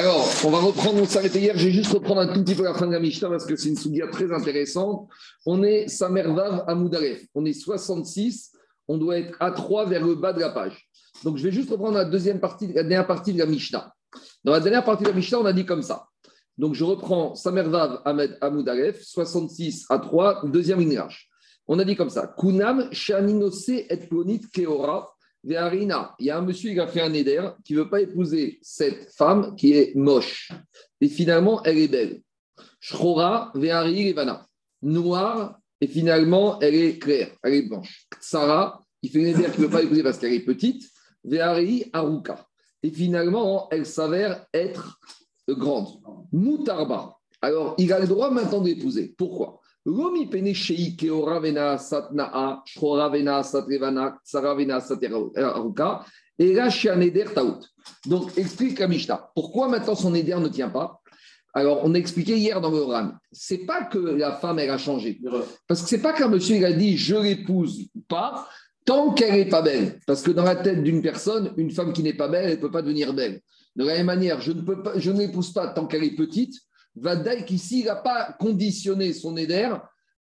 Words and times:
Alors, 0.00 0.30
on 0.44 0.50
va 0.50 0.60
reprendre, 0.60 1.02
on 1.02 1.06
s'arrêtait 1.06 1.40
hier, 1.40 1.58
j'ai 1.58 1.72
juste 1.72 1.92
reprendre 1.92 2.20
un 2.20 2.32
tout 2.32 2.44
petit 2.44 2.54
peu 2.54 2.62
la 2.62 2.72
fin 2.72 2.86
de 2.86 2.92
la 2.92 3.00
Mishnah 3.00 3.28
parce 3.30 3.44
que 3.44 3.56
c'est 3.56 3.68
une 3.68 3.76
soudia 3.76 4.06
très 4.06 4.32
intéressante. 4.32 5.08
On 5.44 5.64
est 5.64 5.88
Samervav 5.88 6.62
à 6.68 6.76
on 7.34 7.44
est 7.44 7.52
66, 7.52 8.52
on 8.86 8.96
doit 8.96 9.18
être 9.18 9.36
à 9.40 9.50
3 9.50 9.86
vers 9.86 10.06
le 10.06 10.14
bas 10.14 10.32
de 10.32 10.38
la 10.38 10.50
page. 10.50 10.88
Donc, 11.24 11.36
je 11.36 11.42
vais 11.42 11.50
juste 11.50 11.68
reprendre 11.70 11.96
la 11.96 12.04
deuxième 12.04 12.38
partie, 12.38 12.68
la 12.68 12.84
dernière 12.84 13.08
partie 13.08 13.32
de 13.32 13.40
la 13.40 13.46
Mishnah. 13.46 13.92
Dans 14.44 14.52
la 14.52 14.60
dernière 14.60 14.84
partie 14.84 15.02
de 15.02 15.08
la 15.08 15.16
Mishnah, 15.16 15.40
on 15.40 15.46
a 15.46 15.52
dit 15.52 15.66
comme 15.66 15.82
ça. 15.82 16.06
Donc, 16.56 16.74
je 16.74 16.84
reprends 16.84 17.34
Samervav 17.34 18.00
à 18.04 18.50
Moudaref, 18.50 19.02
66 19.02 19.86
à 19.90 19.98
3, 19.98 20.42
deuxième 20.46 20.78
ligne 20.78 21.02
On 21.66 21.76
a 21.80 21.84
dit 21.84 21.96
comme 21.96 22.10
ça. 22.10 22.32
Kunam 22.38 22.88
shaninose 22.92 23.68
et 23.68 23.96
plonit 23.96 24.42
il 25.44 25.52
y 25.52 26.30
a 26.30 26.38
un 26.38 26.42
monsieur 26.42 26.72
qui 26.72 26.80
a 26.80 26.86
fait 26.86 27.00
un 27.00 27.12
éder 27.12 27.48
qui 27.64 27.74
ne 27.74 27.80
veut 27.80 27.88
pas 27.88 28.00
épouser 28.00 28.58
cette 28.62 29.10
femme 29.12 29.54
qui 29.56 29.72
est 29.72 29.94
moche. 29.94 30.50
Et 31.00 31.08
finalement, 31.08 31.62
elle 31.62 31.78
est 31.78 31.88
belle. 31.88 32.22
Shrora, 32.80 33.52
Ve'ari, 33.54 34.10
Levana. 34.10 34.46
Noire, 34.82 35.58
et 35.80 35.86
finalement, 35.86 36.58
elle 36.60 36.74
est 36.74 36.98
claire, 36.98 37.30
elle 37.42 37.54
est 37.54 37.62
blanche. 37.62 38.06
Sarah, 38.20 38.84
il 39.02 39.10
fait 39.10 39.24
un 39.24 39.28
éder 39.28 39.50
qui 39.52 39.60
ne 39.60 39.66
veut 39.66 39.70
pas 39.70 39.82
épouser 39.82 40.02
parce 40.02 40.18
qu'elle 40.18 40.32
est 40.32 40.44
petite. 40.44 40.88
Ve'ari, 41.24 41.90
Aruka. 41.92 42.46
Et 42.82 42.90
finalement, 42.90 43.68
elle 43.70 43.86
s'avère 43.86 44.46
être 44.52 45.00
grande. 45.48 45.88
Moutarba. 46.32 47.16
Alors, 47.40 47.74
il 47.78 47.92
a 47.92 48.00
le 48.00 48.06
droit 48.06 48.30
maintenant 48.30 48.60
d'épouser. 48.60 49.14
Pourquoi? 49.16 49.60
Donc, 58.06 58.36
explique 58.36 58.78
la 58.78 58.88
Mishnah. 58.88 59.30
Pourquoi 59.34 59.68
maintenant 59.68 59.94
son 59.94 60.14
éder 60.14 60.36
ne 60.38 60.48
tient 60.48 60.68
pas? 60.68 61.00
Alors, 61.54 61.80
on 61.84 61.94
a 61.94 61.98
expliqué 61.98 62.36
hier 62.36 62.60
dans 62.60 62.70
le 62.70 62.82
Ram. 62.82 63.18
C'est 63.32 63.64
pas 63.64 63.84
que 63.84 63.98
la 63.98 64.32
femme, 64.32 64.58
elle 64.58 64.70
a 64.70 64.78
changé. 64.78 65.20
Parce 65.66 65.82
que 65.82 65.88
c'est 65.88 66.02
pas 66.02 66.12
qu'un 66.12 66.28
monsieur, 66.28 66.56
il 66.56 66.64
a 66.64 66.72
dit 66.72 66.96
je 66.96 67.16
l'épouse 67.16 67.88
pas 68.08 68.46
tant 68.84 69.12
qu'elle 69.12 69.34
n'est 69.34 69.48
pas 69.48 69.62
belle. 69.62 69.98
Parce 70.06 70.22
que 70.22 70.30
dans 70.30 70.44
la 70.44 70.56
tête 70.56 70.82
d'une 70.82 71.02
personne, 71.02 71.52
une 71.56 71.70
femme 71.70 71.92
qui 71.92 72.02
n'est 72.02 72.14
pas 72.14 72.28
belle, 72.28 72.44
elle 72.44 72.56
ne 72.56 72.60
peut 72.60 72.70
pas 72.70 72.82
devenir 72.82 73.14
belle. 73.14 73.40
De 73.74 73.84
la 73.84 73.94
même 73.94 74.06
manière, 74.06 74.40
je 74.40 74.52
ne, 74.52 74.60
peux 74.60 74.82
pas, 74.82 74.98
je 74.98 75.10
ne 75.10 75.18
l'épouse 75.18 75.52
pas 75.52 75.68
tant 75.68 75.86
qu'elle 75.86 76.04
est 76.04 76.14
petite 76.14 76.54
Vadaï 77.00 77.44
qu'ici, 77.44 77.80
il 77.80 77.86
n'a 77.86 77.96
pas 77.96 78.36
conditionné 78.38 79.12
son 79.12 79.36
éder 79.36 79.70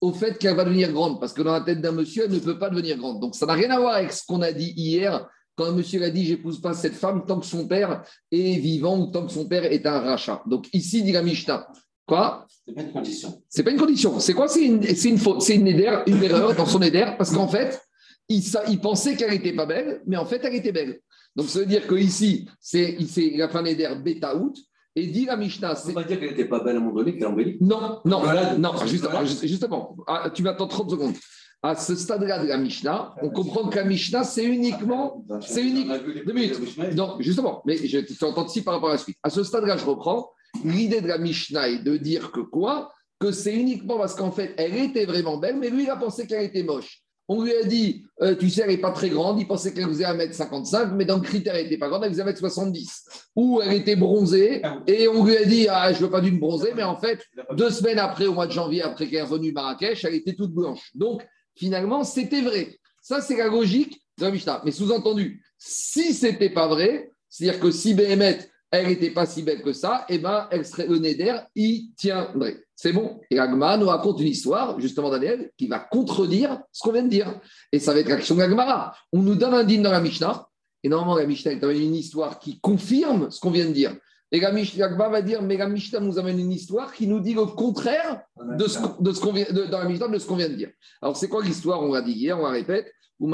au 0.01 0.13
fait 0.13 0.37
qu'elle 0.39 0.57
va 0.57 0.65
devenir 0.65 0.93
grande, 0.93 1.21
parce 1.21 1.33
que 1.33 1.43
dans 1.43 1.53
la 1.53 1.61
tête 1.61 1.81
d'un 1.81 1.93
monsieur, 1.93 2.25
elle 2.25 2.33
ne 2.33 2.39
peut 2.39 2.59
pas 2.59 2.71
devenir 2.71 2.97
grande. 2.99 3.21
Donc 3.21 3.35
ça 3.35 3.47
n'a 3.47 3.53
rien 3.53 3.71
à 3.71 3.79
voir 3.79 3.95
avec 3.95 4.13
ce 4.13 4.27
qu'on 4.27 4.43
a 4.43 4.51
dit 4.53 4.73
hier, 4.77 5.29
quand 5.55 5.67
un 5.67 5.73
monsieur 5.73 6.03
a 6.03 6.11
dit 6.11 6.25
j'épouse 6.25 6.61
pas 6.61 6.75
cette 6.75 6.95
femme 6.95 7.25
tant 7.27 7.39
que 7.39 7.47
son 7.47 7.69
père 7.69 8.03
est 8.31 8.59
vivant 8.59 8.99
ou 8.99 9.07
tant 9.13 9.27
que 9.27 9.33
son 9.33 9.47
père 9.47 9.65
est 9.65 9.87
un 9.87 10.01
rachat. 10.01 10.43
Donc 10.47 10.67
ici, 10.73 11.03
dit 11.03 11.13
la 11.13 11.23
Mishnah. 11.23 11.69
Quoi? 12.05 12.47
C'est 12.67 12.75
pas 12.75 12.83
une 12.83 12.91
condition. 12.91 13.43
C'est 13.49 13.63
pas 13.63 13.71
une 13.71 13.79
condition. 13.79 14.19
C'est 14.19 14.35
quoi? 14.35 14.49
C'est 14.49 14.65
une, 14.65 14.83
une 14.83 15.19
faute. 15.19 15.43
C'est 15.43 15.55
une, 15.55 15.69
une 15.69 16.23
erreur 16.23 16.55
dans 16.57 16.67
son 16.67 16.83
éder, 16.83 17.07
parce 17.17 17.31
qu'en 17.33 17.47
fait, 17.47 17.81
il, 18.29 18.43
il 18.69 18.81
pensait 18.81 19.15
qu'elle 19.15 19.31
n'était 19.31 19.53
pas 19.53 19.67
belle, 19.67 20.03
mais 20.07 20.17
en 20.17 20.27
fait, 20.27 20.41
elle 20.43 20.55
était 20.55 20.73
belle. 20.73 21.01
Donc 21.37 21.49
ça 21.49 21.61
veut 21.61 21.67
dire 21.67 21.87
qu'ici, 21.87 22.49
c'est, 22.59 22.97
il 22.99 23.41
a 23.41 23.49
fait 23.49 23.59
un 23.59 23.65
éder 23.67 23.89
bêta 24.03 24.37
out. 24.37 24.57
Et 24.95 25.07
dit 25.07 25.25
la 25.25 25.37
Mishnah. 25.37 25.75
C'est 25.75 25.95
pas 25.95 26.05
dire 26.05 26.21
qu'elle 26.21 26.31
n'était 26.31 26.45
pas 26.45 26.63
belle 26.63 26.77
à 26.77 26.79
un 26.79 26.83
moment 26.83 26.97
donné, 26.97 27.17
qu'elle 27.17 27.27
embellit 27.27 27.57
Non, 27.61 28.01
non, 28.05 28.23
non, 28.59 28.73
justement, 28.87 29.25
justement 29.25 29.97
ah, 30.07 30.31
tu 30.33 30.43
m'attends 30.43 30.69
30 30.69 30.91
secondes. 30.91 31.15
À 31.63 31.77
ce 31.77 31.95
stade-là 31.95 32.43
de 32.43 32.49
la 32.49 32.59
Mishnah, 32.59 33.15
on 33.23 33.31
comprend 33.31 33.69
que 33.69 33.77
la 33.77 33.85
Mishnah, 33.85 34.25
c'est 34.25 34.45
uniquement. 34.45 35.25
C'est 35.41 35.63
unique. 35.63 35.89
Deux 36.27 36.33
minutes. 36.33 36.59
Non, 36.97 37.17
justement, 37.21 37.63
mais 37.65 37.77
je 37.77 37.99
ici 37.99 38.63
par 38.63 38.75
rapport 38.75 38.91
à 38.91 38.95
la 38.95 38.99
suite. 38.99 39.17
À 39.23 39.31
ce 39.31 39.45
stade-là, 39.45 39.77
je 39.77 39.85
reprends. 39.85 40.33
L'idée 40.65 41.01
de 41.01 41.09
la 41.09 41.19
Mishnah 41.19 41.69
est 41.69 41.83
de 41.83 41.97
dire 41.97 42.33
que 42.33 42.41
quoi? 42.41 42.93
Que 43.19 43.31
c'est 43.31 43.55
uniquement 43.55 43.97
parce 43.97 44.15
qu'en 44.15 44.33
fait, 44.33 44.55
elle 44.59 44.77
était 44.77 45.07
vraiment 45.07 45.39
belle, 45.39 45.57
mais 45.59 45.71
lui, 45.71 45.85
il 45.85 45.91
a 45.91 45.97
pensé 45.97 46.27
qu'elle 46.27 46.43
était 46.43 46.65
moche. 46.65 47.02
On 47.29 47.43
lui 47.43 47.53
a 47.55 47.65
dit, 47.65 48.05
euh, 48.21 48.35
tu 48.35 48.51
sais, 48.51 48.63
elle 48.63 48.71
n'est 48.71 48.79
pas 48.79 48.91
très 48.91 49.09
grande. 49.09 49.41
Il 49.41 49.47
pensait 49.47 49.73
qu'elle 49.73 49.87
faisait 49.87 50.05
1m55, 50.05 50.93
mais 50.95 51.05
dans 51.05 51.17
le 51.17 51.23
critère, 51.23 51.55
elle 51.55 51.65
n'était 51.65 51.79
pas 51.79 51.89
grande, 51.89 52.05
elle 52.05 52.11
faisait 52.11 52.25
1m70. 52.25 53.05
Ou 53.37 53.61
elle 53.63 53.75
était 53.75 53.97
bronzée, 53.97 54.63
et 54.87 55.09
on 55.09 55.25
lui 55.25 55.37
a 55.37 55.45
dit, 55.45 55.67
ah, 55.69 55.93
je 55.93 55.99
ne 55.99 56.05
veux 56.05 56.11
pas 56.11 56.21
d'une 56.21 56.39
bronzée, 56.39 56.73
mais 56.75 56.83
en 56.83 56.97
fait, 56.97 57.25
deux 57.53 57.71
semaines 57.71 57.99
après, 57.99 58.27
au 58.27 58.35
mois 58.35 58.47
de 58.47 58.53
janvier, 58.53 58.83
après 58.83 59.07
qu'elle 59.07 59.21
est 59.21 59.23
revenue 59.23 59.53
Marrakech, 59.53 60.05
elle 60.05 60.15
était 60.15 60.35
toute 60.35 60.53
blanche. 60.53 60.91
Donc, 60.95 61.27
finalement, 61.55 62.05
c'était 62.05 62.43
vrai. 62.43 62.79
Ça, 63.01 63.21
c'est 63.21 63.37
la 63.37 63.47
logique 63.47 64.01
de 64.19 64.25
la 64.25 64.31
Mishnah. 64.31 64.63
Mais 64.65 64.73
sous-entendu, 64.73 65.43
si 65.59 66.13
ce 66.13 66.27
n'était 66.27 66.51
pas 66.51 66.69
vrai, 66.69 67.13
c'est-à-dire 67.29 67.61
que 67.61 67.71
si 67.71 67.95
Béhémet, 67.95 68.41
elle 68.73 68.89
n'était 68.89 69.11
pas 69.11 69.27
si 69.27 69.43
belle 69.43 69.63
que 69.63 69.75
ça, 69.75 70.07
eh 70.09 70.19
ben, 70.19 70.49
elle 70.51 70.65
serait 70.65 70.87
le 70.87 70.99
Neder, 70.99 71.37
il 71.55 71.93
tiendrait. 71.95 72.65
C'est 72.75 72.93
bon. 72.93 73.21
Et 73.31 73.39
Agma 73.39 73.77
nous 73.77 73.87
raconte 73.87 74.19
une 74.21 74.29
histoire, 74.29 74.81
justement, 74.81 75.11
Daniel, 75.11 75.51
qui 75.59 75.69
va 75.69 75.79
contredire 75.79 76.59
ce 76.73 76.83
qu'on 76.83 76.93
vient 76.93 77.03
de 77.03 77.09
dire. 77.09 77.39
Et 77.71 77.79
ça 77.79 77.93
va 77.93 78.01
être 78.01 78.09
l'action 78.09 78.35
d'Agmara. 78.35 78.95
On 79.13 79.21
nous 79.21 79.35
donne 79.35 79.53
un 79.53 79.63
dîme 79.63 79.83
dans 79.83 79.93
la 79.93 80.01
Mishnah, 80.01 80.49
et 80.83 80.89
normalement, 80.89 81.17
la 81.17 81.27
Mishnah 81.27 81.53
est 81.53 81.63
une 81.63 81.95
histoire 81.95 82.39
qui 82.39 82.59
confirme 82.61 83.31
ce 83.31 83.39
qu'on 83.41 83.51
vient 83.51 83.67
de 83.67 83.73
dire. 83.73 83.95
Et 84.33 84.41
la 84.41 84.51
Mishnah 84.51 84.89
va 84.89 85.21
dire, 85.21 85.43
mais 85.43 85.59
la 85.59 85.69
Mishnah 85.69 86.01
nous 86.01 86.19
amène 86.19 86.41
une 86.41 86.51
histoire 86.51 86.95
qui 86.95 87.07
nous 87.07 87.21
dit 87.21 87.35
le 87.35 87.45
contraire 87.45 88.23
de 88.59 88.67
ce, 88.67 88.79
de 89.01 89.13
ce 89.13 89.21
qu'on 89.21 89.33
vient, 89.33 89.47
dans 89.53 89.79
la 89.79 89.85
Mishnah 89.85 90.09
de 90.09 90.19
ce 90.19 90.27
qu'on 90.27 90.37
vient 90.37 90.49
de 90.49 90.55
dire. 90.55 90.71
Alors, 91.03 91.17
c'est 91.17 91.29
quoi 91.29 91.45
l'histoire? 91.45 91.83
On 91.83 91.93
l'a 91.93 92.01
dit 92.01 92.13
hier, 92.13 92.39
on 92.39 92.45
la 92.45 92.51
répète. 92.53 92.91
Il 93.23 93.31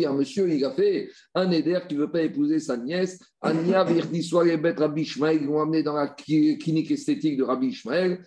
y 0.00 0.06
a 0.06 0.10
un 0.10 0.14
monsieur, 0.14 0.50
il 0.50 0.64
a 0.64 0.70
fait 0.70 1.10
un 1.34 1.50
éder 1.50 1.78
qui 1.86 1.94
ne 1.94 2.00
veut 2.00 2.10
pas 2.10 2.22
épouser 2.22 2.58
sa 2.60 2.78
nièce. 2.78 3.18
Anya 3.42 3.84
Rabbi 4.78 5.02
Ishmael, 5.02 5.42
ils 5.42 5.46
l'ont 5.46 5.60
amené 5.60 5.82
dans 5.82 5.94
la 5.94 6.08
clinique 6.08 6.90
esthétique 6.90 7.36
de 7.36 7.44
Rabbi 7.44 7.66
Ishmael. 7.68 8.24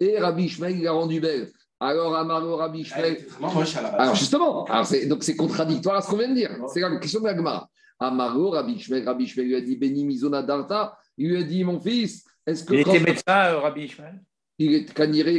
Et 0.00 0.18
Rabbi 0.18 0.44
Ishmael, 0.44 0.78
il 0.78 0.86
a 0.86 0.92
rendu 0.92 1.20
belle. 1.20 1.50
Alors, 1.80 2.14
Amaro 2.14 2.56
Rabbi 2.56 2.80
Ishmael. 2.80 3.24
Alors, 3.40 4.14
justement, 4.14 4.66
donc 5.08 5.24
c'est 5.24 5.36
contradictoire 5.36 5.96
à 5.96 6.02
ce 6.02 6.10
qu'on 6.10 6.18
vient 6.18 6.28
de 6.28 6.34
dire. 6.34 6.50
C'est 6.72 6.80
la 6.80 6.94
question 6.98 7.20
de 7.20 7.26
la 7.26 7.66
Amaro 7.98 8.50
Rabbi 8.50 8.74
Ishmael, 8.74 9.04
Rabbi 9.04 9.24
Ishmael 9.24 9.48
lui 9.48 9.56
a 9.56 9.60
dit 9.60 9.76
Beni 9.76 10.04
Mizona 10.04 10.42
Darta. 10.42 10.96
Il 11.16 11.30
lui 11.30 11.38
a 11.38 11.42
dit 11.42 11.64
Mon 11.64 11.80
fils, 11.80 12.24
est-ce 12.46 12.64
que. 12.64 12.74
Il 12.74 12.80
était 12.80 13.00
médecin, 13.00 13.46
euh, 13.46 13.60
Rabbi 13.60 13.84
Ishmael? 13.84 14.20
Il 14.58 14.74
est 14.74 14.84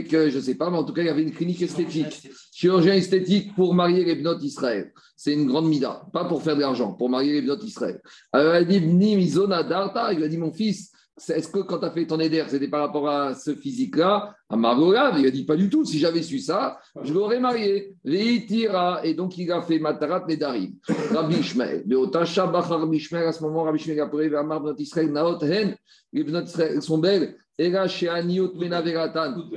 que 0.03 0.29
je 0.29 0.37
ne 0.37 0.41
sais 0.41 0.55
pas, 0.55 0.69
mais 0.69 0.77
en 0.77 0.83
tout 0.83 0.93
cas, 0.93 1.01
il 1.01 1.07
y 1.07 1.09
avait 1.09 1.23
une 1.23 1.31
clinique 1.31 1.61
esthétique. 1.61 2.29
Chirurgien 2.51 2.93
esthétique 2.93 3.55
pour 3.55 3.73
marier 3.73 4.03
les 4.05 4.15
bnotes 4.15 4.43
Israël. 4.43 4.91
C'est 5.15 5.33
une 5.33 5.47
grande 5.47 5.67
mida, 5.67 6.05
pas 6.11 6.25
pour 6.25 6.41
faire 6.41 6.55
de 6.55 6.61
l'argent, 6.61 6.93
pour 6.93 7.09
marier 7.09 7.33
les 7.33 7.41
bnotes 7.41 7.63
Israël. 7.63 8.01
Alors, 8.31 8.55
il 8.55 8.57
a 8.57 8.63
dit, 8.63 8.81
il 8.83 10.23
a 10.23 10.27
dit, 10.27 10.37
mon 10.37 10.51
fils, 10.51 10.91
est-ce 11.29 11.47
que 11.47 11.59
quand 11.59 11.77
tu 11.77 11.85
as 11.85 11.91
fait 11.91 12.07
ton 12.07 12.19
éder, 12.19 12.43
c'était 12.47 12.67
par 12.67 12.81
rapport 12.81 13.07
à 13.07 13.35
ce 13.35 13.53
physique-là? 13.53 14.35
À 14.49 14.55
Margolav, 14.55 15.19
il 15.19 15.27
a 15.27 15.29
dit 15.29 15.45
pas 15.45 15.55
du 15.55 15.69
tout. 15.69 15.85
Si 15.85 15.99
j'avais 15.99 16.23
su 16.23 16.39
ça, 16.39 16.79
je 17.03 17.13
l'aurais 17.13 17.39
marié. 17.39 17.93
Et 18.03 19.13
donc 19.13 19.37
il 19.37 19.51
a 19.51 19.61
fait 19.61 19.77
Matarat 19.77 20.25
Nedarim. 20.27 20.73
Rabbi 21.11 21.35
Ishmael. 21.35 21.85
Rabbi 21.87 22.97
Ishmael, 22.97 23.27
à 23.27 23.31
ce 23.31 23.43
moment, 23.43 23.61
Rabbi 23.61 23.77
Ishmael 23.77 23.99
a 23.99 24.07
pris 24.07 24.27
vers 24.27 24.43
Israël, 24.79 25.11
Naot 25.11 25.39
Hen. 25.43 25.75
Les 26.13 26.23
Bnot 26.23 26.45
Israël 26.45 26.81
sont 26.81 26.97
belles. 26.97 27.37
Et 27.59 27.69
là, 27.69 27.87
chez 27.87 28.09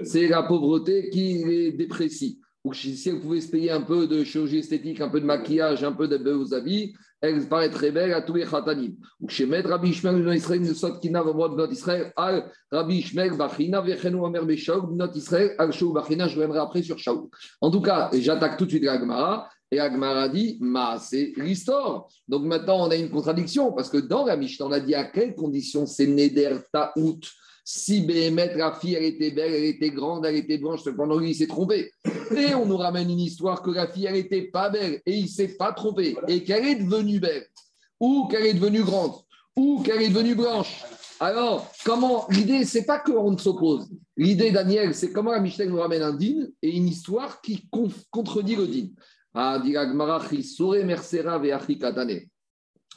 c'est 0.04 0.28
la 0.28 0.42
pauvreté 0.42 1.08
qui 1.10 1.44
les 1.44 1.72
déprécie. 1.72 2.38
Ou 2.64 2.74
si 2.74 3.00
elle 3.08 3.20
pouvait 3.20 3.40
se 3.40 3.48
payer 3.48 3.70
un 3.70 3.80
peu 3.80 4.06
de 4.06 4.24
chirurgie 4.24 4.58
esthétique, 4.58 5.00
un 5.00 5.08
peu 5.08 5.20
de 5.20 5.24
maquillage, 5.24 5.84
un 5.84 5.92
peu 5.92 6.08
de 6.08 6.32
aux 6.32 6.52
habits, 6.52 6.94
elle 7.20 7.48
paraît 7.48 7.70
très 7.70 7.92
belle 7.92 8.12
à 8.12 8.22
tous 8.22 8.34
les 8.34 8.44
khatanim. 8.44 8.96
Ou 9.20 9.28
chez 9.28 9.46
Med 9.46 9.64
Rabbi 9.64 9.90
Ishmael 9.90 10.22
ben 10.22 10.32
Israël, 10.32 10.60
ne 10.60 10.74
sot 10.74 10.98
kina 11.00 11.22
v'mod 11.22 11.54
bnot 11.54 11.70
Israël, 11.70 12.12
al 12.16 12.50
Rabbi 12.70 12.96
Ishmael 12.96 13.36
bachina 13.36 13.80
v'chenu 13.80 14.16
omer 14.16 14.44
b'shaul 14.44 14.88
bnot 14.88 15.12
Israël, 15.14 15.54
al 15.58 15.72
shou 15.72 15.92
bachina, 15.92 16.26
je 16.28 16.34
reviendrai 16.34 16.58
après 16.58 16.82
sur 16.82 16.98
Shaul. 16.98 17.28
En 17.60 17.70
tout 17.70 17.80
cas, 17.80 18.10
j'attaque 18.12 18.58
tout 18.58 18.64
de 18.64 18.70
suite 18.70 18.84
la 18.84 18.98
Gemara. 18.98 19.48
Et 19.70 19.80
Agmara 19.80 20.28
dit, 20.28 20.58
ma, 20.60 20.96
c'est 20.98 21.32
l'histoire. 21.36 22.06
Donc 22.28 22.44
maintenant, 22.44 22.86
on 22.86 22.90
a 22.90 22.94
une 22.94 23.10
contradiction, 23.10 23.72
parce 23.72 23.90
que 23.90 23.98
dans 23.98 24.24
la 24.24 24.36
Mishnah, 24.36 24.66
on 24.66 24.70
a 24.70 24.78
dit 24.78 24.94
à 24.94 25.04
quelles 25.04 25.34
conditions 25.34 25.86
c'est 25.86 26.06
Neder 26.06 26.58
Ta'out 26.72 27.20
si 27.68 28.02
Béhémet, 28.02 28.54
la 28.54 28.72
fille, 28.74 28.94
elle 28.94 29.02
était 29.02 29.32
belle, 29.32 29.52
elle 29.52 29.64
était 29.64 29.90
grande, 29.90 30.24
elle 30.24 30.36
était 30.36 30.56
blanche, 30.56 30.84
cependant 30.84 31.18
lui, 31.18 31.30
il 31.30 31.34
s'est 31.34 31.48
trompé. 31.48 31.90
Et 32.36 32.54
on 32.54 32.64
nous 32.64 32.76
ramène 32.76 33.10
une 33.10 33.18
histoire 33.18 33.60
que 33.60 33.72
la 33.72 33.88
fille, 33.88 34.06
elle 34.06 34.14
n'était 34.14 34.42
pas 34.42 34.70
belle 34.70 35.02
et 35.04 35.16
il 35.16 35.24
ne 35.24 35.28
s'est 35.28 35.56
pas 35.56 35.72
trompé 35.72 36.16
et 36.28 36.44
qu'elle 36.44 36.64
est 36.64 36.76
devenue 36.76 37.18
belle 37.18 37.44
ou 37.98 38.28
qu'elle 38.28 38.46
est 38.46 38.54
devenue 38.54 38.84
grande 38.84 39.14
ou 39.56 39.82
qu'elle 39.82 40.00
est 40.00 40.10
devenue 40.10 40.36
blanche. 40.36 40.84
Alors, 41.18 41.68
comment 41.84 42.28
L'idée, 42.30 42.64
c'est 42.64 42.84
pas 42.84 43.00
qu'on 43.00 43.32
ne 43.32 43.38
s'oppose. 43.38 43.88
L'idée, 44.16 44.52
Daniel, 44.52 44.94
c'est 44.94 45.10
comment 45.10 45.32
la 45.32 45.40
Michel 45.40 45.68
nous 45.68 45.80
ramène 45.80 46.02
un 46.02 46.14
din 46.14 46.46
et 46.62 46.70
une 46.70 46.86
histoire 46.86 47.40
qui 47.40 47.68
contredit 48.12 48.54
le 48.54 48.68
din. 48.68 48.90
Ah, 49.34 49.60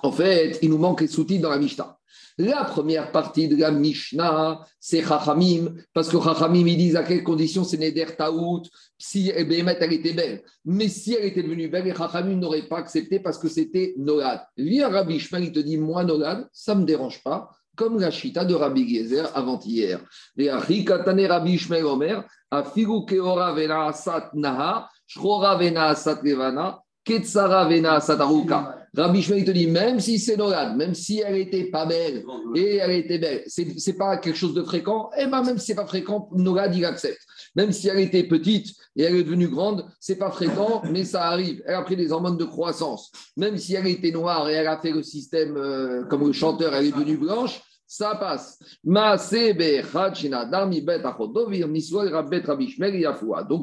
en 0.01 0.11
fait, 0.11 0.59
il 0.61 0.69
nous 0.69 0.77
manque 0.77 1.01
les 1.01 1.07
sous-titres 1.07 1.41
dans 1.41 1.49
la 1.49 1.57
Mishnah. 1.57 1.98
La 2.37 2.63
première 2.63 3.11
partie 3.11 3.47
de 3.47 3.55
la 3.55 3.71
Mishnah, 3.71 4.61
c'est 4.79 5.03
Chachamim, 5.03 5.73
parce 5.93 6.09
que 6.09 6.21
Chachamim, 6.21 6.65
ils 6.67 6.77
disent 6.77 6.95
à 6.95 7.03
quelles 7.03 7.23
conditions 7.23 7.63
c'est 7.63 7.77
Neder 7.77 8.15
Taout, 8.17 8.63
si 8.97 9.31
Béhémet, 9.31 9.77
elle 9.79 9.93
était 9.93 10.13
belle. 10.13 10.43
Mais 10.65 10.87
si 10.87 11.13
elle 11.13 11.25
était 11.25 11.43
devenue 11.43 11.67
belle, 11.67 11.85
les 11.85 11.95
Chachamim 11.95 12.35
n'auraient 12.35 12.67
pas 12.67 12.79
accepté 12.79 13.19
parce 13.19 13.37
que 13.37 13.47
c'était 13.47 13.93
Nolad. 13.97 14.41
Lui, 14.57 14.83
Rabbi 14.83 15.15
Ishmael, 15.15 15.45
il 15.45 15.51
te 15.51 15.59
dit, 15.59 15.77
moi, 15.77 16.03
Nolad, 16.03 16.47
ça 16.53 16.75
ne 16.75 16.81
me 16.81 16.85
dérange 16.85 17.21
pas, 17.23 17.49
comme 17.75 17.99
la 17.99 18.11
chita 18.11 18.43
de 18.43 18.53
Rabbi 18.53 18.93
Gezer 18.93 19.29
avant-hier. 19.33 20.01
Et 20.37 20.49
Achikatane 20.49 21.25
Rabbi 21.25 21.53
Ishmael 21.53 21.85
Omer, 21.85 22.23
Afigu 22.51 23.05
Keora 23.05 23.53
Vena 23.53 23.85
Asat 23.87 24.31
Naha, 24.33 24.89
Shrora 25.07 25.55
Vena 25.57 25.87
Asat 25.87 26.19
Levana, 26.21 26.79
Ketsara 27.05 27.67
Vena 27.69 27.93
Asat 27.93 28.19
Aruka. 28.19 28.78
Rabbi 28.95 29.21
Shmuel 29.21 29.45
te 29.45 29.51
dit, 29.51 29.67
même 29.67 29.99
si 29.99 30.19
c'est 30.19 30.37
Nolad, 30.37 30.75
même 30.75 30.93
si 30.93 31.19
elle 31.19 31.37
était 31.37 31.65
pas 31.65 31.85
belle 31.85 32.23
et 32.55 32.77
elle 32.77 32.91
était 32.91 33.19
belle, 33.19 33.43
c'est 33.47 33.65
n'est 33.65 33.93
pas 33.93 34.17
quelque 34.17 34.35
chose 34.35 34.53
de 34.53 34.63
fréquent, 34.63 35.09
et 35.17 35.23
eh 35.23 35.27
ben 35.27 35.43
même 35.43 35.57
si 35.57 35.67
c'est 35.67 35.75
pas 35.75 35.85
fréquent, 35.85 36.29
Nolad, 36.33 36.75
il 36.75 36.85
accepte. 36.85 37.21
Même 37.55 37.71
si 37.71 37.87
elle 37.87 37.99
était 37.99 38.23
petite 38.23 38.75
et 38.95 39.03
elle 39.03 39.15
est 39.15 39.23
devenue 39.23 39.47
grande, 39.47 39.85
c'est 39.99 40.17
pas 40.17 40.31
fréquent, 40.31 40.81
mais 40.91 41.05
ça 41.05 41.25
arrive. 41.25 41.61
Elle 41.65 41.75
a 41.75 41.83
pris 41.83 41.95
des 41.95 42.11
hormones 42.11 42.37
de 42.37 42.45
croissance. 42.45 43.11
Même 43.37 43.57
si 43.57 43.75
elle 43.75 43.87
était 43.87 44.11
noire 44.11 44.49
et 44.49 44.53
elle 44.53 44.67
a 44.67 44.79
fait 44.79 44.91
le 44.91 45.03
système 45.03 45.55
euh, 45.57 46.03
comme 46.05 46.25
le 46.25 46.33
chanteur, 46.33 46.73
elle 46.73 46.85
est 46.85 46.91
devenue 46.91 47.17
blanche, 47.17 47.61
ça 47.89 48.15
passe. 48.15 48.59
Donc, 48.83 49.19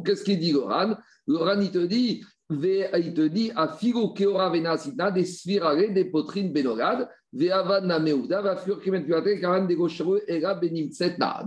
qu'est-ce 0.06 0.24
qu'il 0.24 0.38
dit 0.40 0.52
le 0.52 0.58
Ran 0.58 0.96
Le 1.28 1.36
Ran, 1.36 1.60
il 1.60 1.70
te 1.70 1.86
dit 1.86 2.24
il 2.50 3.14
te 3.14 3.26
dit, 3.26 3.50
à 3.56 3.68
Figo 3.68 4.10
Keora 4.10 4.50
des 4.50 5.24
des 5.92 6.04
potrines 6.04 6.52
Benogad, 6.52 7.08
Veavana 7.32 8.00
Kimet 8.82 9.06
Karan. 9.40 9.66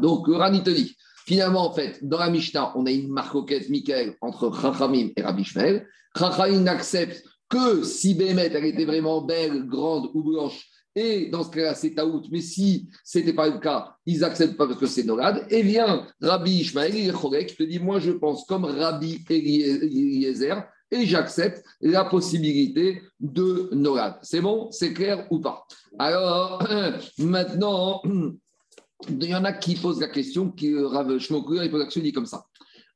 Donc, 0.02 0.28
le 0.28 0.36
Ran, 0.36 0.54
il 0.54 0.64
te 0.64 0.70
dit, 0.70 0.96
finalement, 1.26 1.70
en 1.70 1.74
fait, 1.74 2.00
dans 2.02 2.20
la 2.20 2.30
Mishnah, 2.30 2.74
on 2.76 2.86
a 2.86 2.92
une 2.92 3.10
marcoquette, 3.10 3.70
Michael, 3.70 4.16
entre 4.22 4.54
Chachamim 4.62 5.10
et 5.16 5.22
Rabbi 5.22 5.44
Shmuel. 5.44 5.88
Chachamim 6.18 6.68
accepte 6.68 7.24
que 7.48 7.84
si 7.84 8.14
Bémet, 8.14 8.52
elle 8.54 8.66
était 8.66 8.86
vraiment 8.86 9.22
belle, 9.22 9.66
grande 9.68 10.10
ou 10.14 10.24
blanche, 10.24 10.70
et 10.96 11.30
dans 11.30 11.44
ce 11.44 11.52
cas-là, 11.52 11.76
c'est 11.76 11.94
Taout. 11.94 12.24
Mais 12.32 12.42
si 12.42 12.90
ce 13.06 13.20
n'était 13.20 13.34
pas 13.34 13.48
le 13.48 13.60
cas, 13.60 13.96
ils 14.06 14.20
n'acceptent 14.20 14.58
pas 14.58 14.68
parce 14.68 14.80
que 14.80 14.88
c'est 14.88 15.04
Nolad. 15.04 15.46
Et 15.50 15.62
vient 15.62 16.06
Rabbi 16.20 16.62
Ishmael, 16.62 16.96
il 16.96 17.14
te 17.14 17.64
dit 17.64 17.80
Moi, 17.80 18.00
je 18.00 18.12
pense 18.12 18.46
comme 18.46 18.66
Rabbi 18.66 19.24
Eliezer, 19.30 20.64
et 20.92 21.06
j'accepte 21.06 21.64
la 21.82 22.06
possibilité 22.06 23.02
de 23.20 23.70
Nolad. 23.74 24.18
C'est 24.22 24.42
bon 24.42 24.72
C'est 24.72 24.94
clair 24.94 25.28
ou 25.30 25.40
pas? 25.40 25.66
Alors, 25.98 26.68
maintenant, 27.18 28.02
il 29.10 29.24
y 29.24 29.36
en 29.36 29.46
a 29.46 29.54
qui 29.54 29.76
posent 29.76 30.02
la 30.02 30.10
question, 30.10 30.52
qui 30.52 30.74
euh, 30.74 30.88
Rav 30.88 31.18
Shmokur, 31.18 31.64
il 31.64 31.72
pose 31.72 31.80
la 31.80 31.86
question, 31.86 32.12
comme 32.12 32.26
ça. 32.26 32.46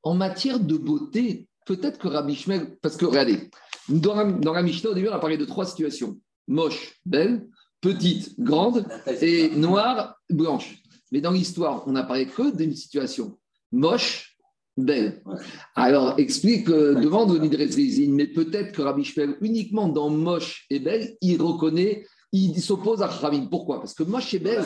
En 0.02 0.16
matière 0.16 0.60
de 0.60 0.78
beauté, 0.78 1.48
peut-être 1.66 1.98
que 1.98 2.08
Rabbi 2.08 2.34
Ishmael, 2.34 2.78
parce 2.82 2.98
que 2.98 3.06
regardez, 3.06 3.50
dans 3.88 4.16
la, 4.16 4.26
dans 4.26 4.54
au 4.54 4.94
début, 4.94 5.08
on 5.08 5.14
a 5.14 5.20
parlé 5.20 5.38
de 5.38 5.46
trois 5.46 5.66
situations 5.66 6.18
moche, 6.48 7.00
belle, 7.06 7.48
petite, 7.82 8.40
grande, 8.40 8.86
et 9.22 9.50
noire, 9.52 10.16
blanche. 10.30 10.82
Mais 11.12 11.22
dans 11.22 11.32
l'histoire, 11.32 11.88
on 11.88 11.92
n'a 11.92 12.04
parlé 12.04 12.28
que 12.28 12.56
d'une 12.56 12.76
situation 12.76 13.38
moche, 13.72 14.33
belle. 14.78 15.22
Alors, 15.76 16.16
explique, 16.18 16.70
euh, 16.70 16.96
demande 16.96 17.32
au 17.32 17.38
Nidrezrizine, 17.38 18.14
mais 18.14 18.28
peut-être 18.28 18.72
que 18.72 18.82
Rabbi 18.82 19.04
Shmuel, 19.04 19.38
uniquement 19.42 19.88
dans 19.88 20.10
moche 20.10 20.66
et 20.70 20.80
belle, 20.80 21.16
il 21.22 21.42
reconnaît, 21.42 22.06
il 22.32 22.60
s'oppose 22.62 23.02
à 23.02 23.08
Rabbi. 23.08 23.48
Pourquoi? 23.50 23.80
Parce 23.80 23.94
que 23.94 24.04
moche 24.04 24.34
et 24.34 24.40
belle, 24.40 24.64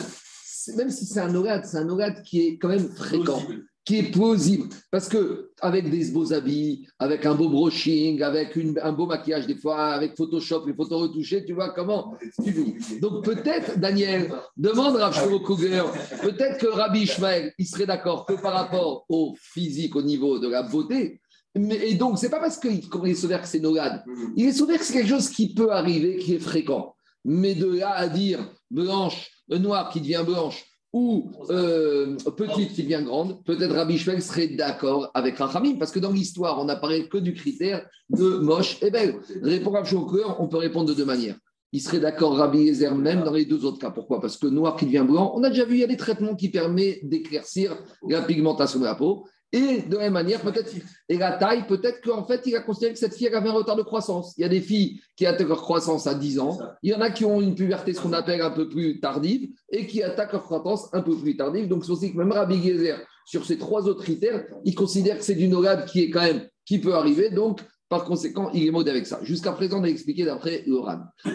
même 0.76 0.90
si 0.90 1.06
c'est 1.06 1.20
un 1.20 1.34
orade, 1.34 1.64
c'est 1.64 1.78
un 1.78 1.88
orade 1.88 2.22
qui 2.22 2.40
est 2.40 2.58
quand 2.58 2.68
même 2.68 2.88
fréquent 2.88 3.42
qui 3.88 4.00
est 4.00 4.10
plausible. 4.12 4.68
Parce 4.90 5.08
que 5.08 5.50
avec 5.62 5.88
des 5.88 6.10
beaux 6.10 6.30
habits, 6.34 6.86
avec 6.98 7.24
un 7.24 7.34
beau 7.34 7.48
brushing, 7.48 8.20
avec 8.20 8.54
un 8.82 8.92
beau 8.92 9.06
maquillage 9.06 9.46
des 9.46 9.54
fois, 9.54 9.86
avec 9.86 10.14
Photoshop, 10.14 10.66
les 10.66 10.74
photos 10.74 11.00
retouchées, 11.00 11.42
tu 11.46 11.54
vois 11.54 11.70
comment 11.70 12.14
tu 12.44 12.50
vis. 12.50 13.00
Donc 13.00 13.24
peut-être, 13.24 13.80
Daniel, 13.80 14.30
demande 14.58 14.98
à 14.98 15.10
Kruger, 15.10 15.84
peut-être 16.20 16.58
que 16.58 16.66
Rabbi 16.66 17.04
Ishmael, 17.04 17.54
il 17.56 17.66
serait 17.66 17.86
d'accord 17.86 18.26
que 18.26 18.34
par 18.34 18.52
rapport 18.52 19.06
au 19.08 19.34
physique, 19.40 19.96
au 19.96 20.02
niveau 20.02 20.38
de 20.38 20.48
la 20.48 20.64
beauté, 20.64 21.22
et 21.54 21.94
donc, 21.94 22.18
c'est 22.18 22.28
pas 22.28 22.40
parce 22.40 22.58
qu'il 22.58 22.82
est 23.06 23.14
sauvé 23.14 23.38
que 23.40 23.48
c'est 23.48 23.58
nogade. 23.58 24.04
Il 24.36 24.46
est 24.46 24.52
sauvé 24.52 24.76
que 24.76 24.84
c'est 24.84 24.92
quelque 24.92 25.08
chose 25.08 25.30
qui 25.30 25.54
peut 25.54 25.72
arriver, 25.72 26.18
qui 26.18 26.34
est 26.34 26.38
fréquent. 26.38 26.94
Mais 27.24 27.54
de 27.54 27.78
là 27.78 27.94
à 27.94 28.06
dire 28.06 28.38
blanche, 28.70 29.30
noire 29.48 29.90
qui 29.90 30.00
devient 30.00 30.22
blanche, 30.24 30.62
ou 30.92 31.30
euh, 31.50 32.16
petite 32.36 32.72
qui 32.72 32.82
devient 32.82 33.02
grande, 33.04 33.44
peut-être 33.44 33.74
Rabbi 33.74 33.98
Shmuel 33.98 34.22
serait 34.22 34.48
d'accord 34.48 35.10
avec 35.14 35.36
Rachamim, 35.36 35.76
parce 35.78 35.92
que 35.92 35.98
dans 35.98 36.12
l'histoire, 36.12 36.58
on 36.60 36.64
n'apparaît 36.64 37.08
que 37.08 37.18
du 37.18 37.34
critère 37.34 37.86
de 38.08 38.38
moche 38.38 38.82
et 38.82 38.90
belle. 38.90 39.16
Répondre 39.42 39.76
à 39.76 39.82
cœur, 39.82 40.36
on 40.40 40.48
peut 40.48 40.56
répondre 40.56 40.88
de 40.88 40.94
deux 40.94 41.04
manières. 41.04 41.36
Il 41.72 41.82
serait 41.82 42.00
d'accord 42.00 42.36
Rabbi 42.36 42.68
Ezer 42.68 42.94
même 42.94 43.24
dans 43.24 43.32
les 43.32 43.44
deux 43.44 43.66
autres 43.66 43.78
cas. 43.78 43.90
Pourquoi? 43.90 44.20
Parce 44.20 44.38
que 44.38 44.46
noir 44.46 44.76
qui 44.76 44.86
devient 44.86 45.04
blanc, 45.06 45.32
on 45.34 45.42
a 45.42 45.50
déjà 45.50 45.66
vu, 45.66 45.74
il 45.74 45.80
y 45.80 45.84
a 45.84 45.88
des 45.88 45.98
traitements 45.98 46.34
qui 46.34 46.48
permettent 46.48 47.06
d'éclaircir 47.06 47.76
la 48.08 48.22
pigmentation 48.22 48.80
de 48.80 48.84
la 48.84 48.94
peau. 48.94 49.26
Et 49.52 49.80
de 49.80 49.96
la 49.96 50.04
même 50.04 50.12
manière, 50.12 50.42
peut-être, 50.42 50.70
et 51.08 51.16
la 51.16 51.32
taille, 51.32 51.66
peut-être 51.66 52.02
qu'en 52.02 52.24
fait, 52.24 52.42
il 52.44 52.54
a 52.54 52.60
considéré 52.60 52.92
que 52.92 52.98
cette 52.98 53.14
fille 53.14 53.28
avait 53.28 53.48
un 53.48 53.52
retard 53.52 53.76
de 53.76 53.82
croissance. 53.82 54.34
Il 54.36 54.42
y 54.42 54.44
a 54.44 54.48
des 54.48 54.60
filles 54.60 55.00
qui 55.16 55.24
attaquent 55.24 55.48
leur 55.48 55.62
croissance 55.62 56.06
à 56.06 56.14
10 56.14 56.38
ans. 56.38 56.58
Il 56.82 56.90
y 56.90 56.94
en 56.94 57.00
a 57.00 57.10
qui 57.10 57.24
ont 57.24 57.40
une 57.40 57.54
puberté, 57.54 57.94
ce 57.94 58.00
qu'on 58.02 58.12
appelle 58.12 58.42
un 58.42 58.50
peu 58.50 58.68
plus 58.68 59.00
tardive, 59.00 59.48
et 59.70 59.86
qui 59.86 60.02
attaquent 60.02 60.32
leur 60.32 60.44
croissance 60.44 60.92
un 60.92 61.00
peu 61.00 61.16
plus 61.16 61.36
tardive. 61.36 61.66
Donc, 61.66 61.86
c'est 61.86 61.92
aussi 61.92 62.12
que 62.12 62.18
même 62.18 62.30
Rabbi 62.30 62.62
Gezer, 62.62 63.00
sur 63.24 63.46
ces 63.46 63.56
trois 63.56 63.88
autres 63.88 64.02
critères, 64.02 64.44
il 64.64 64.74
considère 64.74 65.16
que 65.16 65.24
c'est 65.24 65.34
du 65.34 65.48
nogade 65.48 65.86
qui 65.86 66.02
est 66.02 66.10
quand 66.10 66.22
même, 66.22 66.46
qui 66.66 66.78
peut 66.78 66.94
arriver. 66.94 67.30
Donc, 67.30 67.60
par 67.88 68.04
conséquent, 68.04 68.50
il 68.52 68.66
est 68.66 68.70
mode 68.70 68.88
avec 68.88 69.06
ça. 69.06 69.20
Jusqu'à 69.22 69.52
présent, 69.52 69.80
on 69.80 69.84
a 69.84 69.88
expliqué 69.88 70.24
d'après 70.24 70.62
le 70.66 70.78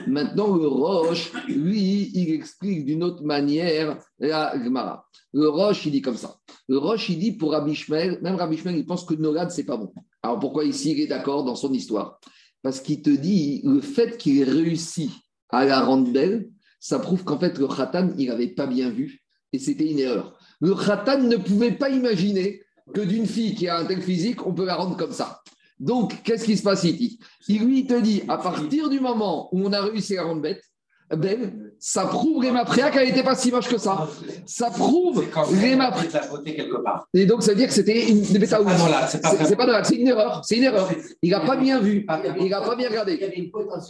Maintenant, 0.07 0.55
le 0.55 0.67
Roche, 0.67 1.31
lui, 1.47 2.11
il 2.13 2.33
explique 2.33 2.85
d'une 2.85 3.03
autre 3.03 3.23
manière 3.23 3.97
la 4.19 4.53
Gemara. 4.63 5.07
Le 5.33 5.49
Roche, 5.49 5.85
il 5.85 5.91
dit 5.91 6.01
comme 6.01 6.15
ça. 6.15 6.35
Le 6.67 6.77
Roche, 6.77 7.09
il 7.09 7.17
dit 7.17 7.31
pour 7.31 7.51
Rabbi 7.51 7.73
Shmuel, 7.73 8.19
même 8.21 8.35
Rabbi 8.35 8.57
Shmuel, 8.57 8.77
il 8.77 8.85
pense 8.85 9.03
que 9.03 9.15
Nogad, 9.15 9.49
c'est 9.49 9.63
pas 9.63 9.77
bon. 9.77 9.91
Alors 10.21 10.39
pourquoi 10.39 10.63
ici 10.63 10.91
il 10.91 10.99
est 11.01 11.07
d'accord 11.07 11.43
dans 11.43 11.55
son 11.55 11.73
histoire? 11.73 12.19
Parce 12.61 12.79
qu'il 12.79 13.01
te 13.01 13.09
dit, 13.09 13.61
le 13.65 13.81
fait 13.81 14.17
qu'il 14.17 14.39
ait 14.39 14.43
réussi 14.43 15.09
à 15.49 15.65
la 15.65 15.81
rendre 15.81 16.11
belle, 16.11 16.49
ça 16.79 16.99
prouve 16.99 17.23
qu'en 17.23 17.39
fait, 17.39 17.57
le 17.57 17.67
Khatan, 17.67 18.11
il 18.17 18.27
n'avait 18.27 18.47
pas 18.47 18.67
bien 18.67 18.89
vu 18.89 19.23
et 19.53 19.59
c'était 19.59 19.89
une 19.89 19.99
erreur. 19.99 20.37
Le 20.61 20.75
Khatan 20.75 21.23
ne 21.23 21.37
pouvait 21.37 21.73
pas 21.73 21.89
imaginer 21.89 22.61
que 22.93 23.01
d'une 23.01 23.25
fille 23.25 23.55
qui 23.55 23.67
a 23.67 23.79
un 23.79 23.85
tel 23.85 24.01
physique, 24.01 24.45
on 24.45 24.53
peut 24.53 24.65
la 24.65 24.75
rendre 24.75 24.97
comme 24.97 25.13
ça. 25.13 25.42
Donc, 25.79 26.21
qu'est-ce 26.23 26.45
qui 26.45 26.57
se 26.57 26.63
passe 26.63 26.83
ici? 26.83 27.19
Il 27.47 27.65
lui 27.65 27.85
te 27.85 27.99
dit, 27.99 28.23
à 28.27 28.37
partir 28.37 28.89
du 28.89 28.99
moment 28.99 29.49
où 29.51 29.65
on 29.65 29.73
a 29.73 29.81
réussi 29.81 30.17
à 30.17 30.23
rendre 30.23 30.41
bête, 30.41 30.63
belle, 31.15 31.73
ça 31.79 32.05
prouve 32.05 32.41
Réma 32.41 32.65
Préa 32.65 32.89
qu'elle 32.89 33.07
n'était 33.07 33.23
pas 33.23 33.35
si 33.35 33.51
moche 33.51 33.67
que 33.67 33.77
ça. 33.77 34.07
Ça 34.45 34.69
prouve 34.69 35.25
Réma 35.61 35.93
Et 37.13 37.25
donc, 37.25 37.43
ça 37.43 37.51
veut 37.51 37.57
dire 37.57 37.67
que 37.67 37.73
c'était 37.73 38.09
une 38.09 38.21
bêta 38.21 38.59
C'est 39.09 39.55
pas 39.55 39.65
de 39.65 39.85
c'est 39.85 39.95
une 39.95 40.07
erreur. 40.07 40.41
C'est 40.43 40.57
une 40.57 40.63
erreur. 40.63 40.89
Il 41.21 41.31
n'a 41.31 41.41
pas 41.41 41.57
bien 41.57 41.79
vu. 41.79 42.05
Il 42.39 42.49
n'a 42.49 42.61
pas 42.61 42.75
bien 42.75 42.89
regardé. 42.89 43.17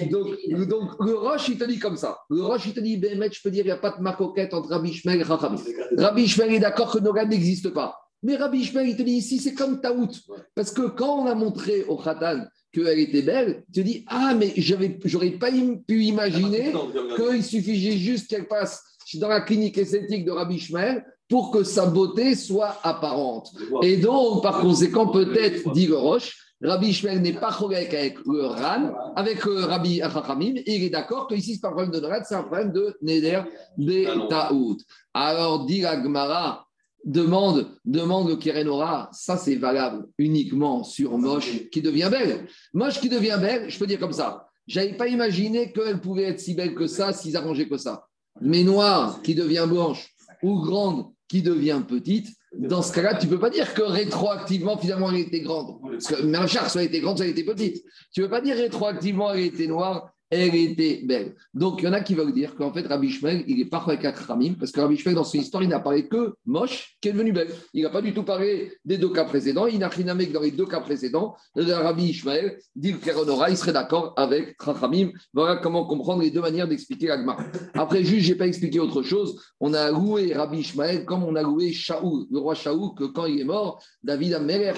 Donc, 0.10 0.68
donc, 0.68 0.92
le 1.00 1.14
Roche, 1.14 1.50
il 1.50 1.58
te 1.58 1.66
dit 1.66 1.80
comme 1.80 1.98
ça. 1.98 2.18
Le 2.30 2.44
Roche, 2.44 2.66
il 2.66 2.74
te 2.74 2.80
dit, 2.80 2.98
ben, 2.98 3.30
je 3.32 3.42
peux 3.42 3.52
dire, 3.52 3.64
il 3.64 3.68
n'y 3.68 3.72
a 3.72 3.78
pas 3.78 3.92
de 3.92 4.02
macoquette 4.02 4.54
entre 4.54 4.70
Rabbi 4.70 4.94
Shmel 4.94 5.20
et 5.20 5.24
Rachamim. 5.24 5.58
Rabbi 5.98 6.28
Shmel 6.28 6.54
est 6.54 6.60
d'accord 6.60 6.92
que 6.92 7.00
Nogan 7.00 7.30
n'existe 7.30 7.70
pas. 7.70 8.03
Mais 8.24 8.38
Rabbi 8.38 8.60
Ishmael, 8.60 8.90
il 8.90 8.98
te 8.98 9.04
dit 9.04 9.14
ici, 9.14 9.38
c'est 9.38 9.54
comme 9.54 9.82
Taout. 9.82 10.12
Parce 10.56 10.72
que 10.72 10.88
quand 10.88 11.24
on 11.24 11.26
a 11.28 11.36
montré 11.36 11.84
au 11.84 11.98
Khatan 11.98 12.46
qu'elle 12.72 13.00
était 13.00 13.22
belle, 13.22 13.64
tu 13.74 13.82
te 13.82 13.86
dis 13.86 14.06
Ah, 14.08 14.34
mais 14.34 14.54
j'aurais 14.56 15.32
pas 15.32 15.52
pu 15.88 16.04
imaginer 16.04 16.74
qu'il 17.16 17.44
suffisait 17.44 17.98
juste 17.98 18.30
qu'elle 18.30 18.48
passe 18.48 18.82
dans 19.16 19.28
la 19.28 19.42
clinique 19.42 19.78
esthétique 19.78 20.26
de 20.26 20.32
Rabbi 20.32 20.56
Ishmael 20.56 21.06
pour 21.30 21.52
que 21.52 21.64
sa 21.64 21.86
beauté 21.86 22.36
soit 22.36 22.78
apparente. 22.84 23.52
Et 23.82 23.98
donc, 23.98 24.42
par 24.42 24.60
conséquent, 24.60 25.08
peut-être, 25.08 25.72
dit 25.72 25.88
le 25.88 25.98
Roche, 25.98 26.38
Rabbi 26.62 26.88
Ishmael 26.88 27.22
n'est 27.22 27.34
pas 27.34 27.52
correct 27.52 27.94
avec 27.94 28.18
le 28.26 28.46
Ran, 28.46 28.94
avec 29.16 29.46
euh, 29.46 29.66
Rabbi 29.66 30.02
Achachamim, 30.02 30.56
et 30.56 30.76
il 30.76 30.84
est 30.84 30.90
d'accord 30.90 31.28
que 31.28 31.36
ici, 31.36 31.56
ce 31.56 31.58
n'est 31.58 31.62
pas 31.62 31.68
un 31.70 31.72
problème 31.72 31.92
de 31.92 32.06
Ran, 32.06 32.22
c'est 32.24 32.36
un 32.36 32.44
problème 32.44 32.72
de 32.72 32.96
Neder 33.02 33.42
de 33.78 34.30
Taout. 34.30 34.78
Alors, 35.14 35.66
dit 35.66 35.82
la 35.82 36.02
Gemara, 36.02 36.66
demande, 37.04 37.68
demande 37.86 38.30
le 38.30 38.36
Kérénora, 38.36 39.10
ça 39.12 39.38
c'est 39.38 39.56
valable 39.56 40.08
uniquement 40.18 40.84
sur 40.84 41.18
Moche 41.18 41.70
qui 41.72 41.82
devient 41.82 42.10
belle. 42.10 42.48
Moche 42.74 43.00
qui 43.00 43.10
devient 43.10 43.38
belle, 43.40 43.70
je 43.70 43.78
peux 43.78 43.88
dire 43.88 44.00
comme 44.00 44.14
ça. 44.14 44.48
J'avais 44.68 44.94
pas 44.94 45.08
imaginé 45.08 45.72
qu'elle 45.72 46.00
pouvait 46.00 46.24
être 46.24 46.40
si 46.40 46.54
belle 46.54 46.74
que 46.74 46.88
ça 46.88 47.12
s'ils 47.14 47.36
arrangeaient 47.36 47.68
que 47.68 47.78
ça. 47.78 48.08
Mais 48.42 48.64
noire 48.64 49.22
qui 49.22 49.36
devient 49.36 49.66
blanche 49.68 50.14
ou 50.42 50.62
grande 50.62 51.08
qui 51.28 51.42
devient 51.42 51.82
petite, 51.88 52.28
dans 52.56 52.84
ce 52.84 52.94
cas-là, 52.94 53.16
tu 53.16 53.28
peux 53.28 53.40
pas 53.40 53.50
dire 53.50 53.74
que 53.74 53.82
rétroactivement, 53.82 54.78
finalement, 54.78 55.10
elle 55.10 55.22
était 55.22 55.42
grande. 55.42 55.80
Parce 55.82 56.08
que 56.08 56.22
même 56.22 56.48
soit 56.48 56.82
elle 56.82 56.88
était 56.88 57.00
grande, 57.00 57.18
soit 57.18 57.26
elle 57.26 57.32
était 57.32 57.44
petite. 57.44 57.84
Tu 58.14 58.22
peux 58.22 58.30
pas 58.30 58.42
dire 58.42 58.56
rétroactivement, 58.56 59.34
elle 59.34 59.46
était 59.46 59.68
noire 59.68 60.13
elle 60.30 60.56
était 60.56 61.02
belle. 61.04 61.36
Donc, 61.54 61.82
il 61.82 61.86
y 61.86 61.88
en 61.88 61.94
a 61.94 62.02
qui 62.02 62.16
veulent 62.16 62.34
dire 62.34 62.56
qu'en 62.56 62.74
fait, 62.74 62.88
Rabbi 62.88 63.08
Ishmael, 63.08 63.44
il 63.48 63.60
est 63.60 63.66
pas 63.66 63.84
avec 63.86 64.04
Akramim, 64.04 64.56
parce 64.60 64.72
que 64.72 64.82
Rabbi 64.82 64.96
Ishmael, 64.96 65.16
dans 65.16 65.24
son 65.24 65.38
histoire, 65.38 65.64
il 65.64 65.70
n'a 65.70 65.80
parlé 65.80 66.08
que 66.08 66.34
Moche, 66.46 66.98
qui 67.02 67.10
est 67.10 67.14
devenu 67.14 67.32
belle. 67.32 67.50
Il 67.74 67.84
n'a 67.84 67.90
pas 67.90 68.02
du 68.02 68.14
tout 68.14 68.24
parlé 68.24 68.72
des 68.84 68.98
deux 68.98 69.12
cas 69.12 69.26
précédents. 69.26 69.68
Il 69.68 69.80
n'a 69.80 69.90
rien 69.90 70.18
que 70.18 70.34
dans 70.34 70.42
les 70.42 70.52
deux 70.52 70.66
cas 70.66 70.82
précédents, 70.82 71.36
Rabbi 71.56 72.06
Ishmael 72.06 72.58
dit 72.76 72.94
que 72.94 73.50
il 73.50 73.58
serait 73.58 73.74
d'accord 73.74 74.14
avec 74.18 74.58
Khamim. 74.58 75.12
Voilà 75.34 75.58
comment 75.58 75.86
comprendre 75.86 76.22
les 76.22 76.32
deux 76.32 76.42
manières 76.42 76.68
d'expliquer 76.68 77.08
l'agma. 77.08 77.38
Après, 77.74 78.04
juste, 78.04 78.26
je 78.26 78.32
n'ai 78.32 78.38
pas 78.38 78.48
expliqué 78.48 78.80
autre 78.80 79.04
chose. 79.04 79.40
On 79.60 79.74
a 79.74 79.92
loué 79.92 80.34
Rabbi 80.34 80.60
Ishmael 80.60 81.06
comme 81.06 81.24
on 81.24 81.36
a 81.36 81.44
loué 81.44 81.72
Shaoul, 81.72 82.26
le 82.32 82.40
roi 82.40 82.56
Shaoul, 82.56 82.96
que 82.96 83.06
quand 83.06 83.26
il 83.26 83.40
est 83.40 83.46
mort, 83.46 83.84
David 84.04 84.34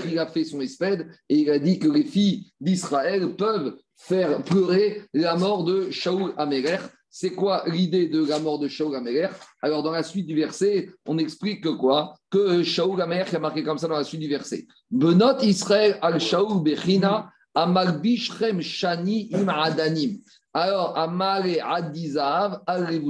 il 0.06 0.20
a 0.20 0.28
fait 0.28 0.44
son 0.44 0.62
espède 0.62 1.08
et 1.30 1.38
il 1.40 1.50
a 1.50 1.60
dit 1.60 1.80
que 1.80 1.88
les 1.88 2.04
filles 2.04 2.52
d'Israël 2.60 3.36
peuvent 3.36 3.76
faire 3.98 4.44
pleurer 4.44 5.04
la 5.14 5.36
mort 5.36 5.64
de 5.64 5.90
Shaul 5.92 6.34
Améler. 6.38 6.78
C'est 7.10 7.32
quoi 7.32 7.64
l'idée 7.68 8.08
de 8.10 8.26
la 8.26 8.40
mort 8.40 8.60
de 8.60 8.68
Shaul 8.68 8.96
Améler 8.96 9.30
Alors, 9.62 9.84
dans 9.84 9.92
la 9.92 10.04
suite 10.04 10.28
du 10.28 10.36
verset, 10.36 10.90
on 11.06 11.18
explique 11.18 11.64
que 11.64 11.70
quoi? 11.70 12.14
Que 12.30 12.62
Shaul 12.64 13.02
Améler, 13.02 13.24
qui 13.26 13.36
a 13.36 13.40
marqué 13.40 13.64
comme 13.64 13.78
ça 13.78 13.88
dans 13.88 13.98
la 13.98 14.04
suite 14.04 14.22
du 14.22 14.28
verset. 14.28 14.68
Benot 14.92 15.40
Israël 15.42 15.98
al 16.02 16.20
Shaul 16.20 16.62
Bechina 16.62 17.30
Amalbishrem 17.54 18.62
Shani 18.62 19.30
im 19.34 19.48
Adanim. 19.48 20.20
Alors, 20.54 20.98
Amale 20.98 21.60
Adizav 21.62 22.62
al 22.68 23.02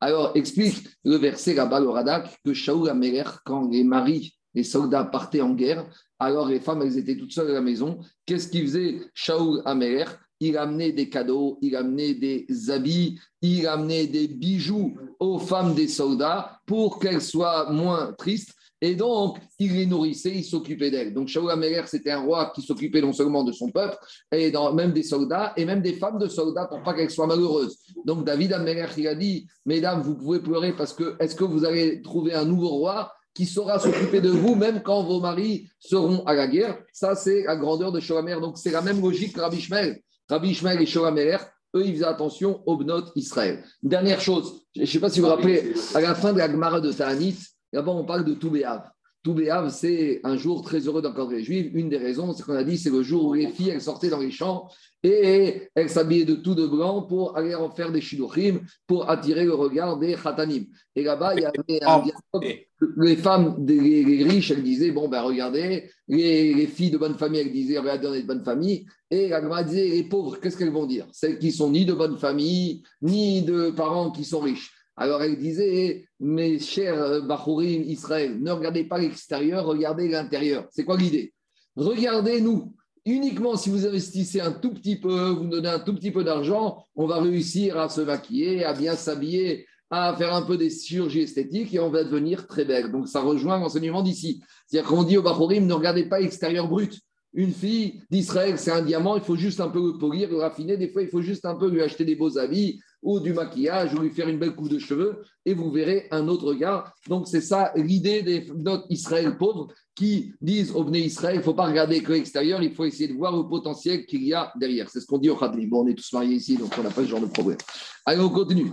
Alors, 0.00 0.32
explique 0.36 0.88
le 1.04 1.16
verset 1.16 1.54
là-bas, 1.54 1.80
le 1.80 1.88
Radak, 1.88 2.38
que 2.44 2.54
Shaul 2.54 2.88
Améler, 2.88 3.24
quand 3.44 3.68
les 3.68 3.84
maris 3.84 4.36
les 4.54 4.64
soldats 4.64 5.04
partaient 5.04 5.40
en 5.40 5.54
guerre, 5.54 5.86
alors 6.22 6.48
les 6.48 6.60
femmes, 6.60 6.82
elles 6.82 6.98
étaient 6.98 7.16
toutes 7.16 7.32
seules 7.32 7.50
à 7.50 7.54
la 7.54 7.60
maison. 7.60 7.98
Qu'est-ce 8.26 8.48
qu'il 8.48 8.62
faisait 8.62 9.00
Shaoul 9.14 9.62
Amer 9.64 10.18
Il 10.40 10.56
amenait 10.56 10.92
des 10.92 11.08
cadeaux, 11.08 11.58
il 11.60 11.76
amenait 11.76 12.14
des 12.14 12.46
habits, 12.70 13.18
il 13.40 13.66
amenait 13.66 14.06
des 14.06 14.28
bijoux 14.28 14.94
aux 15.20 15.38
femmes 15.38 15.74
des 15.74 15.88
soldats 15.88 16.60
pour 16.66 16.98
qu'elles 16.98 17.22
soient 17.22 17.70
moins 17.70 18.12
tristes. 18.16 18.54
Et 18.84 18.96
donc, 18.96 19.38
il 19.60 19.74
les 19.74 19.86
nourrissait, 19.86 20.34
il 20.34 20.42
s'occupait 20.42 20.90
d'elles. 20.90 21.14
Donc, 21.14 21.28
Shaoul 21.28 21.52
Améler, 21.52 21.82
c'était 21.86 22.10
un 22.10 22.18
roi 22.18 22.50
qui 22.52 22.62
s'occupait 22.62 23.00
non 23.00 23.12
seulement 23.12 23.44
de 23.44 23.52
son 23.52 23.70
peuple, 23.70 23.96
et 24.32 24.52
même 24.74 24.92
des 24.92 25.04
soldats, 25.04 25.52
et 25.56 25.64
même 25.64 25.82
des 25.82 25.92
femmes 25.92 26.18
de 26.18 26.26
soldats 26.26 26.66
pour 26.66 26.82
pas 26.82 26.92
qu'elles 26.92 27.12
soient 27.12 27.28
malheureuses. 27.28 27.78
Donc, 28.04 28.26
David 28.26 28.52
Améler, 28.52 28.88
il 28.96 29.06
a 29.06 29.14
dit 29.14 29.46
Mesdames, 29.66 30.02
vous 30.02 30.16
pouvez 30.16 30.40
pleurer 30.40 30.72
parce 30.72 30.92
que 30.92 31.14
est-ce 31.20 31.36
que 31.36 31.44
vous 31.44 31.64
allez 31.64 32.02
trouver 32.02 32.34
un 32.34 32.44
nouveau 32.44 32.70
roi? 32.70 33.12
Qui 33.34 33.46
saura 33.46 33.78
s'occuper 33.78 34.20
de 34.20 34.30
vous 34.30 34.54
même 34.54 34.82
quand 34.82 35.02
vos 35.02 35.20
maris 35.20 35.68
seront 35.78 36.24
à 36.26 36.34
la 36.34 36.46
guerre. 36.46 36.78
Ça, 36.92 37.14
c'est 37.14 37.44
la 37.44 37.56
grandeur 37.56 37.92
de 37.92 38.00
Shoramer. 38.00 38.38
Donc, 38.40 38.58
c'est 38.58 38.70
la 38.70 38.82
même 38.82 39.00
logique 39.00 39.34
que 39.34 39.40
Rabbi 39.40 39.58
Ishmael. 39.58 40.00
Rabbi 40.28 40.50
Ishmael 40.50 40.80
et 40.82 40.86
Shoramer, 40.86 41.38
eux, 41.74 41.86
ils 41.86 41.94
faisaient 41.94 42.04
attention 42.04 42.62
aux 42.66 42.76
Bnot 42.76 43.04
Israël. 43.16 43.64
Dernière 43.82 44.20
chose, 44.20 44.62
je 44.74 44.82
ne 44.82 44.86
sais 44.86 45.00
pas 45.00 45.08
si 45.08 45.20
vous 45.20 45.26
vous 45.26 45.32
rappelez, 45.32 45.74
à 45.94 46.00
la 46.00 46.14
fin 46.14 46.32
de 46.32 46.38
la 46.38 46.50
Gemara 46.50 46.80
de 46.80 46.92
Ta'anit, 46.92 47.38
d'abord, 47.72 47.96
on 47.96 48.04
parle 48.04 48.24
de 48.24 48.34
Toubéav. 48.34 48.82
Toubéav, 49.22 49.70
c'est 49.70 50.20
un 50.24 50.36
jour 50.36 50.62
très 50.62 50.80
heureux 50.80 51.00
dans 51.00 51.14
le 51.14 51.38
juif. 51.38 51.70
Une 51.74 51.88
des 51.88 51.96
raisons, 51.96 52.32
c'est 52.32 52.42
qu'on 52.42 52.56
a 52.56 52.64
dit, 52.64 52.76
c'est 52.76 52.90
le 52.90 53.02
jour 53.02 53.26
où 53.26 53.34
les 53.34 53.48
filles, 53.48 53.70
elles 53.70 53.80
sortaient 53.80 54.10
dans 54.10 54.18
les 54.18 54.32
champs 54.32 54.68
et 55.04 55.68
elles 55.76 55.90
s'habillaient 55.90 56.24
de 56.24 56.34
tout 56.34 56.56
de 56.56 56.66
blanc 56.66 57.02
pour 57.02 57.36
aller 57.36 57.54
en 57.54 57.70
faire 57.70 57.92
des 57.92 58.00
shidochim, 58.00 58.60
pour 58.86 59.08
attirer 59.08 59.44
le 59.44 59.54
regard 59.54 59.96
des 59.96 60.16
khatanim. 60.16 60.66
Et 60.96 61.04
là-bas, 61.04 61.34
il 61.36 61.42
y 61.42 61.44
avait 61.44 61.84
un 61.84 62.02
dialogue. 62.02 62.66
Les 62.96 63.14
femmes, 63.14 63.64
les, 63.64 64.24
riches, 64.24 64.50
elles 64.50 64.64
disaient, 64.64 64.90
bon, 64.90 65.08
ben 65.08 65.22
regardez, 65.22 65.88
les, 66.08 66.66
filles 66.66 66.90
de 66.90 66.98
bonne 66.98 67.16
famille, 67.16 67.40
elles 67.40 67.52
disaient, 67.52 67.78
regardez, 67.78 68.08
on 68.08 68.14
est 68.14 68.22
de 68.22 68.26
bonne 68.26 68.44
famille. 68.44 68.86
Et 69.08 69.28
la 69.28 69.62
disait, 69.62 69.88
les 69.88 70.04
pauvres, 70.04 70.40
qu'est-ce 70.40 70.56
qu'elles 70.56 70.72
vont 70.72 70.86
dire? 70.86 71.06
Celles 71.12 71.38
qui 71.38 71.52
sont 71.52 71.70
ni 71.70 71.84
de 71.84 71.92
bonne 71.92 72.18
famille, 72.18 72.82
ni 73.02 73.42
de 73.42 73.70
parents 73.70 74.10
qui 74.10 74.24
sont 74.24 74.40
riches. 74.40 74.72
Alors 74.96 75.22
elle 75.22 75.38
disait, 75.38 76.04
mes 76.20 76.58
chers 76.58 77.22
Bachourim 77.22 77.82
Israël, 77.82 78.38
ne 78.40 78.50
regardez 78.50 78.84
pas 78.84 78.98
l'extérieur, 78.98 79.64
regardez 79.64 80.08
l'intérieur. 80.08 80.66
C'est 80.70 80.84
quoi 80.84 80.96
l'idée? 80.96 81.32
Regardez-nous. 81.76 82.74
Uniquement 83.04 83.56
si 83.56 83.70
vous 83.70 83.86
investissez 83.86 84.40
un 84.40 84.52
tout 84.52 84.72
petit 84.72 84.96
peu, 84.96 85.30
vous 85.30 85.46
donnez 85.46 85.68
un 85.68 85.80
tout 85.80 85.94
petit 85.94 86.12
peu 86.12 86.22
d'argent, 86.22 86.84
on 86.94 87.06
va 87.06 87.20
réussir 87.20 87.78
à 87.78 87.88
se 87.88 88.00
maquiller, 88.00 88.64
à 88.64 88.74
bien 88.74 88.94
s'habiller, 88.94 89.66
à 89.90 90.14
faire 90.16 90.34
un 90.34 90.42
peu 90.42 90.56
des 90.56 90.70
chirurgies 90.70 91.22
esthétiques 91.22 91.74
et 91.74 91.80
on 91.80 91.90
va 91.90 92.04
devenir 92.04 92.46
très 92.46 92.64
belle. 92.64 92.92
Donc 92.92 93.08
ça 93.08 93.20
rejoint 93.20 93.58
l'enseignement 93.58 94.02
d'ici. 94.02 94.40
C'est-à-dire 94.66 94.88
qu'on 94.88 95.02
dit 95.02 95.16
au 95.16 95.22
Bachourim, 95.22 95.66
ne 95.66 95.72
regardez 95.72 96.04
pas 96.04 96.20
l'extérieur 96.20 96.68
brut. 96.68 97.00
Une 97.34 97.52
fille 97.52 98.02
d'Israël, 98.10 98.58
c'est 98.58 98.70
un 98.70 98.82
diamant, 98.82 99.16
il 99.16 99.22
faut 99.22 99.36
juste 99.36 99.60
un 99.60 99.68
peu 99.68 99.92
le 99.92 99.98
polir, 99.98 100.28
le 100.28 100.36
raffiner. 100.36 100.76
Des 100.76 100.88
fois, 100.88 101.02
il 101.02 101.08
faut 101.08 101.22
juste 101.22 101.46
un 101.46 101.54
peu 101.54 101.68
lui 101.68 101.82
acheter 101.82 102.04
des 102.04 102.14
beaux 102.14 102.38
habits, 102.38 102.80
ou 103.02 103.20
du 103.20 103.32
maquillage, 103.32 103.92
ou 103.94 103.98
lui 103.98 104.10
faire 104.10 104.28
une 104.28 104.38
belle 104.38 104.54
coupe 104.54 104.68
de 104.68 104.78
cheveux, 104.78 105.22
et 105.44 105.54
vous 105.54 105.70
verrez 105.70 106.06
un 106.10 106.28
autre 106.28 106.46
regard. 106.46 106.94
Donc, 107.08 107.26
c'est 107.26 107.40
ça 107.40 107.72
l'idée 107.74 108.22
des 108.22 108.46
notre 108.54 108.86
Israël 108.90 109.36
pauvres 109.36 109.68
qui 109.94 110.32
disent 110.40 110.72
au 110.74 110.88
Israël, 110.92 111.34
il 111.36 111.38
ne 111.38 111.44
faut 111.44 111.54
pas 111.54 111.66
regarder 111.66 112.02
que 112.02 112.12
l'extérieur, 112.12 112.62
il 112.62 112.74
faut 112.74 112.84
essayer 112.84 113.08
de 113.08 113.14
voir 113.14 113.36
le 113.36 113.48
potentiel 113.48 114.06
qu'il 114.06 114.22
y 114.22 114.32
a 114.32 114.52
derrière. 114.58 114.88
C'est 114.88 115.00
ce 115.00 115.06
qu'on 115.06 115.18
dit 115.18 115.30
au 115.30 115.36
Khadri. 115.36 115.66
Bon, 115.66 115.84
on 115.84 115.88
est 115.88 115.94
tous 115.94 116.12
mariés 116.12 116.36
ici, 116.36 116.56
donc 116.56 116.72
on 116.78 116.82
n'a 116.82 116.90
pas 116.90 117.02
ce 117.02 117.08
genre 117.08 117.20
de 117.20 117.26
problème. 117.26 117.58
Allez, 118.06 118.20
on 118.20 118.30
continue. 118.30 118.72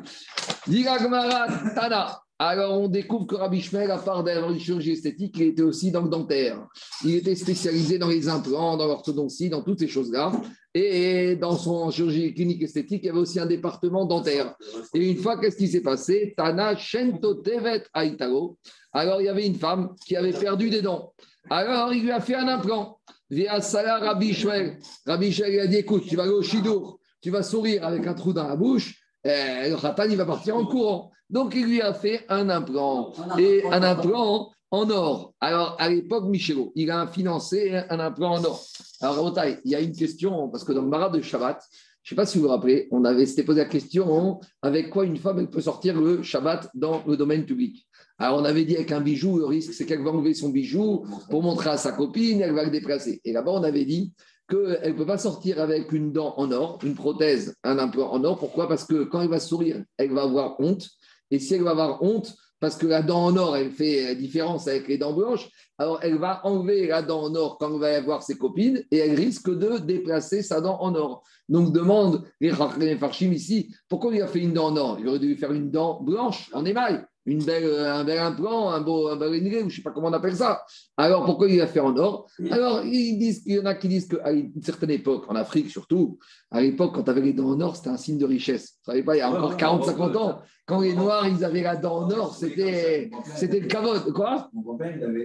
Tana. 1.76 2.22
Alors, 2.42 2.80
on 2.80 2.88
découvre 2.88 3.28
que 3.28 3.36
Rabbi 3.36 3.60
Shmuel, 3.60 3.92
à 3.92 3.98
part 3.98 4.24
d'avoir 4.24 4.50
une 4.54 4.60
chirurgie 4.60 4.92
esthétique, 4.92 5.36
il 5.38 5.48
était 5.48 5.62
aussi 5.62 5.92
dans 5.92 6.04
le 6.04 6.10
dentaire. 6.10 6.66
Il 7.04 7.16
était 7.16 7.36
spécialisé 7.36 7.98
dans 7.98 8.08
les 8.08 8.30
implants, 8.30 8.78
dans 8.78 8.88
l'orthodontie, 8.88 9.50
dans 9.50 9.62
toutes 9.62 9.80
ces 9.80 9.90
choses-là. 9.90 10.32
Et 10.74 11.36
dans 11.36 11.58
son 11.58 11.90
chirurgie 11.90 12.34
clinique 12.34 12.62
esthétique, 12.62 13.02
il 13.04 13.08
y 13.08 13.10
avait 13.10 13.20
aussi 13.20 13.40
un 13.40 13.48
département 13.48 14.06
dentaire. 14.06 14.56
Et 14.94 15.10
une 15.10 15.18
fois, 15.18 15.40
qu'est-ce 15.40 15.58
qui 15.58 15.68
s'est 15.68 15.82
passé? 15.82 16.34
Tana 16.38 16.76
Shento 16.76 17.36
Tevet. 17.36 17.84
Alors, 17.94 19.22
il 19.22 19.26
y 19.26 19.30
avait 19.30 19.48
une 19.48 19.56
femme 19.56 19.96
qui 20.06 20.16
avait 20.16 20.34
perdu 20.34 20.70
des 20.70 20.82
dents. 20.82 21.14
Alors, 21.50 21.92
il 21.94 22.04
lui 22.04 22.12
a 22.12 22.20
fait 22.20 22.36
un 22.36 22.48
implant. 22.48 23.00
Via 23.32 23.62
Salah 23.62 24.00
Rabbi 24.00 24.34
Shmuel. 24.34 24.80
Rabbi 25.06 25.44
a 25.44 25.68
dit 25.68 25.78
écoute, 25.78 26.06
tu 26.08 26.16
vas 26.16 26.24
aller 26.24 26.32
au 26.32 26.42
Shidour, 26.42 27.00
tu 27.22 27.30
vas 27.30 27.44
sourire 27.44 27.86
avec 27.86 28.06
un 28.08 28.14
trou 28.14 28.34
dans 28.34 28.48
la 28.48 28.56
bouche. 28.56 28.96
Et 29.24 29.70
le 29.70 29.76
Khatan, 29.76 30.06
il 30.10 30.18
va 30.18 30.26
partir 30.26 30.56
en 30.56 30.66
courant. 30.66 31.12
Donc, 31.30 31.54
il 31.56 31.66
lui 31.66 31.82
a 31.82 31.94
fait 31.94 32.26
un 32.30 32.50
implant. 32.50 33.14
Et 33.38 33.64
un 33.66 33.84
implant 33.84 34.52
en 34.72 34.90
or. 34.90 35.34
Alors, 35.40 35.76
à 35.80 35.90
l'époque, 35.90 36.26
Michelo, 36.28 36.72
il 36.76 36.92
a 36.92 37.08
financé 37.08 37.74
un 37.90 38.00
implant 38.00 38.36
en 38.36 38.44
or. 38.44 38.66
Alors, 39.02 39.34
il 39.66 39.72
y 39.72 39.76
a 39.76 39.80
une 39.80 39.96
question, 39.96 40.50
parce 40.50 40.64
que 40.64 40.74
dans 40.74 40.82
le 40.82 40.90
Marat 40.90 41.10
de 41.10 41.22
Shabbat, 41.22 41.62
je 42.04 42.16
ne 42.16 42.18
sais 42.18 42.24
pas 42.24 42.26
si 42.26 42.38
vous 42.38 42.46
vous 42.46 42.50
rappelez, 42.50 42.88
on 42.92 43.04
avait 43.04 43.26
s'était 43.26 43.44
posé 43.44 43.60
la 43.60 43.68
question 43.68 44.40
avec 44.62 44.90
quoi 44.90 45.06
une 45.06 45.18
femme 45.18 45.40
elle 45.40 45.50
peut 45.50 45.62
sortir 45.62 46.00
le 46.00 46.24
Shabbat 46.24 46.70
dans 46.74 47.04
le 47.06 47.18
domaine 47.18 47.46
public? 47.46 47.88
Alors 48.18 48.40
on 48.40 48.46
avait 48.46 48.66
dit 48.66 48.76
avec 48.76 48.92
un 48.92 49.02
bijou, 49.02 49.38
le 49.38 49.46
risque 49.46 49.74
c'est 49.74 49.86
qu'elle 49.86 50.04
va 50.04 50.10
enlever 50.10 50.34
son 50.34 50.50
bijou 50.50 51.06
pour 51.30 51.44
montrer 51.44 51.70
à 51.70 51.78
sa 51.78 51.92
copine, 51.92 52.42
elle 52.42 52.54
va 52.54 52.64
le 52.64 52.72
déplacer. 52.72 53.22
Et 53.26 53.32
là-bas 53.32 53.52
on 53.52 53.64
avait 53.64 53.86
dit 53.86 54.14
qu'elle 54.50 54.94
ne 54.94 54.98
peut 54.98 55.06
pas 55.06 55.18
sortir 55.18 55.62
avec 55.62 55.92
une 55.92 56.12
dent 56.12 56.34
en 56.38 56.52
or, 56.52 56.80
une 56.84 56.96
prothèse, 56.96 57.56
un 57.64 57.78
implant 57.78 58.12
en 58.12 58.24
or. 58.24 58.40
Pourquoi? 58.40 58.68
Parce 58.68 58.86
que 58.86 59.04
quand 59.04 59.22
elle 59.22 59.30
va 59.30 59.40
sourire, 59.40 59.84
elle 59.98 60.12
va 60.12 60.24
avoir 60.24 60.60
honte. 60.60 60.90
Et 61.32 61.38
si 61.38 61.54
elle 61.54 61.64
va 61.64 61.72
avoir 61.72 62.02
honte, 62.02 62.34
parce 62.60 62.76
que 62.76 62.88
la 62.88 63.02
dent 63.02 63.26
en 63.26 63.38
or, 63.38 63.58
elle 63.58 63.72
fait 63.72 64.04
la 64.04 64.16
différence 64.16 64.68
avec 64.68 64.88
les 64.88 64.98
dents 64.98 65.14
blanches, 65.14 65.50
alors 65.78 66.00
elle 66.02 66.18
va 66.18 66.46
enlever 66.46 66.88
la 66.88 67.02
dent 67.02 67.24
en 67.24 67.36
or 67.36 67.58
quand 67.58 67.74
elle 67.74 67.80
va 67.80 67.96
avoir 67.96 68.24
ses 68.24 68.38
copines 68.38 68.84
et 68.92 68.98
elle 68.98 69.16
risque 69.16 69.50
de 69.50 69.78
déplacer 69.78 70.42
sa 70.42 70.60
dent 70.60 70.78
en 70.82 70.94
or. 70.96 71.24
Donc 71.48 71.72
demande 71.72 72.24
les 72.42 72.52
Farchim 72.52 73.32
ici, 73.32 73.74
pourquoi 73.88 74.14
il 74.14 74.22
a 74.22 74.28
fait 74.28 74.40
une 74.40 74.54
dent 74.54 74.68
en 74.68 74.78
or? 74.78 74.98
Il 75.00 75.08
aurait 75.08 75.20
dû 75.20 75.36
faire 75.36 75.54
une 75.54 75.72
dent 75.72 76.02
blanche 76.02 76.50
en 76.54 76.66
émail 76.66 77.04
une 77.30 77.44
belle, 77.44 77.80
un 77.86 78.04
bel 78.04 78.18
implant, 78.18 78.72
un 78.72 78.82
beau 78.82 79.08
un 79.08 79.16
bel 79.16 79.30
ou 79.30 79.36
je 79.36 79.66
ne 79.66 79.70
sais 79.70 79.82
pas 79.82 79.92
comment 79.92 80.08
on 80.08 80.14
appelle 80.14 80.36
ça. 80.36 80.64
Alors 80.98 81.26
pourquoi 81.26 81.48
il 81.48 81.62
a 81.62 81.68
fait 81.68 81.80
en 81.80 81.96
or? 81.96 82.28
Alors 82.50 82.84
ils 82.84 83.18
disent, 83.18 83.44
il 83.46 83.56
y 83.56 83.60
en 83.60 83.66
a 83.66 83.76
qui 83.76 83.88
disent 83.88 84.08
qu'à 84.08 84.32
une 84.32 84.62
certaine 84.64 84.92
époque, 84.92 85.26
en 85.28 85.36
Afrique 85.36 85.70
surtout, 85.70 86.18
à 86.52 86.62
l'époque, 86.62 86.96
quand 86.96 87.04
tu 87.04 87.12
avais 87.12 87.22
les 87.22 87.34
dents 87.34 87.50
en 87.50 87.62
or, 87.62 87.76
c'était 87.76 87.90
un 87.90 87.98
signe 87.98 88.18
de 88.18 88.26
richesse. 88.26 88.78
Vous 88.84 88.92
savez 88.92 89.04
pas, 89.04 89.16
il 89.16 89.20
y 89.20 89.22
a 89.22 89.30
encore 89.30 89.56
40-50 89.56 90.18
ans, 90.18 90.40
quand 90.66 90.82
les 90.82 90.94
Noirs, 90.94 91.28
ils 91.28 91.44
avaient 91.44 91.64
la 91.64 91.76
dent 91.76 92.04
en 92.04 92.12
or, 92.12 92.36
c'était, 92.36 93.10
c'était 93.36 93.60
le 93.60 93.68
cavote. 93.68 94.12
Quoi. 94.14 94.50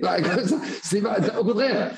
Bah, 0.03 0.17
C'est 0.83 1.03
Au 1.39 1.45
contraire, 1.45 1.93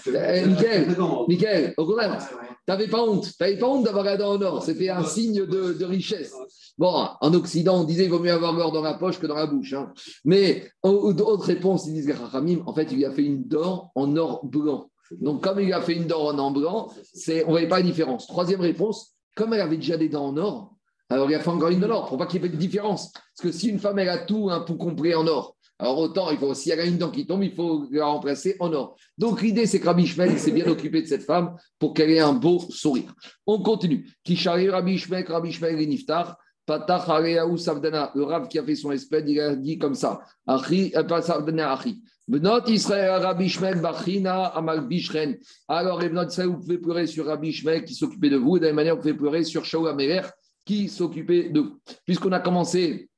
Nickel, 1.29 1.75
au 1.77 1.87
contraire, 1.87 2.19
tu 2.67 2.73
n'avais 2.73 2.89
pas 2.89 3.03
honte. 3.03 3.25
Tu 3.25 3.35
n'avais 3.41 3.59
pas 3.59 3.69
honte 3.69 3.85
d'avoir 3.85 4.05
la 4.05 4.17
dent 4.17 4.35
en 4.35 4.43
or. 4.43 4.63
C'était 4.65 4.89
un 4.89 5.05
signe 5.05 5.47
de, 5.47 5.85
richesse. 5.85 6.35
Bon, 6.77 7.09
en 7.21 7.35
Occident, 7.35 7.81
on 7.81 7.85
disait 7.85 8.03
qu'il 8.03 8.11
vaut 8.11 8.19
mieux 8.19 8.33
avoir 8.33 8.53
l'or 8.53 8.73
dans 8.73 8.83
la 8.83 8.95
poche 8.95 9.21
que 9.21 9.27
dans 9.27 9.37
la 9.37 9.47
bouche. 9.47 9.73
Hein. 9.73 9.93
Mais 10.25 10.69
autre 10.83 11.47
réponse, 11.47 11.87
ils 11.87 11.95
disent 11.95 12.13
on 12.67 12.73
fait, 12.73 12.89
il 12.91 12.97
lui 12.97 13.05
a 13.05 13.13
fait 13.13 13.23
une 13.23 13.45
dent 13.45 13.93
en 13.95 14.17
or 14.17 14.45
blanc. 14.45 14.91
Donc, 15.13 15.45
comme 15.45 15.61
il 15.61 15.73
a 15.73 15.81
fait 15.81 15.95
une 15.95 16.09
dent 16.09 16.27
en 16.27 16.39
or 16.39 16.51
blanc, 16.51 16.89
on 16.91 17.33
ne 17.33 17.45
voyait 17.45 17.69
pas 17.69 17.79
la 17.79 17.85
différence. 17.85 18.27
Troisième 18.27 18.61
réponse, 18.61 19.15
comme 19.37 19.55
elle 19.55 19.61
avait 19.61 19.77
déjà 19.77 19.97
des 19.97 20.09
dents 20.09 20.27
en 20.27 20.37
or, 20.37 20.73
alors 21.09 21.31
il 21.31 21.35
a 21.37 21.41
fait 21.41 21.51
encore 21.51 21.69
une 21.69 21.79
de 21.79 21.87
l'or 21.87 22.09
pour 22.09 22.19
pas 22.19 22.27
qu'il 22.27 22.43
y 22.43 22.45
ait 22.45 22.49
de 22.49 22.57
différence. 22.57 23.13
Parce 23.13 23.43
que 23.43 23.53
si 23.53 23.69
une 23.69 23.79
femme, 23.79 24.01
elle 24.01 24.09
a 24.09 24.19
tout 24.19 24.49
un 24.51 24.61
peu 24.61 24.75
compris 24.75 25.15
en 25.15 25.27
or, 25.29 25.56
Alors 25.79 25.99
autant, 25.99 26.31
il 26.31 26.39
faut, 26.39 26.55
s'il 26.55 26.75
y 26.75 26.79
a 26.79 26.85
une 26.85 26.97
dent 26.97 27.11
qui 27.11 27.27
tombe, 27.27 27.43
il 27.43 27.55
faut 27.55 27.87
la 27.91 28.07
remplacer 28.07 28.57
en 28.61 28.73
or. 28.73 28.97
Donc 29.19 29.43
l'idée, 29.43 29.67
c'est 29.67 29.79
que 29.79 29.87
Rabbi 29.87 30.05
Ishmael 30.05 30.39
s'est 30.39 30.53
bien 30.53 30.67
occupé 30.67 31.03
de 31.03 31.07
cette 31.07 31.25
femme 31.25 31.55
pour 31.79 31.93
qu'elle 31.93 32.11
ait 32.11 32.21
un 32.21 32.33
beau 32.33 32.61
sourire. 32.71 33.15
On 33.47 33.63
continue. 33.63 34.09
Kishari 34.25 34.71
Rabbi 34.71 34.95
Ishmael, 34.95 35.27
Rabbi 35.27 35.51
Ishmael 35.51 35.81
et 35.81 35.87
Niftar. 35.87 36.39
Patach 36.67 37.07
Savdana, 37.59 38.11
le 38.15 38.25
Rav 38.25 38.49
qui 38.49 38.59
a 38.59 38.65
fait 38.65 38.75
son 38.75 38.91
espèce, 38.91 39.23
il 39.29 39.41
a 39.41 39.55
dit 39.55 39.79
comme 39.79 39.95
ça. 39.95 40.21
Achi, 40.47 40.93
euh, 40.97 41.05
pas 41.05 41.23
Savdana, 41.23 41.73
Achi. 41.73 42.03
Benot 42.27 42.67
Israël, 42.67 43.23
Rabbi 43.23 43.45
Ishmael, 43.45 43.81
Bachina, 43.81 44.47
Amal 44.47 44.89
Bishren. 44.89 45.37
Alors, 45.69 46.01
Benot 46.01 46.27
Israël, 46.27 46.49
vous 46.49 46.59
pouvez 46.59 46.79
pleurer 46.79 47.07
sur 47.07 47.27
Rabbi 47.27 47.51
Ishmael 47.51 47.85
qui 47.85 47.95
s'occupait 47.95 48.31
de 48.31 48.37
vous, 48.37 48.59
de 48.59 48.65
la 48.65 48.71
même 48.71 48.77
manière, 48.77 48.97
vous 48.97 49.03
pouvez 49.03 49.15
pleurer 49.15 49.45
sur 49.45 49.65
Shaul 49.65 49.89
Améler 49.89 50.23
qui 50.65 50.89
s'occupait 50.89 51.51
de 51.51 51.61
vous. 51.61 51.79
Puisqu'on 52.05 52.33
a 52.33 52.41
commencé 52.41 53.09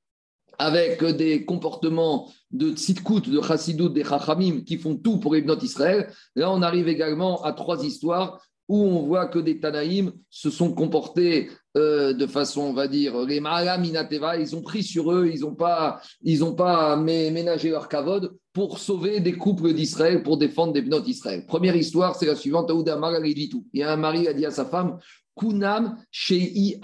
avec 0.58 1.04
des 1.04 1.44
comportements 1.44 2.30
de 2.50 2.72
tzidkout, 2.72 3.30
de 3.30 3.40
chassidout, 3.40 3.88
des 3.90 4.04
chachamim 4.04 4.62
qui 4.64 4.76
font 4.76 4.96
tout 4.96 5.18
pour 5.18 5.36
Ibnot 5.36 5.60
Israël. 5.60 6.10
Là, 6.34 6.50
on 6.50 6.62
arrive 6.62 6.88
également 6.88 7.42
à 7.44 7.52
trois 7.52 7.84
histoires 7.84 8.40
où 8.68 8.84
on 8.84 9.02
voit 9.06 9.26
que 9.26 9.38
des 9.38 9.60
Tanaïm 9.60 10.12
se 10.28 10.50
sont 10.50 10.72
comportés 10.74 11.50
euh, 11.76 12.12
de 12.12 12.26
façon, 12.26 12.62
on 12.62 12.72
va 12.74 12.86
dire, 12.86 13.18
les 13.24 13.40
Minateva, 13.40 14.36
ils 14.36 14.54
ont 14.54 14.62
pris 14.62 14.82
sur 14.82 15.10
eux, 15.10 15.30
ils 15.32 15.40
n'ont 15.40 15.54
pas, 15.54 16.00
ils 16.22 16.44
pas 16.54 16.96
ménagé 16.96 17.70
leur 17.70 17.88
kavod 17.88 18.36
pour 18.52 18.78
sauver 18.78 19.20
des 19.20 19.32
couples 19.32 19.72
d'Israël, 19.72 20.22
pour 20.22 20.36
défendre 20.36 20.74
des 20.74 20.80
Ibnot 20.80 21.00
d'Israël. 21.00 21.46
Première 21.46 21.76
histoire, 21.76 22.14
c'est 22.16 22.26
la 22.26 22.36
suivante. 22.36 22.70
Il 22.70 23.78
y 23.78 23.82
a 23.82 23.92
un 23.92 23.96
mari 23.96 24.22
qui 24.22 24.28
a 24.28 24.34
dit 24.34 24.44
à 24.46 24.50
sa 24.50 24.66
femme, 24.66 24.98
Kunam 25.38 25.96
Shei 26.10 26.78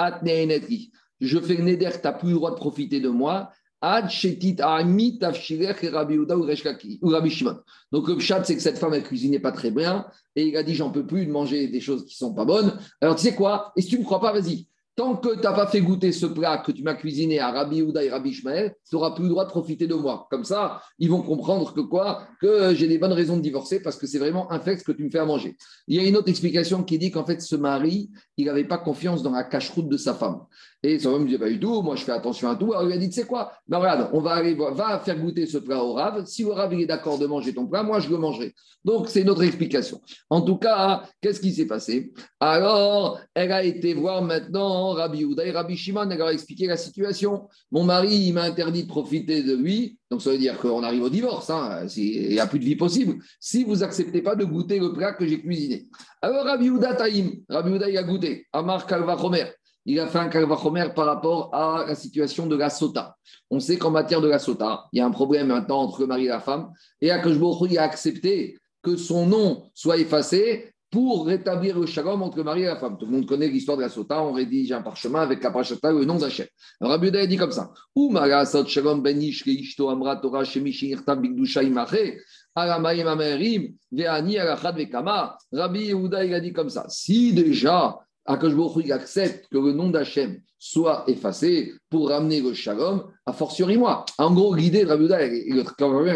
Je 1.20 1.38
fais 1.38 1.58
neder, 1.58 1.90
tu 1.92 1.98
n'as 2.04 2.12
plus 2.12 2.30
le 2.30 2.34
droit 2.34 2.50
de 2.52 2.56
profiter 2.56 3.00
de 3.00 3.08
moi. 3.08 3.50
Donc 7.92 8.08
le 8.08 8.18
chat, 8.18 8.44
c'est 8.44 8.56
que 8.56 8.62
cette 8.62 8.78
femme, 8.78 8.94
elle 8.94 9.02
cuisinait 9.02 9.38
pas 9.38 9.52
très 9.52 9.70
bien. 9.70 10.06
Et 10.36 10.48
il 10.48 10.56
a 10.56 10.62
dit, 10.62 10.74
j'en 10.74 10.90
peux 10.90 11.06
plus 11.06 11.26
de 11.26 11.30
manger 11.30 11.68
des 11.68 11.80
choses 11.80 12.04
qui 12.04 12.16
sont 12.16 12.32
pas 12.32 12.44
bonnes. 12.44 12.78
Alors 13.00 13.16
tu 13.16 13.22
sais 13.22 13.34
quoi? 13.34 13.72
Et 13.76 13.82
si 13.82 13.88
tu 13.88 13.96
ne 13.96 14.00
me 14.00 14.04
crois 14.04 14.20
pas, 14.20 14.32
vas-y. 14.32 14.66
Tant 14.96 15.16
que 15.16 15.34
tu 15.34 15.40
n'as 15.40 15.52
pas 15.52 15.66
fait 15.66 15.80
goûter 15.80 16.12
ce 16.12 16.24
plat 16.24 16.58
que 16.58 16.70
tu 16.70 16.84
m'as 16.84 16.94
cuisiné 16.94 17.40
à 17.40 17.50
Rabbi 17.50 17.82
Houda 17.82 18.04
et 18.04 18.10
Rabbi 18.10 18.30
Ishmael, 18.30 18.76
tu 18.88 18.94
n'auras 18.94 19.10
plus 19.10 19.24
le 19.24 19.30
droit 19.30 19.44
de 19.44 19.50
profiter 19.50 19.88
de 19.88 19.94
moi. 19.94 20.28
Comme 20.30 20.44
ça, 20.44 20.82
ils 21.00 21.10
vont 21.10 21.20
comprendre 21.20 21.74
que 21.74 21.80
quoi? 21.80 22.28
Que 22.40 22.72
j'ai 22.76 22.86
des 22.86 22.98
bonnes 22.98 23.12
raisons 23.12 23.36
de 23.36 23.42
divorcer 23.42 23.82
parce 23.82 23.96
que 23.96 24.06
c'est 24.06 24.20
vraiment 24.20 24.52
un 24.52 24.60
fait 24.60 24.80
que 24.84 24.92
tu 24.92 25.02
me 25.02 25.10
fais 25.10 25.18
à 25.18 25.24
manger. 25.24 25.56
Il 25.88 25.96
y 25.96 25.98
a 25.98 26.08
une 26.08 26.16
autre 26.16 26.28
explication 26.28 26.84
qui 26.84 26.96
dit 26.96 27.10
qu'en 27.10 27.24
fait, 27.24 27.42
ce 27.42 27.56
mari, 27.56 28.08
il 28.36 28.46
n'avait 28.46 28.68
pas 28.68 28.78
confiance 28.78 29.24
dans 29.24 29.32
la 29.32 29.42
cache-route 29.42 29.88
de 29.88 29.96
sa 29.96 30.14
femme. 30.14 30.42
Et 30.84 30.98
son 30.98 31.14
homme 31.14 31.24
disait 31.24 31.38
pas 31.38 31.48
du 31.48 31.58
tout, 31.58 31.80
moi 31.80 31.96
je 31.96 32.04
fais 32.04 32.12
attention 32.12 32.50
à 32.50 32.56
tout. 32.56 32.74
Alors 32.74 32.84
il 32.84 32.92
a 32.92 32.98
dit, 32.98 33.08
tu 33.08 33.14
sais 33.14 33.26
quoi? 33.26 33.52
Ben 33.66 33.78
regarde, 33.78 34.10
on 34.12 34.20
va 34.20 34.32
aller, 34.32 34.54
va 34.54 34.98
faire 34.98 35.18
goûter 35.18 35.46
ce 35.46 35.56
plat 35.56 35.82
au 35.82 35.94
Rav. 35.94 36.26
Si 36.26 36.42
le 36.42 36.52
Rav 36.52 36.74
est 36.74 36.84
d'accord 36.84 37.18
de 37.18 37.24
manger 37.26 37.54
ton 37.54 37.66
plat, 37.66 37.82
moi 37.82 38.00
je 38.00 38.10
le 38.10 38.18
mangerai. 38.18 38.54
Donc 38.84 39.08
c'est 39.08 39.24
notre 39.24 39.42
explication. 39.44 40.02
En 40.28 40.42
tout 40.42 40.58
cas, 40.58 41.04
qu'est-ce 41.22 41.40
qui 41.40 41.54
s'est 41.54 41.66
passé? 41.66 42.12
Alors, 42.38 43.18
elle 43.32 43.52
a 43.52 43.64
été 43.64 43.94
voir 43.94 44.20
maintenant 44.20 44.90
Rabbi 44.90 45.24
Houda 45.24 45.46
et 45.46 45.52
Rabbi 45.52 45.74
Shimon, 45.74 46.10
elle 46.10 46.18
leur 46.18 46.28
a 46.28 46.34
expliqué 46.34 46.66
la 46.66 46.76
situation. 46.76 47.48
Mon 47.72 47.84
mari, 47.84 48.14
il 48.14 48.34
m'a 48.34 48.42
interdit 48.42 48.82
de 48.82 48.88
profiter 48.88 49.42
de 49.42 49.56
lui. 49.56 49.98
Donc 50.10 50.20
ça 50.20 50.32
veut 50.32 50.38
dire 50.38 50.58
qu'on 50.58 50.82
arrive 50.82 51.02
au 51.02 51.08
divorce, 51.08 51.48
hein. 51.48 51.86
il 51.96 52.28
n'y 52.28 52.38
a 52.38 52.46
plus 52.46 52.58
de 52.58 52.64
vie 52.64 52.76
possible. 52.76 53.14
Si 53.40 53.64
vous 53.64 53.76
n'acceptez 53.76 54.20
pas 54.20 54.36
de 54.36 54.44
goûter 54.44 54.78
le 54.78 54.92
plat 54.92 55.14
que 55.14 55.26
j'ai 55.26 55.40
cuisiné. 55.40 55.86
Alors 56.20 56.44
Rabbi 56.44 56.68
Houda 56.68 56.94
Taïm, 56.94 57.42
Rabbi 57.48 57.70
Houda 57.70 57.88
il 57.88 57.96
a 57.96 58.02
goûté, 58.02 58.46
Amar 58.52 58.86
Kalva 58.86 59.16
Chomer 59.16 59.46
il 59.86 60.00
a 60.00 60.06
fait 60.06 60.18
un 60.18 60.28
kalvachomer 60.28 60.88
par 60.94 61.06
rapport 61.06 61.54
à 61.54 61.84
la 61.86 61.94
situation 61.94 62.46
de 62.46 62.56
la 62.56 62.70
sota. 62.70 63.16
On 63.50 63.60
sait 63.60 63.76
qu'en 63.76 63.90
matière 63.90 64.20
de 64.20 64.28
la 64.28 64.38
sota, 64.38 64.86
il 64.92 64.98
y 64.98 65.00
a 65.00 65.06
un 65.06 65.10
problème 65.10 65.48
maintenant 65.48 65.80
entre 65.80 66.00
le 66.00 66.06
mari 66.06 66.24
et 66.24 66.28
la 66.28 66.40
femme, 66.40 66.72
et 67.00 67.10
Akashbohu 67.10 67.68
il 67.70 67.78
a 67.78 67.82
accepté 67.82 68.58
que 68.82 68.96
son 68.96 69.26
nom 69.26 69.70
soit 69.74 69.98
effacé 69.98 70.74
pour 70.90 71.26
rétablir 71.26 71.78
le 71.78 71.86
shalom 71.86 72.22
entre 72.22 72.36
le 72.38 72.44
mari 72.44 72.62
et 72.62 72.66
la 72.66 72.76
femme. 72.76 72.96
Tout 72.96 73.06
le 73.06 73.12
monde 73.12 73.26
connaît 73.26 73.48
l'histoire 73.48 73.76
de 73.76 73.82
la 73.82 73.88
sota, 73.88 74.22
on 74.22 74.32
rédige 74.32 74.70
un 74.70 74.80
parchemin 74.80 75.22
avec 75.22 75.42
la 75.42 75.50
prachata 75.50 75.90
le 75.90 76.04
nom 76.04 76.18
d'Hachem. 76.18 76.46
Alors 76.80 76.92
Rabbi 76.92 77.08
a 77.16 77.26
dit 77.26 77.36
comme 77.36 77.50
ça 77.50 77.72
shalom 78.68 79.02
ben 79.02 79.20
amra 79.88 80.16
Torah 80.16 80.44
Rabbi 85.52 85.80
Yehuda, 85.80 86.18
a 86.18 86.40
dit 86.40 86.52
comme 86.52 86.70
ça. 86.70 86.86
Si 86.88 87.32
déjà 87.32 87.98
Akashboch 88.26 88.78
accepte 88.90 89.48
que 89.48 89.58
le 89.58 89.72
nom 89.72 89.90
d'Hachem 89.90 90.40
soit 90.58 91.04
effacé 91.08 91.74
pour 91.90 92.08
ramener 92.08 92.40
le 92.40 92.54
shalom, 92.54 93.04
a 93.26 93.32
fortiori 93.32 93.76
moi. 93.76 94.04
En 94.18 94.32
gros, 94.32 94.54
l'idée 94.54 94.84
de 94.84 94.88
Rabbi 94.88 95.12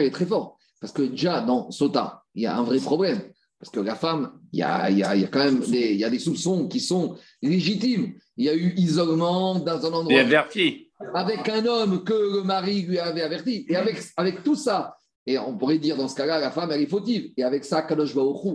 est 0.06 0.10
très 0.10 0.26
fort. 0.26 0.56
Parce 0.80 0.92
que 0.92 1.02
déjà, 1.02 1.40
dans 1.40 1.70
Sota, 1.70 2.22
il 2.34 2.42
y 2.42 2.46
a 2.46 2.56
un 2.56 2.62
vrai 2.62 2.78
problème. 2.78 3.20
Parce 3.58 3.70
que 3.72 3.80
la 3.80 3.96
femme, 3.96 4.32
il 4.52 4.60
y 4.60 4.62
a, 4.62 4.88
il 4.88 4.98
y 4.98 5.02
a, 5.02 5.16
il 5.16 5.22
y 5.22 5.24
a 5.24 5.28
quand 5.28 5.44
même 5.44 5.60
des, 5.60 5.92
il 5.92 5.98
y 5.98 6.04
a 6.04 6.10
des 6.10 6.20
soupçons 6.20 6.68
qui 6.68 6.80
sont 6.80 7.16
légitimes. 7.42 8.14
Il 8.36 8.44
y 8.44 8.48
a 8.48 8.54
eu 8.54 8.72
isolement 8.76 9.58
dans 9.58 9.84
un 9.84 9.92
endroit. 9.92 10.20
averti. 10.20 10.90
Avec 11.14 11.48
un 11.48 11.66
homme 11.66 12.04
que 12.04 12.12
le 12.12 12.42
mari 12.44 12.82
lui 12.82 12.98
avait 12.98 13.22
averti. 13.22 13.66
Et 13.68 13.76
avec, 13.76 13.98
avec 14.16 14.44
tout 14.44 14.54
ça, 14.54 14.96
et 15.28 15.38
on 15.38 15.58
pourrait 15.58 15.78
dire 15.78 15.94
dans 15.94 16.08
ce 16.08 16.14
cas-là, 16.14 16.38
la 16.38 16.50
femme, 16.50 16.70
elle 16.72 16.80
est 16.80 16.86
fautive. 16.86 17.32
Et 17.36 17.42
avec 17.42 17.62
ça, 17.62 17.82
Kadosh 17.82 18.14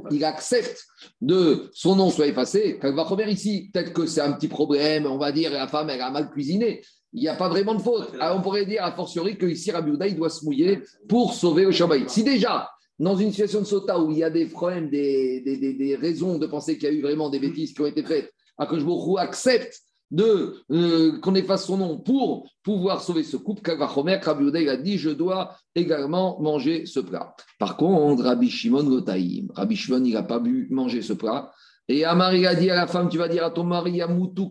il 0.10 0.26
accepte 0.26 0.88
de 1.22 1.70
son 1.72 1.96
nom 1.96 2.10
soit 2.10 2.26
effacé. 2.26 2.80
Quand 2.82 2.92
va 2.96 3.04
revenir 3.04 3.30
ici, 3.30 3.70
peut-être 3.72 3.94
que 3.94 4.08
c'est 4.08 4.22
un 4.22 4.32
petit 4.32 4.48
problème, 4.48 5.06
on 5.06 5.20
va 5.20 5.32
dire, 5.32 5.52
la 5.52 5.68
femme, 5.68 5.92
elle 5.92 6.02
a 6.02 6.10
mal 6.10 6.32
cuisiné. 6.32 6.82
Il 7.14 7.22
n'y 7.22 7.28
a 7.28 7.36
pas 7.36 7.48
vraiment 7.48 7.76
de 7.76 7.82
faute. 7.82 8.10
Alors 8.20 8.38
on 8.40 8.42
pourrait 8.42 8.66
dire, 8.66 8.84
a 8.84 8.92
fortiori, 8.92 9.38
que 9.38 9.46
ici, 9.46 9.70
Rabbi 9.70 9.92
il 10.08 10.16
doit 10.16 10.32
se 10.32 10.44
mouiller 10.44 10.82
pour 11.08 11.36
sauver 11.36 11.66
le 11.66 11.72
Shabbat. 11.72 12.10
Si 12.10 12.24
déjà, 12.24 12.68
dans 12.98 13.16
une 13.16 13.30
situation 13.30 13.60
de 13.60 13.66
sota 13.66 14.00
où 14.00 14.12
il 14.12 14.18
y 14.18 14.24
a 14.24 14.32
des 14.32 14.48
problèmes, 14.48 14.90
des, 14.90 15.42
des, 15.42 15.96
raisons 15.96 16.40
de 16.40 16.48
penser 16.48 16.80
qu'il 16.80 16.90
y 16.90 16.92
a 16.92 16.96
eu 16.96 17.04
vraiment 17.04 17.30
des 17.30 17.38
bêtises 17.38 17.72
qui 17.72 17.82
ont 17.82 17.86
été 17.86 18.02
faites, 18.02 18.34
Akadosh 18.58 18.84
accepte 19.20 19.80
de 20.14 20.56
euh, 20.72 21.20
qu'on 21.20 21.34
efface 21.34 21.66
son 21.66 21.78
nom 21.78 21.98
pour 21.98 22.48
pouvoir 22.64 23.02
sauver 23.02 23.24
ce 23.24 23.36
couple, 23.36 23.64
Kavachomer, 23.64 24.20
Rabbi 24.22 24.46
il 24.62 24.70
a 24.70 24.78
dit 24.78 24.98
Je 24.98 25.10
dois 25.10 25.58
également 25.76 26.40
manger 26.40 26.86
ce 26.86 27.00
plat. 27.00 27.36
Par 27.60 27.76
contre, 27.76 28.24
Rabbi 28.24 28.50
Shimon 28.50 28.84
Gotaïm, 28.84 29.52
Rabbi 29.54 29.76
Shimon, 29.76 30.04
il 30.06 30.14
n'a 30.14 30.24
pas 30.24 30.40
pu 30.40 30.68
manger 30.70 31.02
ce 31.02 31.14
plat. 31.14 31.52
Et 31.90 32.06
Amar, 32.06 32.34
il 32.34 32.48
a 32.48 32.56
dit 32.56 32.70
à 32.70 32.76
la 32.76 32.88
femme 32.88 33.10
Tu 33.10 33.18
vas 33.18 33.28
dire 33.28 33.44
à 33.44 33.50
ton 33.50 33.64
mari, 33.64 33.94
Yamutu 33.94 34.44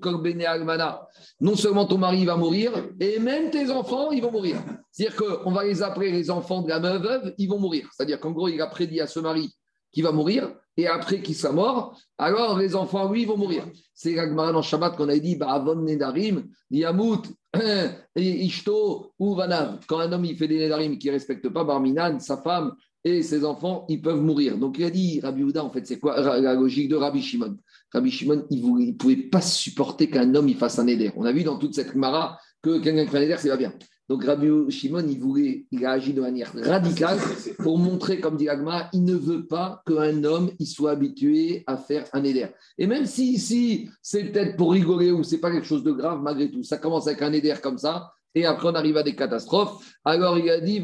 Almana, 0.46 1.06
non 1.40 1.54
seulement 1.54 1.86
ton 1.86 1.96
mari 1.96 2.24
va 2.26 2.36
mourir, 2.36 2.72
et 3.00 3.20
même 3.20 3.50
tes 3.50 3.70
enfants, 3.70 4.10
ils 4.10 4.20
vont 4.20 4.32
mourir. 4.32 4.56
C'est-à-dire 4.90 5.16
qu'on 5.16 5.52
va 5.52 5.64
les 5.64 5.82
appeler 5.82 6.10
les 6.10 6.30
enfants 6.30 6.62
de 6.62 6.68
la 6.68 6.80
veuve, 6.80 7.34
ils 7.38 7.48
vont 7.48 7.60
mourir. 7.60 7.88
C'est-à-dire 7.92 8.20
qu'en 8.20 8.32
gros, 8.32 8.48
il 8.48 8.60
a 8.60 8.66
prédit 8.66 9.00
à 9.00 9.06
ce 9.06 9.20
mari 9.20 9.54
qui 9.92 10.02
va 10.02 10.10
mourir, 10.10 10.52
et 10.76 10.86
après 10.86 11.20
qu'il 11.20 11.34
soit 11.34 11.52
mort, 11.52 12.00
alors 12.18 12.58
les 12.58 12.74
enfants, 12.74 13.10
oui, 13.10 13.24
vont 13.24 13.36
mourir. 13.36 13.66
C'est 13.94 14.14
l'Agmara 14.14 14.52
dans 14.52 14.62
Shabbat 14.62 14.96
qu'on 14.96 15.08
a 15.08 15.18
dit, 15.18 15.36
Ba'avon 15.36 15.76
Nedarim, 15.76 16.48
Yamut, 16.70 17.22
Ishto 18.16 19.12
ou 19.18 19.34
Vanav. 19.34 19.80
Quand 19.86 19.98
un 19.98 20.10
homme 20.12 20.24
il 20.24 20.36
fait 20.36 20.48
des 20.48 20.58
Nedarim 20.58 20.98
qui 20.98 21.08
ne 21.08 21.12
respecte 21.12 21.48
pas 21.50 21.64
Barminan, 21.64 22.18
sa 22.20 22.38
femme 22.38 22.74
et 23.04 23.22
ses 23.22 23.44
enfants, 23.44 23.84
ils 23.88 24.00
peuvent 24.00 24.22
mourir. 24.22 24.56
Donc 24.56 24.78
il 24.78 24.84
a 24.84 24.90
dit, 24.90 25.20
Rabbi 25.20 25.42
Houda, 25.42 25.64
en 25.64 25.70
fait, 25.70 25.86
c'est 25.86 25.98
quoi 25.98 26.20
la 26.20 26.54
logique 26.54 26.88
de 26.88 26.96
Rabbi 26.96 27.20
Shimon? 27.20 27.56
Rabbi 27.92 28.10
Shimon, 28.10 28.46
il 28.50 28.62
ne 28.64 28.92
pouvait 28.92 29.16
pas 29.16 29.40
supporter 29.40 30.08
qu'un 30.08 30.34
homme 30.34 30.48
il 30.48 30.56
fasse 30.56 30.78
un 30.78 30.84
Neder. 30.84 31.12
On 31.16 31.24
a 31.24 31.32
vu 31.32 31.42
dans 31.42 31.58
toute 31.58 31.74
cette 31.74 31.92
Gemara 31.92 32.38
que 32.62 32.78
quelqu'un 32.78 33.04
qui 33.04 33.10
fait 33.10 33.18
un 33.18 33.22
Neder, 33.22 33.36
c'est 33.38 33.50
pas 33.50 33.56
bien. 33.56 33.74
Donc 34.08 34.24
Rabbi 34.24 34.48
Shimon, 34.70 35.06
il, 35.08 35.18
voulait, 35.20 35.66
a 35.84 35.92
agi 35.92 36.12
de 36.12 36.20
manière 36.20 36.52
radicale 36.54 37.18
pour 37.58 37.78
montrer, 37.78 38.20
comme 38.20 38.36
dit 38.36 38.48
Agma, 38.48 38.90
il 38.92 39.04
ne 39.04 39.14
veut 39.14 39.46
pas 39.46 39.82
qu'un 39.86 40.24
homme 40.24 40.50
il 40.58 40.66
soit 40.66 40.90
habitué 40.90 41.62
à 41.66 41.76
faire 41.76 42.04
un 42.12 42.24
éder. 42.24 42.48
Et 42.78 42.86
même 42.86 43.06
si 43.06 43.32
ici, 43.32 43.88
c'est 44.02 44.24
peut-être 44.24 44.56
pour 44.56 44.72
rigoler 44.72 45.12
ou 45.12 45.22
c'est 45.22 45.38
pas 45.38 45.50
quelque 45.50 45.66
chose 45.66 45.84
de 45.84 45.92
grave, 45.92 46.20
malgré 46.20 46.50
tout, 46.50 46.62
ça 46.62 46.78
commence 46.78 47.06
avec 47.06 47.22
un 47.22 47.32
éder 47.32 47.54
comme 47.62 47.78
ça, 47.78 48.12
et 48.34 48.44
après 48.44 48.68
on 48.68 48.74
arrive 48.74 48.96
à 48.96 49.02
des 49.02 49.14
catastrophes. 49.14 49.94
Alors 50.04 50.38
il 50.38 50.50
a 50.50 50.60
dit, 50.60 50.82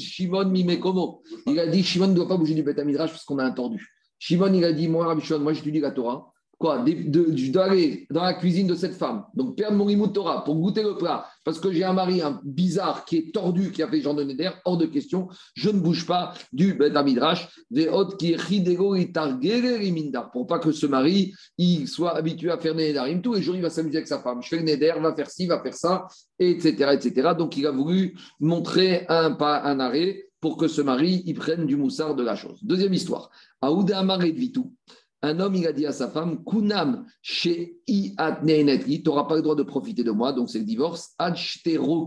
Shimon 0.00 0.46
Mimekomo. 0.46 1.22
Il 1.46 1.58
a 1.60 1.66
dit, 1.66 1.82
Shimon 1.82 2.08
ne 2.08 2.14
doit 2.14 2.28
pas 2.28 2.36
bouger 2.36 2.54
du 2.54 2.62
Beth 2.62 2.82
parce 2.96 3.24
qu'on 3.24 3.38
a 3.38 3.48
entendu. 3.48 3.88
Shimon, 4.18 4.52
il 4.52 4.64
a 4.64 4.72
dit, 4.72 4.88
moi, 4.88 5.06
Rabbi 5.06 5.22
Shimon, 5.22 5.40
moi 5.40 5.52
j'étudie 5.52 5.80
la 5.80 5.92
Torah 5.92 6.32
quoi, 6.58 6.84
d'aller 6.84 8.06
dans 8.10 8.24
la 8.24 8.34
cuisine 8.34 8.66
de 8.66 8.74
cette 8.74 8.94
femme, 8.94 9.24
donc 9.34 9.56
perdre 9.56 9.76
mon 9.76 9.88
imout 9.88 10.08
Torah 10.08 10.42
pour 10.44 10.56
goûter 10.56 10.82
le 10.82 10.96
plat, 10.96 11.26
parce 11.44 11.60
que 11.60 11.72
j'ai 11.72 11.84
un 11.84 11.92
mari 11.92 12.20
un 12.20 12.40
bizarre 12.44 13.04
qui 13.04 13.16
est 13.16 13.32
tordu, 13.32 13.70
qui 13.70 13.82
a 13.82 13.88
fait 13.88 14.00
genre 14.00 14.14
de 14.14 14.24
Neder, 14.24 14.50
hors 14.64 14.76
de 14.76 14.86
question, 14.86 15.28
je 15.54 15.70
ne 15.70 15.78
bouge 15.78 16.06
pas 16.06 16.34
du 16.52 16.74
Ben 16.74 16.96
Amidrash, 16.96 17.48
des 17.70 17.88
hôtes 17.88 18.18
qui 18.18 18.34
pour 20.32 20.46
pas 20.46 20.58
que 20.58 20.72
ce 20.72 20.86
mari 20.86 21.32
il 21.56 21.88
soit 21.88 22.16
habitué 22.16 22.50
à 22.50 22.58
faire 22.58 22.74
des 22.74 22.88
Nedarim. 22.88 23.22
Tous 23.22 23.36
il 23.38 23.62
va 23.62 23.70
s'amuser 23.70 23.98
avec 23.98 24.08
sa 24.08 24.20
femme. 24.20 24.42
Je 24.42 24.48
fais 24.48 24.62
Neder, 24.62 24.94
va 25.00 25.14
faire 25.14 25.30
ci, 25.30 25.46
va 25.46 25.62
faire 25.62 25.74
ça, 25.74 26.06
etc., 26.38 26.92
etc. 26.92 27.30
Donc, 27.36 27.56
il 27.56 27.66
a 27.66 27.70
voulu 27.70 28.16
montrer 28.40 29.06
un 29.08 29.32
pas, 29.32 29.62
un 29.62 29.80
arrêt 29.80 30.24
pour 30.40 30.56
que 30.56 30.68
ce 30.68 30.80
mari 30.80 31.22
il 31.26 31.34
prenne 31.34 31.66
du 31.66 31.76
moussard 31.76 32.14
de 32.14 32.22
la 32.22 32.36
chose. 32.36 32.60
Deuxième 32.62 32.94
histoire. 32.94 33.30
Aouda 33.60 33.98
Amar 33.98 34.22
et 34.22 34.30
Vitou. 34.30 34.72
Un 35.20 35.40
homme, 35.40 35.56
il 35.56 35.66
a 35.66 35.72
dit 35.72 35.84
à 35.84 35.92
sa 35.92 36.08
femme, 36.08 36.44
Kunam, 36.44 37.04
chez 37.22 37.76
tu 37.86 38.12
n'auras 39.04 39.24
pas 39.24 39.34
le 39.34 39.42
droit 39.42 39.56
de 39.56 39.64
profiter 39.64 40.04
de 40.04 40.12
moi, 40.12 40.32
donc 40.32 40.48
c'est 40.48 40.60
le 40.60 40.64
divorce. 40.64 41.16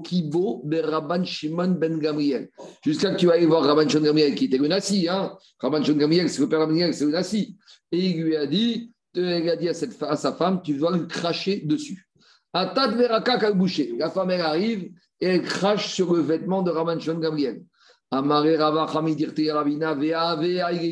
Kibo, 0.04 0.64
Rabban 0.72 1.26
Shimon 1.26 1.72
ben 1.72 2.00
Gamriel. 2.00 2.50
Jusqu'à 2.84 3.12
que 3.12 3.18
tu 3.18 3.30
ailles 3.30 3.46
voir 3.46 3.64
Rabban 3.64 3.90
Shimon 3.90 4.06
Gamriel, 4.06 4.36
qui 4.36 4.46
était 4.46 4.58
le. 4.58 4.72
Hein. 4.72 5.38
Rabban 5.60 5.84
Shimon 5.84 5.98
Gamriel, 5.98 6.30
c'est 6.30 6.42
le 6.42 6.48
père 6.48 6.60
Gamriel, 6.60 6.94
c'est 6.94 7.06
le 7.06 7.12
Nassi. 7.12 7.58
Et 7.92 8.00
il 8.12 8.24
lui 8.24 8.36
a 8.38 8.48
dit, 8.48 8.94
il 9.14 9.50
a 9.50 9.58
dit 9.58 9.68
à, 9.68 9.74
sa 9.74 10.34
femme, 10.34 10.62
tu 10.64 10.76
dois 10.76 10.98
lui 10.98 11.06
cracher 11.08 11.62
dessus. 11.66 12.08
Atat 12.54 12.92
veraka 12.92 13.38
kalbouché. 13.38 13.94
La 13.98 14.10
femme, 14.10 14.32
elle 14.32 14.42
arrive 14.42 14.90
et 15.20 15.26
elle 15.26 15.42
crache 15.42 15.94
sur 15.94 16.14
le 16.14 16.22
vêtement 16.22 16.62
de 16.62 16.72
Rabban 16.72 16.98
Shimon 16.98 17.20
Gamriel. 17.20 17.66
Amare 18.14 18.58
Rava 18.58 18.86
Ravina 18.86 19.96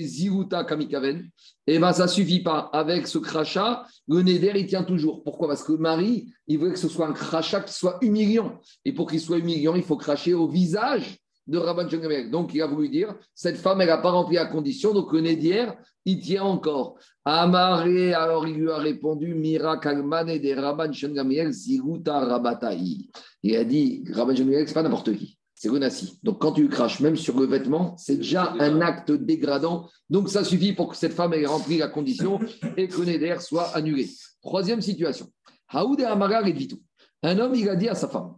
Ziruta 0.02 0.64
Kamikaven. 0.64 1.30
Eh 1.68 1.78
bien, 1.78 1.92
ça 1.92 2.08
suffit 2.08 2.42
pas. 2.42 2.70
Avec 2.72 3.08
ce 3.08 3.18
crachat, 3.18 3.86
le 4.08 4.22
Neder, 4.22 4.54
il 4.56 4.68
tient 4.68 4.84
toujours. 4.84 5.22
Pourquoi? 5.22 5.50
Parce 5.50 5.64
que 5.64 5.74
Marie, 5.74 6.34
il 6.48 6.58
voulait 6.58 6.72
que 6.72 6.80
ce 6.80 6.88
soit 6.88 7.08
un 7.08 7.14
crachat 7.14 7.62
qui 7.62 7.74
soit 7.74 7.98
humiliant. 8.02 8.60
Et 8.86 8.94
pour 8.94 9.10
qu'il 9.10 9.20
soit 9.20 9.38
humiliant, 9.38 9.76
il 9.76 9.84
faut 9.84 9.98
cracher 9.98 10.34
au 10.34 10.48
visage 10.48 11.20
de 11.46 11.58
Rabban 11.58 11.90
Shongamel. 11.90 12.32
Donc, 12.32 12.54
il 12.54 12.62
a 12.62 12.68
voulu 12.68 12.88
dire, 12.88 13.14
cette 13.36 13.58
femme, 13.58 13.82
elle 13.82 13.88
n'a 13.88 13.98
pas 13.98 14.12
rempli 14.12 14.36
la 14.36 14.46
condition, 14.46 14.94
donc 14.94 15.12
le 15.12 15.20
Neder, 15.20 15.68
il 16.06 16.22
tient 16.22 16.44
encore. 16.44 16.98
Amaré, 17.26 18.14
alors 18.14 18.48
il 18.48 18.56
lui 18.56 18.72
a 18.72 18.78
répondu, 18.78 19.34
Mira 19.34 19.78
Kalmane 19.78 20.38
de 20.38 20.54
Rabban 20.54 20.94
Shongamel, 20.94 21.52
Ziruta 21.52 22.20
Rabatai. 22.20 23.10
Il 23.44 23.56
a 23.58 23.64
dit, 23.64 24.06
Rabban 24.10 24.36
Shongamel, 24.36 24.68
ce 24.68 24.70
n'est 24.70 24.74
pas 24.74 24.84
n'importe 24.84 25.14
qui 25.18 25.39
c'est 25.62 25.68
Gonassi. 25.68 26.18
Donc 26.24 26.40
quand 26.40 26.54
tu 26.54 26.70
craches 26.70 27.02
même 27.02 27.18
sur 27.18 27.38
le 27.38 27.46
vêtement, 27.46 27.98
c'est 27.98 28.16
déjà 28.16 28.54
un 28.60 28.80
acte 28.80 29.12
dégradant. 29.12 29.90
Donc 30.10 30.30
ça 30.30 30.46
suffit 30.46 30.72
pour 30.72 30.88
que 30.88 30.96
cette 30.96 31.12
femme 31.12 31.34
ait 31.34 31.46
rempli 31.46 31.78
la 31.78 31.90
condition 31.90 32.40
et 32.78 32.88
que 32.88 33.02
Neder 33.02 33.36
soit 33.42 33.76
annulé. 33.76 34.10
Troisième 34.42 34.82
situation. 34.82 35.28
Haoud 35.68 36.00
et 36.00 36.06
Amagar 36.06 36.48
et 36.48 36.54
Vitou. 36.54 36.82
Un 37.24 37.38
homme, 37.40 37.56
il 37.56 37.68
a 37.68 37.76
dit 37.76 37.90
à 37.90 37.96
sa 37.96 38.08
femme. 38.08 38.36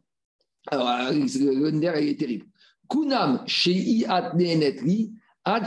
Alors, 0.65 1.11
le 1.11 1.69
Neder, 1.69 1.93
il 2.01 2.09
est 2.09 2.19
terrible. 2.19 2.47
Kunam 2.89 3.43
shei 3.45 4.03
at 4.09 4.33
ad 4.33 5.61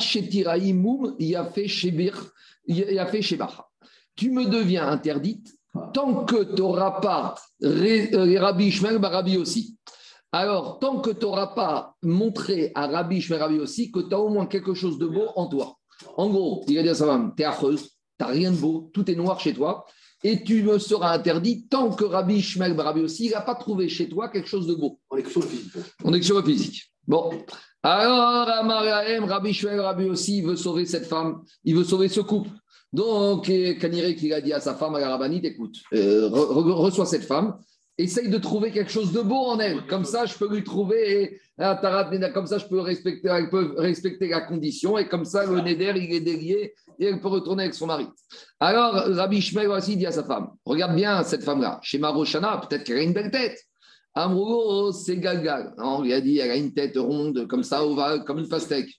mum 0.75 1.15
yafe 1.21 1.69
shebir 1.69 2.17
yafe 2.67 3.21
shebacha. 3.21 3.65
Tu 4.17 4.33
me 4.33 4.47
deviens 4.47 4.89
interdite 4.89 5.55
tant 5.93 6.25
que 6.25 6.53
tu 6.53 6.61
n'auras 6.61 7.01
pas 7.01 7.37
euh, 7.63 8.41
Rabbi 8.41 8.67
Ishmael, 8.67 8.97
Rabbi 8.97 9.37
aussi. 9.37 9.79
Alors, 10.35 10.81
tant 10.81 10.99
que 10.99 11.11
tu 11.11 11.27
n'auras 11.27 11.55
pas 11.55 11.95
montré 12.03 12.73
à 12.75 12.89
Rabbi 12.89 13.21
Shmerabi 13.21 13.61
aussi 13.61 13.93
que 13.93 14.01
tu 14.01 14.13
as 14.13 14.19
au 14.19 14.31
moins 14.31 14.47
quelque 14.47 14.75
chose 14.75 14.99
de 14.99 15.07
beau 15.07 15.29
en 15.37 15.47
toi. 15.47 15.77
En 16.17 16.29
gros, 16.29 16.65
il 16.67 16.75
va 16.75 16.83
dire 16.83 16.91
à 16.91 16.95
sa 16.97 17.07
femme, 17.07 17.33
tu 17.37 17.45
es 17.45 17.47
affreuse, 17.47 17.83
tu 17.85 17.91
n'as 18.19 18.27
rien 18.27 18.51
de 18.51 18.57
beau, 18.57 18.91
tout 18.93 19.09
est 19.09 19.15
noir 19.15 19.39
chez 19.39 19.55
toi, 19.55 19.85
et 20.25 20.43
tu 20.43 20.65
me 20.65 20.81
seras 20.81 21.13
interdit 21.15 21.69
tant 21.69 21.89
que 21.91 22.03
Rabbi 22.03 22.43
Shmuel 22.43 22.73
Rabbi 22.73 23.03
aussi, 23.03 23.31
n'a 23.31 23.43
pas 23.43 23.55
trouvé 23.55 23.89
chez 23.89 24.09
toi 24.09 24.29
quelque 24.29 24.49
chose 24.49 24.67
de 24.67 24.75
beau. 24.75 24.99
On 25.09 25.19
est 25.19 25.31
sur 25.31 25.41
le 25.41 25.47
physique. 25.47 25.73
On 26.03 26.13
est 26.13 26.23
sur 26.23 26.37
le 26.37 26.43
physique. 26.45 26.83
Bon. 27.07 27.31
Alors, 27.85 28.49
Amarahem, 28.49 29.23
Rabbi 29.23 29.53
Shmuel 29.53 29.79
Rabbi 29.79 30.07
aussi, 30.07 30.39
il 30.39 30.47
veut 30.47 30.57
sauver 30.57 30.85
cette 30.85 31.07
femme, 31.07 31.45
il 31.63 31.77
veut 31.77 31.85
sauver 31.85 32.09
ce 32.09 32.23
couple. 32.23 32.51
Donc, 32.93 33.45
Kanirek, 33.45 34.21
il 34.21 34.33
a 34.33 34.41
dit 34.41 34.53
à 34.53 34.59
sa 34.59 34.75
femme, 34.75 34.97
à 34.97 34.99
la 34.99 35.11
Rabbanite, 35.11 35.45
écoute, 35.45 35.77
euh, 35.93 36.29
reçois 36.29 37.07
cette 37.07 37.25
femme, 37.25 37.57
essaye 37.99 38.29
de 38.29 38.39
trouver 38.39 38.71
quelque 38.71 38.91
chose 38.91 39.13
de 39.13 39.21
beau 39.21 39.37
en 39.47 39.59
elle. 39.61 39.87
Comme 39.87 40.05
ça, 40.05 40.27
je 40.27 40.35
peux 40.35 40.49
lui 40.53 40.65
trouver, 40.65 41.41
comme 41.59 42.47
ça, 42.47 42.59
je 42.59 42.67
peux 42.67 42.81
respecter, 42.81 43.29
elle 43.29 43.51
peut 43.51 43.75
respecter 43.77 44.29
la 44.29 44.41
condition, 44.41 44.99
et 44.99 45.09
comme 45.09 45.25
ça, 45.25 45.47
le 45.47 45.61
Neder, 45.61 45.93
il 45.97 46.13
est 46.13 46.21
délié, 46.21 46.75
et 46.99 47.07
elle 47.07 47.21
peut 47.21 47.29
retourner 47.29 47.65
avec 47.65 47.75
son 47.75 47.87
mari. 47.87 48.07
Alors, 48.61 48.95
Rabbi 48.95 49.41
Shmuel 49.41 49.69
aussi 49.69 49.97
dit 49.97 50.07
à 50.07 50.13
sa 50.13 50.25
femme, 50.25 50.49
regarde 50.65 50.97
bien 50.97 51.23
cette 51.23 51.45
femme-là, 51.45 51.79
chez 51.83 51.99
Maroshana, 51.99 52.61
peut-être 52.69 52.85
qu'elle 52.85 52.99
a 52.99 53.03
une 53.03 53.13
belle 53.13 53.31
tête. 53.31 53.59
Amrougo, 54.17 54.93
c'est 54.93 55.17
Galgal. 55.17 55.75
On 55.77 56.03
lui 56.03 56.13
a 56.13 56.21
dit, 56.21 56.39
elle 56.39 56.51
a 56.53 56.57
une 56.57 56.73
tête 56.73 56.97
ronde, 56.97 57.49
comme 57.49 57.65
ça, 57.65 57.85
ovale, 57.85 58.25
comme 58.25 58.39
une 58.39 58.49
pastèque. 58.49 58.91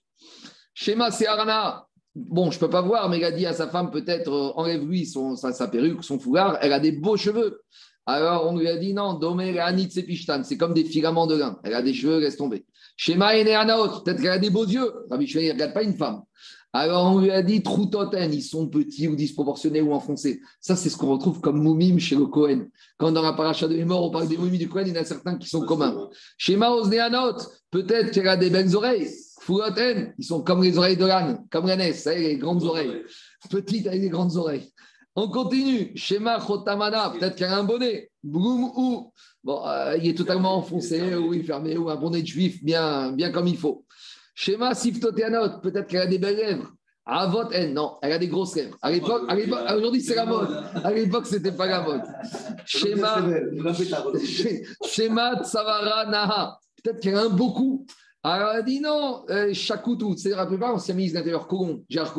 Shema, 0.74 1.10
c'est 1.10 1.26
Arana. 1.26 1.86
Bon, 2.14 2.50
je 2.50 2.56
ne 2.56 2.60
peux 2.60 2.70
pas 2.70 2.82
voir, 2.82 3.08
mais 3.08 3.18
il 3.18 3.24
a 3.24 3.30
dit 3.30 3.46
à 3.46 3.52
sa 3.52 3.68
femme, 3.68 3.90
peut-être, 3.90 4.30
euh, 4.30 4.52
enlève-lui 4.56 5.06
sa, 5.06 5.52
sa 5.52 5.68
perruque, 5.68 6.02
son 6.02 6.18
foulard, 6.18 6.58
elle 6.62 6.72
a 6.72 6.80
des 6.80 6.92
beaux 6.92 7.16
cheveux. 7.16 7.62
Alors 8.06 8.46
on 8.48 8.56
lui 8.56 8.68
a 8.68 8.76
dit 8.76 8.94
non, 8.94 9.14
Domé 9.14 9.60
c'est 10.44 10.56
comme 10.56 10.74
des 10.74 10.84
filaments 10.84 11.26
de 11.26 11.36
lin. 11.36 11.58
Elle 11.64 11.74
a 11.74 11.82
des 11.82 11.92
cheveux, 11.92 12.20
laisse 12.20 12.36
tomber. 12.36 12.64
Shema 12.96 13.28
Anaot, 13.28 14.00
peut-être 14.00 14.22
qu'elle 14.22 14.30
a 14.30 14.38
des 14.38 14.50
beaux 14.50 14.64
yeux. 14.64 14.92
Rabbi 15.10 15.24
il 15.24 15.48
ne 15.48 15.52
regarde 15.52 15.74
pas 15.74 15.82
une 15.82 15.94
femme. 15.94 16.22
Alors 16.72 17.12
on 17.12 17.18
lui 17.18 17.30
a 17.30 17.42
dit 17.42 17.62
Troutoten, 17.62 18.32
ils 18.32 18.42
sont 18.42 18.68
petits 18.68 19.08
ou 19.08 19.16
disproportionnés 19.16 19.80
ou 19.80 19.92
enfoncés. 19.92 20.40
Ça, 20.60 20.76
c'est 20.76 20.90
ce 20.90 20.96
qu'on 20.96 21.08
retrouve 21.08 21.40
comme 21.40 21.60
moumim 21.60 21.98
chez 21.98 22.14
le 22.14 22.26
Cohen. 22.26 22.66
Quand 22.98 23.10
dans 23.12 23.22
la 23.22 23.32
paracha 23.32 23.66
de 23.66 23.74
mémoire, 23.74 24.02
on 24.02 24.10
parle 24.10 24.28
des 24.28 24.36
moumim 24.36 24.58
du 24.58 24.68
Cohen, 24.68 24.84
il 24.86 24.94
y 24.94 24.98
en 24.98 25.00
a 25.00 25.04
certains 25.04 25.36
qui 25.36 25.48
sont 25.48 25.64
communs. 25.64 26.08
Shema 26.38 26.70
Osneanot, 26.70 27.38
peut-être 27.70 28.12
qu'elle 28.12 28.28
a 28.28 28.36
des 28.36 28.50
belles 28.50 28.76
oreilles. 28.76 29.08
Fouloten, 29.40 30.12
ils 30.18 30.24
sont 30.24 30.42
comme 30.42 30.62
les 30.62 30.76
oreilles 30.76 30.96
de 30.96 31.06
l'âne, 31.06 31.44
comme 31.50 31.66
la 31.66 31.76
les 31.76 32.36
grandes 32.36 32.62
oreilles. 32.64 33.02
Petites 33.48 33.86
avec 33.86 34.00
des 34.00 34.10
grandes 34.10 34.36
oreilles. 34.36 34.70
On 35.16 35.28
continue. 35.28 35.92
Shema 35.96 36.38
Chotamana, 36.38 37.10
peut-être 37.10 37.36
qu'il 37.36 37.46
y 37.46 37.48
a 37.48 37.56
un 37.56 37.64
bonnet. 37.64 38.10
Boum 38.22 38.70
ou. 38.76 39.12
Bon, 39.42 39.66
euh, 39.66 39.96
il 39.96 40.10
est 40.10 40.14
totalement 40.14 40.56
enfoncé, 40.56 41.14
ou 41.14 41.32
il 41.32 41.40
est 41.40 41.44
fermé, 41.44 41.76
ou 41.76 41.88
un 41.88 41.96
bonnet 41.96 42.20
de 42.20 42.26
juif 42.26 42.62
bien, 42.62 43.12
bien 43.12 43.30
comme 43.30 43.46
il 43.46 43.56
faut. 43.56 43.86
Shema 44.34 44.74
Siftoteanot, 44.74 45.60
peut-être 45.62 45.86
qu'elle 45.86 46.02
a 46.02 46.06
des 46.06 46.18
belles 46.18 46.36
lèvres. 46.36 46.70
Avot, 47.06 47.48
elle, 47.52 47.72
non, 47.72 47.96
elle 48.02 48.12
a 48.12 48.18
des 48.18 48.26
grosses 48.26 48.56
lèvres. 48.56 48.76
À 48.82 48.90
l'époque, 48.90 49.22
aujourd'hui 49.74 50.02
c'est 50.02 50.16
la 50.16 50.26
mode. 50.26 50.50
À 50.82 50.92
l'époque, 50.92 51.26
c'était 51.26 51.52
pas 51.52 51.66
la 51.66 51.80
mode. 51.80 52.02
Shema, 52.66 53.24
Shema 54.84 55.42
Tsavara 55.44 56.06
Naha, 56.06 56.58
peut-être 56.82 57.00
qu'elle 57.00 57.14
a 57.14 57.22
un 57.22 57.28
beaucoup. 57.28 57.86
Alors 58.28 58.50
elle 58.50 58.58
a 58.58 58.62
dit 58.62 58.80
non, 58.80 59.24
euh, 59.30 59.54
Chakoutou, 59.54 60.16
c'est 60.16 60.30
la 60.30 60.46
plupart, 60.46 60.74
on 60.74 60.80
s'est 60.80 60.94
mis 60.94 61.08
l'intérieur 61.10 61.48
Gérard. 61.88 62.18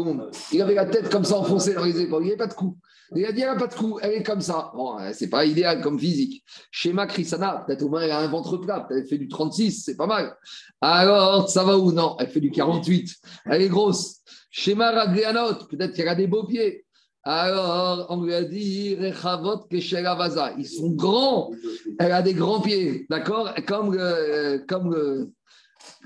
Il 0.53 0.61
avait 0.61 0.75
la 0.75 0.85
tête 0.85 1.09
comme 1.09 1.25
ça 1.25 1.37
enfoncée 1.37 1.73
dans 1.73 1.83
les 1.83 1.99
épaules, 1.99 2.23
il 2.23 2.27
n'y 2.27 2.31
avait 2.31 2.37
pas 2.37 2.47
de 2.47 2.53
cou. 2.53 2.77
Il 3.13 3.25
a 3.25 3.33
dit 3.33 3.41
elle 3.41 3.49
n'a 3.49 3.55
pas 3.57 3.67
de 3.67 3.73
cou, 3.73 3.99
elle 4.01 4.13
est 4.13 4.23
comme 4.23 4.39
ça. 4.39 4.71
Bon, 4.73 4.97
euh, 4.97 5.11
c'est 5.13 5.29
pas 5.29 5.43
idéal 5.43 5.81
comme 5.81 5.99
physique. 5.99 6.45
Schéma 6.71 7.07
Krisana, 7.07 7.65
peut-être 7.67 7.83
au 7.83 7.89
moins 7.89 8.03
elle 8.03 8.11
a 8.11 8.19
un 8.19 8.27
ventre 8.29 8.55
plat, 8.55 8.85
peut-être 8.87 9.01
elle 9.03 9.09
fait 9.09 9.17
du 9.17 9.27
36, 9.27 9.83
c'est 9.83 9.97
pas 9.97 10.07
mal. 10.07 10.33
Alors, 10.79 11.49
ça 11.49 11.65
va 11.65 11.77
ou 11.77 11.91
non? 11.91 12.15
Elle 12.19 12.29
fait 12.29 12.39
du 12.39 12.51
48, 12.51 13.13
elle 13.47 13.63
est 13.63 13.67
grosse. 13.67 14.21
Schéma 14.49 14.91
Raglianot, 14.91 15.65
peut-être 15.69 15.93
qu'elle 15.93 16.07
a 16.07 16.15
des 16.15 16.27
beaux 16.27 16.45
pieds. 16.45 16.85
Alors, 17.23 18.05
on 18.11 18.23
lui 18.23 18.33
a 18.33 18.45
dit, 18.45 18.95
Rechavot 18.95 19.67
Vaza. 19.69 20.53
Ils 20.57 20.65
sont 20.65 20.91
grands. 20.91 21.51
Elle 21.99 22.13
a 22.13 22.21
des 22.21 22.33
grands 22.33 22.61
pieds, 22.61 23.05
d'accord? 23.09 23.53
Comme 23.67 23.93
le, 23.93 24.63
comme 24.65 25.33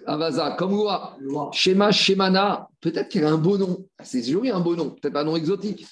Avaza, 0.06 0.56
comme 0.58 0.72
loi. 0.72 1.18
Shema, 1.54 1.92
Shemana, 1.92 2.68
peut-être 2.80 3.10
qu'elle 3.10 3.26
a 3.26 3.32
un 3.32 3.38
beau 3.38 3.58
nom. 3.58 3.86
C'est 4.04 4.24
joli, 4.24 4.50
un 4.50 4.60
beau 4.60 4.76
nom, 4.76 4.92
peut-être 4.92 5.16
un 5.16 5.24
nom 5.24 5.36
exotique. 5.36 5.86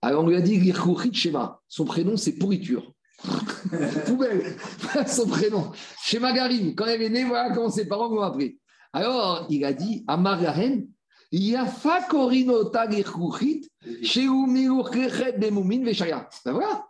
Alors 0.00 0.24
on 0.24 0.28
lui 0.28 0.36
a 0.36 0.40
dit 0.40 0.72
Shema. 1.12 1.60
Son 1.68 1.84
prénom, 1.84 2.16
c'est 2.16 2.32
pourriture. 2.32 2.92
Poubelle, 4.06 4.56
son 5.06 5.26
prénom. 5.26 5.70
Shema 6.02 6.32
Garim, 6.32 6.74
quand 6.74 6.86
elle 6.86 7.02
est 7.02 7.10
née, 7.10 7.24
voilà 7.24 7.54
comment 7.54 7.70
ses 7.70 7.86
parents 7.86 8.08
l'ont 8.08 8.22
appris. 8.22 8.58
Alors 8.92 9.46
il 9.48 9.64
a 9.64 9.72
dit 9.72 10.04
Amarahen, 10.08 10.88
Yafa 11.30 12.02
Korinota 12.10 12.90
Girkuchit, 12.90 13.68
Sheu 14.02 14.46
Miluchrechet 14.46 15.38
Bemumin 15.38 15.84
Veshaya. 15.84 16.28
Ben 16.44 16.52
voilà 16.52 16.84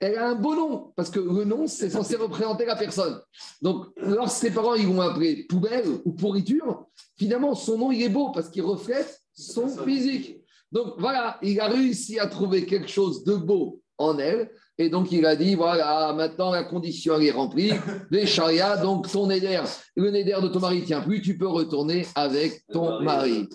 elle 0.00 0.16
a 0.18 0.28
un 0.28 0.34
beau 0.34 0.54
nom, 0.54 0.92
parce 0.94 1.10
que 1.10 1.20
le 1.20 1.44
nom, 1.44 1.66
c'est 1.66 1.90
censé 1.90 2.16
représenter 2.16 2.66
la 2.66 2.76
personne. 2.76 3.20
Donc, 3.62 3.86
lorsque 3.96 4.38
ses 4.38 4.50
parents 4.50 4.74
ils 4.74 4.86
vont 4.86 5.00
appeler 5.00 5.44
poubelle 5.44 5.86
ou 6.04 6.12
pourriture, 6.12 6.86
finalement, 7.16 7.54
son 7.54 7.78
nom, 7.78 7.92
il 7.92 8.02
est 8.02 8.08
beau, 8.08 8.30
parce 8.30 8.50
qu'il 8.50 8.62
reflète 8.62 9.20
son 9.32 9.68
physique. 9.68 10.38
Donc, 10.70 10.94
voilà, 10.98 11.38
il 11.42 11.58
a 11.60 11.68
réussi 11.68 12.18
à 12.18 12.26
trouver 12.26 12.66
quelque 12.66 12.88
chose 12.88 13.24
de 13.24 13.36
beau 13.36 13.80
en 13.96 14.18
elle, 14.18 14.50
et 14.78 14.90
donc, 14.90 15.10
il 15.10 15.24
a 15.24 15.36
dit 15.36 15.54
voilà, 15.54 16.12
maintenant 16.12 16.50
la 16.50 16.62
condition 16.62 17.18
est 17.18 17.30
remplie. 17.30 17.72
Les 18.10 18.26
charia, 18.26 18.76
donc 18.76 19.10
ton 19.10 19.30
éder, 19.30 19.58
le 19.94 20.10
néder 20.10 20.36
de 20.42 20.48
ton 20.48 20.60
mari 20.60 20.84
tient 20.84 21.00
plus, 21.00 21.22
tu 21.22 21.38
peux 21.38 21.48
retourner 21.48 22.06
avec 22.14 22.66
ton 22.70 23.00
mari. 23.00 23.48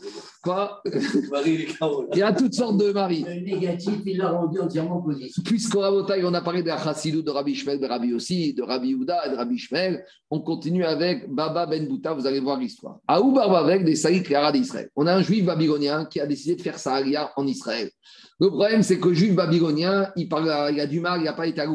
Quoi 0.43 0.81
Il 0.85 2.17
y 2.17 2.21
a 2.23 2.33
toutes 2.33 2.55
sortes 2.55 2.77
de 2.77 2.91
maris. 2.91 3.23
Le 3.27 3.45
négatif, 3.45 3.99
il 4.05 4.17
l'a 4.17 4.31
rendu 4.31 4.59
entièrement 4.59 4.99
positif. 5.01 5.43
Puisqu'on 5.43 5.81
on 5.81 6.33
a 6.33 6.41
parlé 6.41 6.63
de 6.63 6.67
la 6.67 6.83
chassidou 6.83 7.21
de 7.21 7.29
Rabbi 7.29 7.53
Shmel, 7.53 7.79
de 7.79 7.85
Rabbi 7.85 8.13
aussi, 8.13 8.53
de 8.53 8.63
Rabbi 8.63 8.95
Houda 8.95 9.27
et 9.27 9.29
de 9.29 9.35
Rabbi 9.35 9.59
Shmel, 9.59 10.03
on 10.31 10.39
continue 10.39 10.83
avec 10.83 11.31
Baba 11.31 11.67
Ben 11.67 11.87
Bouta, 11.87 12.13
vous 12.13 12.25
allez 12.25 12.39
voir 12.39 12.57
l'histoire. 12.57 12.99
Aou 13.07 13.37
avec 13.37 13.83
des 13.83 13.95
Saïd 13.95 14.23
d'Israël. 14.53 14.89
On 14.95 15.05
a 15.05 15.13
un 15.13 15.21
juif 15.21 15.45
babylonien 15.45 16.05
qui 16.05 16.19
a 16.19 16.25
décidé 16.25 16.55
de 16.55 16.61
faire 16.61 16.79
sa 16.79 17.01
en 17.35 17.45
Israël. 17.45 17.91
Le 18.41 18.49
problème, 18.49 18.81
c'est 18.81 18.99
que 18.99 19.09
le 19.09 19.13
juif 19.13 19.35
babylonien, 19.35 20.11
il, 20.15 20.27
parle, 20.27 20.73
il 20.73 20.79
a 20.79 20.87
du 20.87 20.99
mal, 20.99 21.21
il 21.21 21.25
n'a 21.25 21.33
pas 21.33 21.45
été 21.45 21.61
à 21.61 21.67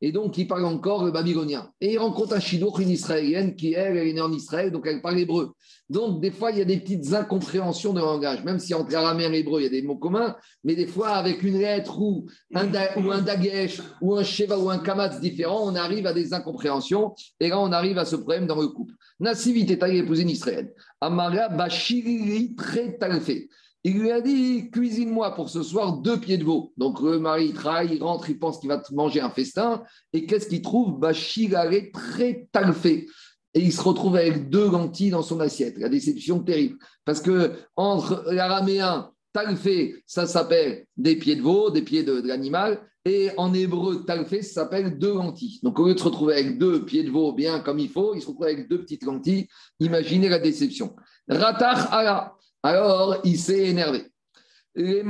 et 0.00 0.10
donc 0.10 0.36
il 0.36 0.48
parle 0.48 0.64
encore 0.64 1.04
le 1.04 1.12
babylonien. 1.12 1.70
Et 1.80 1.92
il 1.92 1.98
rencontre 1.98 2.34
un 2.34 2.40
chidour, 2.40 2.80
une 2.80 2.90
israélienne, 2.90 3.54
qui 3.54 3.74
elle, 3.74 3.96
est 3.96 4.12
née 4.12 4.20
en 4.20 4.32
Israël, 4.32 4.72
donc 4.72 4.88
elle 4.88 5.00
parle 5.00 5.20
hébreu. 5.20 5.52
Donc 5.88 6.20
des 6.20 6.32
fois, 6.32 6.50
il 6.50 6.58
y 6.58 6.62
a 6.62 6.64
des 6.64 6.78
petites 6.78 7.12
incompréhensions 7.12 7.90
incompréhension 7.90 7.92
de 7.92 8.00
langage, 8.00 8.42
même 8.42 8.58
si 8.58 8.74
entre 8.74 8.92
araméen 8.96 9.32
et 9.32 9.38
hébreu, 9.38 9.60
il 9.60 9.64
y 9.64 9.66
a 9.66 9.70
des 9.70 9.82
mots 9.82 9.96
communs, 9.96 10.34
mais 10.64 10.74
des 10.74 10.88
fois, 10.88 11.10
avec 11.10 11.44
une 11.44 11.60
lettre 11.60 12.00
ou 12.00 12.26
un, 12.56 12.66
ou 12.96 13.12
un 13.12 13.22
dagesh 13.22 13.80
ou 14.00 14.16
un 14.16 14.24
sheva 14.24 14.58
ou 14.58 14.70
un 14.70 14.78
kamatz 14.78 15.20
différent, 15.20 15.60
on 15.62 15.76
arrive 15.76 16.08
à 16.08 16.12
des 16.12 16.34
incompréhensions. 16.34 17.14
Et 17.38 17.50
là, 17.50 17.60
on 17.60 17.70
arrive 17.70 17.98
à 17.98 18.04
ce 18.04 18.16
problème 18.16 18.48
dans 18.48 18.60
le 18.60 18.66
couple. 18.66 18.94
Nassivit 19.20 19.70
est 19.70 19.82
allé 19.84 19.98
épouser 19.98 20.22
une 20.22 20.30
Israël. 20.30 20.72
Amara 21.00 21.50
Bashiri 21.50 22.56
très. 22.56 22.98
Il 23.86 23.98
lui 23.98 24.10
a 24.10 24.22
dit 24.22 24.70
cuisine-moi 24.70 25.34
pour 25.34 25.50
ce 25.50 25.62
soir 25.62 25.98
deux 25.98 26.18
pieds 26.18 26.38
de 26.38 26.44
veau. 26.44 26.72
Donc 26.78 27.00
le 27.00 27.18
mari 27.18 27.48
il 27.48 27.52
travaille, 27.52 27.96
il 27.96 28.02
rentre, 28.02 28.30
il 28.30 28.38
pense 28.38 28.58
qu'il 28.58 28.68
va 28.68 28.82
manger 28.92 29.20
un 29.20 29.30
festin. 29.30 29.82
Et 30.12 30.24
qu'est-ce 30.24 30.48
qu'il 30.48 30.62
trouve? 30.62 30.98
Bashirare 30.98 31.90
très 31.92 32.48
talfé 32.50 33.06
et 33.54 33.60
il 33.60 33.72
se 33.72 33.80
retrouve 33.80 34.16
avec 34.16 34.50
deux 34.50 34.70
lentilles 34.70 35.10
dans 35.10 35.22
son 35.22 35.40
assiette. 35.40 35.78
La 35.78 35.88
déception 35.88 36.40
terrible. 36.40 36.76
Parce 37.04 37.20
que 37.20 37.52
entre 37.76 38.24
l'araméen, 38.30 39.10
talfé, 39.32 40.02
ça 40.06 40.26
s'appelle 40.26 40.86
des 40.96 41.16
pieds 41.16 41.36
de 41.36 41.42
veau, 41.42 41.70
des 41.70 41.82
pieds 41.82 42.02
de, 42.02 42.20
l'animal, 42.24 42.80
et 43.04 43.30
en 43.36 43.52
hébreu, 43.52 44.04
talfé, 44.04 44.42
ça 44.42 44.62
s'appelle 44.62 44.98
deux 44.98 45.14
lentilles. 45.14 45.60
Donc 45.62 45.78
au 45.78 45.86
lieu 45.86 45.94
de 45.94 45.98
se 45.98 46.04
retrouver 46.04 46.34
avec 46.34 46.58
deux 46.58 46.84
pieds 46.84 47.04
de 47.04 47.10
veau 47.10 47.32
bien 47.32 47.60
comme 47.60 47.78
il 47.78 47.90
faut, 47.90 48.14
il 48.14 48.22
se 48.22 48.26
retrouve 48.26 48.46
avec 48.46 48.68
deux 48.68 48.80
petites 48.80 49.04
lentilles. 49.04 49.46
Imaginez 49.78 50.28
la 50.28 50.38
déception. 50.38 50.96
Ratach 51.28 51.92
ala. 51.92 52.34
Alors 52.64 53.18
il 53.24 53.38
s'est 53.38 53.68
énervé. 53.68 54.06
Le 54.74 55.02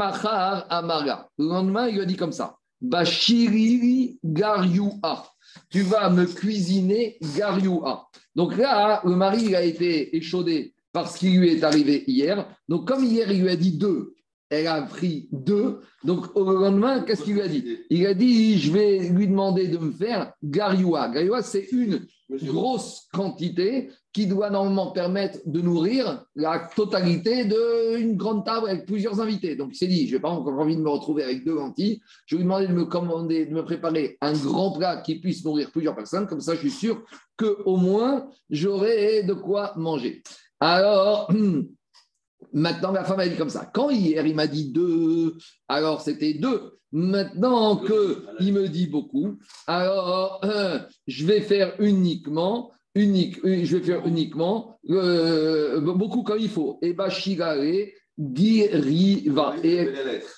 lendemain, 1.38 1.88
il 1.88 1.94
lui 1.94 2.02
a 2.02 2.04
dit 2.04 2.16
comme 2.16 2.32
ça. 2.32 2.56
Bashiriri 2.80 4.18
garyua. 4.24 5.30
Tu 5.70 5.82
vas 5.82 6.10
me 6.10 6.26
cuisiner 6.26 7.16
garyua. 7.36 8.08
Donc 8.34 8.56
là, 8.56 9.00
le 9.04 9.14
mari 9.14 9.54
a 9.54 9.62
été 9.62 10.16
échaudé 10.16 10.74
par 10.92 11.08
ce 11.08 11.20
qui 11.20 11.30
lui 11.30 11.54
est 11.54 11.62
arrivé 11.62 12.02
hier. 12.08 12.44
Donc 12.68 12.88
comme 12.88 13.04
hier, 13.04 13.30
il 13.30 13.42
lui 13.42 13.50
a 13.50 13.56
dit 13.56 13.78
deux, 13.78 14.14
elle 14.50 14.66
a 14.66 14.82
pris 14.82 15.28
deux. 15.30 15.78
Donc 16.02 16.36
au 16.36 16.44
lendemain, 16.44 17.02
qu'est-ce 17.02 17.22
qu'il 17.22 17.34
lui 17.34 17.42
a 17.42 17.48
dit? 17.48 17.78
Il 17.88 18.04
a 18.06 18.14
dit, 18.14 18.58
je 18.58 18.72
vais 18.72 18.98
lui 19.10 19.28
demander 19.28 19.68
de 19.68 19.78
me 19.78 19.92
faire 19.92 20.32
garyua. 20.42 21.08
Garyua, 21.08 21.40
c'est 21.40 21.68
une 21.70 22.04
grosse 22.30 23.08
quantité 23.12 23.90
qui 24.12 24.26
doit 24.26 24.50
normalement 24.50 24.92
permettre 24.92 25.38
de 25.46 25.60
nourrir 25.60 26.24
la 26.34 26.68
totalité 26.74 27.44
d'une 27.44 28.16
grande 28.16 28.44
table 28.44 28.68
avec 28.68 28.86
plusieurs 28.86 29.20
invités. 29.20 29.56
Donc 29.56 29.70
il 29.72 29.76
s'est 29.76 29.86
dit, 29.86 30.08
je 30.08 30.14
n'ai 30.14 30.20
pas 30.20 30.30
encore 30.30 30.58
envie 30.58 30.76
de 30.76 30.80
me 30.80 30.88
retrouver 30.88 31.24
avec 31.24 31.44
deux 31.44 31.54
lentilles. 31.54 32.00
Je 32.26 32.36
vais 32.36 32.40
lui 32.40 32.44
demander 32.44 32.68
de 32.68 32.72
me 32.72 32.84
commander, 32.84 33.46
de 33.46 33.54
me 33.54 33.64
préparer 33.64 34.16
un 34.20 34.32
grand 34.32 34.72
plat 34.72 34.98
qui 34.98 35.20
puisse 35.20 35.44
nourrir 35.44 35.70
plusieurs 35.70 35.94
personnes. 35.94 36.26
Comme 36.26 36.40
ça, 36.40 36.54
je 36.54 36.60
suis 36.60 36.70
sûr 36.70 37.02
qu'au 37.36 37.76
moins, 37.76 38.28
j'aurai 38.50 39.22
de 39.24 39.34
quoi 39.34 39.72
manger. 39.76 40.22
Alors, 40.60 41.30
maintenant, 42.54 42.92
la 42.92 43.04
femme 43.04 43.20
a 43.20 43.28
dit 43.28 43.36
comme 43.36 43.50
ça. 43.50 43.70
Quand 43.72 43.90
hier, 43.90 44.26
il 44.26 44.34
m'a 44.34 44.46
dit 44.46 44.70
deux, 44.70 45.36
alors 45.68 46.00
c'était 46.00 46.34
deux. 46.34 46.78
Maintenant 46.92 47.76
qu'il 47.76 48.52
me 48.52 48.68
dit 48.68 48.86
beaucoup, 48.86 49.38
alors 49.66 50.40
euh, 50.44 50.78
je 51.06 51.26
vais 51.26 51.40
faire 51.40 51.74
uniquement 51.80 52.70
unique, 52.94 53.40
je 53.44 53.76
vais 53.76 53.82
faire 53.82 54.06
uniquement 54.06 54.78
euh, 54.88 55.80
beaucoup 55.80 56.22
comme 56.22 56.38
il 56.38 56.48
faut. 56.48 56.78
Et 56.82 56.92
Bashigare 56.92 57.56
Giriva. 58.16 59.56
Et 59.64 59.88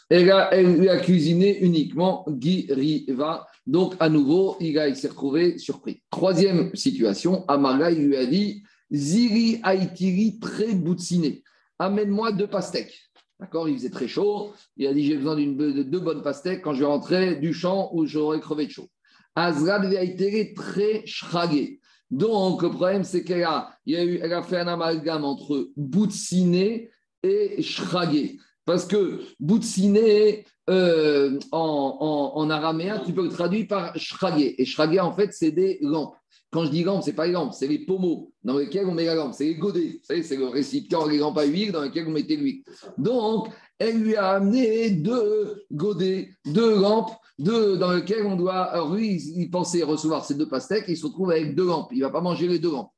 elle 0.08 0.30
a, 0.30 0.54
elle 0.54 0.88
a 0.88 0.98
cuisiné 0.98 1.58
uniquement 1.60 2.24
Giriva. 2.40 3.46
Donc, 3.66 3.94
à 4.00 4.08
nouveau, 4.08 4.56
il, 4.60 4.96
s'est 4.96 5.08
retrouvé 5.08 5.58
surpris. 5.58 6.02
Troisième 6.10 6.74
situation, 6.74 7.44
Amara, 7.48 7.90
il 7.90 8.06
lui 8.06 8.16
a 8.16 8.26
dit 8.26 8.62
Ziri 8.90 9.60
Aitiri 9.64 10.38
très 10.38 10.72
boutsiné. 10.74 11.42
Amène-moi 11.78 12.32
deux 12.32 12.46
pastèques. 12.46 13.10
D'accord 13.38 13.68
Il 13.68 13.76
faisait 13.76 13.90
très 13.90 14.08
chaud. 14.08 14.52
Il 14.76 14.86
a 14.86 14.94
dit 14.94 15.04
J'ai 15.04 15.16
besoin 15.16 15.36
de 15.36 15.82
deux 15.82 16.00
bonnes 16.00 16.22
pastèques 16.22 16.62
quand 16.62 16.74
je 16.74 16.84
rentrais 16.84 17.36
du 17.36 17.52
champ 17.52 17.90
où 17.92 18.06
j'aurais 18.06 18.40
crevé 18.40 18.66
de 18.66 18.72
chaud. 18.72 18.88
Azrad 19.34 19.92
Aitiri 19.92 20.54
très 20.54 21.02
shragué. 21.04 21.80
Donc, 22.10 22.62
le 22.62 22.70
problème, 22.70 23.04
c'est 23.04 23.24
qu'elle 23.24 23.44
a, 23.44 23.70
a, 23.88 24.38
a 24.38 24.42
fait 24.42 24.58
un 24.58 24.68
amalgame 24.68 25.24
entre 25.24 25.70
boutsiné 25.76 26.90
et 27.22 27.60
shragué. 27.62 28.38
Parce 28.64 28.86
que 28.86 29.20
boutsiné, 29.38 30.44
euh, 30.68 31.38
en, 31.52 32.32
en, 32.34 32.50
araméen, 32.50 33.00
tu 33.04 33.12
peux 33.12 33.22
le 33.22 33.28
traduire 33.28 33.66
par 33.68 33.96
shragué. 33.96 34.54
Et 34.58 34.64
shragué, 34.64 34.98
en 35.00 35.12
fait, 35.12 35.32
c'est 35.32 35.52
des 35.52 35.78
lampes. 35.80 36.15
Quand 36.50 36.64
je 36.64 36.70
dis 36.70 36.84
lampes, 36.84 37.02
ce 37.02 37.10
n'est 37.10 37.16
pas 37.16 37.26
les 37.26 37.32
lampes, 37.32 37.52
c'est 37.52 37.66
les 37.66 37.80
pommeaux 37.80 38.32
dans 38.42 38.56
lesquels 38.56 38.86
on 38.86 38.94
met 38.94 39.04
la 39.04 39.14
lampe. 39.14 39.34
C'est 39.34 39.44
les 39.44 39.56
godets. 39.56 39.98
Vous 40.00 40.04
savez, 40.04 40.22
c'est 40.22 40.36
le 40.36 40.46
récipient, 40.46 41.06
les 41.06 41.18
lampes 41.18 41.38
à 41.38 41.44
huile 41.44 41.72
dans 41.72 41.82
lesquels 41.82 42.06
on 42.06 42.12
mettait 42.12 42.36
l'huile. 42.36 42.62
Donc, 42.96 43.48
elle 43.78 43.98
lui 43.98 44.16
a 44.16 44.30
amené 44.30 44.90
deux 44.90 45.64
godets, 45.72 46.30
deux 46.46 46.80
lampes 46.80 47.12
dans 47.38 47.92
lequel 47.92 48.24
on 48.26 48.36
doit. 48.36 48.62
Alors 48.62 48.94
lui, 48.94 49.16
il 49.36 49.50
pensait 49.50 49.82
recevoir 49.82 50.24
ces 50.24 50.34
deux 50.34 50.48
pastèques, 50.48 50.86
il 50.88 50.96
se 50.96 51.06
retrouve 51.06 51.32
avec 51.32 51.54
deux 51.54 51.66
lampes. 51.66 51.90
Il 51.92 51.98
ne 51.98 52.04
va 52.04 52.10
pas 52.10 52.20
manger 52.20 52.48
les 52.48 52.58
deux 52.58 52.70
lampes. 52.70 52.92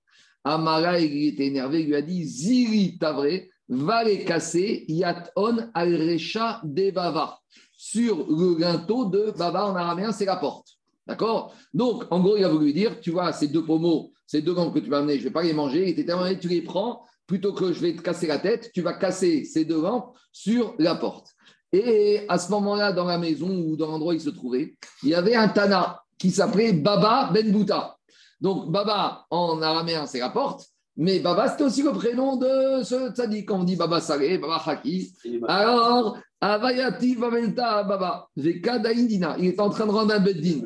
Amara, 0.44 1.00
il 1.00 1.28
était 1.28 1.46
énervé, 1.46 1.80
il 1.80 1.88
lui 1.88 1.96
a 1.96 2.02
dit 2.02 2.24
Ziri 2.24 2.96
Tavre, 2.98 3.26
va 3.68 4.04
les 4.04 4.24
casser, 4.24 4.84
Yat 4.88 5.30
on 5.36 5.58
al-recha 5.74 6.60
de 6.64 6.90
Bava. 6.90 7.38
Sur 7.72 8.26
le 8.28 8.58
linteau 8.58 9.06
de 9.06 9.32
Bava 9.36 9.66
en 9.66 9.74
araméen, 9.74 10.12
c'est 10.12 10.24
la 10.24 10.36
porte. 10.36 10.77
D'accord? 11.08 11.54
Donc, 11.72 12.04
en 12.10 12.20
gros, 12.20 12.36
il 12.36 12.44
a 12.44 12.48
voulu 12.48 12.72
dire 12.72 13.00
Tu 13.00 13.10
vois, 13.10 13.32
ces 13.32 13.48
deux 13.48 13.64
pommeaux, 13.64 14.12
ces 14.26 14.42
deux 14.42 14.54
lampes 14.54 14.74
que 14.74 14.78
tu 14.78 14.90
vas 14.90 14.98
amener, 14.98 15.14
je 15.14 15.20
ne 15.20 15.24
vais 15.24 15.32
pas 15.32 15.42
les 15.42 15.54
manger. 15.54 15.88
Était 15.88 16.04
tellement 16.04 16.32
tu 16.38 16.48
les 16.48 16.60
prends, 16.60 17.02
plutôt 17.26 17.54
que 17.54 17.72
je 17.72 17.80
vais 17.80 17.96
te 17.96 18.02
casser 18.02 18.26
la 18.26 18.38
tête, 18.38 18.70
tu 18.74 18.82
vas 18.82 18.92
casser 18.92 19.44
ces 19.44 19.64
deux 19.64 19.80
lampes 19.80 20.14
sur 20.32 20.74
la 20.78 20.94
porte. 20.94 21.34
Et 21.72 22.22
à 22.28 22.38
ce 22.38 22.50
moment-là, 22.50 22.92
dans 22.92 23.04
la 23.04 23.18
maison 23.18 23.48
ou 23.48 23.76
dans 23.76 23.88
l'endroit 23.88 24.12
où 24.12 24.16
il 24.16 24.20
se 24.20 24.30
trouvait, 24.30 24.76
il 25.02 25.08
y 25.08 25.14
avait 25.14 25.34
un 25.34 25.48
Tana 25.48 26.02
qui 26.18 26.30
s'appelait 26.30 26.72
Baba 26.72 27.30
Ben 27.32 27.50
Bouta. 27.50 27.96
Donc, 28.40 28.70
Baba, 28.70 29.26
en 29.30 29.60
araméen, 29.62 30.06
c'est 30.06 30.20
la 30.20 30.30
porte. 30.30 30.66
Mais 31.00 31.20
Baba, 31.20 31.48
c'était 31.48 31.62
aussi 31.62 31.82
le 31.84 31.92
prénom 31.92 32.36
de 32.36 32.82
ce 32.82 33.12
tzaddik. 33.12 33.46
Quand 33.46 33.60
on 33.60 33.64
dit 33.64 33.76
Baba 33.76 34.00
Salé, 34.00 34.36
Baba 34.36 34.60
Haki. 34.66 35.12
Alors, 35.46 36.18
Avayati 36.40 37.14
Vaventa 37.14 37.84
Baba, 37.84 38.26
Veka 38.36 38.80
Daindina. 38.80 39.36
Il 39.38 39.46
est 39.46 39.60
en 39.60 39.70
train 39.70 39.86
de 39.86 39.92
rendre 39.92 40.12
un 40.12 40.18
beddin. 40.18 40.60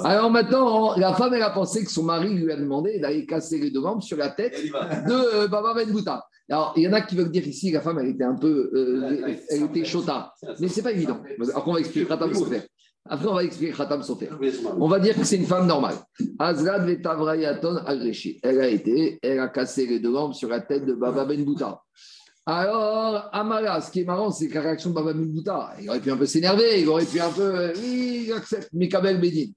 Alors 0.00 0.28
maintenant, 0.28 0.96
la 0.96 1.14
femme, 1.14 1.34
elle 1.34 1.42
a 1.42 1.50
pensé 1.50 1.84
que 1.84 1.90
son 1.92 2.02
mari 2.02 2.34
lui 2.34 2.50
a 2.50 2.56
demandé 2.56 2.98
d'aller 2.98 3.26
casser 3.26 3.58
les 3.58 3.70
deux 3.70 3.80
jambes 3.80 4.02
sur 4.02 4.16
la 4.16 4.30
tête 4.30 4.60
de 4.60 5.36
euh, 5.36 5.48
Baba 5.48 5.72
Ben 5.72 5.88
Bouta. 5.88 6.26
Alors, 6.50 6.74
il 6.76 6.82
y 6.82 6.88
en 6.88 6.92
a 6.92 7.00
qui 7.00 7.16
veulent 7.16 7.30
dire 7.30 7.46
ici, 7.46 7.70
la 7.70 7.80
femme, 7.80 7.98
elle 8.00 8.08
était 8.08 8.24
un 8.24 8.36
peu, 8.36 8.70
euh, 8.74 9.34
elle 9.50 9.64
était 9.64 9.84
chota. 9.84 10.32
Mais 10.60 10.66
ce 10.68 10.76
n'est 10.76 10.82
pas 10.82 10.92
évident. 10.92 11.20
Après, 11.54 11.70
on 11.70 11.74
va 11.74 11.80
expliquer. 11.80 12.08
Après, 13.08 13.26
on 13.28 13.34
va 13.34 13.44
expliquer 13.44 13.72
Khatam 13.72 14.02
Sofer. 14.02 14.30
On 14.78 14.88
va 14.88 14.98
dire 14.98 15.14
que 15.14 15.24
c'est 15.24 15.36
une 15.36 15.46
femme 15.46 15.66
normale. 15.66 15.96
Azrad 16.38 16.84
Vetavrayaton 16.86 17.76
Agreshi. 17.86 18.40
Elle 18.42 18.60
a 18.60 18.68
été, 18.68 19.18
elle 19.22 19.40
a 19.40 19.48
cassé 19.48 19.86
les 19.86 20.00
deux 20.00 20.12
jambes 20.12 20.34
sur 20.34 20.48
la 20.48 20.60
tête 20.60 20.84
de 20.84 20.94
Baba 20.94 21.24
Ben 21.24 21.44
Bouta. 21.44 21.82
Alors, 22.44 23.28
Amara, 23.32 23.80
ce 23.80 23.90
qui 23.90 24.00
est 24.00 24.04
marrant, 24.04 24.30
c'est 24.30 24.48
que 24.48 24.54
la 24.54 24.60
réaction 24.60 24.90
de 24.90 24.94
Baba 24.94 25.12
Ben 25.12 25.26
Bouta, 25.26 25.74
il 25.80 25.88
aurait 25.88 26.00
pu 26.00 26.10
un 26.10 26.16
peu 26.16 26.26
s'énerver, 26.26 26.80
il 26.80 26.88
aurait 26.88 27.04
pu 27.04 27.20
un 27.20 27.30
peu, 27.30 27.42
euh, 27.42 27.72
oui, 27.76 28.26
j'accepte, 28.28 28.68
mais 28.72 28.88
Kabel 28.88 29.20
Bedin. 29.20 29.50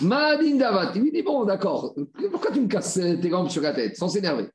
Madin 0.00 0.56
Davat, 0.56 0.92
il 0.94 1.02
lui 1.02 1.12
dit, 1.12 1.22
bon, 1.22 1.44
d'accord, 1.44 1.94
pourquoi 2.30 2.50
tu 2.50 2.60
me 2.62 2.68
casses 2.68 2.94
tes 2.94 3.28
jambes 3.28 3.50
sur 3.50 3.62
la 3.62 3.74
tête, 3.74 3.96
sans 3.96 4.08
s'énerver? 4.08 4.46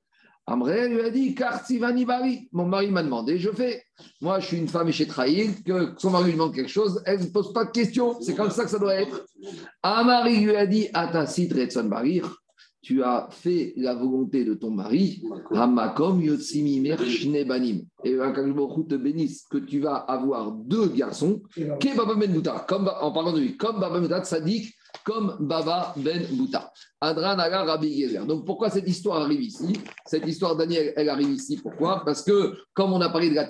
Amré 0.47 0.89
lui 0.89 1.01
a 1.01 1.09
dit 1.09 1.33
Kartivani 1.33 2.05
Bari. 2.05 2.49
Mon 2.51 2.65
mari 2.65 2.91
m'a 2.91 3.01
demandé, 3.01 3.39
je 3.39 3.49
fais. 3.49 3.83
Moi, 4.21 4.39
je 4.39 4.47
suis 4.47 4.57
une 4.57 4.67
femme 4.67 4.91
chez 4.91 5.07
Trahil, 5.07 5.63
que 5.63 5.93
son 5.97 6.11
mari 6.11 6.25
lui 6.25 6.33
demande 6.33 6.53
quelque 6.53 6.69
chose, 6.69 7.01
elle 7.05 7.21
ne 7.21 7.25
pose 7.25 7.51
pas 7.51 7.65
de 7.65 7.71
questions. 7.71 8.19
C'est 8.21 8.35
comme 8.35 8.51
ça 8.51 8.63
que 8.63 8.69
ça 8.69 8.77
doit 8.77 8.95
être. 8.95 9.25
Amari 9.81 10.41
lui 10.41 10.55
a 10.55 10.67
dit 10.67 10.87
Atasit 10.93 11.51
Retson 11.51 11.85
Barir. 11.85 12.35
Tu 12.83 13.01
as 13.01 13.27
fait 13.31 13.73
la 13.77 13.95
volonté 13.95 14.45
de 14.45 14.53
ton 14.53 14.69
mari, 14.69 15.23
Hamakom 15.49 16.21
Yotsimi 16.21 16.79
Banim. 17.43 17.81
Et 18.03 18.11
te 18.13 18.95
bénisse 18.95 19.47
que 19.49 19.57
tu 19.57 19.79
vas 19.79 19.95
avoir 19.95 20.51
deux 20.51 20.89
garçons, 20.89 21.41
comme 22.67 22.91
en 23.01 23.11
parlant 23.11 23.33
de 23.33 23.39
lui, 23.39 23.57
comme 23.57 23.79
Baba 23.79 24.23
Sadik 24.23 24.75
comme 25.03 25.37
Baba 25.39 25.93
Ben 25.97 26.25
Bouta. 26.31 26.71
Adran 27.01 27.37
Rabbi 27.37 27.87
Yezer. 27.87 28.25
Donc 28.25 28.45
pourquoi 28.45 28.69
cette 28.69 28.87
histoire 28.87 29.21
arrive 29.21 29.41
ici? 29.41 29.73
Cette 30.05 30.27
histoire, 30.27 30.55
Daniel, 30.55 30.93
elle 30.95 31.09
arrive 31.09 31.31
ici. 31.31 31.57
Pourquoi? 31.61 32.03
Parce 32.03 32.23
que, 32.23 32.57
comme 32.73 32.93
on 32.93 33.01
a 33.01 33.09
parlé 33.09 33.29
de 33.29 33.35
la 33.35 33.45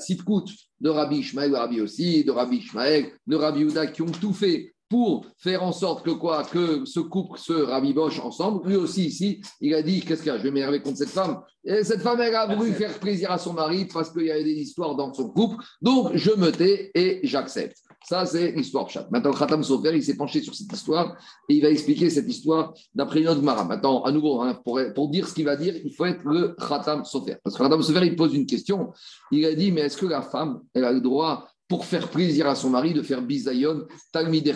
de 0.82 0.90
Rabbi 0.90 1.18
Ishmael, 1.18 1.52
de 1.52 1.56
Rabbi 1.56 1.82
aussi, 1.82 2.24
de 2.24 2.32
Rabbi 2.32 2.58
Ishmael, 2.58 3.12
de 3.26 3.36
Rabbi 3.36 3.62
Uda, 3.62 3.88
qui 3.88 4.02
ont 4.02 4.06
tout 4.06 4.34
fait 4.34 4.75
pour 4.90 5.26
faire 5.38 5.64
en 5.64 5.72
sorte 5.72 6.06
que 6.06 6.12
quoi 6.12 6.44
Que 6.44 6.86
ce 6.86 7.00
couple 7.00 7.40
se 7.40 7.54
rabiboche 7.54 8.20
ensemble. 8.20 8.68
Lui 8.68 8.76
aussi, 8.76 9.06
ici, 9.06 9.42
il 9.62 9.74
a 9.74 9.82
dit 9.82 10.02
Qu'est-ce 10.02 10.22
qu'il 10.22 10.32
y 10.32 10.36
a? 10.36 10.38
Je 10.38 10.44
vais 10.44 10.52
m'énerver 10.52 10.82
contre 10.82 10.98
cette 10.98 11.10
femme. 11.10 11.42
Et 11.64 11.84
cette 11.84 12.02
femme, 12.02 12.22
elle 12.22 12.36
a 12.36 12.56
voulu 12.56 12.74
faire 12.74 12.94
plaisir 13.00 13.32
à 13.32 13.40
son 13.40 13.54
mari 13.54 13.86
parce 13.86 14.12
qu'il 14.12 14.26
y 14.26 14.32
avait 14.32 14.44
des 14.44 14.54
histoires 14.54 14.96
dans 14.96 15.12
son 15.14 15.30
couple. 15.30 15.64
Donc, 15.82 16.12
je 16.14 16.32
me 16.32 16.52
tais 16.52 16.92
et 16.94 17.22
j'accepte. 17.24 17.78
Ça, 18.08 18.24
c'est 18.28 18.52
l'histoire. 18.52 18.88
Maintenant, 19.10 19.34
Khatam 19.34 19.64
Sofer, 19.64 19.96
il 19.96 20.04
s'est 20.04 20.16
penché 20.16 20.40
sur 20.42 20.54
cette 20.54 20.72
histoire 20.72 21.18
et 21.50 21.56
il 21.56 21.64
va 21.64 21.70
expliquer 21.70 22.12
cette 22.12 22.30
histoire 22.30 22.72
d'après 22.94 23.22
une 23.22 23.30
autre 23.30 23.40
Gemara. 23.40 23.64
Maintenant, 23.64 24.04
à 24.04 24.12
nouveau, 24.12 24.42
hein, 24.42 24.60
pour, 24.64 24.80
pour, 24.94 25.10
dire 25.10 25.28
ce 25.28 25.34
qu'il 25.34 25.46
va 25.46 25.56
dire, 25.56 25.74
il 25.84 25.92
faut 25.92 26.06
être 26.06 26.24
le 26.24 26.56
Khatam 26.70 27.04
Sofer. 27.04 27.38
Parce 27.44 27.58
que 27.58 27.64
Khatam 27.64 27.82
Sofer, 27.82 28.06
il 28.06 28.16
pose 28.16 28.36
une 28.36 28.46
question. 28.46 28.92
Il 29.32 29.44
a 29.46 29.56
dit, 29.56 29.72
mais 29.72 29.82
est-ce 29.82 29.98
que 29.98 30.06
la 30.06 30.22
femme, 30.22 30.62
elle 30.76 30.86
a 30.86 30.92
le 30.92 31.02
droit 31.02 31.48
pour 31.68 31.86
faire 31.86 32.10
plaisir 32.10 32.48
à 32.48 32.56
son 32.56 32.70
mari 32.70 32.94
de 32.94 33.02
faire 33.02 33.22
bisayon, 33.22 33.88
talmid 34.12 34.48
et 34.48 34.54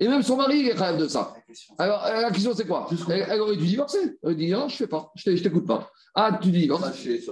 Et 0.00 0.08
même 0.08 0.22
son 0.22 0.36
mari, 0.36 0.60
il 0.60 0.68
est 0.68 0.72
rêve 0.72 0.98
de 0.98 1.06
ça. 1.06 1.32
Alors, 1.78 2.02
la 2.04 2.30
question, 2.30 2.52
c'est 2.54 2.66
quoi? 2.66 2.88
Elle, 3.08 3.40
aurait 3.40 3.56
dû 3.56 3.66
divorcer. 3.66 3.98
Elle 4.02 4.16
aurait 4.22 4.34
dit, 4.34 4.50
non, 4.50 4.68
je 4.68 4.74
ne 4.74 4.78
fais 4.78 4.86
pas, 4.88 5.12
je 5.14 5.30
ne 5.30 5.38
t'écoute 5.38 5.66
pas. 5.66 5.90
Ah, 6.14 6.38
tu 6.40 6.50
divorces 6.50 6.82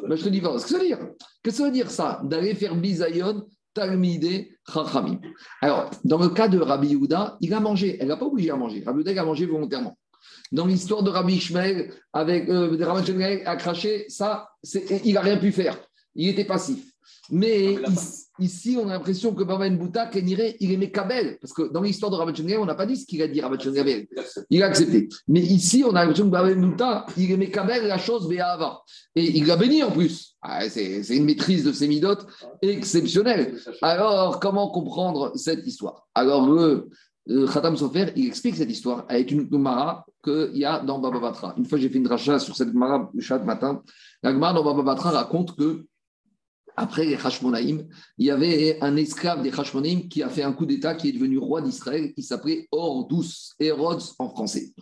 ben, 0.08 0.16
Je 0.16 0.24
te 0.24 0.28
divorce. 0.28 0.62
Qu'est-ce 0.62 0.72
que 0.72 0.78
ça 0.78 0.78
veut 0.78 0.86
dire? 0.86 0.98
Qu'est-ce 1.42 1.56
que 1.56 1.62
ça 1.62 1.64
veut 1.64 1.72
dire, 1.72 1.90
ça 1.90 2.20
D'aller 2.24 2.54
faire 2.54 2.76
bisayon, 2.76 3.44
Talmidé 3.74 4.56
Chachamim? 4.72 5.18
Alors, 5.60 5.90
dans 6.04 6.18
le 6.18 6.28
cas 6.28 6.46
de 6.46 6.58
Rabbi 6.58 6.88
Yehuda, 6.88 7.38
il 7.40 7.52
a 7.54 7.60
mangé. 7.60 7.96
Elle 8.00 8.08
n'a 8.08 8.16
pas 8.16 8.26
obligé 8.26 8.50
à 8.50 8.56
manger. 8.56 8.84
Rabbi 8.86 9.02
Yehuda, 9.02 9.22
a 9.22 9.24
mangé 9.24 9.46
volontairement. 9.46 9.98
Dans 10.52 10.66
l'histoire 10.66 11.02
de 11.02 11.10
Rabbi 11.10 11.34
Ishmael, 11.34 11.92
avec 12.12 12.48
euh, 12.48 12.76
Rabbi 12.80 13.02
Ishmael 13.02 13.42
a 13.46 13.56
craché, 13.56 14.04
ça, 14.08 14.50
il 15.04 15.14
n'a 15.14 15.22
rien 15.22 15.38
pu 15.38 15.50
faire. 15.50 15.76
Il 16.14 16.28
était 16.28 16.44
passif. 16.44 16.92
Mais 17.30 17.78
ici, 18.42 18.76
on 18.80 18.88
a 18.88 18.92
l'impression 18.92 19.34
que 19.34 19.44
Baba 19.44 19.68
Bouta, 19.70 20.10
il 20.14 20.72
aimait 20.72 20.90
Kabel. 20.90 21.38
Parce 21.40 21.52
que 21.52 21.72
dans 21.72 21.82
l'histoire 21.82 22.10
de 22.10 22.16
Rabbi 22.16 22.56
on 22.56 22.66
n'a 22.66 22.74
pas 22.74 22.86
dit 22.86 22.96
ce 22.96 23.06
qu'il 23.06 23.22
a 23.22 23.28
dit 23.28 23.40
Rabbi 23.40 23.56
Il 24.50 24.62
a 24.62 24.66
accepté. 24.66 25.08
Mais 25.28 25.40
ici, 25.40 25.84
on 25.86 25.90
a 25.90 26.00
l'impression 26.00 26.26
que 26.26 26.30
Baba 26.30 26.54
Bouta, 26.54 27.06
il 27.16 27.30
aimait 27.30 27.50
Kabel, 27.50 27.86
la 27.86 27.98
chose 27.98 28.28
Béava. 28.28 28.82
Et 29.14 29.38
il 29.38 29.46
l'a 29.46 29.56
béni 29.56 29.82
en 29.82 29.90
plus. 29.90 30.34
Ah, 30.42 30.68
c'est 30.68 31.06
une 31.10 31.24
maîtrise 31.24 31.64
de 31.64 31.72
ses 31.72 31.88
midotes 31.88 32.26
exceptionnelle. 32.60 33.56
Alors, 33.80 34.40
comment 34.40 34.70
comprendre 34.70 35.32
cette 35.36 35.66
histoire? 35.66 36.06
Alors, 36.14 36.48
le, 36.48 36.88
Khatam 37.28 37.76
Sofer, 37.76 38.12
il 38.16 38.26
explique 38.26 38.56
cette 38.56 38.70
histoire 38.70 39.04
avec 39.08 39.30
une 39.30 39.48
Gemara 39.50 40.04
qu'il 40.24 40.56
y 40.56 40.64
a 40.64 40.80
dans 40.80 40.98
Baba 40.98 41.20
Batra. 41.20 41.54
Une 41.56 41.66
fois, 41.66 41.78
j'ai 41.78 41.88
fait 41.88 41.98
une 41.98 42.04
dracha 42.04 42.38
sur 42.38 42.56
cette 42.56 42.72
Gemara 42.72 43.10
le 43.14 43.20
chat 43.20 43.38
matin. 43.38 43.82
La 44.22 44.32
Gemara 44.32 44.52
dans 44.54 44.64
Baba 44.64 44.82
Batra 44.82 45.10
raconte 45.10 45.56
que 45.56 45.84
après 46.76 47.04
les 47.04 47.16
Hashmonaïm, 47.16 47.86
il 48.18 48.26
y 48.26 48.30
avait 48.30 48.78
un 48.80 48.96
esclave 48.96 49.42
des 49.42 49.50
Hashmonaïm 49.50 50.08
qui 50.08 50.22
a 50.22 50.28
fait 50.28 50.42
un 50.42 50.52
coup 50.52 50.66
d'État 50.66 50.94
qui 50.94 51.08
est 51.08 51.12
devenu 51.12 51.38
roi 51.38 51.62
d'Israël, 51.62 52.12
qui 52.14 52.22
s'appelait 52.22 52.68
Ordous, 52.72 53.54
Hérodes 53.60 54.02
en 54.18 54.28
français. 54.30 54.72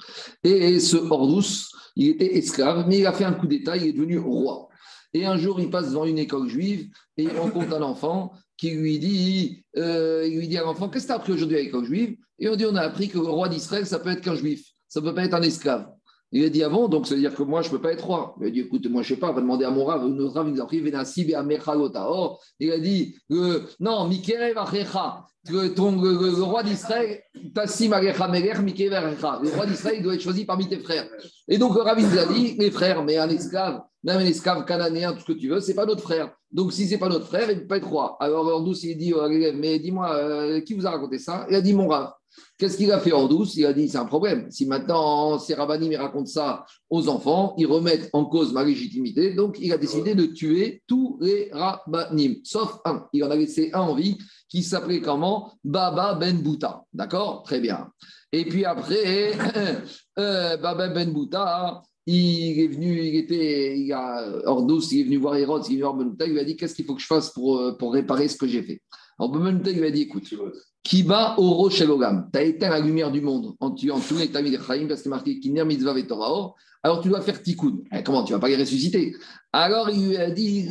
Et 0.44 0.78
ce 0.80 0.96
Ordous, 0.96 1.68
il 1.96 2.08
était 2.08 2.36
esclave, 2.36 2.86
mais 2.88 2.98
il 2.98 3.06
a 3.06 3.12
fait 3.12 3.24
un 3.24 3.32
coup 3.32 3.46
d'État, 3.46 3.76
il 3.76 3.86
est 3.88 3.92
devenu 3.92 4.18
roi. 4.18 4.68
Et 5.12 5.26
un 5.26 5.36
jour, 5.36 5.60
il 5.60 5.70
passe 5.70 5.88
devant 5.88 6.04
une 6.04 6.18
école 6.18 6.48
juive 6.48 6.88
et 7.16 7.24
il 7.24 7.36
rencontre 7.36 7.74
un 7.74 7.82
enfant 7.82 8.32
qui 8.56 8.70
lui 8.70 8.98
dit, 8.98 9.64
euh, 9.76 10.28
il 10.30 10.38
lui 10.38 10.48
dit 10.48 10.58
à 10.58 10.62
l'enfant, 10.62 10.88
qu'est-ce 10.88 11.04
que 11.04 11.08
tu 11.08 11.12
as 11.12 11.16
appris 11.16 11.32
aujourd'hui 11.32 11.56
à 11.56 11.62
l'école 11.62 11.84
juive? 11.84 12.16
Et 12.38 12.48
on 12.48 12.56
dit, 12.56 12.66
on 12.66 12.76
a 12.76 12.82
appris 12.82 13.08
que 13.08 13.18
le 13.18 13.24
roi 13.24 13.48
d'Israël, 13.48 13.86
ça 13.86 13.98
peut 13.98 14.10
être 14.10 14.20
qu'un 14.20 14.34
juif, 14.34 14.64
ça 14.88 15.00
ne 15.00 15.06
peut 15.06 15.14
pas 15.14 15.24
être 15.24 15.34
un 15.34 15.42
esclave. 15.42 15.90
Il 16.32 16.44
a 16.44 16.48
dit 16.48 16.62
avant, 16.62 16.86
donc 16.86 17.08
ça 17.08 17.14
veut 17.14 17.20
dire 17.20 17.34
que 17.34 17.42
moi, 17.42 17.60
je 17.62 17.68
ne 17.68 17.72
peux 17.72 17.80
pas 17.80 17.92
être 17.92 18.06
roi. 18.06 18.36
Il 18.40 18.46
a 18.46 18.50
dit, 18.50 18.60
écoute, 18.60 18.86
moi, 18.88 19.02
je 19.02 19.12
ne 19.12 19.16
sais 19.16 19.20
pas, 19.20 19.32
va 19.32 19.40
demander 19.40 19.64
à 19.64 19.70
mon 19.70 19.84
rave. 19.84 20.06
Notre 20.06 20.34
rave, 20.34 20.50
il 20.54 20.60
a 20.60 20.64
pris 20.64 20.80
Venasib 20.80 21.28
et 21.28 21.34
Or, 21.34 22.40
il 22.60 22.70
a 22.70 22.78
dit, 22.78 23.16
euh, 23.32 23.62
non, 23.80 24.06
Mikerev 24.06 24.56
Achecha, 24.56 25.26
ton, 25.74 26.00
le, 26.00 26.42
roi 26.42 26.62
d'Israël, 26.62 27.20
Tassim 27.52 27.92
Arecha 27.92 28.28
Melech, 28.28 28.60
Mikerev 28.60 29.06
Achecha. 29.06 29.40
Le 29.42 29.50
roi 29.50 29.66
d'Israël 29.66 30.02
doit 30.02 30.14
être 30.14 30.22
choisi 30.22 30.44
parmi 30.44 30.68
tes 30.68 30.78
frères. 30.78 31.08
Et 31.48 31.58
donc, 31.58 31.74
le 31.74 31.80
rave, 31.80 31.98
il 31.98 32.18
a 32.18 32.26
dit, 32.26 32.54
mes 32.58 32.70
frères, 32.70 33.02
mais 33.02 33.18
un 33.18 33.28
esclave, 33.28 33.80
même 34.04 34.18
un 34.18 34.26
esclave 34.26 34.64
cananéen, 34.64 35.12
tout 35.14 35.20
ce 35.20 35.32
que 35.32 35.32
tu 35.32 35.48
veux, 35.48 35.60
ce 35.60 35.68
n'est 35.68 35.74
pas 35.74 35.86
notre 35.86 36.02
frère. 36.02 36.30
Donc, 36.52 36.72
si 36.72 36.86
ce 36.86 36.92
n'est 36.92 36.98
pas 36.98 37.08
notre 37.08 37.26
frère, 37.26 37.50
il 37.50 37.56
ne 37.56 37.60
peut 37.62 37.66
pas 37.66 37.78
être 37.78 37.88
roi. 37.88 38.16
Alors, 38.20 38.46
Ordous, 38.46 38.84
il 38.84 38.96
dit, 38.96 39.12
mais 39.56 39.80
dis-moi, 39.80 40.14
euh, 40.14 40.60
qui 40.60 40.74
vous 40.74 40.86
a 40.86 40.90
raconté 40.90 41.18
ça? 41.18 41.46
Il 41.50 41.56
a 41.56 41.60
dit, 41.60 41.74
mon 41.74 41.88
rave. 41.88 42.12
Qu'est-ce 42.58 42.76
qu'il 42.76 42.92
a 42.92 43.00
fait 43.00 43.12
en 43.12 43.26
douce? 43.26 43.56
Il 43.56 43.66
a 43.66 43.72
dit 43.72 43.88
c'est 43.88 43.98
un 43.98 44.04
problème. 44.04 44.50
Si 44.50 44.66
maintenant 44.66 45.38
ces 45.38 45.54
rabbinim 45.54 45.94
racontent 45.96 46.26
ça 46.26 46.64
aux 46.88 47.08
enfants, 47.08 47.54
ils 47.58 47.66
remettent 47.66 48.10
en 48.12 48.24
cause 48.24 48.52
ma 48.52 48.64
légitimité. 48.64 49.34
Donc 49.34 49.56
il 49.60 49.72
a 49.72 49.78
décidé 49.78 50.14
de 50.14 50.26
tuer 50.26 50.82
tous 50.86 51.18
les 51.20 51.50
rabbinim, 51.52 52.36
sauf 52.44 52.78
un. 52.84 53.06
Il 53.12 53.24
en 53.24 53.30
a 53.30 53.36
laissé 53.36 53.70
un 53.72 53.80
en 53.80 53.94
vie 53.94 54.18
qui 54.48 54.62
s'appelait 54.62 55.00
comment? 55.00 55.52
Baba 55.64 56.14
Ben 56.14 56.42
Bouta. 56.42 56.82
D'accord? 56.92 57.42
Très 57.44 57.60
bien. 57.60 57.88
Et 58.32 58.44
puis 58.44 58.64
après, 58.64 59.32
euh, 60.18 60.56
Baba 60.56 60.88
Ben 60.88 61.12
Bouta, 61.12 61.82
il 62.06 62.60
est 62.60 62.68
venu, 62.68 63.00
il 63.00 63.16
était, 63.16 63.78
il 63.78 63.92
a, 63.92 64.24
il 64.26 65.00
est 65.00 65.04
venu 65.04 65.16
voir 65.16 65.36
Hérode, 65.36 65.64
il 65.68 65.72
est 65.72 65.82
venu 65.82 65.82
voir 65.82 65.94
Ben 65.94 66.26
il 66.26 66.32
lui 66.32 66.40
a 66.40 66.44
dit 66.44 66.56
qu'est-ce 66.56 66.74
qu'il 66.74 66.84
faut 66.84 66.94
que 66.94 67.00
je 67.00 67.06
fasse 67.06 67.30
pour, 67.30 67.58
euh, 67.58 67.72
pour 67.76 67.92
réparer 67.92 68.28
ce 68.28 68.36
que 68.36 68.46
j'ai 68.46 68.62
fait? 68.62 68.82
Alors 69.20 69.36
lui 69.36 69.84
a 69.84 69.90
dit 69.90 70.02
écoute, 70.02 70.34
Kiba 70.82 71.34
Oro 71.36 71.68
Shelogam. 71.68 72.30
Tu 72.32 72.38
as 72.38 72.42
éteint 72.42 72.70
la 72.70 72.80
lumière 72.80 73.10
du 73.10 73.20
monde 73.20 73.54
en 73.60 73.70
tuant 73.72 74.00
tous 74.00 74.16
les 74.16 74.32
Chaim 74.32 74.86
parce 74.88 74.88
que 74.88 74.96
c'est 74.96 75.08
marqué 75.10 75.38
Kiner 75.38 75.66
Mitzvah 75.66 76.00
Torah. 76.04 76.54
Alors 76.82 77.02
tu 77.02 77.10
dois 77.10 77.20
faire 77.20 77.42
tikkun. 77.42 77.80
Eh, 77.92 78.02
comment? 78.02 78.24
Tu 78.24 78.32
vas 78.32 78.38
pas 78.38 78.48
les 78.48 78.56
ressusciter 78.56 79.14
Alors 79.52 79.90
il 79.90 80.08
lui 80.08 80.16
a 80.16 80.30
dit 80.30 80.66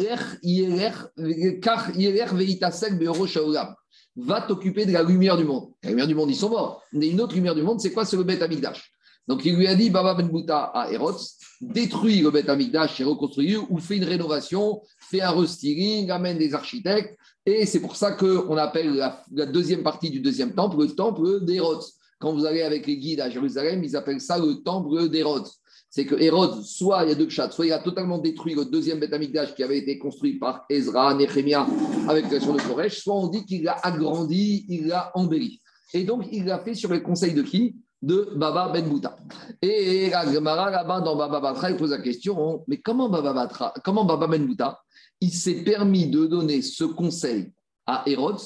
Va 4.16 4.42
t'occuper 4.42 4.86
de 4.88 4.94
la 4.94 5.04
lumière 5.04 5.38
du 5.38 5.44
monde. 5.44 5.70
La 5.84 5.92
lumière 5.92 6.08
du 6.08 6.16
monde, 6.16 6.32
ils 6.32 6.36
sont 6.36 6.50
morts. 6.50 6.82
Mais 6.92 7.10
une 7.10 7.22
autre 7.22 7.36
lumière 7.36 7.54
du 7.54 7.62
monde, 7.62 7.80
c'est 7.80 7.94
quoi? 7.94 8.04
C'est 8.04 8.18
le 8.18 8.24
Bet 8.24 8.42
Amigdash. 8.42 8.92
Donc 9.28 9.46
il 9.46 9.56
lui 9.56 9.68
a 9.68 9.76
dit 9.76 9.92
Baba 9.92 10.16
Ben 10.16 10.28
Bouta 10.28 10.72
à 10.74 10.92
Hérods 10.92 11.20
détruis 11.62 12.22
le 12.22 12.32
Bet 12.32 12.50
Amigdash 12.50 13.00
et 13.00 13.04
reconstruis 13.04 13.58
ou 13.58 13.78
fais 13.80 13.98
une 13.98 14.06
rénovation, 14.06 14.82
fais 15.10 15.22
un 15.22 15.32
restyling, 15.32 16.10
amène 16.10 16.38
des 16.38 16.54
architectes 16.54 17.18
et 17.46 17.66
c'est 17.66 17.80
pour 17.80 17.96
ça 17.96 18.12
qu'on 18.12 18.58
appelle 18.58 18.94
la, 19.32 19.46
deuxième 19.46 19.84
partie 19.84 20.10
du 20.10 20.20
deuxième 20.20 20.54
temple 20.54 20.78
le 20.82 20.90
temple 20.90 21.44
d'Hérode. 21.44 21.82
Quand 22.20 22.34
vous 22.34 22.46
allez 22.46 22.62
avec 22.62 22.86
les 22.86 22.98
guides 22.98 23.22
à 23.22 23.30
Jérusalem, 23.30 23.84
ils 23.84 23.96
appellent 23.96 24.22
ça 24.22 24.38
le 24.38 24.56
temple 24.56 25.08
d'Hérode. 25.08 25.48
C'est 25.90 26.06
que 26.06 26.16
Hérode, 26.16 26.62
soit 26.64 27.04
il 27.04 27.10
y 27.10 27.12
a 27.14 27.16
deux 27.16 27.30
chats, 27.30 27.50
soit 27.50 27.66
il 27.66 27.72
a 27.72 27.80
totalement 27.80 28.20
détruit 28.20 28.54
le 28.54 28.66
deuxième 28.66 29.00
Beth 29.00 29.56
qui 29.56 29.64
avait 29.64 29.80
été 29.80 29.98
construit 29.98 30.38
par 30.38 30.66
Ezra, 30.70 31.16
Néhémia 31.16 31.66
avec 32.08 32.26
la 32.26 32.30
création 32.30 32.54
de 32.54 32.62
Koresh, 32.62 33.02
soit 33.02 33.16
on 33.16 33.28
dit 33.28 33.44
qu'il 33.46 33.64
l'a 33.64 33.78
agrandi, 33.82 34.66
il 34.70 34.88
l'a 34.88 35.12
embelli. 35.16 35.60
Et 35.94 36.04
donc, 36.04 36.28
il 36.32 36.46
l'a 36.46 36.60
fait 36.60 36.76
sur 36.76 36.94
les 36.94 37.02
conseils 37.02 37.34
de 37.34 37.42
qui? 37.42 37.76
De 38.02 38.30
Baba 38.36 38.70
Ben 38.72 38.88
Bouta. 38.88 39.18
Et 39.62 40.10
la 40.12 40.32
Gemara, 40.32 40.70
là-bas, 40.70 41.02
dans 41.02 41.16
Baba 41.16 41.40
Batra, 41.40 41.72
il 41.72 41.78
pose 41.78 41.90
la 41.90 41.98
question 41.98 42.64
mais 42.68 42.78
comment 42.78 43.10
Baba, 43.10 43.34
Batra, 43.34 43.74
comment 43.84 44.06
Baba 44.06 44.28
Ben 44.28 44.46
Bouta? 44.46 44.80
Il 45.22 45.32
s'est 45.32 45.64
permis 45.64 46.08
de 46.08 46.26
donner 46.26 46.62
ce 46.62 46.84
conseil 46.84 47.52
à 47.86 48.04
Hérode, 48.06 48.40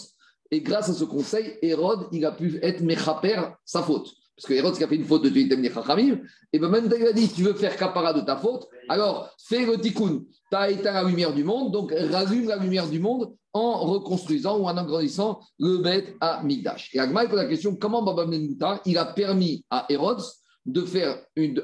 et 0.51 0.62
grâce 0.62 0.89
à 0.89 0.93
ce 0.93 1.03
conseil, 1.03 1.57
Hérode, 1.62 2.07
il 2.12 2.25
a 2.25 2.31
pu 2.31 2.59
être 2.62 2.81
Mechaper, 2.81 3.41
sa 3.65 3.81
faute. 3.81 4.12
Parce 4.36 4.47
que 4.47 4.53
Hérode, 4.53 4.75
qui 4.75 4.83
a 4.83 4.88
fait 4.88 4.95
une 4.95 5.05
faute 5.05 5.23
de 5.23 5.29
tuer 5.29 5.49
Chachamim, 5.71 6.19
et 6.51 6.59
bien 6.59 6.69
même 6.69 6.89
il 6.95 7.07
a 7.07 7.13
dit, 7.13 7.29
tu 7.29 7.43
veux 7.43 7.53
faire 7.53 7.75
capara 7.77 8.13
de 8.13 8.21
ta 8.21 8.38
faute, 8.38 8.67
alors 8.89 9.29
fais 9.38 9.65
le 9.65 9.79
tikkun. 9.79 10.23
Tu 10.51 10.57
as 10.57 10.71
éteint 10.71 10.93
la 10.93 11.03
lumière 11.03 11.33
du 11.33 11.43
monde, 11.43 11.71
donc 11.71 11.91
rallume 11.91 12.47
la 12.47 12.57
lumière 12.57 12.89
du 12.89 12.99
monde 12.99 13.36
en 13.53 13.79
reconstruisant 13.79 14.57
ou 14.57 14.65
en 14.65 14.75
agrandissant 14.75 15.39
le 15.59 15.77
bête 15.77 16.15
à 16.19 16.43
Migdash. 16.43 16.89
Et 16.93 16.99
Agma 16.99 17.25
pose 17.27 17.38
la 17.38 17.45
question, 17.45 17.75
comment 17.75 18.01
Baba 18.01 18.25
Mouta, 18.25 18.81
il 18.86 18.97
a 18.97 19.05
permis 19.05 19.63
à 19.69 19.86
Hérode 19.89 20.21
de 20.65 20.83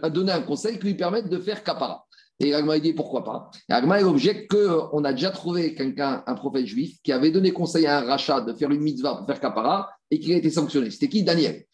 à 0.03 0.09
donner 0.09 0.31
un 0.31 0.41
conseil 0.41 0.77
qui 0.77 0.87
lui 0.87 0.93
permette 0.95 1.29
de 1.29 1.39
faire 1.39 1.63
capara. 1.63 2.05
Et 2.39 2.53
Agma 2.53 2.79
dit 2.79 2.93
pourquoi 2.93 3.23
pas? 3.23 3.51
Et 3.69 3.73
Agma 3.73 4.01
objecte 4.01 4.51
qu'on 4.51 5.03
a 5.03 5.11
déjà 5.11 5.31
trouvé 5.31 5.75
quelqu'un, 5.75 6.23
un 6.25 6.35
prophète 6.35 6.65
juif, 6.65 6.97
qui 7.03 7.11
avait 7.11 7.31
donné 7.31 7.51
conseil 7.51 7.85
à 7.85 7.99
un 7.99 8.05
rachat 8.05 8.41
de 8.41 8.53
faire 8.53 8.71
une 8.71 8.81
mitzvah 8.81 9.15
pour 9.15 9.27
faire 9.27 9.41
kapara 9.41 9.89
et 10.09 10.19
qui 10.19 10.33
a 10.33 10.37
été 10.37 10.49
sanctionné. 10.49 10.89
C'était 10.89 11.09
qui? 11.09 11.23
Daniel. 11.23 11.65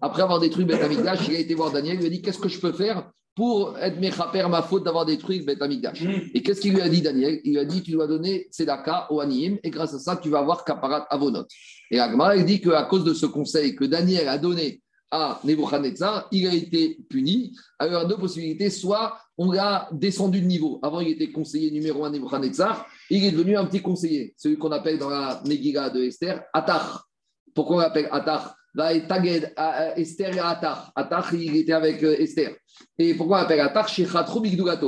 après 0.00 0.22
avoir 0.22 0.38
détruit 0.38 0.64
Beth 0.64 0.82
Amikdash, 0.82 1.28
il 1.28 1.36
a 1.36 1.38
été 1.38 1.54
voir 1.54 1.72
Daniel, 1.72 1.96
il 1.96 2.00
lui 2.00 2.06
a 2.06 2.10
dit 2.10 2.22
Qu'est-ce 2.22 2.38
que 2.38 2.48
je 2.48 2.60
peux 2.60 2.72
faire 2.72 3.10
pour 3.34 3.76
être 3.78 4.00
mechaper 4.00 4.48
ma 4.48 4.62
faute 4.62 4.84
d'avoir 4.84 5.06
détruit 5.06 5.40
Beth 5.40 5.62
Amikdash 5.62 6.02
Et 6.34 6.42
qu'est-ce 6.42 6.60
qu'il 6.60 6.74
lui 6.74 6.82
a 6.82 6.88
dit, 6.88 7.00
Daniel? 7.00 7.40
Il 7.44 7.52
lui 7.52 7.58
a 7.58 7.64
dit 7.64 7.82
Tu 7.82 7.92
dois 7.92 8.06
donner 8.06 8.48
Tzedaka 8.52 9.06
au 9.10 9.20
Aniyim 9.20 9.56
et 9.62 9.70
grâce 9.70 9.94
à 9.94 9.98
ça, 9.98 10.16
tu 10.16 10.28
vas 10.28 10.40
avoir 10.40 10.64
Kaparat 10.64 11.06
Avonot. 11.10 11.46
Et 11.90 12.00
Agma, 12.00 12.36
il 12.36 12.44
dit 12.44 12.60
qu'à 12.60 12.82
cause 12.84 13.04
de 13.04 13.14
ce 13.14 13.26
conseil 13.26 13.74
que 13.74 13.84
Daniel 13.84 14.28
a 14.28 14.36
donné 14.36 14.82
à 15.10 15.40
Nebuchadnezzar, 15.44 16.28
il 16.32 16.46
a 16.46 16.54
été 16.54 16.98
puni. 17.08 17.56
Alors, 17.78 17.92
il 17.92 18.02
y 18.02 18.04
a 18.04 18.08
deux 18.08 18.18
possibilités. 18.18 18.70
Soit 18.70 19.18
on 19.38 19.52
l'a 19.52 19.88
descendu 19.92 20.40
de 20.40 20.46
niveau. 20.46 20.78
Avant, 20.82 21.00
il 21.00 21.08
était 21.08 21.30
conseiller 21.30 21.70
numéro 21.70 22.04
un 22.04 22.10
Nebuchadnezzar. 22.10 22.86
Il 23.10 23.24
est 23.24 23.32
devenu 23.32 23.56
un 23.56 23.66
petit 23.66 23.82
conseiller, 23.82 24.34
celui 24.36 24.58
qu'on 24.58 24.72
appelle 24.72 24.98
dans 24.98 25.10
la 25.10 25.42
Megillah 25.46 25.90
de 25.90 26.02
Esther, 26.02 26.42
Atar. 26.52 27.08
Pourquoi 27.54 27.76
on 27.76 27.80
l'appelle 27.80 28.08
Atar 28.10 28.56
Taged, 28.76 29.54
Esther 29.96 30.36
et 30.36 30.38
Atar. 30.38 30.92
Atar, 30.94 31.34
il 31.34 31.56
était 31.56 31.72
avec 31.72 32.02
euh, 32.02 32.16
Esther. 32.18 32.54
Et 32.98 33.14
pourquoi 33.14 33.38
on 33.38 33.40
l'appelle 33.40 33.60
Atar 33.60 33.88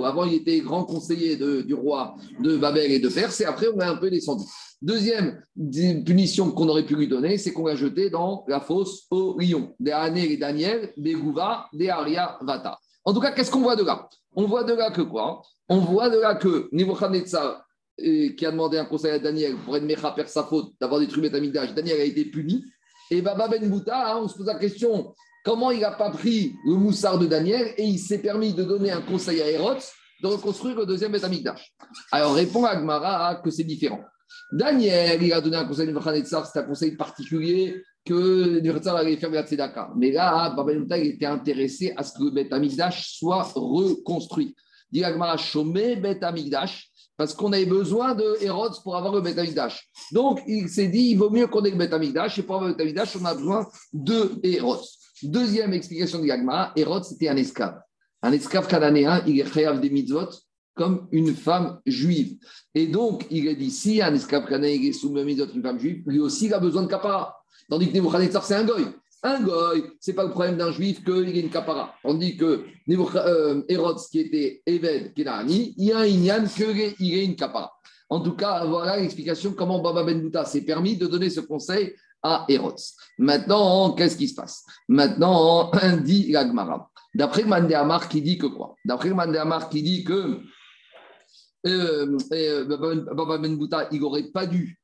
Avant, 0.05 0.25
il 0.25 0.35
était 0.35 0.61
grand 0.61 0.85
conseiller 0.85 1.37
du 1.37 1.75
roi 1.75 2.17
de 2.41 2.57
Babel 2.57 2.93
et 2.93 2.99
de 2.99 3.09
Perse. 3.09 3.41
Et 3.41 3.45
après, 3.45 3.69
on 3.73 3.79
l'a 3.79 3.91
un 3.91 3.97
peu 3.97 4.11
descendu. 4.11 4.45
Deuxième 4.81 5.43
punition 5.57 6.53
qu'on 6.53 6.69
aurait 6.69 6.87
pu 6.87 6.95
lui 6.95 7.09
donner, 7.09 7.37
c'est 7.37 7.53
qu'on 7.53 7.67
l'a 7.67 7.75
jeté 7.75 8.11
dans 8.11 8.45
la 8.47 8.61
fosse 8.61 9.07
au 9.11 9.37
lion. 9.39 9.75
Des 9.81 9.93
et 10.17 10.37
Daniel, 10.37 10.93
Begouva, 10.97 11.67
des 11.73 11.89
Aria 11.89 12.39
Vata. 12.43 12.79
En 13.05 13.13
tout 13.13 13.21
cas, 13.21 13.33
qu'est-ce 13.33 13.51
qu'on 13.51 13.63
voit 13.63 13.75
de 13.75 13.85
là? 13.85 14.09
On 14.37 14.47
voit 14.47 14.65
de 14.65 14.75
là 14.75 14.91
que 14.91 15.03
quoi? 15.03 15.43
On 15.69 15.79
voit 15.79 16.11
de 16.11 16.19
là 16.19 16.35
que 16.37 16.69
Nebuchadnezzar, 16.73 17.65
euh, 18.01 18.29
qui 18.37 18.47
a 18.47 18.51
demandé 18.53 18.79
un 18.79 18.85
conseil 18.85 19.13
à 19.13 19.19
Daniel 19.19 19.57
pour 19.65 19.77
être 19.77 19.83
Mechaper 19.83 20.29
sa 20.29 20.45
faute, 20.45 20.75
d'avoir 20.81 21.01
détruit 21.01 21.23
Betamigdash, 21.23 21.75
Daniel 21.75 22.01
a 22.01 22.05
été 22.05 22.25
puni. 22.27 22.65
Et 23.11 23.23
Baba 23.23 23.49
Ben 23.49 23.69
Bouta, 23.69 24.13
hein, 24.13 24.21
on 24.23 24.29
se 24.29 24.37
pose 24.37 24.47
la 24.47 24.59
question 24.59 25.15
comment 25.45 25.71
il 25.71 25.81
n'a 25.81 25.93
pas 25.93 26.11
pris 26.11 26.57
le 26.67 26.75
moussard 26.75 27.19
de 27.19 27.27
Daniel 27.27 27.73
et 27.77 27.85
il 27.85 27.99
s'est 27.99 28.19
permis 28.19 28.53
de 28.53 28.65
donner 28.65 28.91
un 28.91 29.01
conseil 29.01 29.41
à 29.41 29.51
Hérode 29.51 29.79
de 30.23 30.27
reconstruire 30.27 30.77
le 30.77 30.85
deuxième 30.85 31.13
Betamigdash 31.13 31.73
Alors 32.13 32.35
répond 32.35 32.65
Agmara 32.65 33.37
que 33.37 33.51
c'est 33.51 33.65
différent. 33.65 34.01
Daniel, 34.53 35.23
il 35.23 35.33
a 35.33 35.41
donné 35.41 35.57
un 35.57 35.65
conseil 35.65 35.87
de 35.87 35.99
c'est 36.25 36.59
un 36.59 36.63
conseil 36.63 36.97
particulier 36.97 37.83
que 38.05 38.61
Nebuchadnezzar 38.61 38.97
allait 38.97 39.17
faire 39.17 39.31
la 39.31 39.47
Tzedaka. 39.47 39.91
Mais 39.97 40.13
là, 40.13 40.51
Baba 40.51 40.65
Ben 40.65 40.81
Bouta 40.81 40.99
était 40.99 41.27
intéressé 41.27 41.95
à 41.97 42.03
ce 42.03 42.13
que 42.13 42.25
le 42.25 42.31
Betamigdash 42.31 43.19
soit 43.19 43.43
reconstruit. 43.55 44.55
Dit 44.91 45.05
Agmara, 45.05 45.37
Shomé 45.37 45.97
Betamigdash 45.97 46.91
parce 47.19 47.35
qu'on 47.35 47.53
avait 47.53 47.67
besoin 47.67 48.15
de 48.15 48.81
pour 48.83 48.97
avoir 48.97 49.13
le 49.13 49.21
Betamikdash. 49.21 49.91
Donc, 50.13 50.41
il 50.47 50.69
s'est 50.69 50.87
dit, 50.87 51.11
il 51.11 51.17
vaut 51.17 51.31
mieux 51.31 51.49
qu'on 51.49 51.65
ait 51.65 51.71
le 51.71 51.77
Betamikdash, 51.77 52.39
et 52.39 52.43
pour 52.43 52.55
avoir 52.55 52.69
le 52.69 52.75
Betamikdash, 52.75 53.17
on 53.21 53.25
a 53.25 53.35
besoin 53.35 53.67
de 53.93 54.39
Hérode. 54.45 54.81
Deuxième 55.25 55.73
explication 55.73 56.21
de 56.21 56.27
Yagma, 56.27 56.73
Hérode, 56.77 57.05
c'était 57.05 57.29
un 57.29 57.37
esclave. 57.37 57.79
Un 58.23 58.33
esclave 58.33 58.69
cananéen, 58.69 59.23
il 59.27 59.41
est 59.41 59.45
créé 59.45 59.69
des 59.79 59.91
mitzvot 59.91 60.31
comme 60.75 61.09
une 61.11 61.35
femme 61.35 61.81
juive. 61.85 62.37
Et 62.73 62.87
donc, 62.87 63.27
il 63.33 63.49
a 63.49 63.55
dit, 63.55 63.73
si 63.73 64.01
un 64.01 64.15
esclave 64.15 64.47
cananéen 64.47 64.81
est 64.81 64.93
sous 64.93 65.13
le 65.13 65.25
mitzvot 65.25 65.47
d'une 65.47 65.63
femme 65.63 65.81
juive, 65.81 66.05
lui 66.07 66.21
aussi, 66.21 66.47
il 66.47 66.55
a 66.55 66.61
besoin 66.61 66.83
de 66.83 66.87
kapara. 66.87 67.37
Tandis 67.69 67.89
que 67.89 67.95
Nebuchadnezzar, 67.95 68.45
c'est 68.45 68.55
un 68.55 68.65
goy. 68.65 68.87
Un 69.23 69.41
goy, 69.41 69.85
ce 70.01 70.11
n'est 70.11 70.15
pas 70.15 70.25
le 70.25 70.31
problème 70.31 70.57
d'un 70.57 70.71
juif 70.71 71.03
qu'il 71.05 71.37
ait 71.37 71.41
une 71.41 71.51
capara. 71.51 71.95
On 72.05 72.15
dit 72.15 72.37
que 72.37 72.65
euh, 72.89 73.63
Hérode, 73.69 73.99
qui 74.11 74.21
était 74.21 74.63
Eved 74.65 75.13
Kenani, 75.15 75.75
il 75.77 75.87
y 75.87 75.93
a 75.93 75.99
un 75.99 76.07
Inyan 76.07 76.45
qu'il 76.47 77.15
ait 77.15 77.25
une 77.25 77.35
capara. 77.35 77.73
En 78.09 78.21
tout 78.21 78.37
cas, 78.37 78.65
voilà 78.65 78.97
l'explication 78.97 79.53
comment 79.53 79.81
Baba 79.81 80.05
Ben 80.05 80.23
Bouta 80.23 80.45
s'est 80.45 80.63
permis 80.63 80.97
de 80.97 81.07
donner 81.07 81.31
ce 81.31 81.41
conseil 81.41 81.95
à 82.23 82.45
Hérode. 82.49 82.79
Maintenant, 83.19 83.93
qu'est-ce 83.93 84.17
qui 84.17 84.29
se 84.29 84.35
passe? 84.35 84.65
Maintenant, 84.89 85.71
dit 86.05 86.31
l'Agmara. 86.31 86.89
D'après 87.15 87.43
le 87.43 87.49
Mandéamar 87.49 88.09
qui 88.09 88.23
dit 88.23 88.39
que 88.39 88.47
quoi? 88.47 88.77
D'après 88.85 89.09
le 89.09 89.15
Mandéamar 89.15 89.69
qui 89.69 89.83
dit 89.83 90.05
que 90.05 90.41
euh, 91.67 92.17
euh, 92.33 92.65
Baba 93.15 93.39
Ben 93.39 93.57
Bouta, 93.57 93.89
il 93.91 94.01
n'aurait 94.01 94.31
pas 94.31 94.47
dû 94.47 94.79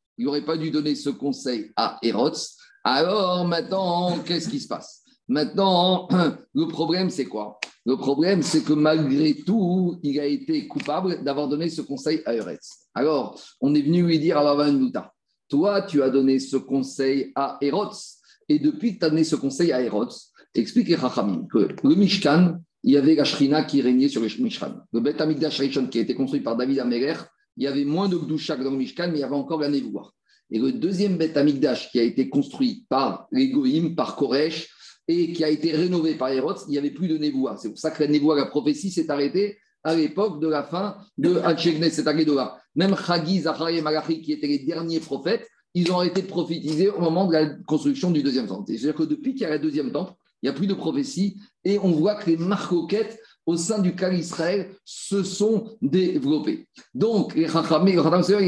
pas 0.46 0.56
dû 0.56 0.70
donner 0.70 0.94
ce 0.94 1.10
conseil 1.10 1.72
à 1.76 1.98
Hérode. 2.02 2.36
Alors 2.84 3.46
maintenant, 3.46 4.18
qu'est-ce 4.18 4.48
qui 4.48 4.60
se 4.60 4.68
passe? 4.68 5.02
Maintenant, 5.26 6.06
le 6.54 6.66
problème, 6.66 7.08
c'est 7.08 7.24
quoi? 7.24 7.58
Le 7.86 7.96
problème, 7.96 8.42
c'est 8.42 8.62
que 8.62 8.74
malgré 8.74 9.34
tout, 9.34 9.98
il 10.02 10.20
a 10.20 10.26
été 10.26 10.66
coupable 10.68 11.24
d'avoir 11.24 11.48
donné 11.48 11.70
ce 11.70 11.80
conseil 11.80 12.22
à 12.26 12.34
Eretz. 12.34 12.88
Alors, 12.94 13.40
on 13.60 13.74
est 13.74 13.82
venu 13.82 14.02
lui 14.02 14.18
dire 14.18 14.38
à 14.38 14.44
Baban 14.44 14.90
toi, 15.48 15.82
tu 15.82 16.02
as 16.02 16.10
donné 16.10 16.38
ce 16.38 16.56
conseil 16.56 17.32
à 17.34 17.58
Eretz, 17.60 18.18
et 18.48 18.58
depuis 18.58 18.94
que 18.94 19.00
tu 19.00 19.04
as 19.04 19.10
donné 19.10 19.24
ce 19.24 19.36
conseil 19.36 19.72
à 19.72 19.82
Eretz, 19.82 20.32
explique 20.54 20.94
Rachamim 20.94 21.46
que 21.52 21.68
le 21.82 21.94
Mishkan, 21.94 22.58
il 22.82 22.92
y 22.92 22.96
avait 22.96 23.14
la 23.14 23.24
Shrina 23.24 23.64
qui 23.64 23.80
régnait 23.82 24.08
sur 24.08 24.22
le 24.22 24.28
Mishkan. 24.42 24.74
Le 24.92 25.00
Bet 25.00 25.20
Amigdash 25.20 25.58
qui 25.90 25.98
a 25.98 26.02
été 26.02 26.14
construit 26.14 26.40
par 26.40 26.56
David 26.56 26.80
Améler, 26.80 27.14
il 27.56 27.64
y 27.64 27.66
avait 27.66 27.84
moins 27.84 28.08
de 28.08 28.16
Gdouchak 28.16 28.62
dans 28.62 28.70
le 28.70 28.76
Mishkan, 28.76 29.08
mais 29.08 29.18
il 29.18 29.20
y 29.20 29.24
avait 29.24 29.34
encore 29.34 29.60
la. 29.60 29.68
Et 30.50 30.58
le 30.58 30.72
deuxième 30.72 31.16
Beth 31.16 31.36
Amikdash 31.36 31.90
qui 31.90 31.98
a 31.98 32.02
été 32.02 32.28
construit 32.28 32.84
par 32.88 33.26
les 33.32 33.48
Goïm, 33.48 33.94
par 33.94 34.16
Koresh, 34.16 34.68
et 35.08 35.32
qui 35.32 35.44
a 35.44 35.48
été 35.48 35.72
rénové 35.72 36.14
par 36.14 36.28
Hérode, 36.30 36.56
il 36.68 36.72
n'y 36.72 36.78
avait 36.78 36.90
plus 36.90 37.08
de 37.08 37.18
Névoa. 37.18 37.56
C'est 37.56 37.68
pour 37.68 37.78
ça 37.78 37.90
que 37.90 38.02
la 38.02 38.08
Névoa, 38.08 38.36
la 38.36 38.46
prophétie, 38.46 38.90
s'est 38.90 39.10
arrêtée 39.10 39.58
à 39.82 39.94
l'époque 39.94 40.40
de 40.40 40.48
la 40.48 40.62
fin 40.62 40.96
de 41.18 41.36
Hachegnes, 41.36 41.90
c'est 41.90 42.06
Même 42.74 42.96
Chagi, 42.96 43.40
Zachari 43.40 43.78
et 43.78 43.82
Malachi, 43.82 44.22
qui 44.22 44.32
étaient 44.32 44.46
les 44.46 44.60
derniers 44.60 45.00
prophètes, 45.00 45.46
ils 45.74 45.92
ont 45.92 46.02
été 46.02 46.22
prophétisés 46.22 46.88
au 46.88 47.00
moment 47.00 47.26
de 47.26 47.32
la 47.32 47.46
construction 47.66 48.10
du 48.10 48.22
deuxième 48.22 48.46
temple. 48.46 48.64
C'est-à-dire 48.66 48.94
que 48.94 49.02
depuis 49.02 49.34
qu'il 49.34 49.42
y 49.42 49.44
a 49.44 49.50
le 49.50 49.58
deuxième 49.58 49.92
temple, 49.92 50.14
il 50.42 50.46
n'y 50.46 50.50
a 50.50 50.52
plus 50.52 50.66
de 50.66 50.74
prophétie 50.74 51.36
et 51.64 51.78
on 51.78 51.90
voit 51.90 52.14
que 52.14 52.30
les 52.30 52.36
marcoquettes 52.36 53.18
au 53.46 53.56
sein 53.56 53.78
du 53.78 53.94
cas 53.94 54.12
Israël 54.12 54.70
se 54.84 55.22
sont 55.22 55.76
développés. 55.82 56.66
Donc, 56.94 57.32
il 57.36 57.44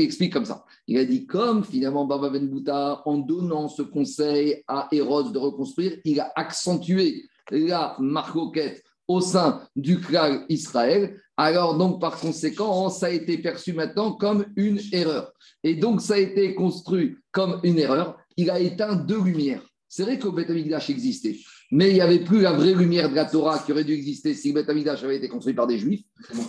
explique 0.01 0.33
comme 0.33 0.45
ça. 0.45 0.65
Il 0.87 0.99
a 0.99 1.05
dit, 1.05 1.27
comme 1.27 1.65
finalement 1.65 2.07
Baba 2.07 2.31
Ben 2.31 2.49
Bouta, 2.49 3.03
en 3.05 3.19
donnant 3.19 3.69
ce 3.69 3.83
conseil 3.83 4.63
à 4.69 4.89
Hérode 4.93 5.33
de 5.33 5.39
reconstruire, 5.39 5.99
il 6.05 6.21
a 6.21 6.33
accentué 6.35 7.25
la 7.51 7.97
marcoquette 7.99 8.83
au 9.09 9.21
sein 9.21 9.63
du 9.77 10.01
clan 10.01 10.45
Israël. 10.49 11.21
Alors, 11.37 11.77
donc, 11.77 12.01
par 12.01 12.19
conséquent, 12.19 12.89
ça 12.89 13.07
a 13.07 13.11
été 13.11 13.39
perçu 13.39 13.73
maintenant 13.73 14.13
comme 14.13 14.47
une 14.57 14.81
erreur. 14.93 15.33
Et 15.63 15.75
donc, 15.75 16.01
ça 16.01 16.15
a 16.15 16.19
été 16.19 16.55
construit 16.55 17.17
comme 17.31 17.61
une 17.63 17.79
erreur. 17.79 18.17
Il 18.37 18.51
a 18.51 18.59
éteint 18.59 18.97
deux 18.97 19.23
lumières. 19.23 19.63
C'est 19.89 20.03
vrai 20.03 20.19
que 20.19 20.27
le 20.27 20.33
Beth 20.33 20.51
existait, 20.91 21.37
mais 21.71 21.91
il 21.91 21.95
n'y 21.95 22.01
avait 22.01 22.21
plus 22.21 22.41
la 22.41 22.53
vraie 22.53 22.75
lumière 22.75 23.11
de 23.11 23.15
la 23.15 23.25
Torah 23.25 23.59
qui 23.59 23.73
aurait 23.73 23.85
dû 23.85 23.93
exister 23.93 24.35
si 24.35 24.53
le 24.53 24.69
avait 24.69 25.17
été 25.17 25.29
construit 25.29 25.55
par 25.55 25.67
des 25.67 25.79
Juifs. 25.79 26.05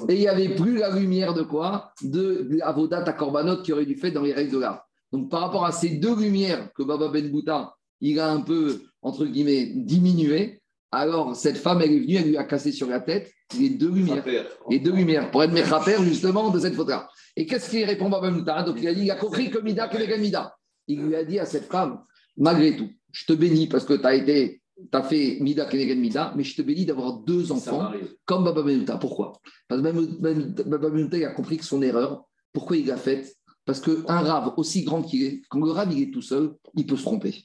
Et 0.10 0.14
il 0.14 0.20
n'y 0.20 0.28
avait 0.28 0.50
plus 0.50 0.78
la 0.78 0.96
lumière 0.96 1.34
de 1.34 1.44
quoi? 1.44 1.92
De 2.02 2.48
l'Avodat 2.52 3.04
à 3.04 3.14
Korbanot 3.14 3.64
qui 3.64 3.74
aurait 3.74 3.86
dû 3.86 3.96
faire 3.96 4.14
dans 4.14 4.22
les 4.22 4.34
règles 4.34 4.52
de 4.52 4.60
l'art. 4.60 4.88
Donc 5.12 5.30
par 5.30 5.42
rapport 5.42 5.66
à 5.66 5.72
ces 5.72 5.90
deux 5.90 6.16
lumières 6.16 6.72
que 6.74 6.84
Baba 6.84 7.08
Ben 7.08 7.30
Bouta, 7.32 7.74
il 8.02 8.20
a 8.20 8.30
un 8.32 8.42
peu, 8.42 8.82
entre 9.02 9.26
guillemets, 9.26 9.72
diminué, 9.76 10.62
alors 10.92 11.36
cette 11.36 11.58
femme, 11.58 11.82
elle 11.82 11.94
est 11.94 12.00
venue, 12.00 12.16
elle 12.16 12.30
lui 12.30 12.38
a 12.38 12.44
cassé 12.44 12.72
sur 12.72 12.88
la 12.88 13.00
tête 13.00 13.32
les 13.58 13.70
deux 13.70 13.92
lumières. 13.92 14.24
Les 14.70 14.80
deux 14.80 14.92
lumières, 14.94 15.32
pour 15.32 15.44
être 15.44 15.54
méchaper 15.54 15.96
justement 16.04 16.50
de 16.50 16.60
cette 16.60 16.76
photo-là. 16.76 17.08
Et 17.36 17.46
qu'est-ce 17.46 17.70
qu'il 17.70 17.86
répond 17.86 18.10
Baba 18.10 18.30
Ben 18.30 18.38
Bouta? 18.38 18.64
Donc 18.64 18.78
il 18.80 18.88
a 18.88 18.94
dit, 18.94 19.04
il 19.04 19.12
a 19.12 19.16
compris 19.16 19.50
que 19.50 19.60
Mida, 19.60 19.88
que 19.88 19.98
les 19.98 20.18
Mida. 20.18 20.56
Il 20.88 21.02
lui 21.02 21.16
a 21.16 21.24
dit 21.24 21.40
à 21.40 21.46
cette 21.46 21.66
femme, 21.66 22.02
malgré 22.38 22.76
tout, 22.76 22.90
je 23.12 23.26
te 23.26 23.34
bénis 23.34 23.68
parce 23.68 23.86
que 23.86 23.94
tu 23.94 24.06
as 24.06 24.16
été 24.16 24.62
tu 24.78 24.98
as 24.98 25.04
fait 25.04 25.38
Mida 25.42 25.66
Kenegen 25.66 26.00
Mida, 26.00 26.34
mais 26.36 26.44
je 26.44 26.56
te 26.56 26.62
bénis 26.62 26.86
d'avoir 26.86 27.20
deux 27.20 27.52
enfants 27.52 27.92
comme 28.26 28.44
Baba 28.44 28.62
Benuta. 28.62 28.98
Pourquoi? 28.98 29.34
Parce 29.68 29.82
que 29.82 30.64
Baba 30.64 30.90
Benuta 30.90 31.18
a 31.18 31.34
compris 31.34 31.58
que 31.58 31.66
son 31.66 31.82
erreur, 31.82 32.24
pourquoi 32.54 32.78
il 32.78 32.88
l'a 32.88 32.98
faite? 32.98 33.36
Parce 33.66 33.82
qu'un 33.82 34.22
rave 34.22 34.54
aussi 34.58 34.84
grand 34.84 35.02
qu'il 35.02 35.24
est, 35.24 35.42
quand 35.50 35.60
le 35.60 35.72
rave 35.72 35.92
il 35.92 36.04
est 36.04 36.12
tout 36.12 36.22
seul, 36.22 36.54
il 36.76 36.86
peut 36.86 36.96
se 36.96 37.04
tromper. 37.04 37.36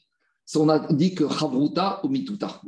On 0.55 0.69
a 0.69 0.93
dit 0.93 1.15
que 1.15 1.29
Chavruta 1.29 2.01
ou 2.05 2.09
Mituta. 2.09 2.61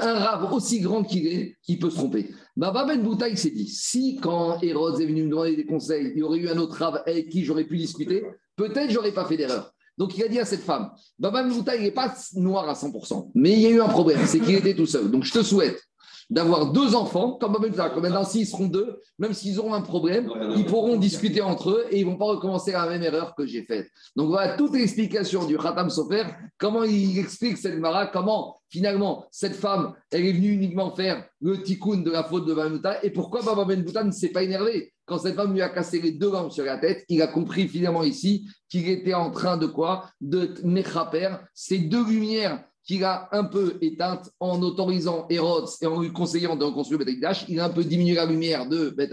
Un 0.00 0.14
rave 0.14 0.52
aussi 0.52 0.80
grand 0.80 1.04
qu'il 1.04 1.26
est, 1.28 1.56
il 1.68 1.78
peut 1.78 1.90
se 1.90 1.96
tromper. 1.96 2.30
Baba 2.56 2.84
Ben 2.84 3.00
Bouta, 3.02 3.28
il 3.28 3.38
s'est 3.38 3.50
dit 3.50 3.68
si 3.68 4.16
quand 4.16 4.60
Hérode 4.60 5.00
est 5.00 5.06
venu 5.06 5.22
me 5.22 5.30
demander 5.30 5.54
des 5.54 5.66
conseils, 5.66 6.10
il 6.14 6.18
y 6.18 6.22
aurait 6.22 6.38
eu 6.38 6.48
un 6.48 6.58
autre 6.58 6.76
rave 6.76 7.02
avec 7.06 7.28
qui 7.28 7.44
j'aurais 7.44 7.64
pu 7.64 7.76
discuter, 7.76 8.24
peut-être 8.56 8.90
j'aurais 8.90 9.12
pas 9.12 9.24
fait 9.24 9.36
d'erreur. 9.36 9.72
Donc 9.98 10.16
il 10.16 10.22
a 10.22 10.28
dit 10.28 10.38
à 10.38 10.44
cette 10.44 10.62
femme, 10.62 10.90
Baba 11.18 11.42
Mouta, 11.42 11.74
il 11.76 11.82
n'est 11.82 11.90
pas 11.90 12.14
noir 12.34 12.68
à 12.68 12.74
100%, 12.74 13.32
mais 13.34 13.52
il 13.52 13.58
y 13.58 13.66
a 13.66 13.70
eu 13.70 13.80
un 13.80 13.88
problème, 13.88 14.20
c'est 14.26 14.38
qu'il 14.38 14.54
était 14.54 14.74
tout 14.74 14.86
seul. 14.86 15.10
Donc 15.10 15.24
je 15.24 15.32
te 15.32 15.42
souhaite 15.42 15.87
d'avoir 16.30 16.72
deux 16.72 16.94
enfants, 16.94 17.32
comme 17.32 17.52
Mouta, 17.52 17.90
comme 17.90 18.02
maintenant 18.02 18.24
s'ils 18.24 18.46
seront 18.46 18.66
deux, 18.66 19.00
même 19.18 19.32
s'ils 19.32 19.58
auront 19.58 19.74
un 19.74 19.80
problème, 19.80 20.30
ils 20.56 20.66
pourront 20.66 20.96
discuter 20.96 21.40
entre 21.40 21.70
eux 21.70 21.86
et 21.90 22.00
ils 22.00 22.06
ne 22.06 22.10
vont 22.10 22.18
pas 22.18 22.26
recommencer 22.26 22.72
la 22.72 22.86
même 22.86 23.02
erreur 23.02 23.34
que 23.34 23.46
j'ai 23.46 23.64
faite. 23.64 23.88
Donc 24.14 24.28
voilà 24.28 24.54
toute 24.56 24.74
l'explication 24.74 25.46
du 25.46 25.56
Khatam 25.56 25.88
Sofer, 25.88 26.24
comment 26.58 26.84
il 26.84 27.18
explique 27.18 27.56
cette 27.56 27.78
Mara, 27.78 28.06
comment 28.06 28.56
finalement 28.68 29.24
cette 29.30 29.54
femme, 29.54 29.94
elle 30.10 30.26
est 30.26 30.32
venue 30.32 30.52
uniquement 30.52 30.94
faire 30.94 31.24
le 31.40 31.62
tikkun 31.62 31.98
de 31.98 32.10
la 32.10 32.24
faute 32.24 32.46
de 32.46 32.52
Baba 32.52 32.68
Mouta 32.68 33.02
et 33.02 33.10
pourquoi 33.10 33.42
Baba 33.42 33.64
Ben 33.64 33.82
ne 33.82 34.10
s'est 34.10 34.28
pas 34.28 34.42
énervé? 34.42 34.92
Quand 35.06 35.18
cette 35.18 35.36
femme 35.36 35.54
lui 35.54 35.62
a 35.62 35.70
cassé 35.70 36.02
les 36.02 36.12
deux 36.12 36.30
lampes 36.30 36.52
sur 36.52 36.66
la 36.66 36.76
tête, 36.76 37.06
il 37.08 37.22
a 37.22 37.28
compris 37.28 37.66
finalement 37.66 38.02
ici 38.02 38.46
qu'il 38.68 38.86
était 38.90 39.14
en 39.14 39.30
train 39.30 39.56
de 39.56 39.66
quoi? 39.66 40.04
De 40.20 40.52
méchaper 40.64 41.30
ces 41.54 41.78
deux 41.78 42.04
lumières 42.04 42.62
qu'il 42.88 43.04
a 43.04 43.28
un 43.32 43.44
peu 43.44 43.76
éteintes 43.82 44.30
en 44.40 44.60
autorisant 44.62 45.26
Hérode 45.28 45.68
et 45.82 45.86
en 45.86 46.00
lui 46.00 46.10
conseillant 46.10 46.56
de 46.56 46.64
reconstruire 46.64 46.98
Beth 46.98 47.44
Il 47.48 47.60
a 47.60 47.66
un 47.66 47.70
peu 47.70 47.84
diminué 47.84 48.14
la 48.14 48.24
lumière 48.24 48.66
de 48.66 48.88
Beth 48.90 49.12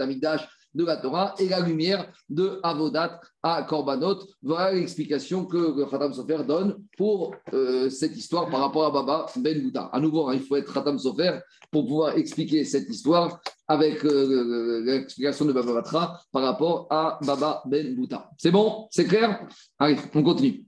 de 0.76 0.84
la 0.84 0.96
Torah 0.96 1.34
et 1.38 1.48
la 1.48 1.60
lumière 1.60 2.10
de 2.28 2.60
Avodat 2.62 3.20
à 3.42 3.62
Korbanot. 3.62 4.18
Voilà 4.42 4.72
l'explication 4.72 5.46
que 5.46 5.56
le 5.56 5.86
Khatam 5.86 6.12
Sofer 6.12 6.38
donne 6.46 6.76
pour 6.98 7.34
euh, 7.54 7.88
cette 7.88 8.16
histoire 8.16 8.50
par 8.50 8.60
rapport 8.60 8.84
à 8.84 8.90
Baba 8.90 9.26
Ben 9.36 9.62
Bouta. 9.62 9.88
À 9.92 10.00
nouveau, 10.00 10.28
hein, 10.28 10.34
il 10.34 10.42
faut 10.42 10.56
être 10.56 10.72
Khatam 10.72 10.98
Sofer 10.98 11.38
pour 11.70 11.86
pouvoir 11.86 12.16
expliquer 12.16 12.64
cette 12.64 12.88
histoire 12.88 13.40
avec 13.68 14.04
euh, 14.04 14.82
l'explication 14.84 15.44
de 15.46 15.52
Baba 15.52 15.72
Batra 15.72 16.20
par 16.30 16.42
rapport 16.42 16.86
à 16.90 17.18
Baba 17.26 17.62
Ben 17.66 17.94
Bouta. 17.94 18.30
C'est 18.38 18.50
bon? 18.50 18.86
C'est 18.90 19.06
clair? 19.06 19.46
Allez, 19.78 19.96
on 20.14 20.22
continue. 20.22 20.66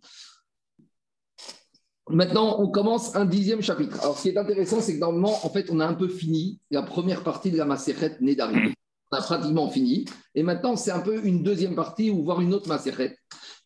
Maintenant, 2.11 2.61
on 2.61 2.69
commence 2.69 3.15
un 3.17 3.25
dixième 3.25 3.63
chapitre. 3.63 4.01
Alors, 4.01 4.17
ce 4.17 4.23
qui 4.23 4.29
est 4.29 4.39
intéressant, 4.39 4.81
c'est 4.81 4.95
que 4.95 5.01
normalement, 5.01 5.35
en 5.45 5.51
fait, 5.51 5.69
on 5.71 5.81
a 5.81 5.87
un 5.87 5.95
peu 5.95 6.09
fini 6.09 6.59
la 6.71 6.83
première 6.83 7.23
partie 7.23 7.51
de 7.51 7.57
la 7.59 7.65
Maseret 7.65 8.17
Nédarim 8.21 8.73
on 9.11 9.17
a 9.17 9.23
pratiquement 9.23 9.69
fini. 9.69 10.05
Et 10.35 10.43
maintenant, 10.43 10.77
c'est 10.77 10.91
un 10.91 11.01
peu 11.01 11.25
une 11.25 11.43
deuxième 11.43 11.75
partie 11.75 12.11
ou 12.11 12.25
voir 12.25 12.41
une 12.41 12.55
autre 12.55 12.69
macérette. 12.69 13.17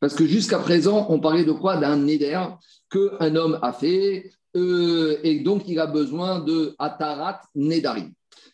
Parce 0.01 0.15
que 0.15 0.27
jusqu'à 0.27 0.59
présent, 0.59 1.07
on 1.11 1.21
parlait 1.21 1.45
de 1.45 1.53
quoi? 1.53 1.77
D'un 1.77 1.97
néder 1.97 2.41
qu'un 2.91 3.37
homme 3.37 3.59
a 3.63 3.73
fait. 3.73 4.31
Euh, 4.57 5.19
et 5.23 5.41
donc, 5.41 5.63
il 5.67 5.79
a 5.79 5.87
besoin 5.87 6.41
de 6.41 6.75
Atarat 6.79 7.41
Nedari. 7.55 8.05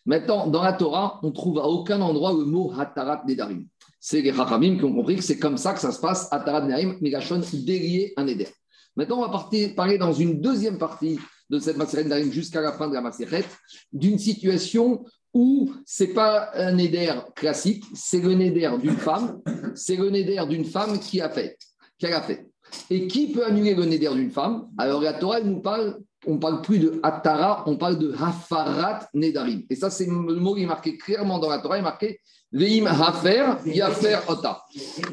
Maintenant, 0.07 0.47
dans 0.47 0.63
la 0.63 0.73
Torah, 0.73 1.21
on 1.23 1.33
trouve 1.33 1.59
à 1.59 1.65
aucun 1.65 2.01
endroit 2.01 2.33
le 2.33 2.45
mot 2.45 2.73
Hatarat 2.79 3.25
Nedarim. 3.27 3.67
C'est 4.01 4.23
les 4.23 4.33
Chachamim 4.33 4.79
qui 4.79 4.85
ont 4.85 4.95
compris 4.95 5.17
que 5.17 5.23
c'est 5.23 5.39
comme 5.39 5.59
ça 5.59 5.75
que 5.75 5.81
ça 5.81 5.93
se 5.93 6.01
passe, 6.01 6.29
Hatarat 6.31 6.63
Nedarim, 6.63 6.97
Megashon, 7.01 7.43
délier 7.53 8.15
un 8.17 8.25
Neder. 8.25 8.49
Maintenant, 8.99 9.19
on 9.19 9.29
va 9.29 9.49
parler 9.77 9.97
dans 9.97 10.13
une 10.13 10.41
deuxième 10.41 10.77
partie 10.77 11.21
de 11.49 11.61
cette 11.61 11.77
Maseret 11.77 12.03
Nedarim 12.03 12.33
jusqu'à 12.33 12.61
la 12.61 12.73
fin 12.73 12.89
de 12.89 12.95
la 12.95 13.01
Maseret, 13.01 13.45
d'une 13.93 14.19
situation 14.19 15.05
où 15.33 15.73
c'est 15.87 16.09
pas 16.09 16.51
un 16.55 16.73
Neder 16.73 17.15
classique, 17.37 17.85
c'est 17.95 18.21
le 18.21 18.35
Neder 18.35 18.73
d'une 18.83 18.97
femme, 18.97 19.41
c'est 19.77 19.95
le 19.95 20.11
Neder 20.11 20.43
d'une 20.49 20.65
femme 20.65 20.99
qui 20.99 21.21
a 21.21 21.31
fait, 21.31 21.57
qu'elle 21.97 22.13
a 22.13 22.23
fait. 22.23 22.49
Et 22.91 23.07
qui 23.07 23.29
peut 23.29 23.47
annuler 23.47 23.77
le 23.77 23.85
Neder 23.85 24.11
d'une 24.15 24.33
femme? 24.33 24.67
Alors 24.77 25.01
la 25.01 25.13
Torah, 25.13 25.39
elle 25.39 25.47
nous 25.47 25.61
parle 25.61 26.01
on 26.27 26.35
ne 26.35 26.41
parle 26.41 26.63
plus 26.63 26.81
de 26.81 26.99
Hatara, 27.05 27.63
on 27.67 27.77
parle 27.77 27.99
de 27.99 28.13
Hafarat 28.13 29.09
Nedarim. 29.15 29.63
Et 29.71 29.77
ça, 29.77 29.89
c'est 29.89 30.07
le 30.07 30.11
mot 30.11 30.57
qui 30.57 30.65
est 30.65 30.67
marqué 30.67 30.99
clairement 30.99 31.39
dans 31.39 31.49
la 31.49 31.61
Torah, 31.61 31.77
il 31.77 31.81
est 31.81 31.83
marqué 31.85 32.19
Veim 32.51 32.87
Hafer, 32.87 33.57
Yafer 33.67 34.21
Ota. 34.27 34.65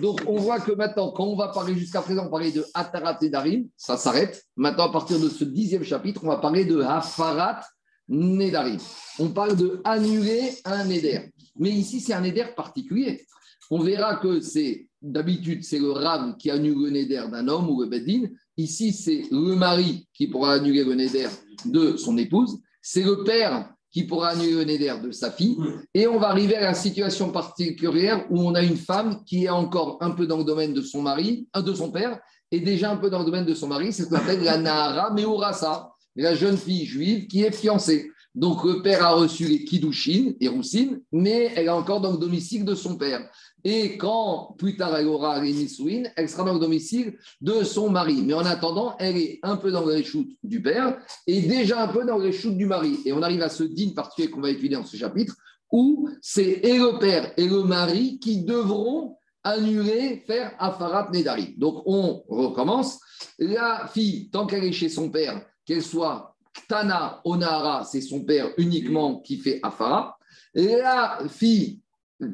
Donc, 0.01 0.21
on 0.25 0.37
voit 0.37 0.61
que 0.61 0.71
maintenant, 0.71 1.11
quand 1.11 1.25
on 1.25 1.35
va 1.35 1.49
parler 1.49 1.75
jusqu'à 1.75 2.01
présent, 2.01 2.25
on 2.27 2.29
parlait 2.29 2.51
de 2.51 2.65
Hatarat 2.73 3.17
Nedarim, 3.21 3.67
ça 3.75 3.97
s'arrête. 3.97 4.45
Maintenant, 4.55 4.85
à 4.85 4.91
partir 4.91 5.19
de 5.19 5.27
ce 5.27 5.43
dixième 5.43 5.83
chapitre, 5.83 6.21
on 6.23 6.29
va 6.29 6.37
parler 6.37 6.63
de 6.63 6.79
Hafarat 6.79 7.61
Nedarim. 8.07 8.77
On 9.19 9.29
parle 9.29 9.57
de 9.57 9.81
annuler 9.83 10.53
un 10.63 10.85
Neder. 10.85 11.33
Mais 11.57 11.71
ici, 11.71 11.99
c'est 11.99 12.13
un 12.13 12.21
Neder 12.21 12.45
particulier. 12.55 13.25
On 13.69 13.79
verra 13.79 14.15
que 14.17 14.39
c'est, 14.39 14.87
d'habitude, 15.01 15.63
c'est 15.63 15.79
le 15.79 15.91
Rav 15.91 16.37
qui 16.37 16.49
annule 16.51 16.85
le 16.85 16.89
Neder 16.89 17.25
d'un 17.29 17.47
homme 17.49 17.69
ou 17.69 17.81
le 17.81 17.87
Bedin. 17.87 18.29
Ici, 18.55 18.93
c'est 18.93 19.23
le 19.29 19.55
mari 19.55 20.07
qui 20.13 20.27
pourra 20.27 20.53
annuler 20.53 20.85
le 20.85 20.95
Neder 20.95 21.27
de 21.65 21.97
son 21.97 22.17
épouse. 22.17 22.61
C'est 22.81 23.03
le 23.03 23.23
père 23.23 23.74
qui 23.95 24.03
pourra 24.03 24.31
annuler 24.31 24.51
le 24.51 24.63
Neder 24.65 24.95
de 25.01 25.09
sa 25.11 25.31
fille. 25.31 25.55
Et 25.93 26.05
on 26.05 26.19
va 26.19 26.27
arriver 26.27 26.57
à 26.57 26.61
la 26.63 26.73
situation 26.73 27.31
particulière 27.31 28.25
où 28.29 28.41
on 28.41 28.53
a 28.53 28.61
une 28.61 28.75
femme 28.75 29.23
qui 29.25 29.45
est 29.45 29.49
encore 29.49 29.99
un 30.01 30.11
peu 30.11 30.27
dans 30.27 30.37
le 30.37 30.43
domaine 30.43 30.73
de 30.73 30.81
son 30.81 31.01
mari, 31.01 31.47
de 31.55 31.73
son 31.73 31.91
père, 31.91 32.19
et 32.51 32.59
déjà 32.59 32.91
un 32.91 32.97
peu 32.97 33.09
dans 33.09 33.19
le 33.19 33.25
domaine 33.25 33.45
de 33.45 33.53
son 33.53 33.67
mari. 33.67 33.93
C'est 33.93 34.03
ce 34.03 34.09
qu'on 34.09 34.17
appelle 34.17 34.43
la 34.43 34.57
Nahara 34.57 35.13
Meurasa, 35.13 35.93
la 36.17 36.35
jeune 36.35 36.57
fille 36.57 36.85
juive 36.85 37.27
qui 37.27 37.43
est 37.43 37.55
fiancée. 37.55 38.11
Donc 38.35 38.65
le 38.65 38.81
père 38.81 39.03
a 39.03 39.13
reçu 39.13 39.45
les 39.45 39.63
Kiddushin 39.63 40.33
et 40.41 40.49
Roussine, 40.49 41.01
mais 41.11 41.53
elle 41.55 41.67
est 41.67 41.69
encore 41.69 42.01
dans 42.01 42.11
le 42.11 42.17
domicile 42.17 42.65
de 42.65 42.75
son 42.75 42.97
père. 42.97 43.29
Et 43.63 43.97
quand 43.97 44.55
plus 44.57 44.75
tard 44.75 44.95
elle 44.95 45.07
aura 45.07 45.41
les 45.41 45.53
Nisouin, 45.53 46.03
elle 46.15 46.29
sera 46.29 46.43
dans 46.43 46.53
le 46.53 46.59
domicile 46.59 47.17
de 47.39 47.63
son 47.63 47.89
mari. 47.89 48.21
Mais 48.23 48.33
en 48.33 48.45
attendant, 48.45 48.95
elle 48.99 49.17
est 49.17 49.39
un 49.41 49.55
peu 49.55 49.71
dans 49.71 49.85
le 49.85 49.93
réchoute 49.93 50.29
du 50.43 50.61
père 50.61 50.99
et 51.25 51.41
déjà 51.41 51.83
un 51.83 51.87
peu 51.87 52.05
dans 52.05 52.17
le 52.17 52.23
réchoute 52.23 52.57
du 52.57 52.65
mari. 52.65 52.99
Et 53.05 53.13
on 53.13 53.21
arrive 53.21 53.41
à 53.41 53.49
ce 53.49 53.63
din 53.63 53.91
particulier 53.95 54.29
qu'on 54.29 54.41
va 54.41 54.49
étudier 54.51 54.75
dans 54.75 54.85
ce 54.85 54.97
chapitre, 54.97 55.35
où 55.71 56.09
c'est 56.21 56.59
et 56.63 56.77
le 56.77 56.99
père 56.99 57.33
et 57.37 57.47
le 57.47 57.63
mari 57.63 58.19
qui 58.19 58.43
devront 58.43 59.17
annuler, 59.43 60.23
faire 60.27 60.53
Afarat 60.59 61.09
Nedari. 61.13 61.55
Donc 61.57 61.83
on 61.85 62.23
recommence. 62.27 62.99
La 63.39 63.89
fille, 63.91 64.29
tant 64.29 64.45
qu'elle 64.45 64.63
est 64.63 64.71
chez 64.71 64.89
son 64.89 65.09
père, 65.09 65.45
qu'elle 65.65 65.83
soit 65.83 66.34
Tana 66.67 67.21
Onara, 67.25 67.83
c'est 67.83 68.01
son 68.01 68.23
père 68.23 68.51
uniquement 68.57 69.19
qui 69.19 69.37
fait 69.37 69.59
Afara. 69.63 70.17
La 70.53 71.19
fille 71.29 71.81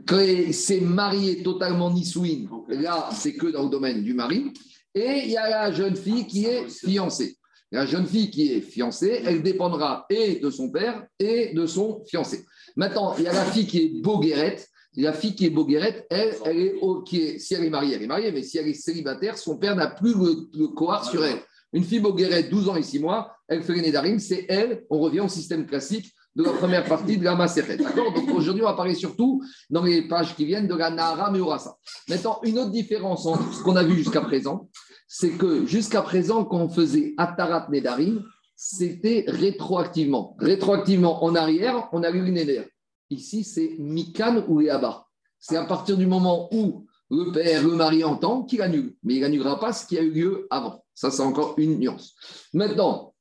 quand 0.07 0.51
c'est 0.51 0.81
marié 0.81 1.41
totalement 1.43 1.91
Nisouine, 1.91 2.49
là, 2.67 3.09
c'est 3.13 3.33
que 3.33 3.47
dans 3.47 3.63
le 3.63 3.69
domaine 3.69 4.03
du 4.03 4.13
mari. 4.13 4.53
Et 4.93 5.23
il 5.23 5.31
y 5.31 5.37
a 5.37 5.49
la 5.49 5.71
jeune 5.71 5.95
fille 5.95 6.27
qui 6.27 6.45
est 6.45 6.69
fiancée. 6.69 7.37
La 7.71 7.85
jeune 7.85 8.05
fille 8.05 8.29
qui 8.29 8.51
est 8.51 8.61
fiancée, 8.61 9.21
elle 9.25 9.41
dépendra 9.41 10.05
et 10.09 10.35
de 10.35 10.49
son 10.49 10.69
père 10.69 11.05
et 11.17 11.53
de 11.53 11.65
son 11.65 12.03
fiancé. 12.05 12.45
Maintenant, 12.75 13.15
il 13.17 13.23
y 13.23 13.27
a 13.27 13.33
la 13.33 13.45
fille 13.45 13.65
qui 13.65 13.79
est 13.79 14.01
boguerette. 14.01 14.67
La 14.97 15.13
fille 15.13 15.35
qui 15.35 15.45
est 15.45 15.49
boguerette, 15.49 16.05
elle, 16.09 16.35
elle 16.43 16.59
est, 16.59 16.73
ok. 16.81 17.07
si 17.37 17.53
elle 17.53 17.63
est 17.63 17.69
mariée, 17.69 17.95
elle 17.95 18.03
est 18.03 18.07
mariée, 18.07 18.33
mais 18.33 18.43
si 18.43 18.57
elle 18.57 18.67
est 18.67 18.73
célibataire, 18.73 19.37
son 19.37 19.57
père 19.57 19.73
n'a 19.73 19.87
plus 19.87 20.13
le, 20.13 20.49
le 20.53 21.09
sur 21.09 21.23
elle. 21.23 21.39
Une 21.73 21.83
fille 21.83 21.99
boguerette, 21.99 22.49
12 22.49 22.69
ans 22.69 22.75
et 22.75 22.83
6 22.83 22.99
mois, 22.99 23.33
elle 23.47 23.63
fait 23.63 23.73
les 23.73 23.81
Nédarim, 23.81 24.19
c'est 24.19 24.45
elle, 24.49 24.83
on 24.89 24.99
revient 24.99 25.21
au 25.21 25.29
système 25.29 25.65
classique 25.65 26.11
de 26.35 26.43
la 26.43 26.51
première 26.51 26.85
partie 26.85 27.17
de 27.17 27.23
la 27.23 27.35
Maseret. 27.35 27.77
Donc 27.77 28.29
aujourd'hui, 28.33 28.63
on 28.63 28.67
va 28.67 28.73
parler 28.73 28.95
surtout 28.95 29.43
dans 29.69 29.83
les 29.83 30.07
pages 30.07 30.35
qui 30.35 30.45
viennent 30.45 30.67
de 30.67 30.75
la 30.75 30.89
Nahara 30.89 31.31
Meurasa. 31.31 31.75
Maintenant, 32.07 32.39
une 32.43 32.59
autre 32.59 32.71
différence 32.71 33.25
entre 33.25 33.53
ce 33.53 33.63
qu'on 33.63 33.75
a 33.75 33.83
vu 33.83 33.95
jusqu'à 33.95 34.21
présent, 34.21 34.69
c'est 35.07 35.31
que 35.31 35.65
jusqu'à 35.65 36.01
présent, 36.01 36.45
quand 36.45 36.59
on 36.59 36.69
faisait 36.69 37.13
Atarat 37.17 37.67
Nedarim, 37.69 38.23
c'était 38.55 39.25
rétroactivement. 39.27 40.35
Rétroactivement 40.39 41.23
en 41.23 41.35
arrière, 41.35 41.89
on 41.91 42.03
a 42.03 42.11
eu 42.11 42.25
une. 42.25 42.65
Ici, 43.09 43.43
c'est 43.43 43.75
Mikan 43.79 44.45
ou 44.47 44.59
Léaba. 44.59 45.05
C'est 45.39 45.57
à 45.57 45.65
partir 45.65 45.97
du 45.97 46.07
moment 46.07 46.47
où 46.53 46.85
le 47.11 47.31
père, 47.31 47.67
le 47.67 47.75
mari 47.75 48.03
entend 48.03 48.43
qu'il 48.43 48.61
annule. 48.61 48.95
Mais 49.03 49.15
il 49.15 49.21
n'annulera 49.21 49.59
pas 49.59 49.73
ce 49.73 49.85
qui 49.85 49.97
a 49.97 50.01
eu 50.01 50.11
lieu 50.11 50.47
avant. 50.49 50.83
Ça, 50.95 51.11
c'est 51.11 51.21
encore 51.21 51.55
une 51.57 51.77
nuance. 51.77 52.15
Maintenant, 52.53 53.13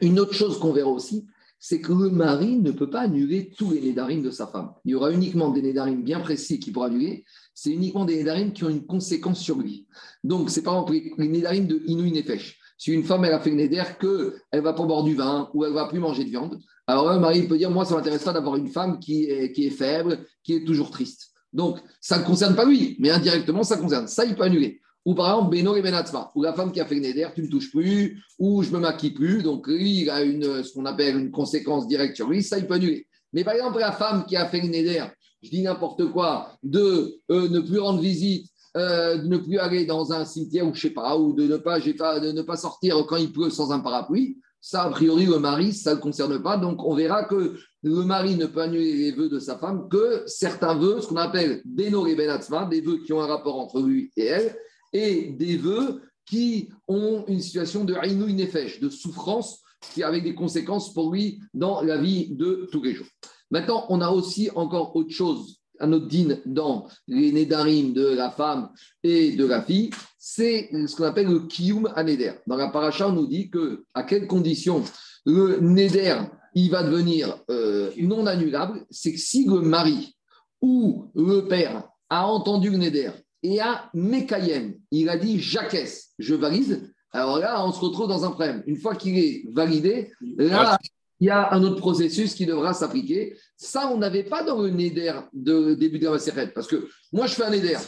une 0.00 0.20
autre 0.20 0.34
chose 0.34 0.58
qu'on 0.58 0.72
verra 0.72 0.90
aussi, 0.90 1.26
c'est 1.58 1.80
que 1.80 1.92
le 1.92 2.10
mari 2.10 2.56
ne 2.58 2.70
peut 2.70 2.88
pas 2.88 3.00
annuler 3.00 3.50
tous 3.56 3.72
les 3.72 3.80
nédarim 3.80 4.22
de 4.22 4.30
sa 4.30 4.46
femme. 4.46 4.72
Il 4.84 4.92
y 4.92 4.94
aura 4.94 5.10
uniquement 5.10 5.50
des 5.50 5.62
nédarim 5.62 6.02
bien 6.02 6.20
précis 6.20 6.60
qui 6.60 6.70
pourra 6.70 6.86
annuler. 6.86 7.24
C'est 7.54 7.70
uniquement 7.70 8.04
des 8.04 8.16
nédarim 8.16 8.52
qui 8.52 8.62
ont 8.64 8.68
une 8.68 8.86
conséquence 8.86 9.40
sur 9.40 9.58
lui. 9.58 9.88
Donc, 10.22 10.50
c'est 10.50 10.62
par 10.62 10.74
exemple 10.74 10.92
les 11.18 11.28
nédarim 11.28 11.66
de 11.66 11.82
Inouï 11.86 12.12
Nefesh. 12.12 12.60
Si 12.78 12.92
une 12.92 13.04
femme 13.04 13.24
elle 13.24 13.32
a 13.32 13.40
fait 13.40 13.50
une 13.50 13.56
néder 13.56 13.82
qu'elle 13.98 14.34
ne 14.52 14.60
va 14.60 14.74
pas 14.74 14.84
boire 14.84 15.02
du 15.02 15.14
vin 15.14 15.50
ou 15.54 15.64
elle 15.64 15.70
ne 15.70 15.74
va 15.74 15.88
plus 15.88 15.98
manger 15.98 16.24
de 16.24 16.28
viande, 16.28 16.60
alors 16.86 17.08
un 17.08 17.18
mari 17.18 17.48
peut 17.48 17.56
dire 17.56 17.70
Moi, 17.70 17.86
ça 17.86 17.96
m'intéresse 17.96 18.22
pas 18.22 18.34
d'avoir 18.34 18.56
une 18.56 18.68
femme 18.68 19.00
qui 19.00 19.24
est 19.24 19.70
faible, 19.70 20.24
qui 20.44 20.54
est 20.54 20.64
toujours 20.64 20.90
triste. 20.90 21.32
Donc, 21.52 21.78
ça 22.00 22.18
ne 22.18 22.24
concerne 22.24 22.54
pas 22.54 22.64
lui, 22.64 22.96
mais 22.98 23.10
indirectement, 23.10 23.62
ça 23.62 23.76
concerne. 23.76 24.08
Ça, 24.08 24.24
il 24.24 24.34
peut 24.34 24.42
annuler. 24.42 24.80
Ou 25.04 25.14
par 25.14 25.26
exemple, 25.28 25.56
Beno 25.56 25.76
et 25.76 25.82
Benatzma, 25.82 26.32
ou 26.34 26.42
la 26.42 26.52
femme 26.52 26.72
qui 26.72 26.80
a 26.80 26.84
fait 26.84 26.98
Neder, 26.98 27.28
tu 27.34 27.40
ne 27.40 27.46
me 27.46 27.50
touches 27.50 27.70
plus, 27.70 28.20
ou 28.38 28.64
je 28.64 28.70
me 28.72 28.80
maquille 28.80 29.12
plus. 29.12 29.42
Donc, 29.42 29.68
lui, 29.68 30.02
il 30.02 30.10
a 30.10 30.22
une, 30.22 30.64
ce 30.64 30.72
qu'on 30.72 30.84
appelle 30.84 31.16
une 31.16 31.30
conséquence 31.30 31.86
directe 31.86 32.16
sur 32.16 32.28
lui, 32.28 32.42
ça, 32.42 32.58
il 32.58 32.66
peut 32.66 32.74
annuler. 32.74 33.06
Mais 33.32 33.44
par 33.44 33.54
exemple, 33.54 33.78
la 33.78 33.92
femme 33.92 34.26
qui 34.26 34.36
a 34.36 34.46
fait 34.46 34.60
Neder, 34.60 35.04
je 35.42 35.50
dis 35.50 35.62
n'importe 35.62 36.10
quoi, 36.10 36.58
de 36.62 37.20
euh, 37.30 37.48
ne 37.48 37.60
plus 37.60 37.78
rendre 37.78 38.00
visite, 38.00 38.50
euh, 38.76 39.18
de 39.18 39.28
ne 39.28 39.38
plus 39.38 39.58
aller 39.58 39.86
dans 39.86 40.12
un 40.12 40.24
cimetière 40.24 40.66
ou 40.66 40.74
je 40.74 40.80
sais 40.80 40.90
pas, 40.90 41.16
ou 41.16 41.32
de 41.32 41.46
ne 41.46 41.56
pas, 41.56 41.78
ne 41.78 42.56
sortir 42.56 42.96
quand 43.06 43.16
il 43.16 43.32
pleut 43.32 43.50
sans 43.50 43.72
un 43.72 43.78
parapluie, 43.78 44.38
ça, 44.60 44.82
a 44.82 44.90
priori, 44.90 45.26
le 45.26 45.38
mari, 45.38 45.72
ça 45.72 45.94
ne 45.94 46.00
concerne 46.00 46.42
pas. 46.42 46.56
Donc, 46.56 46.84
on 46.84 46.96
verra 46.96 47.24
que 47.24 47.56
le 47.86 48.04
mari 48.04 48.34
ne 48.34 48.46
peut 48.46 48.62
annuler 48.62 48.94
les 48.94 49.12
vœux 49.12 49.28
de 49.28 49.38
sa 49.38 49.56
femme 49.58 49.88
que 49.88 50.24
certains 50.26 50.74
vœux, 50.74 51.00
ce 51.00 51.06
qu'on 51.06 51.16
appelle 51.16 51.62
Beno 51.64 52.06
et 52.06 52.16
Benatzma, 52.16 52.66
des 52.66 52.80
vœux 52.80 52.98
qui 52.98 53.12
ont 53.12 53.22
un 53.22 53.26
rapport 53.26 53.60
entre 53.60 53.80
lui 53.80 54.10
et 54.16 54.24
elle, 54.24 54.56
et 54.92 55.30
des 55.30 55.56
vœux 55.56 56.02
qui 56.24 56.68
ont 56.88 57.24
une 57.28 57.40
situation 57.40 57.84
de 57.84 57.94
Aïnou 57.94 58.26
Nefesh, 58.26 58.80
de 58.80 58.88
souffrance, 58.88 59.60
qui 59.94 60.02
avec 60.02 60.24
des 60.24 60.34
conséquences 60.34 60.92
pour 60.92 61.12
lui 61.12 61.38
dans 61.54 61.80
la 61.80 61.96
vie 61.96 62.34
de 62.34 62.68
tous 62.72 62.82
les 62.82 62.92
jours. 62.92 63.06
Maintenant, 63.52 63.86
on 63.88 64.00
a 64.00 64.10
aussi 64.10 64.50
encore 64.56 64.96
autre 64.96 65.12
chose, 65.12 65.60
un 65.78 65.92
autre 65.92 66.08
din 66.08 66.38
dans 66.44 66.88
les 67.06 67.30
Nédarim 67.30 67.92
de 67.92 68.06
la 68.08 68.30
femme 68.30 68.70
et 69.04 69.36
de 69.36 69.46
la 69.46 69.62
fille, 69.62 69.90
c'est 70.18 70.70
ce 70.72 70.96
qu'on 70.96 71.04
appelle 71.04 71.28
le 71.28 71.40
Kiyum 71.46 71.88
Aneder. 71.94 72.32
Dans 72.48 72.56
la 72.56 72.68
paracha, 72.68 73.06
on 73.06 73.12
nous 73.12 73.28
dit 73.28 73.48
que 73.48 73.84
à 73.94 74.02
quelles 74.02 74.26
conditions 74.26 74.82
le 75.24 75.60
Neder 75.60 76.16
il 76.56 76.70
va 76.70 76.82
devenir 76.82 77.38
euh, 77.50 77.92
non 77.98 78.26
annulable, 78.26 78.84
c'est 78.90 79.12
que 79.12 79.18
si 79.18 79.44
le 79.44 79.60
mari 79.60 80.16
ou 80.62 81.04
le 81.14 81.42
père 81.42 81.86
a 82.08 82.26
entendu 82.26 82.70
le 82.70 82.78
Neder 82.78 83.10
et 83.42 83.60
à 83.60 83.90
Mekayem, 83.92 84.74
il 84.90 85.10
a 85.10 85.18
dit 85.18 85.38
Jacques, 85.38 85.86
je 86.18 86.34
valide. 86.34 86.90
Alors 87.12 87.38
là, 87.38 87.64
on 87.64 87.72
se 87.72 87.80
retrouve 87.80 88.08
dans 88.08 88.24
un 88.24 88.30
problème. 88.30 88.62
Une 88.66 88.78
fois 88.78 88.94
qu'il 88.94 89.18
est 89.18 89.44
validé, 89.52 90.10
là, 90.38 90.78
il 91.20 91.26
y 91.26 91.30
a 91.30 91.52
un 91.52 91.62
autre 91.62 91.76
processus 91.76 92.34
qui 92.34 92.46
devra 92.46 92.72
s'appliquer. 92.72 93.36
Ça, 93.56 93.90
on 93.92 93.98
n'avait 93.98 94.24
pas 94.24 94.42
dans 94.42 94.60
le 94.60 94.70
Neder 94.70 95.12
de 95.32 95.74
début 95.74 95.98
de 95.98 96.06
la 96.06 96.12
Maseret. 96.12 96.48
Parce 96.48 96.66
que 96.66 96.88
moi, 97.12 97.26
je 97.26 97.34
fais 97.34 97.44
un 97.44 97.50
Neder. 97.50 97.78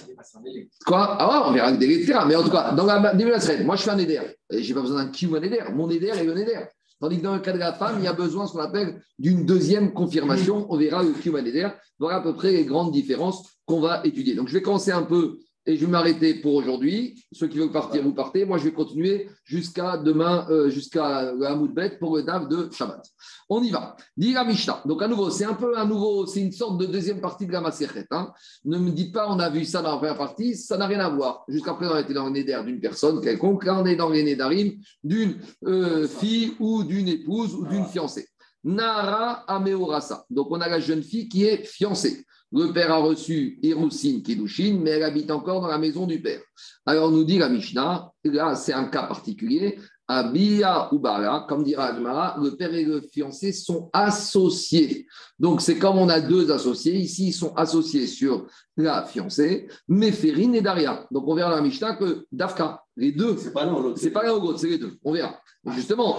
Quoi? 0.86 1.16
Ah 1.18 1.48
on 1.48 1.52
verra 1.52 1.72
des 1.72 1.86
etc. 1.86 2.20
Mais 2.26 2.36
en 2.36 2.42
tout 2.42 2.50
cas, 2.50 2.72
dans 2.72 2.86
la 2.86 3.14
début 3.14 3.30
de 3.30 3.30
la 3.30 3.36
Maseret, 3.36 3.64
moi, 3.64 3.76
je 3.76 3.82
fais 3.82 3.90
un 3.90 3.96
Neder. 3.96 4.22
Je 4.50 4.56
n'ai 4.56 4.74
pas 4.74 4.80
besoin 4.82 5.04
d'un 5.04 5.10
Q 5.10 5.26
un 5.34 5.40
Neder. 5.40 5.64
Mon 5.74 5.86
Neder 5.86 6.08
est 6.08 6.24
le 6.24 6.34
Neder. 6.34 6.64
Tandis 7.00 7.18
que 7.18 7.22
dans 7.22 7.34
le 7.34 7.40
cas 7.40 7.52
de 7.52 7.58
la 7.58 7.72
femme, 7.72 7.96
il 7.98 8.04
y 8.04 8.08
a 8.08 8.12
besoin, 8.12 8.46
ce 8.46 8.52
qu'on 8.52 8.58
appelle, 8.58 9.00
d'une 9.18 9.46
deuxième 9.46 9.92
confirmation. 9.92 10.66
On 10.70 10.76
verra 10.76 11.02
le 11.02 11.12
un 11.12 11.42
Neder. 11.42 11.68
Voilà 11.98 12.16
à 12.16 12.20
peu 12.20 12.34
près 12.34 12.52
les 12.52 12.64
grandes 12.64 12.92
différences 12.92 13.44
qu'on 13.66 13.80
va 13.80 14.00
étudier. 14.04 14.34
Donc, 14.34 14.48
je 14.48 14.54
vais 14.54 14.62
commencer 14.62 14.90
un 14.90 15.02
peu 15.02 15.38
et 15.66 15.76
je 15.76 15.84
vais 15.84 15.90
m'arrêter 15.90 16.34
pour 16.34 16.54
aujourd'hui. 16.54 17.22
Ceux 17.32 17.46
qui 17.46 17.58
veulent 17.58 17.70
partir, 17.70 18.02
vous 18.02 18.14
partez. 18.14 18.44
Moi, 18.44 18.58
je 18.58 18.64
vais 18.64 18.72
continuer 18.72 19.28
jusqu'à 19.44 19.98
demain, 19.98 20.46
euh, 20.50 20.70
jusqu'à 20.70 21.30
Hamoudbet 21.30 21.98
pour 21.98 22.16
le 22.16 22.22
DAF 22.22 22.48
de 22.48 22.70
Shabbat. 22.72 23.04
On 23.50 23.62
y 23.62 23.70
va. 23.70 23.96
Dira 24.16 24.44
Mishnah. 24.44 24.82
Donc, 24.86 25.02
à 25.02 25.08
nouveau, 25.08 25.30
c'est 25.30 25.44
un 25.44 25.54
peu 25.54 25.76
un 25.76 25.84
nouveau, 25.84 26.26
c'est 26.26 26.40
une 26.40 26.52
sorte 26.52 26.78
de 26.78 26.86
deuxième 26.86 27.20
partie 27.20 27.46
de 27.46 27.52
la 27.52 27.60
Maserhet. 27.60 28.06
Hein. 28.10 28.32
Ne 28.64 28.78
me 28.78 28.90
dites 28.90 29.12
pas, 29.12 29.28
on 29.28 29.38
a 29.38 29.50
vu 29.50 29.64
ça 29.64 29.82
dans 29.82 29.92
la 29.92 29.96
première 29.98 30.16
partie, 30.16 30.56
ça 30.56 30.78
n'a 30.78 30.86
rien 30.86 31.00
à 31.00 31.08
voir. 31.10 31.44
Jusqu'à 31.48 31.74
présent, 31.74 31.94
on 31.94 31.98
était 31.98 32.14
dans 32.14 32.26
le 32.26 32.32
néder 32.32 32.58
d'une 32.64 32.80
personne 32.80 33.20
quelconque. 33.20 33.64
Là, 33.64 33.78
on 33.78 33.84
est 33.84 33.96
dans 33.96 34.08
les 34.08 34.22
nédarim 34.22 34.72
d'une 35.04 35.38
euh, 35.66 36.08
fille 36.08 36.54
ou 36.60 36.82
d'une 36.82 37.08
épouse 37.08 37.54
ou 37.54 37.66
d'une 37.66 37.84
fiancée. 37.84 38.26
Nara 38.64 39.44
Ameorasa. 39.46 40.24
Donc 40.30 40.48
on 40.50 40.60
a 40.60 40.68
la 40.68 40.80
jeune 40.80 41.02
fille 41.02 41.28
qui 41.28 41.44
est 41.44 41.64
fiancée. 41.64 42.24
Le 42.50 42.72
père 42.72 42.90
a 42.92 42.96
reçu 42.96 43.58
Hiroussine 43.62 44.22
Kidushin, 44.22 44.80
mais 44.82 44.90
elle 44.90 45.02
habite 45.02 45.30
encore 45.30 45.60
dans 45.60 45.68
la 45.68 45.78
maison 45.78 46.06
du 46.06 46.20
père. 46.20 46.40
Alors 46.86 47.10
nous 47.10 47.24
dit 47.24 47.38
la 47.38 47.48
Mishnah, 47.50 48.10
là 48.24 48.54
c'est 48.54 48.72
un 48.72 48.86
cas 48.86 49.02
particulier, 49.02 49.78
Abia 50.10 50.88
ou 50.90 50.98
Bala, 50.98 51.44
comme 51.46 51.62
dira 51.62 51.88
Agmara, 51.88 52.36
le 52.42 52.56
père 52.56 52.72
et 52.72 52.84
le 52.84 53.02
fiancé 53.02 53.52
sont 53.52 53.90
associés. 53.92 55.06
Donc 55.38 55.60
c'est 55.60 55.78
comme 55.78 55.98
on 55.98 56.08
a 56.08 56.18
deux 56.18 56.50
associés, 56.50 56.96
ici 56.96 57.28
ils 57.28 57.32
sont 57.32 57.54
associés 57.54 58.06
sur 58.06 58.46
la 58.78 59.04
fiancée, 59.04 59.68
Meferine 59.86 60.54
et 60.54 60.62
Daria. 60.62 61.06
Donc 61.10 61.28
on 61.28 61.34
verra 61.34 61.50
dans 61.50 61.56
la 61.56 61.62
Mishnah 61.62 61.96
que 61.96 62.24
Dafka, 62.32 62.82
les 62.96 63.12
deux, 63.12 63.36
C'est 63.36 63.52
pas 63.52 63.66
l'un 63.66 63.74
ou 63.74 63.82
l'autre. 63.82 63.98
c'est 64.00 64.10
pas 64.10 64.22
l'un 64.24 64.34
ou 64.34 64.40
l'autre, 64.40 64.58
c'est 64.58 64.70
les 64.70 64.78
deux, 64.78 64.96
on 65.04 65.12
verra. 65.12 65.38
Justement, 65.66 66.16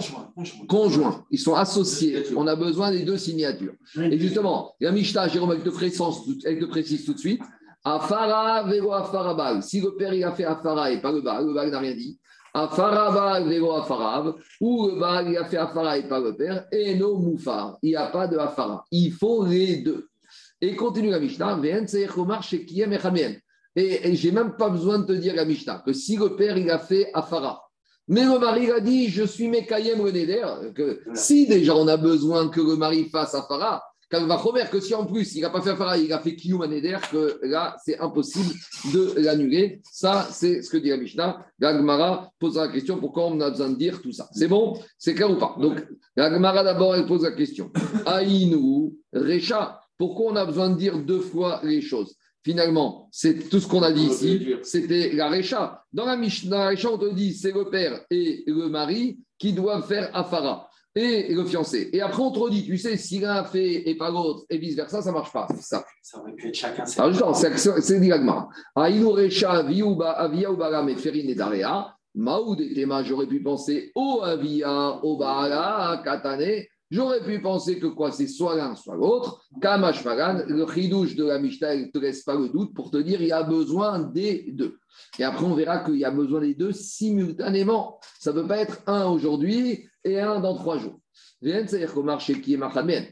conjoints, 0.68 1.24
ils 1.32 1.38
sont 1.40 1.54
associés, 1.54 2.22
on 2.36 2.46
a 2.46 2.54
besoin 2.54 2.92
des 2.92 3.02
deux 3.02 3.18
signatures. 3.18 3.74
Et 3.96 4.18
justement, 4.20 4.72
la 4.78 4.92
Mishnah, 4.92 5.26
Jérôme, 5.26 5.52
elle 5.52 5.64
te, 5.64 5.70
précise, 5.70 6.00
elle 6.44 6.60
te 6.60 6.66
précise 6.66 7.04
tout 7.04 7.14
de 7.14 7.18
suite. 7.18 7.42
Afara 7.82 8.62
vego 8.64 8.92
afarabal. 8.92 9.62
Si 9.62 9.80
le 9.80 9.96
père 9.96 10.12
il 10.12 10.22
a 10.22 10.32
fait 10.32 10.44
afara 10.44 10.92
et 10.92 11.00
pas 11.00 11.10
le 11.10 11.22
bal, 11.22 11.46
le 11.46 11.54
bal 11.54 11.70
n'a 11.70 11.78
rien 11.78 11.94
dit. 11.94 12.18
Afarabal 12.52 13.48
vego 13.48 13.72
afarav. 13.72 14.34
Ou 14.60 14.88
le 14.88 15.00
bal 15.00 15.30
il 15.30 15.36
a 15.36 15.44
fait 15.44 15.56
afara 15.56 15.98
et 15.98 16.08
pas 16.08 16.20
le 16.20 16.36
père. 16.36 16.66
Et 16.72 16.94
no 16.94 17.18
moufar. 17.18 17.78
Il 17.82 17.90
n'y 17.90 17.96
a 17.96 18.06
pas 18.06 18.26
de 18.26 18.38
afara. 18.38 18.84
Il 18.90 19.12
faut 19.12 19.44
les 19.46 19.78
deux. 19.78 20.08
Et 20.60 20.76
continue 20.76 21.10
la 21.10 21.20
Mishnah. 21.20 21.60
Et, 23.76 24.08
et 24.08 24.14
j'ai 24.16 24.32
même 24.32 24.56
pas 24.56 24.68
besoin 24.68 24.98
de 24.98 25.04
te 25.04 25.12
dire 25.12 25.34
la 25.34 25.44
Mishnah 25.44 25.82
que 25.84 25.92
si 25.92 26.16
le 26.16 26.36
père 26.36 26.58
il 26.58 26.70
a 26.70 26.78
fait 26.78 27.10
afara. 27.14 27.62
Mais 28.10 28.24
le 28.24 28.40
mari 28.40 28.64
il 28.64 28.72
a 28.72 28.80
dit, 28.80 29.08
je 29.08 29.22
suis 29.22 29.48
Mekayem 29.48 30.04
le 30.04 30.72
que 30.72 31.00
si 31.14 31.46
déjà 31.46 31.76
on 31.76 31.86
a 31.86 31.96
besoin 31.96 32.48
que 32.48 32.60
le 32.60 32.74
mari 32.74 33.08
fasse 33.08 33.36
Afara, 33.36 33.84
remettre 34.18 34.70
que 34.70 34.80
si 34.80 34.94
en 34.94 35.06
plus 35.06 35.34
il 35.34 35.42
n'a 35.42 35.50
pas 35.50 35.60
fait 35.60 35.70
Afara, 35.70 35.96
il 35.98 36.12
a 36.12 36.18
fait 36.18 36.34
Kiyum 36.34 36.64
Neder, 36.66 36.98
que 37.10 37.38
là 37.42 37.76
c'est 37.84 37.98
impossible 37.98 38.54
de 38.92 39.14
l'annuler. 39.20 39.80
Ça, 39.90 40.28
c'est 40.30 40.62
ce 40.62 40.70
que 40.70 40.76
dit 40.76 40.88
la 40.88 40.96
Mishnah. 40.96 41.46
Gagmara 41.60 42.30
pose 42.38 42.56
la 42.56 42.68
question 42.68 42.98
pourquoi 42.98 43.26
on 43.26 43.40
a 43.40 43.50
besoin 43.50 43.70
de 43.70 43.76
dire 43.76 44.02
tout 44.02 44.12
ça? 44.12 44.28
C'est 44.32 44.48
bon? 44.48 44.78
C'est 44.98 45.14
clair 45.14 45.30
ou 45.30 45.36
pas? 45.36 45.56
Donc, 45.60 45.86
Gagmara 46.16 46.64
d'abord, 46.64 46.96
elle 46.96 47.06
pose 47.06 47.22
la 47.22 47.32
question. 47.32 47.70
Aïnou, 48.06 48.96
Recha, 49.12 49.80
pourquoi 49.96 50.32
on 50.32 50.36
a 50.36 50.44
besoin 50.44 50.70
de 50.70 50.76
dire 50.76 50.98
deux 50.98 51.20
fois 51.20 51.60
les 51.62 51.80
choses? 51.80 52.16
Finalement, 52.42 53.08
c'est 53.12 53.50
tout 53.50 53.60
ce 53.60 53.68
qu'on 53.68 53.82
a 53.82 53.92
dit 53.92 54.06
ici, 54.06 54.54
c'était 54.62 55.12
la 55.12 55.28
Recha. 55.28 55.84
Dans 55.92 56.06
la 56.06 56.16
Mishnah, 56.16 56.56
la 56.56 56.70
Recha, 56.70 56.90
on 56.90 56.98
te 56.98 57.12
dit 57.12 57.34
c'est 57.34 57.52
le 57.52 57.68
père 57.68 58.00
et 58.10 58.44
le 58.46 58.68
mari 58.68 59.18
qui 59.38 59.52
doivent 59.52 59.86
faire 59.86 60.10
Afara 60.14 60.69
et 60.94 61.32
le 61.32 61.44
fiancé. 61.44 61.90
Et 61.92 62.00
après, 62.00 62.22
on 62.22 62.30
te 62.30 62.38
redit, 62.38 62.64
tu 62.64 62.76
sais, 62.76 62.96
si 62.96 63.20
l'un 63.20 63.44
fait 63.44 63.88
et 63.88 63.94
pas 63.96 64.10
l'autre 64.10 64.44
et 64.50 64.58
vice-versa, 64.58 65.02
ça 65.02 65.10
ne 65.10 65.14
marche 65.14 65.32
pas. 65.32 65.46
Ça. 65.60 65.84
Ça 66.02 66.20
aurait 66.20 66.32
pu 66.32 66.48
être 66.48 66.54
chacun. 66.54 66.84
Alors, 66.98 67.10
justement, 67.10 67.34
c'est 67.34 67.80
c'est 67.80 68.00
dit 68.00 68.08
l'agma. 68.08 68.48
Aïnou 68.74 69.10
Recha, 69.10 69.50
Avia 69.50 69.86
ou 69.86 70.56
Baram 70.56 70.88
et 70.88 70.96
Ferine 70.96 71.30
et 71.30 71.34
Darea. 71.34 71.94
Maoud 72.14 72.60
et 72.60 72.74
Tema, 72.74 73.04
j'aurais 73.04 73.28
pu 73.28 73.40
penser 73.40 73.92
au 73.94 74.20
Avia, 74.22 74.98
au 75.04 75.16
Baala, 75.16 76.02
Katane. 76.04 76.64
J'aurais 76.90 77.22
pu 77.22 77.40
penser 77.40 77.78
que 77.78 77.86
quoi, 77.86 78.10
c'est 78.10 78.26
soit 78.26 78.56
l'un, 78.56 78.74
soit 78.74 78.96
l'autre. 78.96 79.44
Kamash 79.60 80.02
Fagan, 80.02 80.42
le 80.48 80.66
chidouche 80.66 81.14
de 81.14 81.24
la 81.24 81.38
Mishnah, 81.38 81.76
ne 81.76 81.84
te 81.84 81.98
laisse 81.98 82.24
pas 82.24 82.34
le 82.34 82.48
doute 82.48 82.74
pour 82.74 82.90
te 82.90 82.96
dire 82.96 83.22
il 83.22 83.28
y 83.28 83.32
a 83.32 83.44
besoin 83.44 84.00
des 84.00 84.50
deux. 84.50 84.76
Et 85.16 85.22
après, 85.22 85.44
on 85.44 85.54
verra 85.54 85.84
qu'il 85.84 85.98
y 85.98 86.04
a 86.04 86.10
besoin 86.10 86.40
des 86.40 86.54
deux 86.54 86.72
simultanément. 86.72 88.00
Ça 88.18 88.32
ne 88.32 88.40
peut 88.40 88.48
pas 88.48 88.58
être 88.58 88.78
un 88.88 89.06
aujourd'hui 89.06 89.88
et 90.04 90.20
un 90.20 90.40
dans 90.40 90.54
trois 90.54 90.78
jours. 90.78 91.00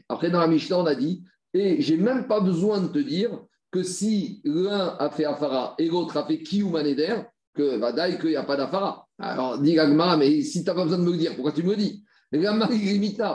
Après, 0.09 0.29
dans 0.29 0.39
la 0.39 0.47
Mishnah, 0.47 0.77
on 0.79 0.85
a 0.85 0.95
dit, 0.95 1.23
et 1.53 1.81
j'ai 1.81 1.97
même 1.97 2.27
pas 2.27 2.39
besoin 2.39 2.79
de 2.81 2.87
te 2.87 2.99
dire 2.99 3.43
que 3.71 3.83
si 3.83 4.41
l'un 4.43 4.95
a 4.99 5.09
fait 5.09 5.25
Afara 5.25 5.75
et 5.77 5.87
l'autre 5.87 6.17
a 6.17 6.25
fait 6.25 6.41
Kiyumaneder, 6.41 7.23
que 7.53 7.77
Vadaï, 7.77 8.19
qu'il 8.19 8.29
n'y 8.29 8.35
a 8.35 8.43
pas 8.43 8.55
d'Afara. 8.55 9.07
Alors, 9.19 9.59
dit 9.59 9.73
Gagma, 9.73 10.15
mais 10.17 10.41
si 10.41 10.63
tu 10.63 10.69
n'as 10.69 10.75
pas 10.75 10.83
besoin 10.83 10.99
de 10.99 11.03
me 11.03 11.11
le 11.11 11.17
dire, 11.17 11.35
pourquoi 11.35 11.51
tu 11.51 11.63
me 11.63 11.71
le 11.71 11.75
dis? 11.75 12.03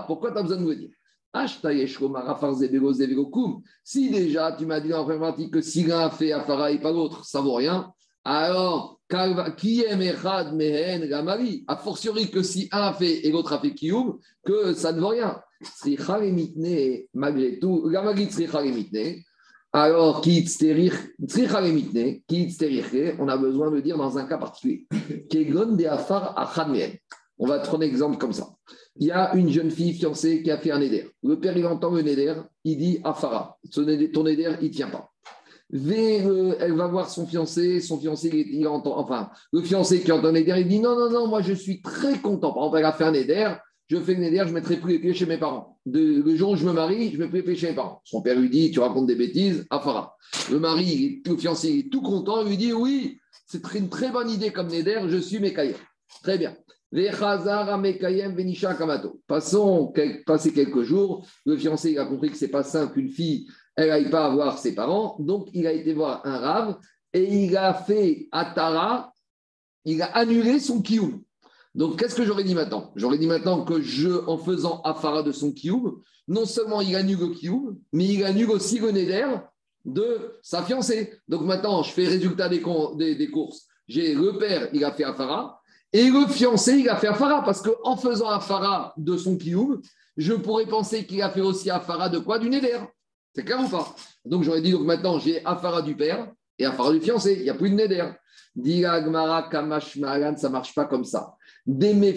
Pourquoi 0.07 0.31
tu 0.33 0.39
as 0.39 0.43
besoin 0.43 0.57
de 0.57 0.63
me 0.63 0.75
dire? 0.75 0.91
Si 3.85 4.11
déjà 4.11 4.53
tu 4.53 4.67
m'as 4.67 4.81
dit 4.81 4.89
la 4.89 5.03
première 5.03 5.21
partie 5.21 5.51
que 5.51 5.61
si 5.61 5.83
l'un 5.83 6.07
a 6.07 6.11
fait 6.11 6.31
Afara 6.33 6.71
et 6.71 6.79
pas 6.79 6.93
l'autre, 6.93 7.25
ça 7.25 7.41
vaut 7.41 7.55
rien, 7.55 7.93
alors 8.25 9.01
qui 9.57 9.83
aime 9.83 10.03
Echad 10.03 10.55
Mehen 10.55 11.07
Gamari? 11.09 11.65
A 11.67 11.77
fortiori 11.77 12.31
que 12.31 12.43
si 12.43 12.69
un 12.73 12.83
a 12.83 12.95
fait 12.95 13.27
et 13.27 13.31
l'autre 13.31 13.53
a 13.53 13.61
fait 13.61 13.75
Kiyum, 13.75 14.19
que 14.45 14.75
ça 14.75 14.93
ne 14.93 15.01
vaut 15.01 15.09
rien. 15.09 15.41
Malgré 17.15 17.59
tout, 17.59 17.89
Gamari 17.89 18.29
alors, 19.77 20.23
on 20.25 20.31
a 23.29 23.37
besoin 23.37 23.73
de 23.73 23.81
dire 23.81 23.97
dans 23.97 24.17
un 24.17 24.25
cas 24.25 24.39
particulier. 24.39 24.87
On 27.39 27.49
va 27.49 27.59
prendre 27.59 27.83
un 27.83 27.87
exemple 27.87 28.19
comme 28.19 28.33
ça. 28.33 28.51
Il 28.95 29.09
y 29.09 29.11
a 29.11 29.35
une 29.35 29.51
jeune 29.51 29.73
fille 29.73 29.95
fiancée 29.95 30.45
qui 30.45 30.53
a 30.53 30.59
fait 30.59 30.71
un 30.71 30.81
éder. 30.81 31.11
Le 31.25 31.41
père, 31.41 31.57
il 31.57 31.67
entend 31.67 31.91
le 31.91 32.07
éder, 32.07 32.35
il 32.63 32.79
dit 32.79 33.01
Afara, 33.03 33.59
ton 33.73 33.89
éder, 33.89 34.13
il 34.61 34.69
ne 34.69 34.73
tient 34.73 34.91
pas. 34.91 35.11
Euh, 35.75 36.55
elle 36.61 36.75
va 36.75 36.87
voir 36.87 37.11
son 37.11 37.27
fiancé, 37.27 37.81
son 37.81 37.99
fiancé, 37.99 38.31
il, 38.53 38.67
entend, 38.69 38.97
enfin, 38.99 39.31
le 39.53 39.61
fiancé 39.61 40.01
qui 40.01 40.13
entend 40.13 40.29
un 40.29 40.35
éder, 40.35 40.55
il 40.59 40.69
dit 40.69 40.79
Non, 40.79 40.97
non, 40.97 41.11
non, 41.11 41.27
moi 41.27 41.43
je 41.43 41.53
suis 41.53 41.83
très 41.83 42.19
content. 42.19 42.53
Par 42.53 42.65
exemple, 42.65 42.79
elle 42.79 42.85
a 42.85 42.93
fait 42.93 43.05
un 43.05 43.15
éder, 43.15 43.55
je 43.89 43.99
fais 43.99 44.17
un 44.17 44.23
éder, 44.23 44.39
je 44.39 44.49
ne 44.49 44.53
mettrai 44.53 44.77
plus 44.77 44.93
les 44.93 44.99
pieds 45.01 45.15
chez 45.15 45.27
mes 45.27 45.39
parents. 45.39 45.79
Le 45.87 46.35
jour 46.37 46.51
où 46.51 46.57
je 46.57 46.65
me 46.65 46.73
marie, 46.73 47.11
je 47.11 47.19
ne 47.19 47.25
mets 47.25 47.29
plus 47.29 47.39
les 47.39 47.45
pieds 47.45 47.57
chez 47.57 47.69
mes 47.71 47.75
parents. 47.75 48.01
Son 48.05 48.23
père 48.23 48.39
lui 48.39 48.49
dit 48.49 48.71
Tu 48.71 48.79
racontes 48.79 49.07
des 49.07 49.17
bêtises, 49.17 49.67
Afara. 49.71 50.17
Le 50.51 50.61
mari, 50.61 51.23
le 51.27 51.37
fiancé, 51.37 51.71
il 51.71 51.79
est 51.87 51.91
tout 51.91 52.03
content, 52.03 52.43
il 52.43 52.51
lui 52.51 52.57
dit 52.57 52.73
Oui, 52.73 53.19
c'est 53.47 53.63
une 53.75 53.89
très 53.89 54.11
bonne 54.11 54.31
idée 54.31 54.51
comme 54.51 54.71
éder, 54.71 55.01
je 55.09 55.19
suis 55.19 55.41
mécaillé. 55.41 55.75
Très 56.23 56.39
bien. 56.39 56.55
Passons, 59.27 59.93
passer 60.27 60.53
quelques 60.53 60.83
jours, 60.83 61.27
le 61.45 61.57
fiancé 61.57 61.99
a 61.99 62.05
compris 62.05 62.31
que 62.31 62.37
c'est 62.37 62.47
pas 62.47 62.63
simple 62.63 62.95
qu'une 62.95 63.09
fille, 63.09 63.49
elle 63.77 63.89
n'aille 63.89 64.11
pas 64.11 64.29
voir 64.31 64.59
ses 64.59 64.75
parents, 64.75 65.17
donc 65.19 65.49
il 65.53 65.67
a 65.67 65.73
été 65.73 65.93
voir 65.95 66.21
un 66.25 66.39
rave 66.39 66.79
et 67.13 67.45
il 67.45 67.57
a 67.57 67.75
fait 67.75 68.29
Atara, 68.33 69.13
il 69.85 70.01
a 70.03 70.07
annulé 70.17 70.61
son 70.61 70.81
kiyum. 70.81 71.23
Donc 71.75 71.99
qu'est-ce 71.99 72.15
que 72.15 72.25
j'aurais 72.25 72.45
dit 72.45 72.55
maintenant? 72.55 72.93
J'aurais 72.95 73.19
dit 73.19 73.27
maintenant 73.27 73.65
que 73.65 73.81
je, 73.81 74.27
en 74.29 74.39
faisant 74.39 74.81
Afara 74.83 75.23
de 75.23 75.33
son 75.33 75.53
kiyum, 75.53 76.01
non 76.29 76.47
seulement 76.47 76.81
il 76.81 76.95
annule 76.95 77.19
le 77.19 77.29
kiyum, 77.29 77.77
mais 77.93 78.07
il 78.07 78.25
annule 78.25 78.51
aussi 78.51 78.79
le 78.79 78.93
neder 78.93 79.27
de 79.85 80.39
sa 80.41 80.63
fiancée. 80.63 81.13
Donc 81.29 81.43
maintenant, 81.43 81.83
je 81.83 81.91
fais 81.91 82.07
résultat 82.07 82.49
des 82.49 82.61
courses. 82.61 83.67
J'ai 83.89 84.15
le 84.15 84.39
père, 84.39 84.69
il 84.73 84.85
a 84.85 84.93
fait 84.93 85.05
Afara, 85.05 85.61
et 85.93 86.09
le 86.09 86.27
fiancé, 86.27 86.79
il 86.79 86.89
a 86.89 86.97
fait 86.97 87.09
Afara, 87.09 87.45
parce 87.45 87.61
qu'en 87.61 87.97
faisant 87.97 88.29
Afara 88.29 88.95
de 88.97 89.17
son 89.17 89.37
kioum, 89.37 89.83
je 90.17 90.33
pourrais 90.33 90.67
penser 90.67 91.05
qu'il 91.07 91.21
a 91.23 91.31
fait 91.31 91.41
aussi 91.41 91.71
Afara 91.71 92.09
de 92.09 92.19
quoi? 92.19 92.39
Du 92.39 92.49
Neder. 92.49 92.79
C'est 93.35 93.45
clair 93.45 93.61
ou 93.61 93.69
pas? 93.69 93.93
Donc 94.25 94.45
j'aurais 94.45 94.61
dit, 94.61 94.71
donc 94.71 94.83
maintenant 94.83 95.19
j'ai 95.19 95.45
Afara 95.45 95.83
du 95.83 95.97
père 95.97 96.31
et 96.59 96.65
Afara 96.65 96.93
du 96.93 97.01
fiancé. 97.01 97.35
Il 97.35 97.43
n'y 97.43 97.51
a 97.51 97.55
plus 97.55 97.71
de 97.71 97.75
Neder. 97.75 98.13
Agmara 98.87 99.49
Kamash 99.51 99.99
ça 99.99 99.99
ne 99.99 100.49
marche 100.49 100.73
pas 100.75 100.85
comme 100.85 101.05
ça. 101.05 101.35
Le 101.67 102.13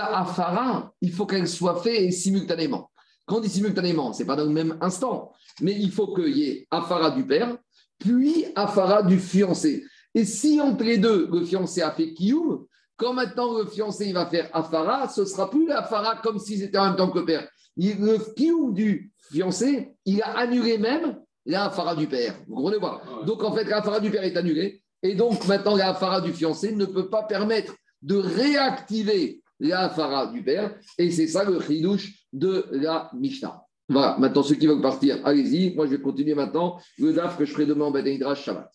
Afara, 0.00 0.92
il 1.02 1.12
faut 1.12 1.26
qu'elle 1.26 1.46
soit 1.46 1.82
faite 1.82 2.10
simultanément. 2.12 2.90
Quand 3.26 3.36
on 3.36 3.40
dit 3.40 3.50
simultanément, 3.50 4.14
ce 4.14 4.20
n'est 4.20 4.26
pas 4.26 4.36
dans 4.36 4.44
le 4.44 4.50
même 4.50 4.78
instant, 4.80 5.32
mais 5.60 5.76
il 5.78 5.92
faut 5.92 6.14
qu'il 6.14 6.36
y 6.36 6.48
ait 6.48 6.66
Afara 6.70 7.10
du 7.10 7.26
père, 7.26 7.58
puis 7.98 8.46
Afara 8.54 9.02
du 9.02 9.18
fiancé. 9.18 9.84
Et 10.14 10.24
si 10.24 10.58
entre 10.60 10.84
les 10.84 10.98
deux, 10.98 11.28
le 11.30 11.44
fiancé 11.44 11.82
a 11.82 11.90
fait 11.90 12.14
Kiyum, 12.14 12.64
quand 12.96 13.12
maintenant 13.12 13.58
le 13.58 13.66
fiancé 13.66 14.06
il 14.06 14.14
va 14.14 14.24
faire 14.26 14.48
Afara, 14.52 15.08
ce 15.08 15.26
sera 15.26 15.50
plus 15.50 15.66
l'Afara 15.66 16.16
comme 16.22 16.38
si 16.38 16.58
c'était 16.58 16.78
en 16.78 16.86
même 16.86 16.96
temps 16.96 17.10
que 17.10 17.18
le 17.18 17.26
père. 17.26 17.46
Le 17.76 18.34
Kiyum 18.34 18.74
du 18.74 19.12
fiancé, 19.30 19.94
il 20.04 20.22
a 20.22 20.38
annulé 20.38 20.78
même 20.78 21.20
l'Afara 21.46 21.96
du 21.96 22.06
père. 22.06 22.34
Vous 22.46 22.56
comprenez 22.56 22.80
pas 22.80 23.02
Donc 23.26 23.42
en 23.42 23.52
fait, 23.52 23.64
l'Afara 23.64 24.00
du 24.00 24.10
père 24.10 24.24
est 24.24 24.36
annulé. 24.36 24.82
Et 25.02 25.14
donc 25.14 25.46
maintenant, 25.46 25.76
l'Afara 25.76 26.20
du 26.20 26.32
fiancé 26.32 26.72
ne 26.72 26.84
peut 26.84 27.08
pas 27.08 27.24
permettre 27.24 27.74
de 28.02 28.16
réactiver 28.16 29.42
l'Afara 29.58 30.28
du 30.28 30.42
père. 30.42 30.76
Et 30.98 31.10
c'est 31.10 31.26
ça 31.26 31.44
le 31.44 31.60
chidouche 31.60 32.26
de 32.32 32.66
la 32.72 33.10
Mishnah. 33.14 33.62
Voilà, 33.88 34.16
maintenant 34.18 34.42
ceux 34.42 34.54
qui 34.54 34.66
veulent 34.66 34.80
partir, 34.80 35.20
allez-y. 35.26 35.74
Moi 35.74 35.86
je 35.86 35.92
vais 35.92 36.00
continuer 36.00 36.34
maintenant 36.34 36.78
le 36.98 37.12
DAF 37.12 37.36
que 37.36 37.44
je 37.44 37.52
ferai 37.52 37.66
demain 37.66 37.86
en 37.86 37.90
Badaïdrash 37.90 38.44
Shabbat. 38.44 38.70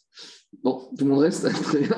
Bon, 0.63 0.89
tout 0.97 1.05
le 1.05 1.11
monde 1.11 1.21
reste 1.21 1.49
Très 1.63 1.79
bien. 1.79 1.97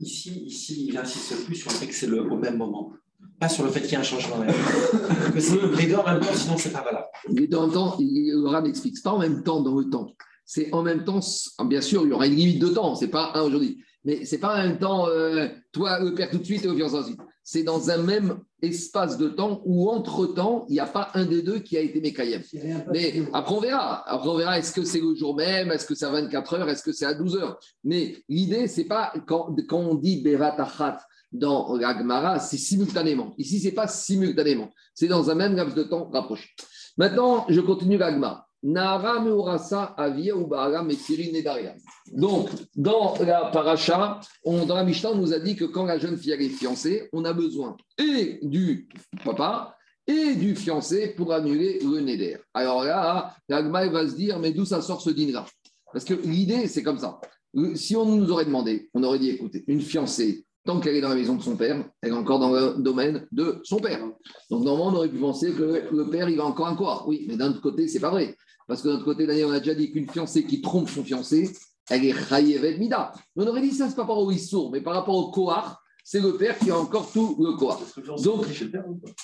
Ici, 0.00 0.44
ici, 0.46 0.86
il 0.88 0.96
insiste 0.96 1.44
plus 1.44 1.56
sur 1.56 1.70
le 1.70 1.76
fait 1.76 1.86
que 1.86 1.94
c'est 1.94 2.06
le, 2.06 2.22
au 2.22 2.36
même 2.36 2.56
moment. 2.56 2.92
Pas 3.38 3.48
sur 3.48 3.64
le 3.64 3.70
fait 3.70 3.80
qu'il 3.80 3.92
y 3.92 3.96
a 3.96 4.00
un 4.00 4.02
changement. 4.02 4.36
que 5.34 5.40
c'est 5.40 5.56
les 5.78 5.86
deux 5.86 5.96
en 5.96 6.04
même 6.04 6.20
temps, 6.20 6.34
sinon 6.34 6.58
c'est 6.58 6.72
pas 6.72 6.82
valable. 6.82 7.06
Les 7.28 7.46
deux 7.46 7.56
en 7.56 7.66
même 7.66 7.72
temps, 7.72 7.96
le 7.98 8.46
Ram 8.46 8.66
explique. 8.66 9.02
pas 9.02 9.12
en 9.12 9.18
même 9.18 9.42
temps 9.42 9.62
dans 9.62 9.78
le 9.78 9.88
temps. 9.88 10.12
C'est 10.44 10.72
en 10.72 10.82
même 10.82 11.04
temps, 11.04 11.20
bien 11.66 11.80
sûr, 11.80 12.02
il 12.04 12.10
y 12.10 12.12
aura 12.12 12.26
une 12.26 12.34
limite 12.34 12.60
de 12.60 12.68
temps. 12.68 12.96
C'est 12.96 13.08
pas 13.08 13.32
un 13.34 13.42
aujourd'hui. 13.42 13.82
Mais 14.04 14.24
c'est 14.24 14.38
pas 14.38 14.54
en 14.54 14.62
même 14.66 14.78
temps, 14.78 15.08
euh, 15.08 15.46
toi, 15.72 16.00
le 16.00 16.14
père 16.14 16.30
tout 16.30 16.38
de 16.38 16.44
suite 16.44 16.64
et 16.64 16.68
le 16.68 16.74
fiancé 16.74 16.96
ensuite. 16.96 17.20
C'est 17.42 17.62
dans 17.62 17.90
un 17.90 17.98
même 17.98 18.38
espace 18.62 19.16
de 19.16 19.28
temps 19.28 19.62
où, 19.64 19.90
entre-temps, 19.90 20.66
il 20.68 20.72
n'y 20.72 20.80
a 20.80 20.86
pas 20.86 21.10
un 21.14 21.24
des 21.24 21.42
deux 21.42 21.58
qui 21.60 21.76
a 21.76 21.80
été 21.80 22.00
Mekayem. 22.00 22.42
Mais 22.92 23.22
après, 23.32 23.54
on 23.54 23.60
verra. 23.60 24.08
Après, 24.08 24.28
on 24.28 24.36
verra 24.36 24.58
est-ce 24.58 24.72
que 24.72 24.84
c'est 24.84 25.00
le 25.00 25.14
jour 25.14 25.36
même, 25.36 25.70
est-ce 25.70 25.86
que 25.86 25.94
c'est 25.94 26.04
à 26.04 26.10
24 26.10 26.54
heures, 26.54 26.68
est-ce 26.68 26.82
que 26.82 26.92
c'est 26.92 27.06
à 27.06 27.14
12 27.14 27.36
heures? 27.36 27.58
Mais 27.84 28.16
l'idée, 28.28 28.68
c'est 28.68 28.84
pas 28.84 29.12
quand, 29.26 29.54
quand 29.68 29.78
on 29.78 29.94
dit 29.94 30.22
Bevatachat 30.22 30.98
dans 31.32 31.76
la 31.76 31.96
Gemara, 31.96 32.40
c'est 32.40 32.58
simultanément. 32.58 33.34
Ici, 33.38 33.60
c'est 33.60 33.72
pas 33.72 33.86
simultanément. 33.86 34.70
C'est 34.94 35.08
dans 35.08 35.30
un 35.30 35.34
même 35.34 35.54
laps 35.54 35.74
de 35.74 35.84
temps 35.84 36.10
rapproché. 36.10 36.48
Maintenant, 36.96 37.46
je 37.48 37.60
continue 37.60 37.96
la 37.96 38.12
Gemara. 38.12 38.46
Donc, 38.62 38.84
dans 42.76 43.14
la 43.24 43.46
paracha, 43.46 44.20
dans 44.44 44.74
la 44.74 44.84
Mishnah, 44.84 45.12
on 45.12 45.14
nous 45.14 45.32
a 45.32 45.38
dit 45.38 45.56
que 45.56 45.64
quand 45.64 45.86
la 45.86 45.98
jeune 45.98 46.18
fille 46.18 46.32
est 46.32 46.48
fiancée, 46.50 47.08
on 47.14 47.24
a 47.24 47.32
besoin 47.32 47.74
et 47.96 48.38
du 48.42 48.86
papa 49.24 49.74
et 50.06 50.34
du 50.34 50.54
fiancé 50.54 51.14
pour 51.14 51.32
annuler 51.32 51.78
le 51.82 52.00
Neder. 52.00 52.36
Alors 52.52 52.84
là, 52.84 53.34
l'Agma 53.48 53.88
va 53.88 54.06
se 54.06 54.14
dire, 54.14 54.38
mais 54.38 54.52
d'où 54.52 54.66
ça 54.66 54.82
sort 54.82 55.00
ce 55.00 55.10
dîner-là 55.10 55.46
Parce 55.90 56.04
que 56.04 56.14
l'idée, 56.14 56.66
c'est 56.66 56.82
comme 56.82 56.98
ça. 56.98 57.18
Si 57.76 57.96
on 57.96 58.04
nous 58.04 58.30
aurait 58.30 58.44
demandé, 58.44 58.90
on 58.92 59.02
aurait 59.02 59.18
dit, 59.18 59.30
écoutez, 59.30 59.64
une 59.68 59.80
fiancée, 59.80 60.44
tant 60.64 60.80
qu'elle 60.80 60.96
est 60.96 61.00
dans 61.00 61.08
la 61.08 61.14
maison 61.14 61.36
de 61.36 61.42
son 61.42 61.56
père, 61.56 61.84
elle 62.02 62.10
est 62.10 62.14
encore 62.14 62.38
dans 62.38 62.52
le 62.52 62.82
domaine 62.82 63.26
de 63.32 63.60
son 63.64 63.78
père. 63.78 64.00
Donc 64.50 64.64
normalement, 64.64 64.92
on 64.92 64.96
aurait 64.96 65.08
pu 65.08 65.18
penser 65.18 65.52
que 65.52 65.82
le 65.90 66.10
père, 66.10 66.28
il 66.28 66.36
va 66.36 66.44
encore 66.44 66.68
un 66.68 66.76
quoi? 66.76 67.04
Oui, 67.06 67.26
mais 67.28 67.36
d'un 67.36 67.50
autre 67.50 67.62
côté, 67.62 67.88
c'est 67.88 68.00
pas 68.00 68.10
vrai. 68.10 68.36
Parce 68.68 68.82
que 68.82 68.88
de 68.88 68.92
notre 68.92 69.04
côté, 69.04 69.26
d'ailleurs, 69.26 69.50
on 69.50 69.52
a 69.52 69.58
déjà 69.58 69.74
dit 69.74 69.90
qu'une 69.90 70.08
fiancée 70.08 70.44
qui 70.44 70.60
trompe 70.60 70.88
son 70.88 71.02
fiancé, 71.02 71.50
elle 71.88 72.04
est 72.04 72.12
Chayevet 72.12 72.78
Mida. 72.78 73.12
On 73.36 73.46
aurait 73.46 73.62
dit 73.62 73.72
ça, 73.72 73.88
c'est 73.88 73.96
pas 73.96 74.02
par 74.02 74.16
rapport 74.16 74.26
au 74.26 74.30
Issour, 74.30 74.70
mais 74.70 74.80
par 74.80 74.94
rapport 74.94 75.16
au 75.16 75.30
Kohar, 75.30 75.82
c'est 76.04 76.20
le 76.20 76.36
père 76.36 76.58
qui 76.58 76.70
a 76.70 76.78
encore 76.78 77.10
tout 77.10 77.36
le 77.40 77.56
Kohar. 77.56 77.80
Donc, 78.22 78.46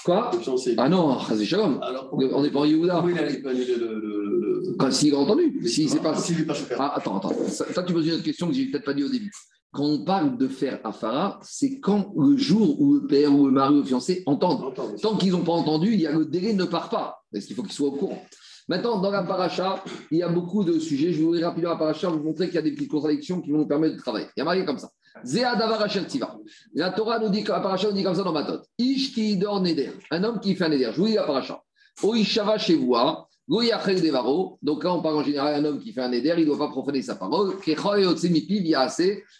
quoi? 0.04 0.30
Ah 0.78 0.88
non, 0.88 1.18
Shalom. 1.20 1.80
On 2.12 2.42
n'est 2.42 2.50
pas 2.50 2.60
en 2.60 2.64
Yehuda. 2.64 3.02
Oui, 3.04 3.14
pas 3.14 3.52
le. 3.52 3.76
le, 3.76 4.00
le... 4.00 4.74
Quand 4.78 4.90
s'il 4.90 5.14
a 5.14 5.18
entendu. 5.18 5.60
Si 5.66 5.88
c'est 5.88 6.00
pas. 6.00 6.16
Si, 6.16 6.34
pas 6.44 6.54
ah, 6.78 6.96
attends, 6.96 7.18
attends. 7.18 7.32
Ça, 7.48 7.72
ça, 7.72 7.82
tu 7.82 7.92
poses 7.92 8.06
une 8.06 8.14
autre 8.14 8.24
question 8.24 8.48
que 8.48 8.54
j'ai 8.54 8.66
peut-être 8.66 8.84
pas 8.84 8.94
dit 8.94 9.04
au 9.04 9.08
début. 9.08 9.32
Quand 9.76 9.84
on 9.84 10.04
parle 10.04 10.38
de 10.38 10.48
faire 10.48 10.80
Afara, 10.84 11.38
c'est 11.42 11.80
quand 11.80 12.14
le 12.16 12.38
jour 12.38 12.80
où 12.80 12.94
le 12.94 13.06
père 13.06 13.30
ou 13.30 13.46
le 13.46 13.52
mari 13.52 13.74
ou 13.74 13.78
le 13.80 13.84
fiancé 13.84 14.22
entendent. 14.24 14.72
Tant 15.02 15.16
qu'ils 15.18 15.32
n'ont 15.32 15.44
pas 15.44 15.52
entendu, 15.52 15.92
il 15.92 16.00
y 16.00 16.06
a 16.06 16.12
le 16.12 16.24
délai 16.24 16.54
ne 16.54 16.64
part 16.64 16.88
pas. 16.88 17.18
Parce 17.30 17.44
qu'il 17.44 17.54
faut 17.54 17.62
qu'ils 17.62 17.72
soient 17.72 17.88
au 17.88 17.92
courant? 17.92 18.22
Maintenant, 18.68 19.00
dans 19.00 19.10
la 19.10 19.22
paracha, 19.22 19.84
il 20.10 20.16
y 20.16 20.22
a 20.22 20.28
beaucoup 20.28 20.64
de 20.64 20.78
sujets. 20.78 21.12
Je 21.12 21.18
vais 21.18 21.24
ouvrir 21.24 21.46
rapidement 21.46 21.70
la 21.70 21.76
paracha, 21.76 22.08
vous 22.08 22.22
montrer 22.22 22.46
qu'il 22.46 22.54
y 22.54 22.58
a 22.58 22.62
des 22.62 22.72
petites 22.72 22.90
contradictions 22.90 23.42
qui 23.42 23.50
vont 23.50 23.58
nous 23.58 23.66
permettre 23.66 23.96
de 23.96 24.00
travailler. 24.00 24.28
Il 24.34 24.40
y 24.40 24.42
a 24.42 24.44
marqué 24.44 24.64
comme 24.64 24.78
ça. 24.78 24.88
La 26.74 26.90
Torah 26.90 27.18
nous 27.18 27.28
dit, 27.28 27.44
la 27.44 27.60
paracha 27.60 27.88
nous 27.88 27.94
dit 27.94 28.02
comme 28.02 28.14
ça 28.14 28.22
dans 28.22 28.32
ma 28.32 28.44
tote. 28.44 28.64
Ish 28.78 29.12
ki 29.12 29.36
dor 29.36 29.60
neder. 29.60 29.92
Un 30.10 30.24
homme 30.24 30.40
qui 30.40 30.54
fait 30.54 30.64
un 30.64 30.70
neder. 30.70 30.90
Je 30.92 31.00
vous 31.00 31.06
dis 31.06 31.14
la 31.14 31.24
paracha. 31.24 31.60
Oishava 32.02 32.56
shevoa. 32.56 33.25
Donc 33.48 34.84
là, 34.84 34.92
on 34.92 35.02
parle 35.02 35.16
en 35.16 35.22
général 35.22 35.62
d'un 35.62 35.68
homme 35.68 35.78
qui 35.78 35.92
fait 35.92 36.02
un 36.02 36.10
éder, 36.10 36.34
il 36.36 36.40
ne 36.40 36.46
doit 36.46 36.58
pas 36.58 36.68
profaner 36.68 37.00
sa 37.00 37.14
parole. 37.14 37.54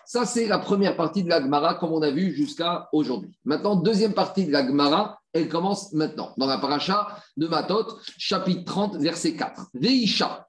Ça, 0.04 0.24
c'est 0.24 0.46
la 0.46 0.58
première 0.58 0.96
partie 0.96 1.24
de 1.24 1.28
la 1.28 1.40
Gemara, 1.40 1.74
comme 1.74 1.92
on 1.92 2.02
a 2.02 2.10
vu 2.10 2.32
jusqu'à 2.32 2.88
aujourd'hui. 2.92 3.36
Maintenant, 3.44 3.74
deuxième 3.74 4.12
partie 4.12 4.46
de 4.46 4.52
la 4.52 4.64
Gemara, 4.64 5.18
elle 5.32 5.48
commence 5.48 5.92
maintenant, 5.92 6.32
dans 6.36 6.46
la 6.46 6.58
paracha 6.58 7.18
de 7.36 7.48
Matot, 7.48 7.98
chapitre 8.16 8.64
30, 8.64 8.96
verset 8.98 9.34
4. 9.34 9.70
Veisha, 9.74 10.46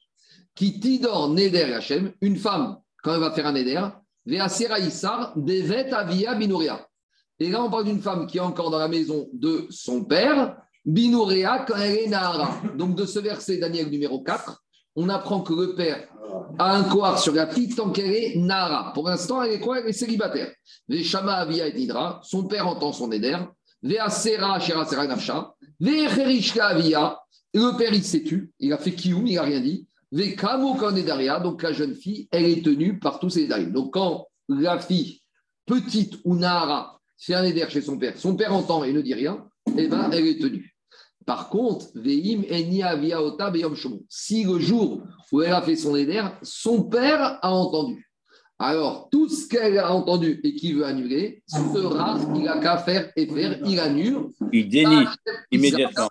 qui 0.54 0.80
tidor 0.80 1.30
neder 1.30 1.74
Hachem, 1.74 2.14
une 2.22 2.38
femme, 2.38 2.78
quand 3.04 3.14
elle 3.14 3.20
va 3.22 3.32
faire 3.32 3.48
un 3.48 3.54
neder, 3.54 3.88
veasera 4.26 5.34
devet 5.36 5.92
avia 5.92 6.36
binuria. 6.36 6.88
Et 7.40 7.50
là, 7.50 7.64
on 7.64 7.70
parle 7.70 7.86
d'une 7.86 8.02
femme 8.02 8.28
qui 8.28 8.38
est 8.38 8.42
encore 8.42 8.70
dans 8.70 8.80
la 8.80 8.88
maison 8.88 9.30
de 9.34 9.68
son 9.70 10.04
père, 10.04 10.58
Binouréa 10.88 11.66
quand 11.68 11.76
elle 11.76 11.98
est 11.98 12.08
Nahara. 12.08 12.62
Donc 12.78 12.96
de 12.96 13.06
ce 13.06 13.20
verset, 13.20 13.58
Daniel 13.58 13.90
numéro 13.90 14.24
4, 14.24 14.64
on 14.96 15.10
apprend 15.10 15.42
que 15.42 15.54
le 15.54 15.76
père 15.76 16.08
a 16.58 16.78
un 16.78 16.84
coar 16.86 17.20
sur 17.20 17.34
la 17.34 17.48
fille 17.48 17.76
tant 17.76 17.92
qu'elle 17.92 18.14
est 18.14 18.36
Nahara. 18.38 18.94
Pour 18.94 19.10
l'instant, 19.10 19.44
elle 19.44 19.52
est 19.52 19.60
quoi? 19.60 19.80
Elle 19.80 19.88
est 19.88 19.94
célibataire. 19.94 20.50
Shama 21.04 21.34
Avia 21.34 21.68
et 21.68 21.74
Nidra, 21.74 22.22
son 22.24 22.46
père 22.46 22.68
entend 22.68 22.94
son 22.94 23.12
éder. 23.12 23.38
Sera 23.84 24.60
Shera 24.60 24.86
Sera. 24.86 25.56
Avia, 26.62 27.20
le 27.54 27.78
père 27.78 27.94
il 27.94 28.04
s'est 28.04 28.24
tu, 28.24 28.52
il 28.60 28.72
a 28.72 28.78
fait 28.78 28.94
kioum, 28.94 29.28
il 29.28 29.36
n'a 29.36 29.44
rien 29.44 29.60
dit. 29.60 29.88
Kamo 30.38 30.76
Kanedaria, 30.76 31.42
donc 31.42 31.64
la 31.64 31.74
jeune 31.74 31.96
fille, 31.96 32.30
elle 32.32 32.46
est 32.46 32.64
tenue 32.64 32.98
par 32.98 33.20
tous 33.20 33.32
ses 33.32 33.42
édariens. 33.42 33.70
Donc 33.70 33.94
quand 33.94 34.28
la 34.48 34.80
fille, 34.80 35.22
petite 35.66 36.16
ou 36.24 36.36
Nahara, 36.38 36.98
fait 37.18 37.34
un 37.34 37.44
éder 37.44 37.66
chez 37.68 37.82
son 37.82 37.98
père, 37.98 38.18
son 38.18 38.38
père 38.38 38.54
entend 38.54 38.86
et 38.86 38.94
ne 38.94 39.02
dit 39.02 39.14
rien, 39.14 39.46
eh 39.78 39.88
ben, 39.88 40.10
elle 40.14 40.26
est 40.26 40.40
tenue. 40.40 40.77
Par 41.28 41.50
contre, 41.50 41.88
Veim 41.94 42.44
Si 44.10 44.44
le 44.46 44.60
jour 44.60 45.04
où 45.34 45.42
elle 45.42 45.52
a 45.52 45.62
fait 45.62 45.76
son 45.76 45.94
éder, 45.98 46.24
son 46.42 46.84
père 46.84 47.38
a 47.42 47.52
entendu. 47.52 48.10
Alors, 48.58 49.10
tout 49.12 49.28
ce 49.28 49.46
qu'elle 49.46 49.78
a 49.78 49.94
entendu 49.94 50.40
et 50.46 50.56
qui 50.56 50.72
veut 50.72 50.86
annuler 50.86 51.44
sera, 51.46 52.18
il 52.34 52.44
n'a 52.44 52.60
qu'à 52.60 52.78
faire 52.78 53.12
et 53.18 53.28
faire, 53.28 53.60
il 53.66 53.78
annule. 53.78 54.30
Il 54.54 54.70
dénie 54.70 55.06
immédiatement. 55.52 56.08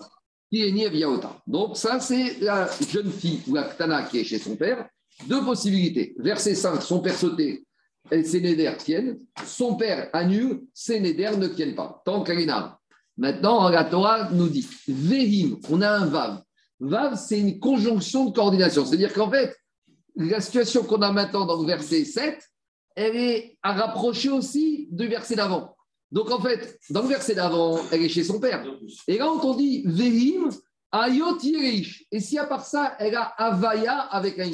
Donc, 1.46 1.78
ça, 1.78 1.98
c'est 1.98 2.38
la 2.40 2.68
jeune 2.86 3.10
fille 3.10 3.40
ou 3.48 3.54
la 3.54 3.64
ktana 3.64 4.02
qui 4.02 4.18
est 4.18 4.24
chez 4.24 4.38
son 4.38 4.54
père. 4.54 4.86
Deux 5.26 5.42
possibilités. 5.42 6.14
Verset 6.18 6.54
5, 6.54 6.82
son 6.82 7.00
père 7.00 7.16
sauté 7.16 7.64
et 8.10 8.22
ses 8.22 8.42
néders 8.42 8.76
tiennent. 8.76 9.18
Son 9.46 9.76
père 9.76 10.10
annule, 10.12 10.60
ses 10.74 11.00
néders 11.00 11.38
ne 11.38 11.48
tiennent 11.48 11.74
pas. 11.74 12.02
Tant 12.04 12.22
qu'elle 12.22 12.40
est 12.40 12.46
Maintenant, 13.16 13.68
la 13.68 13.84
Torah 13.84 14.30
nous 14.30 14.48
dit 14.48 14.66
Vehim, 14.86 15.58
on 15.70 15.80
a 15.80 15.90
un 15.90 16.06
Vav. 16.06 16.42
Vav, 16.80 17.16
c'est 17.16 17.38
une 17.38 17.58
conjonction 17.58 18.26
de 18.26 18.34
coordination. 18.34 18.84
C'est-à-dire 18.84 19.12
qu'en 19.12 19.30
fait, 19.30 19.56
la 20.16 20.40
situation 20.40 20.82
qu'on 20.84 21.00
a 21.02 21.12
maintenant 21.12 21.46
dans 21.46 21.60
le 21.60 21.66
verset 21.66 22.04
7, 22.04 22.38
elle 22.94 23.16
est 23.16 23.58
à 23.62 23.72
rapprocher 23.72 24.30
aussi 24.30 24.88
du 24.90 25.06
verset 25.06 25.36
d'avant. 25.36 25.76
Donc 26.12 26.30
en 26.30 26.40
fait, 26.40 26.78
dans 26.90 27.02
le 27.02 27.08
verset 27.08 27.34
d'avant, 27.34 27.78
elle 27.90 28.02
est 28.02 28.08
chez 28.08 28.24
son 28.24 28.38
père. 28.38 28.64
Et 29.08 29.18
là, 29.18 29.30
on 29.30 29.54
dit 29.54 29.82
Vehim, 29.86 30.50
Ayot 30.92 31.38
Et 32.12 32.20
si 32.20 32.38
à 32.38 32.44
part 32.44 32.64
ça, 32.64 32.96
elle 32.98 33.14
a 33.14 33.22
Avaya 33.36 34.00
avec 34.00 34.38
un. 34.38 34.50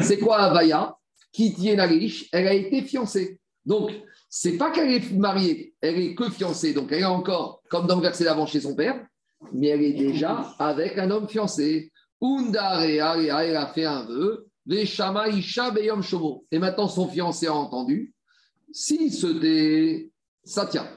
C'est 0.00 0.18
quoi 0.18 0.38
Avaya? 0.38 0.94
Qui 1.32 1.54
tient 1.54 1.76
la 1.76 1.86
Elle 1.86 2.48
a 2.48 2.54
été 2.54 2.82
fiancée. 2.82 3.38
Donc, 3.64 3.92
c'est 4.28 4.56
pas 4.56 4.70
qu'elle 4.70 4.90
est 4.90 5.12
mariée, 5.12 5.74
elle 5.80 5.98
est 5.98 6.14
que 6.14 6.30
fiancée, 6.30 6.72
donc 6.72 6.92
elle 6.92 7.00
est 7.00 7.04
encore, 7.04 7.59
comme 7.70 7.86
dans 7.86 7.96
le 7.96 8.02
verset 8.02 8.24
d'avant 8.24 8.46
chez 8.46 8.60
son 8.60 8.74
père, 8.74 9.06
mais 9.52 9.68
elle 9.68 9.82
est 9.82 9.92
déjà 9.92 10.54
avec 10.58 10.98
un 10.98 11.10
homme 11.10 11.28
fiancé. 11.28 11.90
Undarea, 12.20 13.16
elle 13.16 13.56
a 13.56 13.68
fait 13.68 13.86
un 13.86 14.04
vœu, 14.04 14.46
Veshama 14.66 15.28
Isha 15.28 15.70
Beyom 15.70 16.02
Shomo. 16.02 16.44
Et 16.50 16.58
maintenant 16.58 16.88
son 16.88 17.08
fiancé 17.08 17.46
a 17.46 17.54
entendu, 17.54 18.12
si 18.72 19.10
c'était, 19.10 20.10
ça 20.44 20.66
tient. 20.66 20.88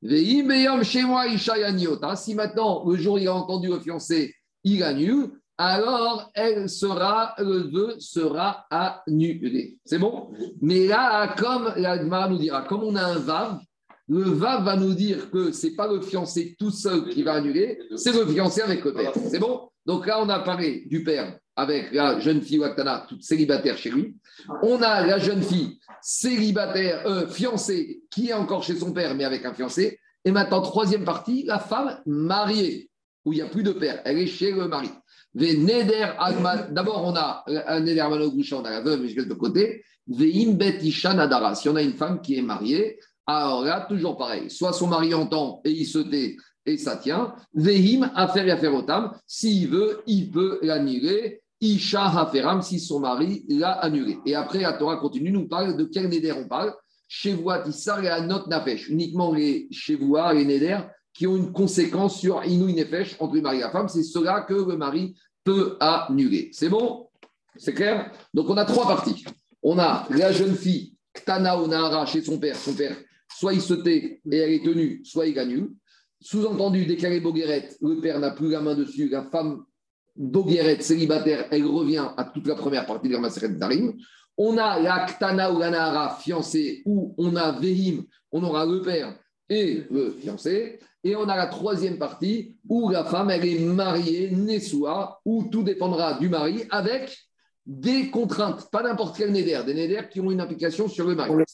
Beyom 0.00 0.80
Isha 0.80 1.58
Yaniota. 1.58 2.16
Si 2.16 2.34
maintenant, 2.34 2.88
le 2.88 2.96
jour 2.96 3.14
où 3.14 3.18
il 3.18 3.28
a 3.28 3.34
entendu 3.34 3.68
le 3.68 3.80
fiancé, 3.80 4.34
il 4.64 4.82
annule, 4.82 5.32
alors 5.58 6.30
elle 6.32 6.70
sera, 6.70 7.34
le 7.38 7.70
vœu 7.70 7.96
sera 7.98 8.66
annulé. 8.70 9.78
C'est 9.84 9.98
bon? 9.98 10.30
Mais 10.62 10.86
là, 10.86 11.34
comme 11.36 11.74
la 11.76 11.98
nous 12.28 12.38
dira, 12.38 12.62
comme 12.62 12.84
on 12.84 12.96
a 12.96 13.02
un 13.02 13.18
Vav, 13.18 13.60
le 14.10 14.22
Vav 14.24 14.64
va 14.64 14.76
nous 14.76 14.92
dire 14.92 15.30
que 15.30 15.52
ce 15.52 15.68
n'est 15.68 15.74
pas 15.74 15.86
le 15.86 16.00
fiancé 16.00 16.56
tout 16.58 16.72
seul 16.72 17.08
qui 17.10 17.22
va 17.22 17.34
annuler, 17.34 17.78
c'est 17.94 18.12
le 18.12 18.26
fiancé 18.26 18.60
avec 18.60 18.84
le 18.84 18.92
père. 18.92 19.12
C'est 19.30 19.38
bon? 19.38 19.68
Donc 19.86 20.04
là, 20.04 20.20
on 20.20 20.28
a 20.28 20.40
parlé 20.40 20.84
du 20.86 21.04
père 21.04 21.38
avec 21.54 21.92
la 21.92 22.18
jeune 22.18 22.42
fille 22.42 22.58
Waktana, 22.58 23.06
toute 23.08 23.22
célibataire 23.22 23.78
chez 23.78 23.90
lui. 23.90 24.16
On 24.62 24.82
a 24.82 25.06
la 25.06 25.18
jeune 25.18 25.42
fille 25.42 25.78
célibataire, 26.02 27.06
euh, 27.06 27.28
fiancée, 27.28 28.02
qui 28.10 28.30
est 28.30 28.32
encore 28.32 28.64
chez 28.64 28.74
son 28.74 28.92
père, 28.92 29.14
mais 29.14 29.24
avec 29.24 29.44
un 29.44 29.54
fiancé. 29.54 30.00
Et 30.24 30.32
maintenant, 30.32 30.60
troisième 30.60 31.04
partie, 31.04 31.44
la 31.44 31.60
femme 31.60 32.00
mariée, 32.04 32.90
où 33.24 33.32
il 33.32 33.36
n'y 33.36 33.42
a 33.42 33.46
plus 33.46 33.62
de 33.62 33.72
père. 33.72 34.02
Elle 34.04 34.18
est 34.18 34.26
chez 34.26 34.50
le 34.50 34.66
mari. 34.66 34.90
D'abord, 35.34 37.04
on 37.06 37.14
a 37.14 37.44
un 37.46 37.80
Neder 37.80 38.02
on 38.02 38.64
a 38.64 38.70
la 38.70 38.80
veuve, 38.80 39.02
mais 39.02 39.14
de 39.14 39.34
côté. 39.34 39.84
Veim 40.08 40.54
Bet 40.54 40.80
Nadara. 41.14 41.54
Si 41.54 41.68
on 41.68 41.76
a 41.76 41.82
une 41.82 41.92
femme 41.92 42.20
qui 42.20 42.36
est 42.36 42.42
mariée, 42.42 42.98
alors 43.38 43.64
là, 43.64 43.86
toujours 43.88 44.16
pareil. 44.16 44.50
Soit 44.50 44.72
son 44.72 44.86
mari 44.86 45.14
entend 45.14 45.60
et 45.64 45.70
il 45.70 45.86
se 45.86 45.98
tait 45.98 46.36
et 46.66 46.78
ça 46.78 46.96
tient. 46.96 47.34
Vehim 47.54 48.10
Afer 48.14 48.46
Yaferotam. 48.46 49.12
S'il 49.26 49.68
veut, 49.68 50.02
il 50.06 50.30
peut 50.30 50.58
l'annuler. 50.62 51.42
Isha 51.60 52.06
Haferam, 52.06 52.62
si 52.62 52.80
son 52.80 53.00
mari 53.00 53.44
l'a 53.48 53.72
annulé. 53.72 54.18
Et 54.24 54.34
après, 54.34 54.60
la 54.60 54.72
Torah 54.72 54.96
continue, 54.96 55.30
nous 55.30 55.46
parle 55.46 55.76
de 55.76 55.84
quel 55.84 56.08
Neder 56.08 56.32
on 56.32 56.48
parle. 56.48 56.74
Shevoat 57.06 57.68
Issar 57.68 58.02
et 58.02 58.08
Anot 58.08 58.46
Nafesh. 58.46 58.88
Uniquement 58.88 59.34
les 59.34 59.68
Shevoa, 59.70 60.32
les 60.32 60.44
Neder 60.44 60.78
qui 61.12 61.26
ont 61.26 61.36
une 61.36 61.52
conséquence 61.52 62.18
sur 62.18 62.42
Inou 62.44 62.70
Nefesh 62.70 63.16
entre 63.18 63.34
le 63.34 63.42
mari 63.42 63.58
et 63.58 63.60
la 63.60 63.70
femme. 63.70 63.88
C'est 63.88 64.02
cela 64.02 64.40
que 64.42 64.54
le 64.54 64.76
mari 64.76 65.14
peut 65.44 65.76
annuler. 65.80 66.50
C'est 66.52 66.68
bon? 66.68 67.08
C'est 67.56 67.74
clair? 67.74 68.10
Donc 68.32 68.48
on 68.48 68.56
a 68.56 68.64
trois 68.64 68.86
parties. 68.86 69.24
On 69.62 69.78
a 69.78 70.06
la 70.10 70.32
jeune 70.32 70.54
fille 70.54 70.94
Ktana 71.12 71.60
ou 71.60 71.66
Nahara 71.66 72.06
chez 72.06 72.22
son 72.22 72.38
père, 72.38 72.56
son 72.56 72.72
père, 72.72 72.96
soit 73.36 73.54
il 73.54 73.60
se 73.60 73.74
et 73.86 74.20
elle 74.30 74.52
est 74.52 74.64
tenue, 74.64 75.00
soit 75.04 75.26
il 75.26 75.34
gagne. 75.34 75.68
Sous-entendu, 76.20 76.84
déclaré 76.84 77.20
Bogueret, 77.20 77.70
le 77.80 78.00
père 78.00 78.20
n'a 78.20 78.32
plus 78.32 78.50
la 78.50 78.60
main 78.60 78.74
dessus, 78.74 79.08
la 79.08 79.24
femme 79.24 79.64
Bogueret, 80.16 80.82
célibataire, 80.82 81.46
elle 81.50 81.64
revient 81.64 82.08
à 82.16 82.24
toute 82.24 82.46
la 82.46 82.54
première 82.54 82.84
partie 82.84 83.08
de 83.08 83.14
la 83.14 83.20
Maseret 83.20 83.48
Darim. 83.50 83.94
On 84.36 84.58
a 84.58 84.78
la 84.80 85.06
Ktana 85.06 85.52
ou 85.52 85.58
la 85.58 86.16
fiancée, 86.20 86.82
où 86.84 87.14
on 87.16 87.36
a 87.36 87.52
Vehim, 87.52 88.04
on 88.32 88.42
aura 88.42 88.66
le 88.66 88.82
père 88.82 89.18
et 89.48 89.84
le 89.90 90.10
fiancé. 90.10 90.78
Et 91.02 91.16
on 91.16 91.28
a 91.28 91.36
la 91.36 91.46
troisième 91.46 91.98
partie 91.98 92.56
où 92.68 92.90
la 92.90 93.04
femme, 93.04 93.30
elle 93.30 93.46
est 93.46 93.58
mariée, 93.58 94.30
Nessoua, 94.30 95.20
où 95.24 95.44
tout 95.50 95.62
dépendra 95.62 96.18
du 96.18 96.28
mari 96.28 96.64
avec 96.70 97.16
des 97.72 98.10
contraintes, 98.10 98.68
pas 98.72 98.82
n'importe 98.82 99.16
quel 99.16 99.30
néder, 99.30 99.56
des 99.64 99.74
néder 99.74 100.00
qui 100.10 100.18
ont 100.20 100.30
une 100.32 100.40
implication 100.40 100.88
sur 100.88 101.06
le 101.06 101.14
mari. 101.14 101.28
Pour 101.28 101.36
le, 101.38 101.44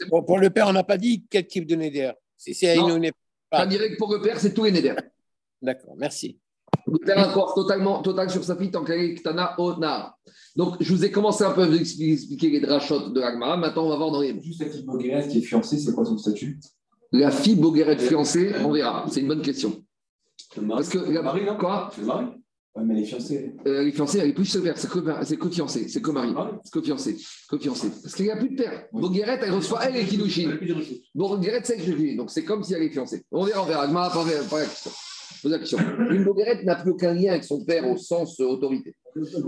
pour- 0.49 0.53
père, 0.55 0.67
on 0.69 0.73
n'a 0.73 0.83
pas 0.83 0.97
dit 0.97 1.27
quel 1.29 1.47
type 1.47 1.67
de 1.67 1.77
néder. 1.77 2.11
C'est 2.39 2.55
c'est 2.55 2.75
Non. 2.75 2.97
une- 2.97 3.05
une- 3.05 3.11
pas 3.51 3.67
direct 3.67 3.99
pour 3.99 4.11
le 4.15 4.23
père, 4.23 4.41
c'est 4.41 4.55
tous 4.55 4.65
les 4.65 4.73
néder. 4.73 4.95
D'accord, 5.63 5.95
merci. 5.99 6.39
Le 6.87 6.99
père 6.99 7.19
a 7.19 7.29
un 7.29 7.33
corps 7.35 7.55
totalement, 7.55 8.01
total 8.01 8.31
sur 8.31 8.43
sa 8.43 8.57
fille 8.57 8.71
tant 8.71 8.83
qu'elle 8.83 9.01
est 9.01 9.15
Ktana 9.17 9.55
Ona. 9.59 10.17
Donc, 10.57 10.77
je 10.81 10.91
vous 10.95 11.05
ai 11.05 11.11
commencé 11.11 11.45
un 11.45 11.51
peu 11.51 11.63
à 11.65 11.67
vous 11.67 11.77
expliquer, 11.77 12.49
les 12.49 12.61
drachotes 12.61 13.13
de 13.13 13.21
l'Agmara. 13.21 13.57
Maintenant, 13.59 13.85
on 13.87 13.89
va 13.91 13.97
voir 13.97 14.11
dans 14.11 14.21
les. 14.23 14.41
Juste 14.43 14.61
la 14.63 14.71
fille 14.71 14.85
Bogueret 14.85 15.29
qui 15.29 15.39
est 15.39 15.43
fiancée, 15.43 15.79
c'est 15.79 15.93
quoi 15.93 16.05
son 16.07 16.17
statut? 16.17 16.59
La 17.13 17.31
fille 17.31 17.57
Bogueret 17.57 17.99
fiancée, 17.99 18.53
on 18.65 18.71
verra. 18.73 19.05
C'est 19.11 19.21
une 19.21 19.29
bonne 19.29 19.43
question. 19.43 19.85
Le 20.57 20.63
mari. 20.63 20.79
Parce 20.83 20.89
que 20.89 20.99
la- 20.99 21.11
Le 21.11 21.23
mari, 21.23 21.45
non? 21.45 21.57
Quoi? 21.59 21.91
Le 21.99 22.05
mari 22.07 22.27
Ouais, 22.77 22.85
mais 22.85 22.95
elle 22.95 23.03
est 23.05 23.07
fiancée. 23.07 23.55
Euh, 23.67 23.81
Elle 23.81 23.89
est 23.89 23.93
fiancée, 23.93 24.19
elle 24.19 24.29
est 24.29 24.35
plus 24.35 24.45
sévère. 24.45 24.77
C'est 24.77 24.91
que, 24.91 24.99
c'est 25.23 25.37
que 25.39 25.49
fiancée, 25.49 25.89
c'est 25.89 26.03
que 26.03 26.11
mari. 26.11 26.35
Ah 26.37 26.51
oui. 26.53 26.59
C'est 26.63 26.73
que 26.75 26.83
fiancée. 26.83 27.17
Que 27.49 27.59
fiancée. 27.59 27.89
Parce 28.03 28.15
qu'il 28.15 28.27
n'y 28.27 28.31
a 28.31 28.37
plus 28.37 28.51
de 28.51 28.57
père. 28.57 28.87
Bogueret, 28.93 29.39
elle 29.43 29.53
reçoit 29.53 29.81
elle 29.87 29.97
et 29.97 30.05
Kiddushin. 30.05 30.59
Bogueret, 31.15 31.63
c'est 31.65 31.79
que 31.79 32.17
Donc, 32.17 32.31
c'est 32.31 32.45
comme 32.45 32.63
si 32.63 32.75
elle 32.75 32.83
est 32.83 32.91
fiancée. 32.91 33.25
On 33.33 33.45
verra, 33.45 33.63
on 33.63 33.67
verra. 33.67 33.87
Pas, 33.89 34.11
pas 34.11 34.59
la 34.59 34.67
question. 34.67 34.91
Pose 35.43 35.53
la 35.53 35.59
question. 35.59 35.79
Une 36.11 36.25
Bogueret 36.25 36.65
n'a 36.65 36.77
plus 36.77 36.91
aucun 36.91 37.15
lien 37.15 37.31
avec 37.31 37.45
son 37.45 37.65
père 37.65 37.89
au 37.89 37.97
sens 37.97 38.39
euh, 38.41 38.45
autorité. 38.45 38.95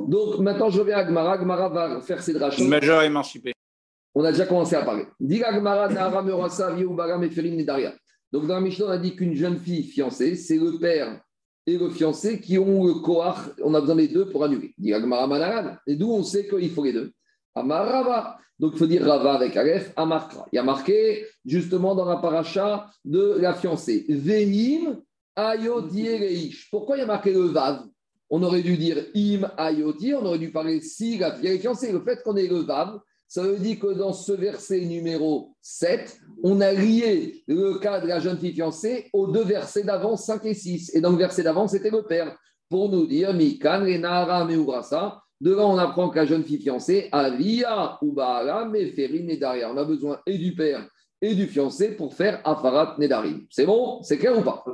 Donc, 0.07 0.39
maintenant, 0.39 0.71
je 0.71 0.81
reviens 0.81 0.97
à 0.97 1.01
Agmara. 1.01 1.35
Agmara 1.35 1.69
va 1.69 2.01
faire 2.01 2.23
ses 2.23 2.33
drachotes. 2.33 2.61
Une 2.61 2.69
majeure 2.69 3.03
émancipée. 3.03 3.53
On 4.15 4.25
a 4.25 4.33
déjà 4.33 4.47
commencé 4.47 4.75
à 4.75 4.83
parler. 4.83 5.05
Dit 5.21 5.45
Agmara, 5.45 5.91
Nahara, 5.91 6.23
Merasa, 6.23 6.75
Yehubaram, 6.79 7.23
Eferim, 7.25 7.57
Nedaria. 7.57 7.93
Donc, 8.33 8.47
dans 8.47 8.55
la 8.55 8.61
Mishnah, 8.63 8.87
on 8.87 8.91
a 8.91 8.99
dit 8.99 9.15
qu'une 9.15 9.35
jeune 9.35 9.59
fille 9.59 9.85
fiancée, 9.85 10.35
c'est 10.35 10.57
le 10.57 10.79
père 10.79 11.21
et 11.69 11.77
le 11.77 11.91
fiancé 11.91 12.41
qui 12.41 12.59
ont 12.59 12.87
le 12.87 12.95
koach. 12.95 13.37
On 13.63 13.75
a 13.75 13.81
besoin 13.81 13.97
des 13.97 14.09
deux 14.09 14.27
pour 14.31 14.43
annuler. 14.43 14.75
Et 15.87 15.97
d'où 15.97 16.11
on 16.11 16.23
sait 16.23 16.49
qu'il 16.49 16.71
faut 16.71 16.85
les 16.85 16.95
deux 16.95 17.13
Amar 17.55 17.87
Rava. 17.87 18.39
Donc, 18.59 18.73
il 18.75 18.79
faut 18.79 18.87
dire 18.87 19.05
Rava 19.05 19.35
avec 19.35 19.57
Aleph, 19.57 19.93
Amarkra. 19.95 20.47
Il 20.53 20.57
y 20.57 20.59
a 20.59 20.63
marqué, 20.63 21.27
justement, 21.45 21.95
dans 21.95 22.07
la 22.07 22.17
paracha 22.17 22.91
de 23.05 23.37
la 23.39 23.55
fiancée. 23.55 24.05
Vehim, 24.09 25.01
Ayoti, 25.37 26.09
Reish. 26.09 26.69
Pourquoi 26.71 26.97
il 26.97 27.01
y 27.01 27.03
a 27.03 27.07
marqué 27.07 27.33
le 27.33 27.43
Vav? 27.43 27.87
On 28.31 28.43
aurait 28.43 28.63
dû 28.63 28.77
dire 28.77 29.05
Im, 29.15 29.51
Ayoti. 29.57 30.15
On 30.15 30.25
aurait 30.25 30.39
dû 30.39 30.51
parler 30.51 30.81
si 30.81 31.19
la 31.19 31.37
fiancée. 31.37 31.93
Le 31.93 32.01
fait 32.01 32.23
qu'on 32.25 32.37
ait 32.37 32.49
le 32.49 32.61
Vav, 32.61 32.99
ça 33.29 33.43
veut 33.43 33.59
dire 33.59 33.79
que 33.79 33.93
dans 33.93 34.13
ce 34.13 34.33
verset 34.33 34.81
numéro 34.81 35.55
7, 35.61 36.19
on 36.43 36.61
a 36.61 36.73
lié 36.73 37.43
le 37.47 37.79
cas 37.79 38.01
de 38.01 38.07
la 38.07 38.21
jeune 38.21 38.39
fille 38.39 38.53
fiancée 38.53 39.09
aux 39.13 39.27
deux 39.27 39.45
versets 39.45 39.83
d'avant, 39.83 40.17
5 40.17 40.45
et 40.45 40.55
6. 40.55 40.95
Et 40.95 41.01
dans 41.01 41.11
le 41.11 41.17
verset 41.17 41.43
d'avant, 41.43 41.69
c'était 41.69 41.91
le 41.91 42.03
père. 42.03 42.37
Pour 42.69 42.91
nous 42.91 43.07
dire, 43.07 43.33
Mikan, 43.35 43.81
Renara, 43.81 44.45
Meubrasa. 44.45 45.23
Devant, 45.41 45.75
on 45.75 45.79
apprend 45.79 46.11
que 46.11 46.17
la 46.17 46.27
jeune 46.27 46.45
fille 46.45 46.61
fiancée, 46.61 47.09
Avia, 47.13 47.99
Ubaala, 48.03 48.65
Meferin 48.67 49.37
derrière. 49.39 49.71
On 49.73 49.77
a 49.77 49.85
besoin 49.85 50.21
et 50.27 50.37
du 50.37 50.55
père 50.55 50.87
et 51.21 51.35
du 51.35 51.47
fiancé 51.47 51.93
pour 51.93 52.15
faire 52.15 52.41
Afarat 52.45 52.97
Nedarim. 52.99 53.47
C'est 53.51 53.67
bon? 53.67 54.03
C'est 54.03 54.19
clair 54.19 54.39
ou 54.39 54.43
pas? 54.43 54.65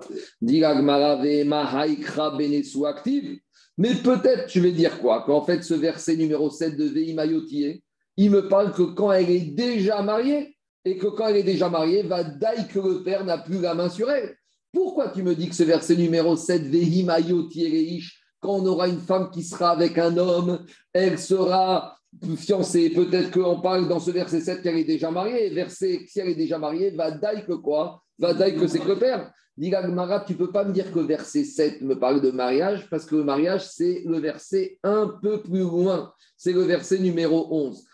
Active. 2.87 3.39
Mais 3.77 3.95
peut-être, 3.95 4.47
tu 4.47 4.61
vais 4.61 4.73
dire 4.73 5.01
quoi? 5.01 5.23
Qu'en 5.23 5.43
fait, 5.43 5.63
ce 5.63 5.75
verset 5.75 6.17
numéro 6.17 6.51
7 6.51 6.77
de 6.77 6.85
Veimayotie, 6.85 7.83
il 8.17 8.31
me 8.31 8.49
parle 8.49 8.73
que 8.73 8.83
quand 8.83 9.11
elle 9.11 9.31
est 9.31 9.55
déjà 9.55 10.03
mariée, 10.03 10.54
et 10.85 10.97
que 10.97 11.07
quand 11.07 11.29
elle 11.29 11.39
est 11.39 11.43
déjà 11.43 11.69
mariée, 11.69 12.03
va 12.03 12.25
daï 12.25 12.69
que 12.69 12.79
le 12.79 13.03
père 13.03 13.25
n'a 13.25 13.39
plus 13.39 13.61
la 13.61 13.75
main 13.75 13.89
sur 13.89 14.11
elle. 14.11 14.37
Pourquoi 14.73 15.09
tu 15.09 15.23
me 15.23 15.35
dis 15.35 15.49
que 15.49 15.55
ce 15.55 15.63
verset 15.63 15.97
numéro 15.97 16.37
7, 16.37 16.63
Vehimayotie 16.63 17.69
Reish, 17.69 18.21
quand 18.41 18.57
on 18.57 18.67
aura 18.67 18.89
une 18.89 19.01
femme 19.01 19.31
qui 19.31 19.43
sera 19.43 19.71
avec 19.71 19.97
un 19.99 20.17
homme, 20.19 20.65
elle 20.93 21.19
sera 21.19 21.97
fiancée. 22.37 22.91
Peut-être 22.91 23.31
qu'on 23.31 23.61
parle 23.61 23.89
dans 23.89 24.01
ce 24.01 24.11
verset 24.11 24.41
7 24.41 24.63
qu'elle 24.63 24.77
est 24.77 24.85
déjà 24.85 25.11
mariée. 25.11 25.49
Verset, 25.51 26.05
si 26.07 26.21
elle 26.21 26.29
est 26.29 26.35
déjà 26.35 26.59
mariée, 26.59 26.91
va 26.91 27.11
daï 27.11 27.45
que 27.47 27.53
quoi? 27.53 28.03
Va 28.19 28.35
daï 28.35 28.57
que 28.57 28.67
c'est 28.67 28.81
que 28.81 28.89
le 28.89 28.99
père. 28.99 29.33
Dit 29.57 29.71
Gagmara, 29.71 30.21
tu 30.21 30.33
ne 30.33 30.39
peux 30.39 30.51
pas 30.51 30.65
me 30.65 30.73
dire 30.73 30.93
que 30.93 30.99
verset 30.99 31.45
7 31.45 31.83
me 31.83 31.99
parle 31.99 32.21
de 32.21 32.33
mariage, 32.33 32.89
parce 32.91 33.07
que 33.07 33.15
le 33.15 33.23
mariage, 33.23 33.69
c'est 33.69 34.03
le 34.05 34.19
verset 34.19 34.79
un 34.83 35.07
peu 35.23 35.41
plus 35.41 35.61
loin. 35.61 36.13
C'est 36.37 36.53
le 36.53 36.63
verset 36.63 36.99
numéro 36.99 37.47
11. 37.51 37.85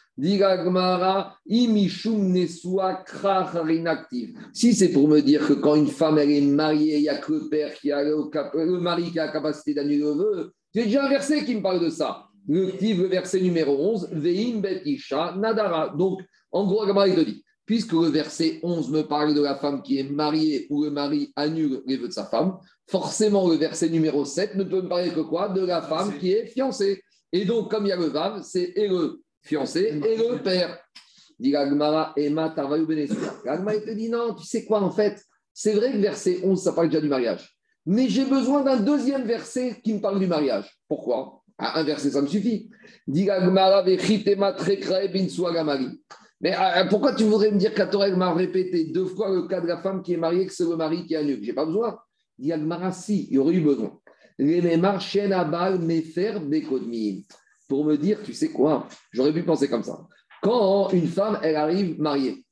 Si 4.53 4.75
c'est 4.75 4.93
pour 4.93 5.09
me 5.09 5.21
dire 5.21 5.47
que 5.47 5.55
quand 5.55 5.77
une 5.77 5.87
femme 5.87 6.19
est 6.19 6.41
mariée, 6.43 6.99
il 6.99 7.03
n'y 7.03 7.09
a 7.09 7.17
que 7.17 7.33
le 7.33 7.49
père 7.49 7.73
qui 7.75 7.91
a 7.91 8.03
le, 8.05 8.79
mari 8.81 9.11
qui 9.11 9.19
a 9.19 9.27
la 9.27 9.33
capacité 9.33 9.73
d'annuler 9.73 10.05
le 10.05 10.13
vœu, 10.13 10.53
j'ai 10.75 10.85
déjà 10.85 11.07
un 11.07 11.09
verset 11.09 11.45
qui 11.45 11.55
me 11.55 11.63
parle 11.63 11.81
de 11.81 11.89
ça. 11.89 12.27
Le, 12.47 12.67
verset 13.07 13.41
numéro 13.41 13.75
11, 13.75 14.11
Veim 14.13 14.61
bet 14.61 14.83
isha 14.85 15.35
nadara. 15.39 15.95
Donc, 15.97 16.21
en 16.53 16.67
gros, 16.67 16.85
Gagmara, 16.85 17.09
il 17.09 17.15
te 17.15 17.21
dit, 17.21 17.43
puisque 17.65 17.93
le 17.93 18.09
verset 18.09 18.61
11 18.63 18.91
me 18.91 19.03
parle 19.03 19.33
de 19.33 19.41
la 19.41 19.55
femme 19.55 19.81
qui 19.81 19.99
est 19.99 20.11
mariée 20.11 20.67
ou 20.69 20.85
le 20.85 20.91
mari 20.91 21.33
annule 21.35 21.83
les 21.87 21.97
vœux 21.97 22.09
de 22.09 22.13
sa 22.13 22.27
femme, 22.27 22.59
forcément 22.87 23.49
le 23.49 23.57
verset 23.57 23.89
numéro 23.89 24.27
7 24.27 24.57
ne 24.57 24.65
peut 24.65 24.83
me 24.83 24.89
parler 24.89 25.11
que 25.11 25.21
quoi? 25.21 25.49
De 25.49 25.65
la 25.65 25.81
femme 25.81 26.19
qui 26.19 26.33
est 26.33 26.47
fiancée. 26.47 27.01
Et 27.33 27.47
donc, 27.47 27.71
comme 27.71 27.87
il 27.87 27.91
y 27.91 27.93
a 27.93 27.97
le 27.97 28.07
Vav, 28.07 28.43
c'est 28.43 28.75
le 28.77 29.23
fiancé 29.43 30.01
et 30.07 30.17
le 30.17 30.43
père. 30.43 30.79
Dit 31.39 31.51
Gagmara, 31.53 32.13
Emma 32.17 32.51
Tarvayu 32.51 32.87
Benesua. 32.87 33.41
Gagmara, 33.45 33.77
il 33.77 33.83
te 33.83 33.91
dit 33.91 34.11
non, 34.11 34.35
tu 34.35 34.45
sais 34.45 34.65
quoi 34.65 34.83
en 34.83 34.91
fait 34.91 35.23
C'est 35.55 35.73
vrai 35.73 35.93
que 35.93 35.99
verset 35.99 36.41
11, 36.45 36.63
ça 36.63 36.73
parle 36.73 36.89
déjà 36.89 37.01
du 37.01 37.09
mariage. 37.09 37.57
Mais 37.87 38.09
j'ai 38.09 38.27
besoin 38.27 38.63
d'un 38.63 38.79
deuxième 38.79 39.25
verset 39.25 39.81
qui 39.83 39.95
me 39.95 40.01
parle 40.01 40.19
du 40.21 40.27
mariage. 40.27 40.71
Pourquoi? 40.87 41.43
Ah, 41.57 41.81
Un 41.81 41.85
verset, 41.85 42.11
ça 42.11 42.21
me 42.21 42.27
suffit. 42.27 42.71
Dit 43.07 43.25
Gagmara, 43.25 43.83
Vechitema 43.83 44.53
Trekrae 44.53 45.09
Binsua 45.09 45.53
Gamari. 45.53 46.01
Mais 46.41 46.55
euh, 46.55 46.85
pourquoi 46.89 47.15
tu 47.15 47.25
voudrais 47.25 47.51
me 47.51 47.59
dire 47.59 47.73
elle 47.77 48.17
m'a 48.17 48.33
répété 48.33 48.85
deux 48.87 49.05
fois 49.07 49.31
le 49.31 49.47
cas 49.47 49.61
de 49.61 49.67
la 49.67 49.83
femme 49.83 50.03
qui 50.03 50.15
est 50.15 50.19
mariée, 50.19 50.47
que 50.47 50.53
c'est 50.53 50.65
le 50.65 50.77
mari 50.77 51.07
qui 51.07 51.15
annule 51.15 51.43
J'ai 51.43 51.53
pas 51.53 51.67
besoin. 51.67 51.99
Dit 52.39 52.53
Agmara, 52.53 52.93
si, 52.93 53.29
il 53.31 53.35
y 53.35 53.39
aurait 53.39 53.55
eu 53.55 53.61
besoin. 53.61 53.99
Pour 57.71 57.85
me 57.85 57.97
dire, 57.97 58.19
tu 58.25 58.35
sais 58.35 58.51
quoi 58.51 58.89
J'aurais 59.13 59.33
pu 59.33 59.45
penser 59.45 59.69
comme 59.69 59.85
ça. 59.85 60.01
Quand 60.43 60.91
une 60.91 61.07
femme, 61.07 61.39
elle 61.41 61.55
arrive 61.55 62.01
mariée, 62.01 62.45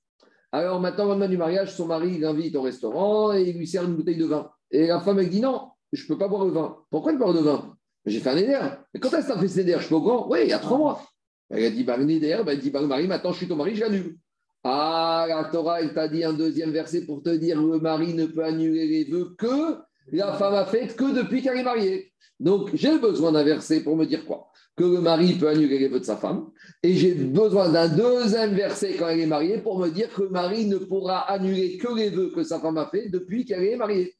alors 0.53 0.81
maintenant, 0.81 1.07
au 1.07 1.09
lendemain 1.09 1.29
du 1.29 1.37
mariage, 1.37 1.75
son 1.75 1.87
mari 1.87 2.19
l'invite 2.19 2.55
au 2.55 2.62
restaurant 2.62 3.35
et 3.35 3.43
il 3.43 3.59
lui 3.59 3.66
sert 3.66 3.83
une 3.83 3.97
bouteille 3.97 4.16
de 4.16 4.27
vin. 4.27 4.49
Et 4.71 4.87
la 4.87 5.01
femme, 5.01 5.19
elle 5.19 5.29
dit 5.29 5.41
non, 5.41 5.71
je 5.93 6.05
ne 6.05 6.09
peux 6.09 6.16
pas 6.16 6.29
boire 6.29 6.45
le 6.45 6.53
vin. 6.53 6.77
Pourquoi 6.89 7.11
elle 7.11 7.19
boire 7.19 7.35
de 7.35 7.41
vin? 7.41 7.75
J'ai 8.07 8.21
fait 8.21 8.31
un 8.31 8.37
éder. 8.37 8.61
Mais 8.95 9.01
quand 9.01 9.12
est-ce 9.12 9.37
fait 9.37 9.49
cet 9.49 9.66
éder 9.66 9.75
Je 9.81 9.87
suis 9.87 9.95
au 9.95 10.01
courant 10.01 10.29
Oui, 10.31 10.39
il 10.45 10.51
y 10.51 10.53
a 10.53 10.61
trois 10.61 10.79
mois. 10.79 11.03
Elle 11.51 11.64
a 11.64 11.71
dit, 11.71 11.83
bah, 11.83 11.97
un 11.99 12.07
éder, 12.07 12.41
bah, 12.47 12.53
elle 12.53 12.61
dit, 12.61 12.71
bah, 12.71 12.81
le 12.81 12.87
mari, 12.87 13.09
maintenant 13.09 13.33
je 13.33 13.39
suis 13.39 13.49
ton 13.49 13.57
mari, 13.57 13.75
je 13.75 13.81
l'annule. 13.81 14.16
Ah, 14.62 15.27
la 15.29 15.45
Torah, 15.51 15.81
elle 15.81 15.93
t'a 15.93 16.07
dit 16.07 16.23
un 16.23 16.33
deuxième 16.33 16.71
verset 16.71 17.07
pour 17.07 17.25
te 17.25 17.31
dire 17.31 17.61
le 17.61 17.81
mari 17.81 18.14
ne 18.14 18.27
peut 18.27 18.45
annuler 18.45 18.87
les 18.87 19.05
vœux 19.05 19.35
que 19.37 19.79
la 20.12 20.35
femme 20.35 20.55
a 20.55 20.64
fait 20.64 20.95
que 20.95 21.12
depuis 21.12 21.43
qu'elle 21.43 21.59
est 21.59 21.64
mariée. 21.64 22.12
Donc, 22.41 22.70
j'ai 22.74 22.99
besoin 22.99 23.32
d'un 23.32 23.45
verset 23.45 23.80
pour 23.80 23.97
me 23.97 24.07
dire 24.07 24.24
quoi? 24.24 24.51
Que 24.76 24.84
le 24.84 25.01
mari 25.01 25.34
peut 25.34 25.49
annuler 25.49 25.78
les 25.78 25.89
vœux 25.89 26.01
de 26.01 26.05
sa 26.05 26.16
femme. 26.16 26.51
Et 26.82 26.95
j'ai 26.95 27.14
besoin 27.14 27.68
d'un 27.68 27.89
deuxième 27.89 28.55
verset 28.55 28.95
quand 28.97 29.09
elle 29.09 29.20
est 29.20 29.26
mariée 29.26 29.59
pour 29.59 29.78
me 29.78 29.89
dire 29.89 30.09
que 30.14 30.22
le 30.22 30.30
mari 30.30 30.66
ne 30.66 30.78
pourra 30.78 31.20
annuler 31.30 31.78
que 31.78 31.93
les 31.93 32.11
vœux 32.11 32.30
que 32.34 32.45
sa 32.45 32.61
femme 32.61 32.78
a 32.78 32.86
fait 32.86 33.09
depuis 33.09 33.45
qu'elle 33.45 33.64
est 33.64 33.76
mariée. 33.76 34.14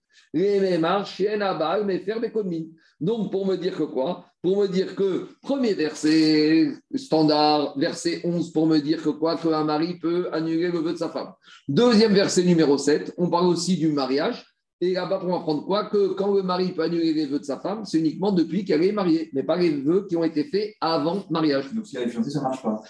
Donc, 3.01 3.31
pour 3.31 3.47
me 3.47 3.57
dire 3.57 3.77
que 3.77 3.85
quoi? 3.85 4.25
Pour 4.43 4.61
me 4.61 4.67
dire 4.67 4.97
que, 4.97 5.29
premier 5.43 5.75
verset 5.75 6.73
standard, 6.95 7.79
verset 7.79 8.21
11, 8.25 8.53
pour 8.53 8.67
me 8.67 8.79
dire 8.79 9.01
que 9.01 9.11
quoi? 9.11 9.37
Qu'un 9.37 9.63
mari 9.63 9.99
peut 10.01 10.29
annuler 10.33 10.73
le 10.73 10.81
vœu 10.81 10.93
de 10.93 10.99
sa 10.99 11.09
femme. 11.09 11.33
Deuxième 11.69 12.13
verset 12.15 12.43
numéro 12.43 12.77
7, 12.79 13.15
on 13.17 13.31
parle 13.31 13.47
aussi 13.47 13.77
du 13.77 13.93
mariage. 13.93 14.45
Et 14.81 14.93
là-bas, 14.93 15.19
pour 15.19 15.35
apprendre 15.35 15.67
quoi 15.67 15.87
Que 15.87 16.09
quand 16.15 16.33
le 16.33 16.43
mari 16.43 16.73
peut 16.73 16.83
annuler 16.83 17.13
les 17.13 17.27
vœux 17.27 17.41
de 17.41 17.45
sa 17.45 17.59
femme, 17.59 17.85
c'est 17.85 17.99
uniquement 17.99 18.31
depuis 18.31 18.65
qu'elle 18.65 18.85
est 18.85 18.93
mariée, 18.93 19.29
mais 19.33 19.43
pas 19.43 19.57
les 19.57 19.71
vœux 19.71 20.07
qui 20.09 20.17
ont 20.17 20.23
été 20.23 20.45
faits 20.45 20.75
avant 20.81 21.25
mariage. 21.31 21.73
Donc 21.75 21.87
si 21.87 21.97
elle 21.97 22.05
est 22.05 22.11
fiancée, 22.11 22.31
ça 22.31 22.39
ne 22.39 22.45
marche 22.45 22.63
pas. 22.63 22.81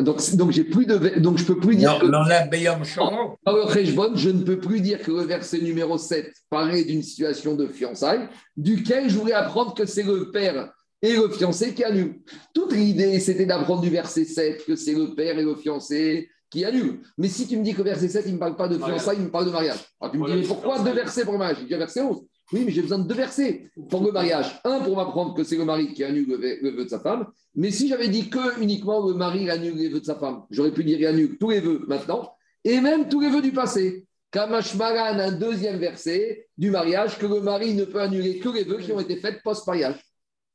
Donc, 0.00 0.36
donc 0.36 0.52
j'ai 0.52 0.62
plus 0.62 0.86
de, 0.86 1.18
donc 1.18 1.38
je 1.38 1.44
peux 1.44 1.58
plus 1.58 1.74
dire 1.74 1.98
que 1.98 2.06
Non, 2.06 2.84
Shoro. 2.84 3.36
par 3.44 3.56
le 3.56 3.62
Rejbon, 3.62 4.12
je 4.14 4.30
ne 4.30 4.42
peux 4.42 4.60
plus 4.60 4.80
dire 4.80 5.02
que 5.02 5.10
le 5.10 5.22
verset 5.22 5.58
numéro 5.58 5.98
7 5.98 6.32
paraît 6.48 6.84
d'une 6.84 7.02
situation 7.02 7.56
de 7.56 7.66
fiançailles, 7.66 8.28
duquel 8.56 9.10
je 9.10 9.18
voulais 9.18 9.32
apprendre 9.32 9.74
que 9.74 9.84
c'est 9.84 10.04
le 10.04 10.30
père 10.30 10.72
et 11.02 11.14
le 11.14 11.28
fiancé 11.30 11.74
qui 11.74 11.82
annulent. 11.82 12.20
Toute 12.54 12.72
l'idée, 12.72 13.18
c'était 13.18 13.46
d'apprendre 13.46 13.80
du 13.82 13.90
verset 13.90 14.24
7 14.24 14.64
que 14.64 14.76
c'est 14.76 14.94
le 14.94 15.16
père 15.16 15.36
et 15.36 15.42
le 15.42 15.56
fiancé 15.56 16.28
qui 16.52 16.64
annule. 16.66 17.00
Mais 17.16 17.28
si 17.28 17.48
tu 17.48 17.56
me 17.56 17.64
dis 17.64 17.74
que 17.74 17.82
verset 17.82 18.08
7, 18.08 18.24
il 18.26 18.28
ne 18.28 18.34
me 18.34 18.38
parle 18.38 18.56
pas 18.56 18.68
de 18.68 18.76
fiançailles, 18.76 19.16
il 19.18 19.24
me 19.24 19.30
parle 19.30 19.46
de 19.46 19.50
mariage. 19.50 19.80
Alors 20.00 20.12
tu 20.12 20.18
me 20.18 20.26
dis, 20.28 20.34
mais 20.34 20.46
pourquoi 20.46 20.78
deux 20.80 20.92
versets 20.92 21.24
pour 21.24 21.32
le 21.32 21.38
mariage? 21.38 21.58
Il 21.62 21.66
dit 21.66 21.74
verset 21.74 22.02
11. 22.02 22.22
Oui, 22.52 22.64
mais 22.66 22.72
j'ai 22.72 22.82
besoin 22.82 22.98
de 22.98 23.08
deux 23.08 23.14
versets 23.14 23.70
pour 23.88 24.04
le 24.04 24.12
mariage. 24.12 24.60
Un, 24.64 24.80
pour 24.80 24.96
m'apprendre 24.96 25.34
que 25.34 25.42
c'est 25.42 25.56
le 25.56 25.64
mari 25.64 25.94
qui 25.94 26.04
annule 26.04 26.28
le 26.28 26.36
vœu, 26.36 26.84
de 26.84 26.88
sa 26.88 27.00
femme. 27.00 27.26
Mais 27.54 27.70
si 27.70 27.88
j'avais 27.88 28.08
dit 28.08 28.28
que 28.28 28.60
uniquement 28.60 29.06
le 29.06 29.14
mari 29.14 29.48
annule 29.48 29.76
les 29.76 29.88
vœux 29.88 30.00
de 30.00 30.04
sa 30.04 30.16
femme, 30.16 30.42
j'aurais 30.50 30.72
pu 30.72 30.84
dire 30.84 31.00
il 31.00 31.06
annule 31.06 31.38
tous 31.38 31.48
les 31.48 31.60
vœux 31.60 31.84
maintenant 31.88 32.34
et 32.64 32.80
même 32.80 33.08
tous 33.08 33.20
les 33.20 33.30
vœux 33.30 33.40
du 33.40 33.52
passé. 33.52 34.06
Kamashmaran, 34.30 35.18
un 35.18 35.32
deuxième 35.32 35.78
verset 35.78 36.48
du 36.58 36.70
mariage, 36.70 37.18
que 37.18 37.26
le 37.26 37.40
mari 37.40 37.74
ne 37.74 37.84
peut 37.84 38.00
annuler 38.00 38.38
que 38.38 38.50
les 38.50 38.64
vœux 38.64 38.78
qui 38.78 38.92
ont 38.92 39.00
été 39.00 39.16
faits 39.16 39.42
post-mariage. 39.42 40.02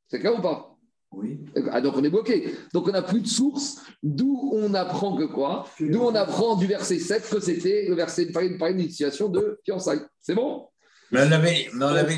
C'est 0.08 0.20
clair 0.20 0.38
ou 0.38 0.42
pas? 0.42 0.77
Oui. 1.12 1.40
ah, 1.72 1.80
donc 1.80 1.94
on 1.96 2.04
est 2.04 2.10
bloqué. 2.10 2.54
Donc 2.74 2.86
on 2.86 2.92
n'a 2.92 3.02
plus 3.02 3.20
de 3.20 3.26
source, 3.26 3.78
d'où 4.02 4.50
on 4.54 4.74
apprend 4.74 5.16
que 5.16 5.24
quoi? 5.24 5.66
D'où 5.80 6.00
on 6.00 6.14
apprend 6.14 6.54
du 6.56 6.66
verset 6.66 6.98
7 6.98 7.28
que 7.30 7.40
c'était 7.40 7.86
le 7.88 7.94
verset 7.94 8.26
de 8.26 8.32
parler 8.58 8.74
d'une 8.74 8.90
situation 8.90 9.28
de 9.28 9.58
fiançailles. 9.64 10.02
C'est 10.20 10.34
bon? 10.34 10.66
Mais 11.10 11.20
on 11.26 11.32
avait, 11.32 11.68
mais 11.72 11.84
on 11.84 11.88
avait 11.88 12.14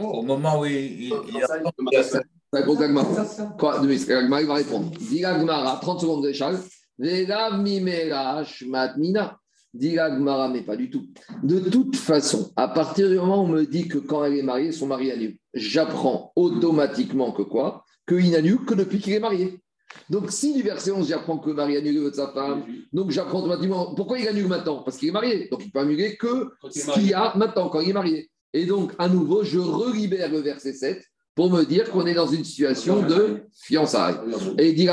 au 0.00 0.22
moment 0.22 0.60
où 0.60 0.64
il, 0.66 0.74
il, 0.74 1.12
il 1.28 1.42
Gagmara. 2.54 3.26
Quoi? 3.58 3.80
Il 3.82 4.46
va 4.46 4.54
répondre. 4.54 4.90
Dis 4.98 5.20
Gagmara, 5.20 5.78
30 5.80 6.00
secondes 6.02 6.22
d'échelle. 6.22 6.56
Dit 9.74 9.92
Gagmara, 9.94 10.48
mais 10.48 10.60
pas 10.62 10.76
du 10.76 10.90
tout. 10.90 11.06
De 11.42 11.58
toute 11.58 11.96
façon, 11.96 12.52
à 12.56 12.68
partir 12.68 13.08
du 13.08 13.16
moment 13.16 13.40
où 13.42 13.46
on 13.46 13.48
me 13.48 13.64
dit 13.64 13.88
que 13.88 13.98
quand 13.98 14.22
elle 14.24 14.36
est 14.36 14.42
mariée, 14.42 14.70
son 14.70 14.86
mari 14.86 15.10
annule, 15.10 15.38
j'apprends 15.54 16.30
automatiquement 16.36 17.32
que 17.32 17.42
quoi? 17.42 17.84
Qu'il 18.08 18.30
n'annule 18.30 18.64
que 18.64 18.74
depuis 18.74 18.98
qu'il 18.98 19.12
est 19.12 19.20
marié. 19.20 19.60
Donc, 20.08 20.30
si 20.30 20.54
du 20.54 20.62
verset 20.62 20.90
11, 20.90 21.08
j'apprends 21.08 21.38
que 21.38 21.50
le 21.50 21.54
mari 21.54 21.76
annule 21.76 22.02
le 22.02 22.10
de 22.10 22.14
sa 22.16 22.28
femme, 22.28 22.64
donc 22.92 23.10
j'apprends 23.10 23.40
automatiquement. 23.40 23.94
Pourquoi 23.94 24.18
il 24.18 24.26
annule 24.26 24.48
maintenant? 24.48 24.82
Parce 24.82 24.96
qu'il 24.96 25.08
est 25.08 25.12
marié. 25.12 25.48
Donc, 25.50 25.62
il 25.64 25.70
peut 25.70 25.80
annuler 25.80 26.16
que 26.16 26.50
ce 26.70 26.90
qu'il 26.92 27.08
y 27.08 27.14
a 27.14 27.34
maintenant, 27.36 27.68
quand 27.68 27.80
il 27.80 27.90
est 27.90 27.92
marié. 27.92 28.30
Et 28.54 28.66
donc, 28.66 28.92
à 28.98 29.08
nouveau, 29.08 29.44
je 29.44 29.58
relibère 29.58 30.30
le 30.30 30.38
verset 30.38 30.72
7 30.72 31.02
pour 31.34 31.50
me 31.50 31.64
dire 31.64 31.90
qu'on 31.90 32.06
est 32.06 32.14
dans 32.14 32.26
une 32.26 32.44
situation 32.44 33.02
de 33.02 33.42
fiançailles. 33.52 34.16
Et 34.58 34.72
dit 34.72 34.88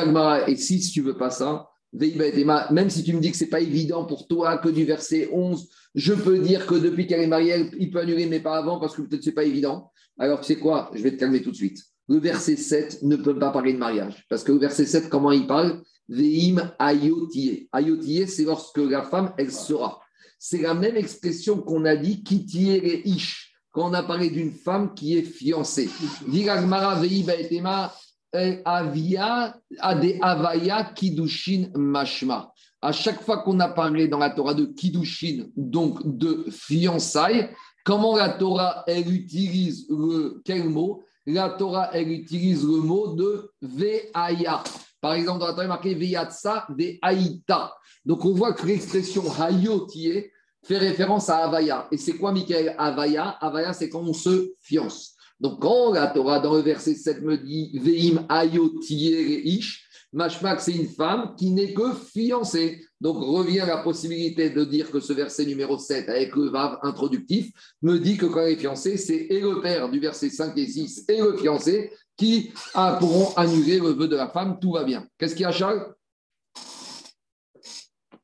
et 0.47 0.55
si 0.55 0.79
tu 0.79 1.01
veux 1.01 1.17
pas 1.17 1.29
ça, 1.29 1.69
même 1.91 2.89
si 2.89 3.03
tu 3.03 3.13
me 3.13 3.19
dis 3.19 3.31
que 3.31 3.37
c'est 3.37 3.47
pas 3.47 3.61
évident 3.61 4.05
pour 4.05 4.27
toi 4.27 4.57
que 4.57 4.69
du 4.69 4.85
verset 4.85 5.29
11, 5.33 5.69
je 5.95 6.13
peux 6.13 6.39
dire 6.39 6.65
que 6.65 6.75
depuis 6.75 7.07
qu'elle 7.07 7.21
est 7.21 7.27
mariée, 7.27 7.69
il 7.79 7.89
peut 7.89 7.99
annuler, 7.99 8.27
mais 8.27 8.39
pas 8.39 8.57
avant, 8.57 8.79
parce 8.79 8.95
que 8.95 9.01
peut-être 9.01 9.23
c'est 9.23 9.31
pas 9.31 9.43
évident. 9.43 9.91
Alors, 10.17 10.39
tu 10.41 10.47
sais 10.47 10.59
quoi? 10.59 10.91
Je 10.93 11.01
vais 11.01 11.11
te 11.11 11.17
calmer 11.17 11.41
tout 11.41 11.51
de 11.51 11.55
suite. 11.55 11.79
Le 12.09 12.17
verset 12.17 12.55
7 12.55 13.03
ne 13.03 13.15
peut 13.15 13.37
pas 13.37 13.51
parler 13.51 13.73
de 13.73 13.77
mariage. 13.77 14.25
Parce 14.29 14.43
que 14.43 14.51
le 14.51 14.57
verset 14.57 14.87
7, 14.87 15.09
comment 15.09 15.31
il 15.31 15.45
parle? 15.45 15.83
Veim 16.09 16.73
ayotie. 16.79 17.69
Ayotie, 17.71 18.27
c'est 18.27 18.45
lorsque 18.45 18.79
la 18.79 19.03
femme, 19.03 19.31
elle 19.37 19.51
sera. 19.51 20.01
C'est 20.39 20.61
la 20.61 20.73
même 20.73 20.95
expression 20.95 21.61
qu'on 21.61 21.85
a 21.85 21.95
dit 21.95 22.23
kitiere 22.23 23.01
ish, 23.05 23.53
quand 23.71 23.91
on 23.91 23.93
a 23.93 24.01
parlé 24.01 24.31
d'une 24.31 24.53
femme 24.53 24.95
qui 24.95 25.17
est 25.17 25.23
fiancée. 25.23 25.89
Diragmara 26.27 26.95
vei 26.99 27.23
baetema 27.23 27.93
eh, 28.33 28.61
avia 28.65 29.55
ade 29.79 30.17
avaya 30.21 30.85
kidushin 30.95 31.69
mashma. 31.75 32.51
À 32.81 32.91
chaque 32.91 33.21
fois 33.21 33.43
qu'on 33.43 33.59
a 33.59 33.67
parlé 33.69 34.07
dans 34.07 34.17
la 34.17 34.31
Torah 34.31 34.55
de 34.55 34.65
kidushin, 34.65 35.47
donc 35.55 35.99
de 36.17 36.45
fiançailles, 36.49 37.49
comment 37.83 38.15
la 38.15 38.29
Torah, 38.29 38.83
elle 38.87 39.13
utilise 39.13 39.85
le, 39.89 40.41
quel 40.43 40.69
mot? 40.69 41.03
La 41.31 41.49
Torah, 41.49 41.91
elle 41.93 42.11
utilise 42.11 42.63
le 42.63 42.77
mot 42.77 43.13
de 43.13 43.51
veaya. 43.61 44.63
Par 44.99 45.13
exemple, 45.13 45.39
dans 45.39 45.47
la 45.47 45.53
Torah, 45.53 45.65
il 45.65 45.69
marqué 45.69 45.93
veyatsa 45.93 46.65
de 46.75 46.97
aïta. 47.01 47.73
Donc, 48.03 48.25
on 48.25 48.33
voit 48.33 48.53
que 48.53 48.65
l'expression 48.65 49.23
hayotie 49.39 50.25
fait 50.63 50.77
référence 50.77 51.29
à 51.29 51.45
Avaya. 51.45 51.87
Et 51.91 51.97
c'est 51.97 52.13
quoi, 52.13 52.31
Michael? 52.31 52.73
Avaya 52.79 53.29
Avaya, 53.41 53.73
c'est 53.73 53.89
quand 53.89 54.01
on 54.01 54.13
se 54.13 54.53
fiance. 54.59 55.15
Donc, 55.39 55.61
quand 55.61 55.93
la 55.93 56.07
Torah, 56.07 56.39
dans 56.39 56.55
le 56.55 56.61
verset 56.61 56.95
7, 56.95 57.21
me 57.21 57.37
dit 57.37 57.77
Veim 57.79 58.25
ayotie 58.27 59.41
ish, 59.45 59.87
Mashmak, 60.11 60.59
c'est 60.59 60.73
une 60.73 60.87
femme 60.87 61.35
qui 61.37 61.51
n'est 61.51 61.73
que 61.73 61.93
fiancée. 61.93 62.81
Donc, 62.99 63.17
revient 63.17 63.63
la 63.67 63.77
possibilité 63.77 64.49
de 64.49 64.63
dire 64.65 64.89
que 64.89 64.99
ce 64.99 65.13
verset 65.13 65.45
numéro 65.45 65.77
7, 65.77 66.09
avec 66.09 66.35
le 66.35 66.49
vav 66.49 66.79
introductif, 66.81 67.51
me 67.81 67.97
dit 67.97 68.17
que 68.17 68.25
quand 68.25 68.41
elle 68.41 68.53
est 68.53 68.57
fiancée, 68.57 68.97
c'est 68.97 69.27
et 69.29 69.39
le 69.39 69.61
père 69.61 69.89
du 69.89 69.99
verset 69.99 70.29
5 70.29 70.57
et 70.57 70.67
6 70.67 71.05
et 71.09 71.21
le 71.21 71.37
fiancé 71.37 71.91
qui 72.17 72.51
pourront 72.99 73.33
annuler 73.35 73.79
le 73.79 73.89
vœu 73.89 74.07
de 74.07 74.15
la 74.15 74.29
femme. 74.29 74.59
Tout 74.59 74.73
va 74.73 74.83
bien. 74.83 75.05
Qu'est-ce 75.17 75.35
qu'il 75.35 75.43
y 75.43 75.45
a, 75.45 75.51
Charles? 75.51 75.93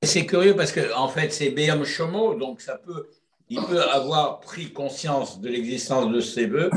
C'est 0.02 0.26
curieux 0.26 0.56
parce 0.56 0.72
que 0.72 0.94
en 0.94 1.08
fait, 1.08 1.32
c'est 1.32 1.50
Béam 1.50 1.84
Chomo, 1.84 2.36
donc 2.36 2.62
ça 2.62 2.78
peut, 2.78 3.08
il 3.50 3.62
peut 3.62 3.82
avoir 3.82 4.40
pris 4.40 4.72
conscience 4.72 5.40
de 5.40 5.50
l'existence 5.50 6.12
de 6.12 6.20
ces 6.20 6.48
vœux. 6.48 6.70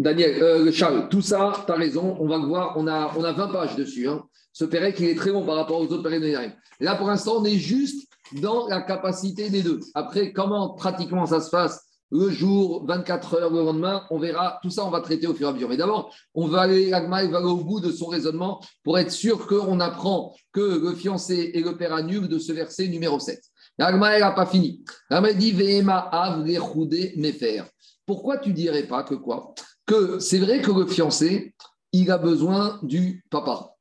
Daniel, 0.00 0.42
euh, 0.42 0.72
Charles, 0.72 1.10
tout 1.10 1.20
ça, 1.20 1.52
tu 1.66 1.72
as 1.72 1.74
raison, 1.74 2.16
on 2.18 2.26
va 2.26 2.38
voir, 2.38 2.74
on 2.76 2.86
a, 2.86 3.12
on 3.18 3.22
a 3.22 3.32
20 3.32 3.48
pages 3.48 3.76
dessus. 3.76 4.08
Hein. 4.08 4.22
Ce 4.50 4.64
Pérec, 4.64 4.98
il 4.98 5.10
est 5.10 5.14
très 5.14 5.30
long 5.30 5.44
par 5.44 5.56
rapport 5.56 5.78
aux 5.78 5.84
autres 5.84 6.02
périodes 6.02 6.22
de. 6.22 6.84
Là, 6.84 6.96
pour 6.96 7.06
l'instant, 7.06 7.34
on 7.36 7.44
est 7.44 7.58
juste 7.58 8.08
dans 8.40 8.66
la 8.68 8.80
capacité 8.80 9.50
des 9.50 9.62
deux. 9.62 9.78
Après, 9.94 10.32
comment 10.32 10.70
pratiquement 10.70 11.26
ça 11.26 11.40
se 11.40 11.50
passe 11.50 11.86
le 12.12 12.30
jour, 12.30 12.86
24 12.86 13.34
heures, 13.34 13.50
le 13.50 13.62
lendemain, 13.62 14.02
on 14.10 14.18
verra. 14.18 14.58
Tout 14.62 14.70
ça, 14.70 14.84
on 14.84 14.90
va 14.90 15.00
traiter 15.00 15.26
au 15.28 15.34
fur 15.34 15.46
et 15.46 15.50
à 15.50 15.52
mesure. 15.52 15.68
Mais 15.68 15.76
d'abord, 15.76 16.12
on 16.34 16.48
va 16.48 16.62
aller, 16.62 16.92
Agma, 16.92 17.24
va 17.26 17.38
aller 17.38 17.46
au 17.46 17.62
bout 17.62 17.78
de 17.78 17.92
son 17.92 18.06
raisonnement 18.06 18.60
pour 18.82 18.98
être 18.98 19.12
sûr 19.12 19.46
qu'on 19.46 19.78
apprend 19.78 20.34
que 20.52 20.60
le 20.60 20.94
fiancé 20.94 21.52
et 21.54 21.60
le 21.60 21.76
père 21.76 21.94
annulent 21.94 22.26
de 22.26 22.38
ce 22.38 22.52
verset 22.52 22.88
numéro 22.88 23.20
7. 23.20 23.40
Agma, 23.78 24.18
n'a 24.18 24.32
pas 24.32 24.46
fini. 24.46 24.82
Agma 25.08 25.32
dit 25.34 25.52
Vehema 25.52 25.98
av 26.10 26.44
mefer. 26.44 27.64
Pourquoi 28.06 28.38
tu 28.38 28.52
dirais 28.52 28.82
pas 28.82 29.04
que 29.04 29.14
quoi? 29.14 29.54
Que 29.86 30.18
c'est 30.18 30.38
vrai 30.38 30.60
que 30.60 30.70
le 30.70 30.86
fiancé, 30.86 31.54
il 31.92 32.10
a 32.10 32.18
besoin 32.18 32.78
du 32.82 33.24
papa. 33.30 33.74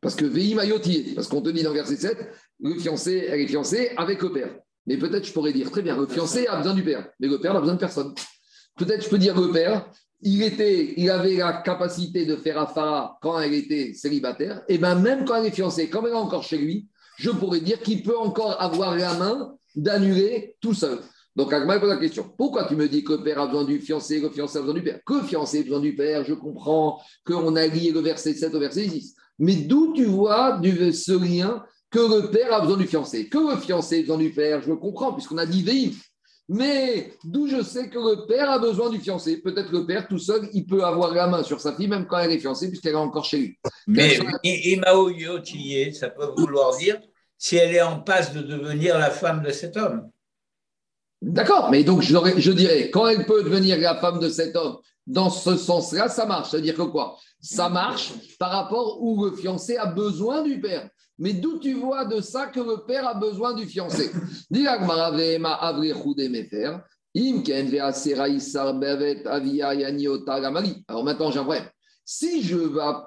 Parce 0.00 0.14
que 0.14 0.24
Veim 0.24 0.58
ayoti, 0.58 1.14
parce 1.14 1.26
qu'on 1.26 1.42
te 1.42 1.50
dit 1.50 1.62
dans 1.62 1.72
verset 1.72 1.96
7, 1.96 2.16
le 2.60 2.78
fiancé, 2.78 3.26
elle 3.28 3.40
est 3.40 3.48
fiancée 3.48 3.92
avec 3.96 4.22
le 4.22 4.32
père. 4.32 4.56
Mais 4.86 4.96
peut-être 4.96 5.26
je 5.26 5.32
pourrais 5.32 5.52
dire, 5.52 5.70
très 5.70 5.82
bien, 5.82 5.96
le 5.96 6.06
fiancé 6.06 6.46
a 6.46 6.56
besoin 6.56 6.74
du 6.74 6.84
père, 6.84 7.08
mais 7.20 7.28
le 7.28 7.40
père 7.40 7.54
n'a 7.54 7.60
besoin 7.60 7.74
de 7.74 7.80
personne. 7.80 8.14
Peut-être 8.76 9.04
je 9.04 9.08
peux 9.08 9.18
dire 9.18 9.38
le 9.38 9.50
père, 9.50 9.90
il, 10.22 10.42
était, 10.42 10.94
il 10.96 11.10
avait 11.10 11.36
la 11.36 11.52
capacité 11.62 12.24
de 12.24 12.36
faire 12.36 12.58
affaire 12.58 13.16
quand 13.20 13.38
elle 13.40 13.54
était 13.54 13.92
célibataire, 13.92 14.62
et 14.68 14.78
bien 14.78 14.94
même 14.94 15.24
quand 15.24 15.36
elle 15.36 15.46
est 15.46 15.50
fiancée, 15.50 15.90
comme 15.90 16.06
elle 16.06 16.12
est 16.12 16.16
encore 16.16 16.44
chez 16.44 16.58
lui, 16.58 16.88
je 17.18 17.30
pourrais 17.30 17.60
dire 17.60 17.80
qu'il 17.80 18.02
peut 18.02 18.16
encore 18.16 18.60
avoir 18.62 18.96
la 18.96 19.14
main 19.14 19.56
d'annuler 19.74 20.56
tout 20.60 20.74
seul. 20.74 21.00
Donc, 21.38 21.52
Agma 21.52 21.78
pose 21.78 21.88
la 21.88 21.98
question 21.98 22.28
pourquoi 22.36 22.64
tu 22.64 22.74
me 22.74 22.88
dis 22.88 23.04
que 23.04 23.12
le 23.12 23.22
père 23.22 23.40
a 23.40 23.46
besoin 23.46 23.64
du 23.64 23.78
fiancé, 23.78 24.20
que 24.20 24.26
le 24.26 24.32
fiancé 24.32 24.58
a 24.58 24.60
besoin 24.60 24.74
du 24.74 24.82
père? 24.82 24.98
Que 25.06 25.14
le 25.14 25.22
fiancé 25.22 25.60
a 25.60 25.62
besoin 25.62 25.78
du 25.78 25.94
père, 25.94 26.24
je 26.24 26.34
comprends 26.34 27.00
qu'on 27.24 27.54
a 27.54 27.64
lié 27.68 27.92
le 27.92 28.00
verset 28.00 28.34
7 28.34 28.52
au 28.56 28.58
verset 28.58 28.88
6. 28.88 29.14
Mais 29.38 29.54
d'où 29.54 29.92
tu 29.94 30.04
vois 30.04 30.60
ce 30.60 31.12
lien 31.12 31.64
que 31.90 32.00
le 32.00 32.32
père 32.32 32.52
a 32.52 32.60
besoin 32.60 32.76
du 32.76 32.88
fiancé? 32.88 33.28
Que 33.28 33.54
le 33.54 33.56
fiancé 33.56 33.98
a 33.98 34.00
besoin 34.00 34.18
du 34.18 34.32
père, 34.32 34.62
je 34.62 34.68
le 34.68 34.74
comprends, 34.74 35.12
puisqu'on 35.12 35.38
a 35.38 35.46
dit 35.46 35.62
Véif. 35.62 36.10
Mais 36.48 37.12
d'où 37.22 37.46
je 37.46 37.62
sais 37.62 37.88
que 37.88 37.98
le 37.98 38.26
père 38.26 38.50
a 38.50 38.58
besoin 38.58 38.90
du 38.90 38.98
fiancé? 38.98 39.40
Peut-être 39.40 39.70
le 39.70 39.86
père, 39.86 40.08
tout 40.08 40.18
seul, 40.18 40.48
il 40.54 40.66
peut 40.66 40.82
avoir 40.82 41.14
la 41.14 41.28
main 41.28 41.44
sur 41.44 41.60
sa 41.60 41.72
fille, 41.72 41.86
même 41.86 42.08
quand 42.08 42.18
elle 42.18 42.32
est 42.32 42.40
fiancée, 42.40 42.66
puisqu'elle 42.68 42.94
est 42.94 42.96
encore 42.96 43.24
chez 43.24 43.38
lui. 43.38 43.58
Mais 43.86 44.18
Yotiye, 44.42 45.94
ça 45.94 46.10
peut 46.10 46.32
vouloir 46.36 46.76
dire 46.78 47.00
si 47.36 47.54
elle 47.54 47.76
est 47.76 47.82
en 47.82 48.00
passe 48.00 48.32
de 48.32 48.42
devenir 48.42 48.98
la 48.98 49.10
femme 49.10 49.44
de 49.44 49.50
cet 49.50 49.76
homme. 49.76 50.10
D'accord, 51.20 51.70
mais 51.70 51.82
donc 51.82 52.02
je, 52.02 52.52
dirais, 52.52 52.90
quand 52.90 53.08
elle 53.08 53.26
peut 53.26 53.42
devenir 53.42 53.78
la 53.78 53.96
femme 53.96 54.20
de 54.20 54.28
cet 54.28 54.54
homme, 54.54 54.76
dans 55.06 55.30
ce 55.30 55.56
sens-là, 55.56 56.08
ça 56.08 56.26
marche. 56.26 56.50
C'est-à-dire 56.50 56.76
que 56.76 56.82
quoi? 56.82 57.16
Ça 57.40 57.68
marche 57.68 58.12
par 58.38 58.50
rapport 58.50 59.02
où 59.02 59.24
le 59.24 59.32
fiancé 59.32 59.76
a 59.76 59.86
besoin 59.86 60.42
du 60.42 60.60
père. 60.60 60.88
Mais 61.18 61.32
d'où 61.32 61.58
tu 61.58 61.74
vois 61.74 62.04
de 62.04 62.20
ça 62.20 62.46
que 62.46 62.60
le 62.60 62.84
père 62.86 63.08
a 63.08 63.14
besoin 63.14 63.54
du 63.54 63.66
fiancé? 63.66 64.10
Alors 70.88 71.04
maintenant, 71.04 71.30
j'ai 71.30 71.38
un 71.38 71.44
problème. 71.44 71.68
Si 72.04 72.42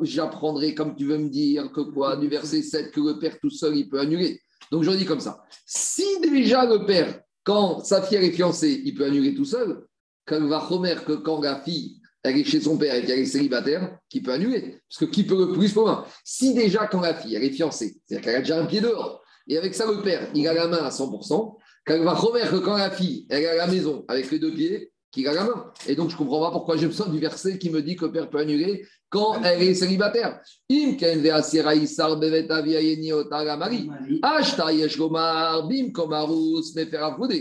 j'apprendrai, 0.02 0.76
comme 0.76 0.96
tu 0.96 1.06
veux 1.06 1.18
me 1.18 1.30
dire, 1.30 1.72
que 1.72 1.82
quoi, 1.82 2.18
du 2.18 2.28
verset 2.28 2.62
7, 2.62 2.92
que 2.92 3.00
le 3.00 3.20
père 3.20 3.40
tout 3.40 3.50
seul, 3.50 3.78
il 3.78 3.90
peut 3.90 4.00
annuler. 4.00 4.42
Donc 4.72 4.84
je 4.84 4.92
dis 4.92 5.06
comme 5.06 5.22
ça. 5.22 5.42
Si 5.66 6.20
déjà 6.22 6.66
le 6.66 6.86
père, 6.86 7.22
quand 7.44 7.84
sa 7.84 8.02
fille 8.02 8.18
est 8.18 8.32
fiancée, 8.32 8.82
il 8.86 8.94
peut 8.96 9.06
annuler 9.06 9.34
tout 9.34 9.46
seul, 9.46 9.86
quand 10.26 10.46
va 10.48 10.72
Homer 10.72 10.96
que 11.06 11.14
quand 11.14 11.42
la 11.42 11.60
fille 11.62 12.02
est 12.24 12.44
chez 12.44 12.62
son 12.62 12.78
père 12.78 12.96
et 12.96 13.04
qu'elle 13.04 13.20
est 13.20 13.26
célibataire, 13.26 13.98
qui 14.10 14.22
peut 14.22 14.32
annuler. 14.32 14.80
Parce 14.88 15.00
que 15.00 15.06
qui 15.06 15.24
peut 15.24 15.38
le 15.38 15.54
plus 15.54 15.74
pour 15.74 15.86
moi 15.86 16.08
Si 16.24 16.54
déjà 16.54 16.88
quand 16.88 17.02
la 17.02 17.16
fille 17.16 17.36
est 17.36 17.50
fiancée, 17.50 17.98
c'est-à-dire 18.06 18.24
qu'elle 18.24 18.36
a 18.36 18.40
déjà 18.40 18.60
un 18.60 18.66
pied 18.66 18.82
dehors, 18.82 19.24
et 19.48 19.58
avec 19.58 19.74
ça 19.74 19.86
le 19.92 20.02
père, 20.02 20.30
il 20.36 20.48
a 20.48 20.54
la 20.54 20.68
main 20.68 20.84
à 20.84 20.90
100%, 20.90 21.56
quand 21.86 22.04
va 22.04 22.24
Homer 22.24 22.48
que 22.50 22.58
quand 22.58 22.78
la 22.78 22.92
fille 22.92 23.26
est 23.30 23.46
à 23.46 23.56
la 23.56 23.68
maison 23.68 24.06
avec 24.08 24.30
les 24.30 24.40
deux 24.40 24.54
pieds, 24.54 24.92
qu'il 25.12 25.28
a 25.28 25.34
la 25.34 25.44
main. 25.44 25.72
Et 25.88 25.96
donc, 25.96 26.10
je 26.10 26.16
comprends 26.16 26.40
pas 26.40 26.52
pourquoi 26.52 26.78
j'ai 26.78 26.88
besoin 26.88 27.08
du 27.08 27.20
verset 27.20 27.58
qui 27.58 27.70
me 27.70 27.82
dit 27.82 27.96
que 27.96 28.06
le 28.06 28.12
père 28.12 28.30
peut 28.30 28.40
annuler 28.40 28.86
quand 29.10 29.42
elle 29.44 29.62
est 29.62 29.76
célibataire. 29.76 30.40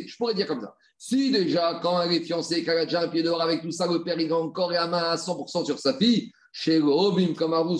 Je 0.07 0.17
pourrais 0.17 0.35
dire 0.35 0.47
comme 0.47 0.61
ça. 0.61 0.75
Si 0.99 1.31
déjà, 1.31 1.79
quand 1.83 2.03
elle 2.03 2.13
est 2.13 2.21
fiancée, 2.21 2.63
qu'elle 2.63 2.79
a 2.79 2.85
déjà 2.85 3.03
un 3.03 3.09
pied 3.09 3.23
dehors 3.23 3.41
avec 3.41 3.63
tout 3.63 3.71
ça, 3.71 3.87
le 3.87 4.03
père 4.03 4.21
il 4.21 4.31
a 4.31 4.37
encore 4.37 4.71
la 4.71 4.87
main 4.87 4.99
à 4.99 5.17
100% 5.17 5.65
sur 5.65 5.79
sa 5.79 5.95
fille, 5.95 6.31
chez 6.53 6.79
Robim 6.79 7.33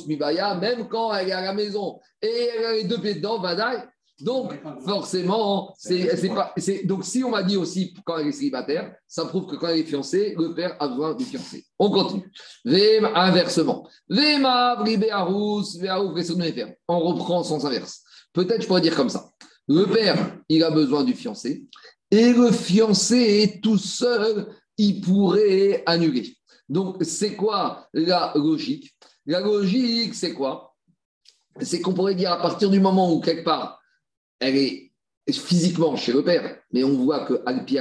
Mibaya, 0.07 0.55
même 0.55 0.89
quand 0.89 1.13
elle 1.13 1.29
est 1.29 1.33
à 1.33 1.43
la 1.43 1.53
maison 1.53 1.99
et 2.23 2.49
elle 2.57 2.65
a 2.65 2.73
les 2.75 2.85
deux 2.85 2.99
pieds 2.99 3.15
dedans, 3.15 3.41
Vadaï. 3.41 3.83
Donc, 4.21 4.53
forcément, 4.85 5.75
c'est 5.79 6.29
pas. 6.35 6.55
Donc, 6.85 7.05
si 7.05 7.25
on 7.25 7.31
m'a 7.31 7.43
dit 7.43 7.57
aussi 7.57 7.95
quand 8.05 8.19
elle 8.19 8.29
est 8.29 8.33
célibataire, 8.33 8.95
ça 9.07 9.25
prouve 9.25 9.47
que 9.47 9.57
quand 9.57 9.69
elle 9.69 9.79
est 9.79 9.85
fiancée, 9.85 10.35
le 10.39 10.55
père 10.55 10.77
a 10.79 10.89
besoin 10.89 11.15
du 11.15 11.25
fiancé. 11.25 11.65
On 11.79 11.91
continue. 11.91 12.31
Inversement. 13.15 13.89
On 16.89 16.99
reprend 17.01 17.43
son 17.43 17.65
inverse. 17.65 18.03
Peut-être 18.33 18.63
je 18.63 18.67
pourrais 18.67 18.81
dire 18.81 18.95
comme 18.95 19.09
ça. 19.09 19.31
Le 19.67 19.85
père, 19.85 20.39
il 20.49 20.63
a 20.65 20.71
besoin 20.71 21.05
du 21.05 21.15
fiancé. 21.15 21.65
Et 22.11 22.33
le 22.33 22.51
fiancé, 22.51 23.61
tout 23.63 23.79
seul, 23.79 24.49
il 24.77 25.01
pourrait 25.01 25.83
annuler. 25.87 26.37
Donc, 26.69 27.03
c'est 27.03 27.37
quoi 27.37 27.89
la 27.93 28.33
logique? 28.35 28.95
La 29.27 29.41
logique, 29.41 30.15
c'est 30.15 30.35
quoi? 30.35 30.75
C'est 31.61 31.81
qu'on 31.81 31.95
pourrait 31.95 32.15
dire 32.15 32.33
à 32.33 32.41
partir 32.41 32.71
du 32.71 32.81
moment 32.81 33.13
où, 33.13 33.21
quelque 33.21 33.45
part, 33.45 33.80
elle 34.41 34.57
est 34.57 34.93
physiquement 35.31 35.97
chez 35.97 36.13
le 36.13 36.25
père, 36.25 36.57
mais 36.73 36.83
on 36.83 36.97
voit 37.05 37.25
que 37.25 37.41
Alpi 37.47 37.77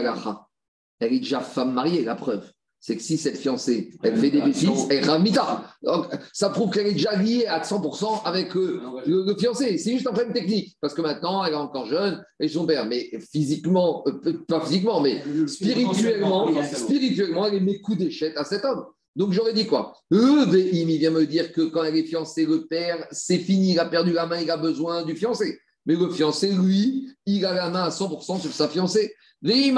elle 1.00 1.14
est 1.14 1.20
déjà 1.20 1.40
femme 1.40 1.74
mariée, 1.74 2.04
la 2.04 2.16
preuve. 2.16 2.44
C'est 2.82 2.96
que 2.96 3.02
si 3.02 3.18
cette 3.18 3.38
fiancée, 3.38 3.92
elle 4.04 4.16
fait 4.16 4.30
des 4.30 4.42
bêtises, 4.42 4.88
elle 4.90 5.04
est 5.04 5.06
ramita. 5.06 5.66
Donc, 5.84 6.06
ça 6.32 6.50
prouve 6.50 6.72
qu'elle 6.72 6.88
est 6.88 6.94
déjà 6.94 7.14
liée 7.16 7.46
à 7.46 7.62
100% 7.62 8.24
avec 8.24 8.56
euh, 8.56 8.82
le, 9.06 9.26
le 9.26 9.36
fiancé. 9.36 9.78
C'est 9.78 9.92
juste 9.92 10.08
un 10.08 10.14
problème 10.14 10.34
technique. 10.34 10.78
Parce 10.80 10.94
que 10.94 11.02
maintenant, 11.02 11.44
elle 11.44 11.54
est 11.54 11.58
encore 11.58 11.88
jeune 11.88 12.24
et 12.40 12.48
son 12.48 12.66
père. 12.66 12.86
Mais 12.86 13.12
physiquement, 13.32 14.06
euh, 14.08 14.46
pas 14.48 14.62
physiquement, 14.62 15.02
mais 15.02 15.22
spirituellement, 15.48 16.50
spirituellement, 16.64 17.48
elle 17.48 17.56
est 17.56 17.60
mes 17.60 17.82
coups 17.82 17.98
d'échette 17.98 18.38
à 18.38 18.46
cet 18.46 18.64
homme. 18.64 18.86
Donc 19.14 19.34
j'aurais 19.34 19.54
dit 19.54 19.66
quoi? 19.66 19.94
Le 20.10 20.46
Veim, 20.46 20.88
il 20.90 20.98
vient 21.00 21.12
me 21.12 21.26
dire 21.26 21.52
que 21.52 21.64
quand 21.64 21.84
elle 21.84 21.98
est 21.98 22.04
fiancée, 22.04 22.46
le 22.46 22.66
père, 22.66 23.06
c'est 23.12 23.40
fini, 23.40 23.74
il 23.74 23.80
a 23.80 23.86
perdu 23.86 24.14
la 24.14 24.26
main, 24.26 24.40
il 24.40 24.50
a 24.50 24.56
besoin 24.56 25.04
du 25.04 25.18
fiancé. 25.18 25.60
Mais 25.90 25.96
le 25.96 26.10
fiancé, 26.12 26.52
lui, 26.52 27.10
il 27.26 27.44
a 27.48 27.52
la 27.52 27.72
main 27.72 27.86
à 27.86 27.90
100% 27.90 28.40
sur 28.40 28.54
sa 28.54 28.70
fiancée. 28.70 29.16
Ah. 29.42 29.50
Et 29.52 29.64
tu 29.64 29.72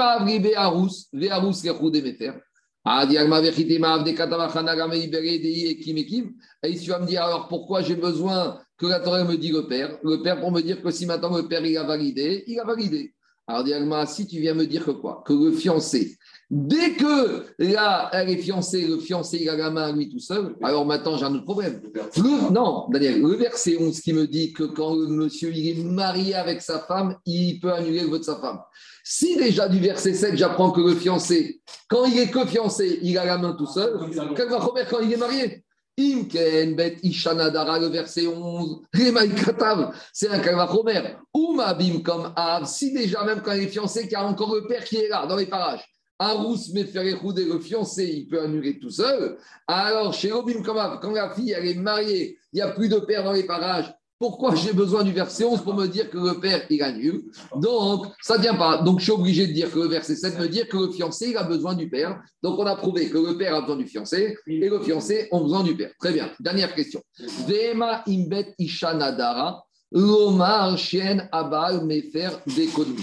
vas 6.90 6.98
me 6.98 7.06
dire 7.06 7.22
alors 7.22 7.48
pourquoi 7.48 7.80
j'ai 7.80 7.94
besoin 7.94 8.60
que 8.76 8.84
la 8.84 9.00
Torah 9.00 9.24
me 9.24 9.38
dise 9.38 9.52
le 9.52 9.66
père? 9.66 9.98
Le 10.02 10.20
père 10.20 10.38
pour 10.38 10.52
me 10.52 10.60
dire 10.60 10.82
que 10.82 10.90
si 10.90 11.06
maintenant 11.06 11.34
le 11.34 11.48
père 11.48 11.64
il 11.64 11.78
a 11.78 11.84
validé, 11.84 12.44
il 12.46 12.60
a 12.60 12.64
validé. 12.64 13.14
Alors 13.46 13.64
diagma, 13.64 14.06
si 14.06 14.26
tu 14.26 14.38
viens 14.40 14.54
me 14.54 14.66
dire 14.66 14.84
que 14.84 14.92
quoi? 14.92 15.22
Que 15.26 15.32
le 15.32 15.52
fiancé, 15.52 16.16
Dès 16.54 16.92
que 16.96 17.46
là, 17.58 18.10
elle 18.12 18.28
est 18.28 18.36
fiancée, 18.36 18.86
le 18.86 18.98
fiancé, 18.98 19.38
il 19.40 19.48
a 19.48 19.56
la 19.56 19.70
main 19.70 19.84
à 19.84 19.92
lui 19.92 20.10
tout 20.10 20.18
seul, 20.18 20.54
alors 20.62 20.84
maintenant 20.84 21.16
j'ai 21.16 21.24
un 21.24 21.34
autre 21.34 21.44
problème. 21.44 21.80
Le- 21.94 22.52
non, 22.52 22.88
Daniel, 22.90 23.22
le 23.22 23.36
verset 23.36 23.78
11 23.80 23.98
qui 24.02 24.12
me 24.12 24.26
dit 24.26 24.52
que 24.52 24.64
quand 24.64 24.94
le 24.94 25.06
monsieur 25.06 25.50
il 25.50 25.66
est 25.70 25.82
marié 25.82 26.34
avec 26.34 26.60
sa 26.60 26.80
femme, 26.80 27.16
il 27.24 27.58
peut 27.58 27.72
annuler 27.72 28.00
le 28.02 28.08
vote 28.08 28.20
de 28.20 28.26
sa 28.26 28.36
femme. 28.36 28.60
Si 29.02 29.34
déjà 29.38 29.66
du 29.66 29.78
verset 29.78 30.12
7, 30.12 30.36
j'apprends 30.36 30.72
que 30.72 30.82
le 30.82 30.94
fiancé, 30.94 31.62
quand 31.88 32.04
il 32.04 32.18
est 32.18 32.30
que 32.30 32.44
fiancé, 32.44 32.98
il 33.00 33.16
a 33.16 33.24
la 33.24 33.38
main 33.38 33.54
tout 33.54 33.64
seul, 33.66 33.98
quel 34.36 34.50
va 34.50 34.58
quand 34.90 35.00
il 35.00 35.10
est 35.10 35.16
marié? 35.16 35.64
Imken 35.98 36.74
bet 36.74 36.96
Ishanadara, 37.02 37.78
le 37.78 37.86
verset 37.86 38.26
11, 38.26 38.82
Remaï 38.94 39.34
Katav, 39.34 39.94
c'est 40.12 40.28
un 40.28 40.38
Kalvachomer. 40.38 41.16
Umabim 41.34 42.02
comme 42.02 42.32
Av, 42.34 42.66
si 42.66 42.92
déjà 42.92 43.24
même 43.24 43.42
quand 43.42 43.52
il 43.52 43.64
est 43.64 43.68
fiancé, 43.68 44.02
qu'il 44.02 44.12
y 44.12 44.14
a 44.16 44.24
encore 44.24 44.54
le 44.54 44.66
père 44.66 44.84
qui 44.84 44.96
est 44.96 45.08
là, 45.08 45.26
dans 45.26 45.36
les 45.36 45.46
parages. 45.46 45.84
Arous 46.18 46.72
Meferechud 46.72 47.38
et 47.38 47.44
le 47.44 47.58
fiancé, 47.58 48.04
il 48.04 48.28
peut 48.28 48.40
annuler 48.40 48.78
tout 48.78 48.90
seul. 48.90 49.36
Alors, 49.66 50.14
chez 50.14 50.30
Robin 50.30 50.62
Kamav, 50.62 51.00
quand 51.00 51.10
la 51.10 51.30
fille 51.30 51.50
elle 51.50 51.66
est 51.66 51.74
mariée, 51.74 52.38
il 52.52 52.56
n'y 52.56 52.62
a 52.62 52.70
plus 52.70 52.88
de 52.88 52.98
père 52.98 53.24
dans 53.24 53.32
les 53.32 53.44
parages. 53.44 53.92
Pourquoi 54.22 54.54
j'ai 54.54 54.72
besoin 54.72 55.02
du 55.02 55.10
verset 55.10 55.44
11 55.44 55.64
pour 55.64 55.74
me 55.74 55.88
dire 55.88 56.08
que 56.08 56.16
le 56.16 56.38
père, 56.38 56.64
il 56.70 56.80
annule 56.80 57.24
Donc, 57.56 58.06
ça 58.20 58.36
ne 58.36 58.42
tient 58.42 58.54
pas. 58.54 58.80
Donc, 58.80 59.00
je 59.00 59.06
suis 59.06 59.12
obligé 59.12 59.48
de 59.48 59.52
dire 59.52 59.68
que 59.68 59.80
le 59.80 59.88
verset 59.88 60.14
7 60.14 60.38
me 60.38 60.46
dire 60.46 60.68
que 60.68 60.76
le 60.76 60.92
fiancé, 60.92 61.30
il 61.30 61.36
a 61.36 61.42
besoin 61.42 61.74
du 61.74 61.90
père. 61.90 62.22
Donc, 62.40 62.56
on 62.56 62.64
a 62.66 62.76
prouvé 62.76 63.10
que 63.10 63.18
le 63.18 63.36
père 63.36 63.52
a 63.56 63.62
besoin 63.62 63.78
du 63.78 63.88
fiancé 63.88 64.36
et 64.46 64.68
le 64.68 64.78
fiancé 64.78 65.26
a 65.32 65.40
besoin 65.40 65.64
du 65.64 65.76
père. 65.76 65.90
Très 65.98 66.12
bien. 66.12 66.30
Dernière 66.38 66.72
question. 66.72 67.02
Vema 67.48 68.04
imbet 68.06 68.54
ishanadara, 68.60 69.60
lomar 69.90 70.78
chien 70.78 71.28
abal 71.32 71.84
mefer 71.84 72.30
d'économie. 72.46 73.02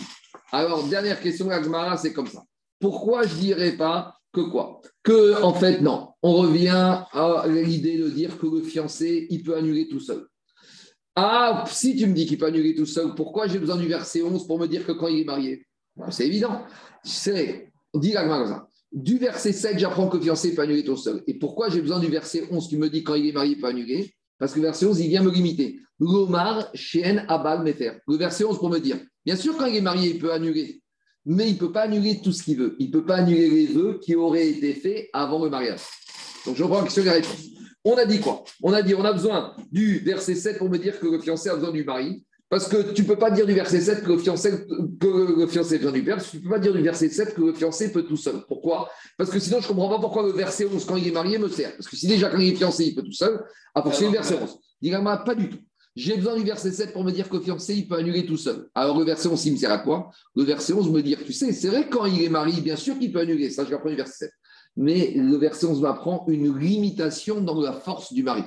Alors, 0.53 0.87
dernière 0.87 1.19
question, 1.19 1.49
la 1.49 1.61
Gemara, 1.61 1.97
c'est 1.97 2.13
comme 2.13 2.27
ça. 2.27 2.43
Pourquoi 2.79 3.23
je 3.23 3.35
dirais 3.35 3.73
pas 3.73 4.15
que 4.31 4.39
quoi? 4.39 4.79
Que, 5.03 5.43
en 5.43 5.53
fait, 5.53 5.81
non. 5.81 6.11
On 6.23 6.31
revient 6.35 7.03
à 7.11 7.43
l'idée 7.45 7.97
de 7.97 8.07
dire 8.07 8.39
que 8.39 8.47
le 8.47 8.61
fiancé, 8.61 9.27
il 9.29 9.43
peut 9.43 9.57
annuler 9.57 9.89
tout 9.89 9.99
seul. 9.99 10.25
Ah, 11.21 11.65
si 11.67 11.97
tu 11.97 12.07
me 12.07 12.13
dis 12.13 12.25
qu'il 12.25 12.37
peut 12.37 12.45
annuler 12.45 12.73
tout 12.73 12.85
seul, 12.85 13.13
pourquoi 13.13 13.47
j'ai 13.47 13.59
besoin 13.59 13.75
du 13.75 13.87
verset 13.87 14.21
11 14.21 14.47
pour 14.47 14.57
me 14.57 14.67
dire 14.67 14.85
que 14.85 14.93
quand 14.93 15.07
il 15.07 15.19
est 15.19 15.25
marié? 15.25 15.65
Bon, 15.97 16.09
C'est 16.11 16.25
évident. 16.25 16.61
C'est, 17.03 17.73
dis 17.93 18.13
la 18.13 18.25
comme 18.25 18.47
ça. 18.47 18.69
Du 18.93 19.17
verset 19.17 19.51
7, 19.51 19.77
j'apprends 19.77 20.07
que 20.07 20.15
le 20.15 20.23
fiancé 20.23 20.55
peut 20.55 20.61
annuler 20.61 20.85
tout 20.85 20.95
seul. 20.95 21.21
Et 21.27 21.33
pourquoi 21.33 21.67
j'ai 21.67 21.81
besoin 21.81 21.99
du 21.99 22.07
verset 22.07 22.47
11 22.49 22.69
qui 22.69 22.77
me 22.77 22.89
dit 22.89 23.03
quand 23.03 23.15
il 23.15 23.27
est 23.27 23.33
marié, 23.33 23.55
il 23.55 23.59
peut 23.59 23.67
annuler 23.67 24.13
Parce 24.37 24.53
que 24.53 24.59
le 24.59 24.67
verset 24.67 24.85
11, 24.85 24.97
il 25.01 25.09
vient 25.09 25.21
me 25.21 25.29
limiter. 25.29 25.79
L'omar, 25.99 26.69
Chien, 26.73 27.25
Abal, 27.27 27.63
Mefer. 27.63 27.99
Le 28.07 28.15
verset 28.15 28.45
11 28.45 28.57
pour 28.57 28.69
me 28.69 28.79
dire, 28.79 28.97
bien 29.25 29.35
sûr, 29.35 29.57
quand 29.57 29.65
il 29.65 29.75
est 29.75 29.81
marié, 29.81 30.11
il 30.11 30.19
peut 30.19 30.31
annuler 30.31 30.81
mais 31.25 31.49
il 31.49 31.53
ne 31.53 31.59
peut 31.59 31.71
pas 31.71 31.81
annuler 31.81 32.21
tout 32.21 32.31
ce 32.31 32.41
qu'il 32.41 32.57
veut. 32.57 32.75
Il 32.79 32.87
ne 32.87 32.91
peut 32.91 33.05
pas 33.05 33.17
annuler 33.17 33.49
les 33.49 33.67
vœux 33.67 33.99
qui 34.01 34.15
auraient 34.15 34.47
été 34.47 34.73
faits 34.73 35.09
avant 35.13 35.43
le 35.43 35.49
mariage. 35.49 35.81
Donc, 36.45 36.55
je 36.55 36.63
reprends 36.63 36.79
la 36.79 36.85
question 36.85 37.03
et 37.03 37.05
la 37.05 37.11
réponse. 37.11 37.58
On 37.85 37.95
a 37.95 38.05
dit 38.05 38.19
quoi? 38.19 38.43
On 38.61 38.73
a 38.73 38.81
dit 38.81 38.93
on 38.95 39.05
a 39.05 39.13
besoin 39.13 39.55
du 39.71 39.99
verset 39.99 40.35
7 40.35 40.57
pour 40.57 40.69
me 40.69 40.77
dire 40.77 40.99
que 40.99 41.07
le 41.07 41.19
fiancé 41.19 41.49
a 41.49 41.55
besoin 41.55 41.71
du 41.71 41.83
mari. 41.83 42.23
Parce 42.49 42.67
que 42.67 42.93
tu 42.93 43.03
ne 43.03 43.07
peux 43.07 43.15
pas 43.15 43.29
dire 43.29 43.45
du 43.45 43.53
verset 43.53 43.79
7 43.79 44.03
que 44.03 44.11
le, 44.11 44.17
fiancé, 44.17 44.51
que 44.99 45.47
fiancé 45.47 45.75
a 45.75 45.77
besoin 45.77 45.91
du 45.91 46.03
père. 46.03 46.17
Tu 46.23 46.37
ne 46.37 46.41
peux 46.41 46.49
pas 46.49 46.57
dire 46.59 46.73
du 46.73 46.81
verset 46.81 47.09
7 47.09 47.35
que 47.35 47.41
le 47.41 47.53
fiancé 47.53 47.91
peut 47.91 48.01
tout 48.01 48.17
seul. 48.17 48.41
Pourquoi? 48.47 48.89
Parce 49.19 49.29
que 49.29 49.37
sinon, 49.39 49.59
je 49.59 49.65
ne 49.65 49.67
comprends 49.67 49.89
pas 49.89 49.99
pourquoi 49.99 50.23
le 50.23 50.31
verset 50.31 50.65
11, 50.65 50.83
quand 50.85 50.95
il 50.95 51.07
est 51.07 51.11
marié, 51.11 51.37
me 51.37 51.47
sert. 51.47 51.75
Parce 51.75 51.87
que 51.87 51.95
si 51.95 52.07
déjà, 52.07 52.27
quand 52.29 52.39
il 52.39 52.53
est 52.53 52.55
fiancé, 52.55 52.85
il 52.85 52.95
peut 52.95 53.03
tout 53.03 53.11
seul, 53.11 53.39
à 53.75 53.83
poursuivre 53.83 54.11
le 54.11 54.17
verset 54.17 54.35
11. 54.41 54.57
Dis-moi, 54.81 55.17
pas 55.17 55.35
du 55.35 55.49
tout. 55.49 55.59
J'ai 55.95 56.17
besoin 56.17 56.37
du 56.37 56.43
verset 56.43 56.71
7 56.71 56.91
pour 56.91 57.03
me 57.03 57.11
dire 57.11 57.29
que 57.29 57.35
le 57.35 57.43
fiancé, 57.43 57.75
il 57.75 57.87
peut 57.87 57.95
annuler 57.95 58.25
tout 58.25 58.37
seul. 58.37 58.67
Alors, 58.73 58.97
le 58.97 59.05
verset 59.05 59.27
11, 59.27 59.45
il 59.45 59.53
me 59.53 59.57
sert 59.57 59.71
à 59.71 59.77
quoi? 59.77 60.09
Le 60.35 60.43
verset 60.43 60.73
11 60.73 60.89
me 60.89 61.03
dire, 61.03 61.19
tu 61.23 61.33
sais, 61.33 61.53
c'est 61.53 61.67
vrai, 61.67 61.87
quand 61.87 62.05
il 62.05 62.23
est 62.23 62.29
marié, 62.29 62.61
bien 62.61 62.77
sûr 62.77 62.97
qu'il 62.97 63.11
peut 63.11 63.19
annuler. 63.19 63.51
Ça, 63.51 63.63
je 63.63 63.69
l'apprends 63.69 63.89
du 63.89 63.95
verset 63.95 64.25
7. 64.25 64.31
Mais 64.79 65.11
le 65.13 65.35
verset 65.35 65.65
11 65.65 65.81
m'apprend 65.81 66.23
une 66.29 66.57
limitation 66.57 67.41
dans 67.41 67.59
la 67.59 67.73
force 67.73 68.13
du 68.13 68.23
mari. 68.23 68.43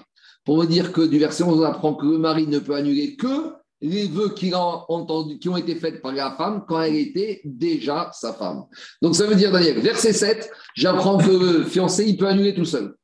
Pour 0.47 0.57
me 0.57 0.65
dire 0.65 0.91
que 0.91 1.03
du 1.03 1.19
verset 1.19 1.45
11, 1.45 1.61
on 1.61 1.63
apprend 1.63 1.95
que 1.95 2.07
le 2.07 2.17
mari 2.17 2.47
ne 2.47 2.59
peut 2.59 2.75
annuler 2.75 3.17
que 3.17 3.53
les 3.83 4.07
vœux 4.07 4.31
qui 4.31 4.55
ont, 4.55 5.57
été 5.59 5.75
faits 5.75 6.01
par 6.01 6.13
la 6.13 6.31
femme 6.33 6.65
quand 6.67 6.81
elle 6.81 6.97
était 6.97 7.43
déjà 7.45 8.11
sa 8.15 8.33
femme. 8.33 8.65
Donc, 9.03 9.15
ça 9.15 9.27
veut 9.27 9.35
dire, 9.35 9.53
Daniel, 9.53 9.79
verset 9.81 10.15
7, 10.15 10.51
j'apprends 10.75 11.19
que 11.19 11.31
le 11.31 11.65
fiancé, 11.65 12.07
il 12.07 12.17
peut 12.17 12.29
annuler 12.29 12.55
tout 12.55 12.65
seul. 12.65 12.95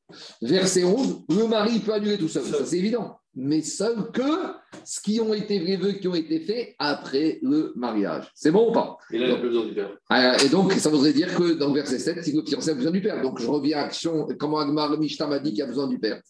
Verset 0.40 0.84
11, 0.84 1.24
le 1.28 1.48
mari 1.48 1.80
peut 1.80 1.92
annuler 1.92 2.16
tout 2.16 2.28
seul. 2.28 2.44
Ça, 2.44 2.64
c'est 2.64 2.78
évident 2.78 3.18
mais 3.41 3.62
seul 3.62 4.11
que 4.11 4.53
ce 4.84 5.01
qui 5.01 5.20
ont 5.20 5.32
été 5.32 5.61
les 5.61 5.76
vœux 5.76 5.93
qui 5.93 6.09
ont 6.09 6.14
été 6.14 6.41
faits 6.41 6.74
après 6.80 7.39
le 7.41 7.72
mariage. 7.76 8.28
C'est 8.34 8.51
bon 8.51 8.70
ou 8.70 8.72
pas? 8.72 8.99
Et 9.12 9.18
là, 9.18 9.26
il 9.26 9.32
n'a 9.32 9.39
plus 9.39 9.49
besoin 9.49 9.66
du 9.66 9.74
père. 9.74 9.91
Euh, 10.12 10.45
Et 10.45 10.49
donc, 10.49 10.72
ça 10.72 10.91
voudrait 10.91 11.12
dire 11.12 11.32
que 11.36 11.53
dans 11.53 11.68
le 11.68 11.74
verset 11.74 12.01
7, 12.01 12.18
c'est 12.20 12.32
que 12.32 12.39
le 12.39 12.45
fiancé 12.45 12.70
a 12.70 12.74
besoin 12.74 12.91
du 12.91 13.01
père. 13.01 13.22
Donc, 13.22 13.41
je 13.41 13.47
reviens 13.47 13.78
à 13.78 13.82
action. 13.82 14.26
Comment 14.41 14.59
Agmar 14.59 14.99
Mishta 14.99 15.28
m'a 15.28 15.39
dit 15.39 15.53
qu'il 15.53 15.62
a 15.62 15.66
besoin 15.66 15.86
du 15.86 16.01
père 16.01 16.20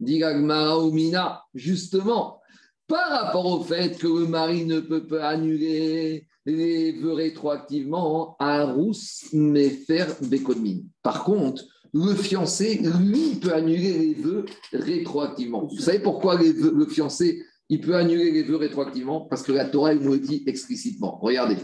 Dit 0.00 0.24
Agmar 0.24 0.82
Oumina, 0.82 1.42
justement, 1.54 2.40
par 2.86 3.10
rapport 3.10 3.44
au 3.44 3.62
fait 3.62 3.98
que 3.98 4.06
le 4.06 4.26
mari 4.26 4.64
ne 4.64 4.80
peut 4.80 5.06
pas 5.06 5.28
annuler 5.28 6.26
les 6.46 6.92
vœux 6.92 7.12
rétroactivement 7.12 8.36
à 8.38 8.64
Rousse, 8.64 9.26
mais 9.34 9.68
faire 9.68 10.08
Bekodmin. 10.22 10.78
Par 11.02 11.24
contre, 11.24 11.64
le 11.94 12.14
fiancé, 12.14 12.80
lui, 13.00 13.36
peut 13.36 13.54
annuler 13.54 13.92
les 13.92 14.14
vœux 14.14 14.44
rétroactivement. 14.72 15.66
Vous 15.66 15.78
savez 15.78 16.00
pourquoi 16.00 16.36
le 16.36 16.86
fiancé, 16.86 17.44
il 17.68 17.80
peut 17.80 17.94
annuler 17.94 18.32
les 18.32 18.42
vœux 18.42 18.56
rétroactivement? 18.56 19.22
Parce 19.22 19.44
que 19.44 19.52
la 19.52 19.66
Torah, 19.66 19.94
il 19.94 20.00
nous 20.00 20.12
le 20.12 20.18
dit 20.18 20.42
explicitement. 20.46 21.18
Regardez, 21.22 21.56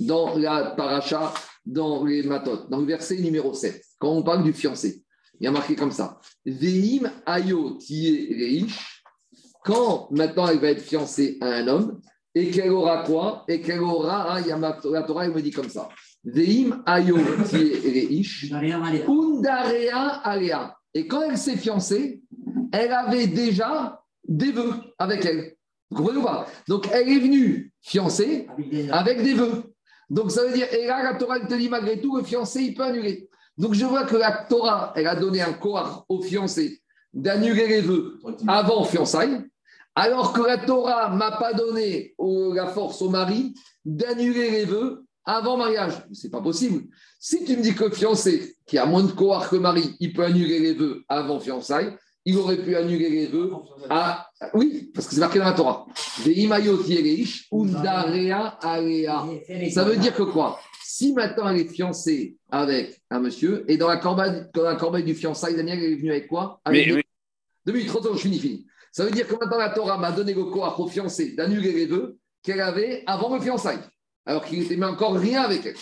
dans 0.00 0.36
la 0.36 0.72
paracha, 0.76 1.32
dans 1.64 2.04
les 2.04 2.24
matot, 2.24 2.66
dans 2.68 2.80
le 2.80 2.86
verset 2.86 3.18
numéro 3.18 3.54
7, 3.54 3.80
quand 3.98 4.10
on 4.10 4.24
parle 4.24 4.42
du 4.42 4.52
fiancé, 4.52 5.04
il 5.38 5.44
y 5.44 5.46
a 5.46 5.52
marqué 5.52 5.76
comme 5.76 5.92
ça. 5.92 6.18
Veim 6.44 7.08
ayo 7.24 7.78
reish, 7.78 9.04
quand 9.64 10.08
maintenant 10.10 10.48
elle 10.48 10.58
va 10.58 10.70
être 10.70 10.82
fiancée 10.82 11.38
à 11.40 11.46
un 11.46 11.68
homme, 11.68 12.00
et 12.34 12.50
qu'elle 12.50 12.70
aura 12.70 13.04
quoi? 13.04 13.44
Et 13.48 13.60
qu'elle 13.60 13.80
aura, 13.80 14.34
ah, 14.34 14.40
la 14.90 15.02
Torah, 15.02 15.24
elle 15.24 15.32
me 15.32 15.40
dit 15.40 15.52
comme 15.52 15.70
ça 15.70 15.88
Veim 16.26 16.82
ayo 16.86 17.16
reish, 17.16 18.52
alea. 20.24 20.76
Et 20.92 21.06
quand 21.06 21.22
elle 21.22 21.38
s'est 21.38 21.56
fiancée, 21.56 22.20
elle 22.72 22.92
avait 22.92 23.28
déjà 23.28 24.02
des 24.26 24.50
vœux 24.50 24.74
avec 24.98 25.24
elle. 25.24 25.54
Vous 25.90 25.98
comprenez 25.98 26.18
ou 26.18 26.22
pas? 26.24 26.46
Donc 26.66 26.88
elle 26.92 27.08
est 27.08 27.20
venue 27.20 27.72
fiancée 27.80 28.48
Avec 28.90 29.22
des- 29.22 29.34
vœux. 29.34 29.62
Donc 30.10 30.32
ça 30.32 30.44
veut 30.44 30.52
dire, 30.52 30.66
et 30.72 30.86
là, 30.86 31.02
la 31.02 31.14
Torah 31.14 31.38
elle 31.38 31.46
te 31.46 31.54
dit 31.54 31.68
malgré 31.68 32.00
tout, 32.00 32.16
le 32.16 32.24
fiancé, 32.24 32.62
il 32.62 32.74
peut 32.74 32.82
annuler. 32.82 33.28
Donc 33.56 33.74
je 33.74 33.84
vois 33.84 34.04
que 34.04 34.16
la 34.16 34.46
Torah, 34.48 34.92
elle 34.96 35.06
a 35.06 35.14
donné 35.14 35.40
un 35.42 35.52
koar 35.52 36.04
au 36.08 36.20
fiancé 36.20 36.82
d'annuler 37.14 37.68
les 37.68 37.80
vœux 37.80 38.18
avant 38.48 38.84
fiançailles, 38.84 39.44
alors 39.94 40.32
que 40.32 40.42
la 40.42 40.58
Torah 40.58 41.08
m'a 41.14 41.32
pas 41.38 41.54
donné 41.54 42.14
la 42.18 42.66
force 42.66 43.00
au 43.00 43.08
mari 43.10 43.54
d'annuler 43.84 44.50
les 44.50 44.64
vœux 44.64 45.05
avant 45.26 45.56
mariage. 45.56 45.92
C'est 46.12 46.30
pas 46.30 46.40
possible. 46.40 46.84
Si 47.18 47.44
tu 47.44 47.56
me 47.56 47.62
dis 47.62 47.74
que 47.74 47.84
le 47.84 47.90
fiancé, 47.90 48.56
qui 48.66 48.78
a 48.78 48.86
moins 48.86 49.02
de 49.02 49.10
koar 49.12 49.50
que 49.50 49.56
mari, 49.56 49.96
il 50.00 50.12
peut 50.12 50.24
annuler 50.24 50.60
les 50.60 50.74
vœux 50.74 51.02
avant 51.08 51.40
fiançailles, 51.40 51.94
il 52.24 52.36
aurait 52.38 52.56
pu 52.56 52.74
annuler 52.74 53.10
les 53.10 53.26
vœux 53.26 53.52
à... 53.90 54.28
Oui, 54.54 54.90
parce 54.94 55.06
que 55.06 55.14
c'est 55.14 55.20
marqué 55.20 55.38
dans 55.38 55.44
la 55.44 55.52
Torah. 55.52 55.86
Ça 59.70 59.84
veut 59.84 59.96
dire 59.96 60.14
que 60.14 60.22
quoi? 60.22 60.58
Si 60.82 61.12
maintenant 61.12 61.48
elle 61.48 61.58
est 61.58 61.68
fiancée 61.68 62.36
avec 62.50 63.00
un 63.10 63.20
monsieur, 63.20 63.64
et 63.68 63.76
dans 63.76 63.88
la 63.88 63.98
corbeille, 63.98 64.46
dans 64.54 64.62
la 64.62 64.76
corbeille 64.76 65.04
du 65.04 65.14
fiançailles, 65.14 65.54
Daniel, 65.54 65.82
est 65.82 65.94
venue 65.94 66.10
avec 66.10 66.26
quoi? 66.26 66.60
Avec 66.64 66.92
Mais, 66.92 67.04
Deux 67.66 67.72
minutes, 67.72 67.88
30 67.88 68.02
secondes, 68.02 68.16
je 68.16 68.22
finis, 68.22 68.38
fini. 68.38 68.66
Ça 68.92 69.04
veut 69.04 69.10
dire 69.10 69.28
que 69.28 69.34
maintenant 69.34 69.58
la 69.58 69.70
Torah 69.70 69.98
m'a 69.98 70.10
donné 70.10 70.32
le 70.32 70.44
koach 70.44 70.78
au 70.78 70.86
fiancé 70.86 71.32
d'annuler 71.32 71.72
les 71.72 71.86
vœux 71.86 72.18
qu'elle 72.42 72.60
avait 72.60 73.02
avant 73.06 73.34
le 73.34 73.40
fiançailles, 73.40 73.78
alors 74.26 74.44
qu'il 74.44 74.58
n'était 74.58 74.82
encore 74.82 75.14
rien 75.14 75.42
avec 75.42 75.64
elle. 75.64 75.76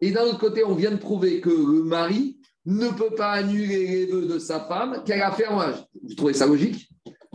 Et 0.00 0.10
d'un 0.10 0.24
autre 0.24 0.38
côté, 0.38 0.64
on 0.64 0.74
vient 0.74 0.90
de 0.90 0.96
prouver 0.96 1.40
que 1.40 1.50
le 1.50 1.84
mari 1.84 2.38
ne 2.64 2.88
peut 2.88 3.14
pas 3.14 3.32
annuler 3.32 3.86
les 3.86 4.06
vœux 4.06 4.26
de 4.26 4.38
sa 4.38 4.60
femme 4.60 5.02
qu'elle 5.04 5.22
a 5.22 5.30
fait 5.32 5.46
en 5.46 5.56
mariage. 5.56 5.84
Vous 6.02 6.14
trouvez 6.14 6.32
ça 6.32 6.46
logique? 6.46 6.88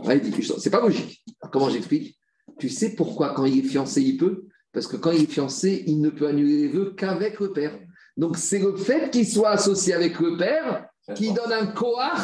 Ah, 0.04 0.12
C'est 0.58 0.70
pas 0.70 0.80
logique. 0.80 1.22
Alors, 1.40 1.50
comment 1.50 1.70
j'explique? 1.70 2.18
Tu 2.58 2.68
sais 2.68 2.94
pourquoi 2.94 3.34
quand 3.34 3.44
il 3.44 3.58
est 3.58 3.68
fiancé, 3.68 4.02
il 4.02 4.16
peut? 4.16 4.44
Parce 4.72 4.86
que 4.86 4.96
quand 4.96 5.12
il 5.12 5.22
est 5.22 5.30
fiancé, 5.30 5.84
il 5.86 6.00
ne 6.00 6.10
peut 6.10 6.26
annuler 6.26 6.62
les 6.62 6.68
vœux 6.68 6.94
qu'avec 6.96 7.40
le 7.40 7.52
père. 7.52 7.78
Donc 8.16 8.36
c'est 8.36 8.58
le 8.58 8.76
fait 8.76 9.10
qu'il 9.10 9.26
soit 9.26 9.50
associé 9.50 9.94
avec 9.94 10.18
le 10.18 10.36
père 10.36 10.86
qui 11.14 11.32
donne 11.32 11.52
un 11.52 11.66
koach 11.66 12.18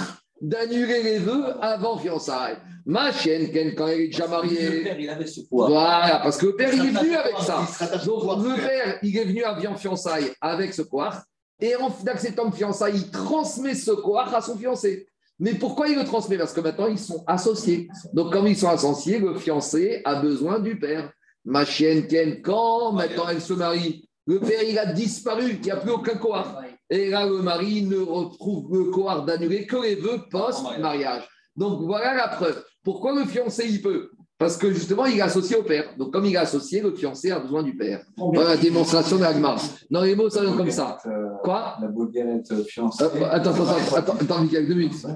d'annuler 0.44 1.02
les 1.02 1.18
vœux 1.18 1.44
avant 1.62 1.96
fiançailles. 1.98 2.56
Ma 2.86 3.12
chienne, 3.12 3.50
Ken, 3.50 3.74
quand 3.74 3.86
elle 3.86 4.02
est 4.02 4.06
déjà 4.08 4.24
Le 4.24 4.30
mariée. 4.30 4.82
père, 4.82 5.00
il 5.00 5.08
avait 5.08 5.26
ce 5.26 5.40
poids. 5.40 5.68
Voilà, 5.68 6.20
parce 6.22 6.36
que 6.36 6.46
le 6.46 6.56
père, 6.56 6.74
il 6.74 6.84
est 6.84 6.90
venu 6.90 7.14
avec 7.16 7.34
ça. 7.38 7.66
Donc, 8.04 8.20
pouvoir. 8.20 8.38
le 8.40 8.54
père, 8.56 8.98
il 9.02 9.16
est 9.16 9.24
venu 9.24 9.42
avant 9.42 9.74
fiançailles 9.74 10.30
avec 10.40 10.74
ce 10.74 10.82
koach, 10.82 11.14
et 11.60 11.74
en 11.76 11.90
acceptant 12.06 12.44
le 12.44 12.52
fiançailles, 12.52 12.96
il 12.96 13.10
transmet 13.10 13.74
ce 13.74 13.92
koach 13.92 14.34
à 14.34 14.42
son 14.42 14.58
fiancé. 14.58 15.06
Mais 15.38 15.54
pourquoi 15.54 15.88
il 15.88 15.96
le 15.96 16.04
transmet? 16.04 16.36
Parce 16.36 16.52
que 16.52 16.60
maintenant, 16.60 16.88
ils 16.88 16.98
sont 16.98 17.24
associés. 17.26 17.88
Donc, 18.12 18.30
comme 18.32 18.46
ils 18.46 18.56
sont 18.56 18.68
associés, 18.68 19.18
le 19.18 19.34
fiancé 19.38 20.02
a 20.04 20.16
besoin 20.16 20.60
du 20.60 20.78
père. 20.78 21.10
Ma 21.46 21.64
chienne, 21.64 22.06
Ken, 22.06 22.42
quand 22.42 22.92
maintenant 22.92 23.28
elle 23.30 23.40
se 23.40 23.54
marie, 23.54 24.06
le 24.26 24.40
père, 24.40 24.62
il 24.62 24.78
a 24.78 24.92
disparu, 24.92 25.52
il 25.52 25.60
n'y 25.60 25.70
a 25.70 25.76
plus 25.76 25.90
aucun 25.90 26.16
koach. 26.16 26.46
Et 26.90 27.10
là, 27.10 27.26
le 27.26 27.38
mari 27.42 27.82
ne 27.82 27.98
retrouve 27.98 28.72
le 28.72 28.84
koach 28.90 29.24
d'annuler 29.24 29.66
que 29.66 29.76
les 29.76 29.94
vœux 29.94 30.20
post-mariage. 30.30 31.28
Donc, 31.56 31.82
voilà 31.82 32.14
la 32.14 32.28
preuve. 32.28 32.62
Pourquoi 32.82 33.14
le 33.14 33.24
fiancé, 33.24 33.66
il 33.68 33.80
peut? 33.80 34.10
Parce 34.36 34.56
que 34.56 34.70
justement, 34.72 35.06
il 35.06 35.16
est 35.16 35.22
associé 35.22 35.56
au 35.56 35.62
père. 35.62 35.94
Donc, 35.96 36.12
comme 36.12 36.26
il 36.26 36.34
est 36.34 36.38
associé, 36.38 36.80
le 36.80 36.94
fiancé 36.94 37.30
a 37.30 37.38
besoin 37.38 37.62
du 37.62 37.76
père. 37.76 38.04
Voilà 38.16 38.50
la 38.50 38.56
démonstration 38.56 39.16
de 39.16 39.22
l'agma. 39.22 39.56
Dans 39.90 40.02
les 40.02 40.14
mots, 40.16 40.28
ça 40.28 40.42
donne 40.42 40.56
comme 40.56 40.70
ça. 40.70 40.98
Euh, 41.06 41.28
Quoi? 41.42 41.76
La 41.80 41.88
Bulgarette 41.88 42.52
fiancée. 42.66 43.04
Euh, 43.04 43.28
Attends, 43.30 43.52
attends, 43.52 43.62
attends, 43.62 43.96
attends, 43.96 44.16
attends, 44.20 44.40
Michael, 44.42 44.66
deux 44.66 44.74
minutes. 44.74 45.06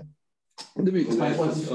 Deux 0.78 0.92
minutes. 0.92 1.18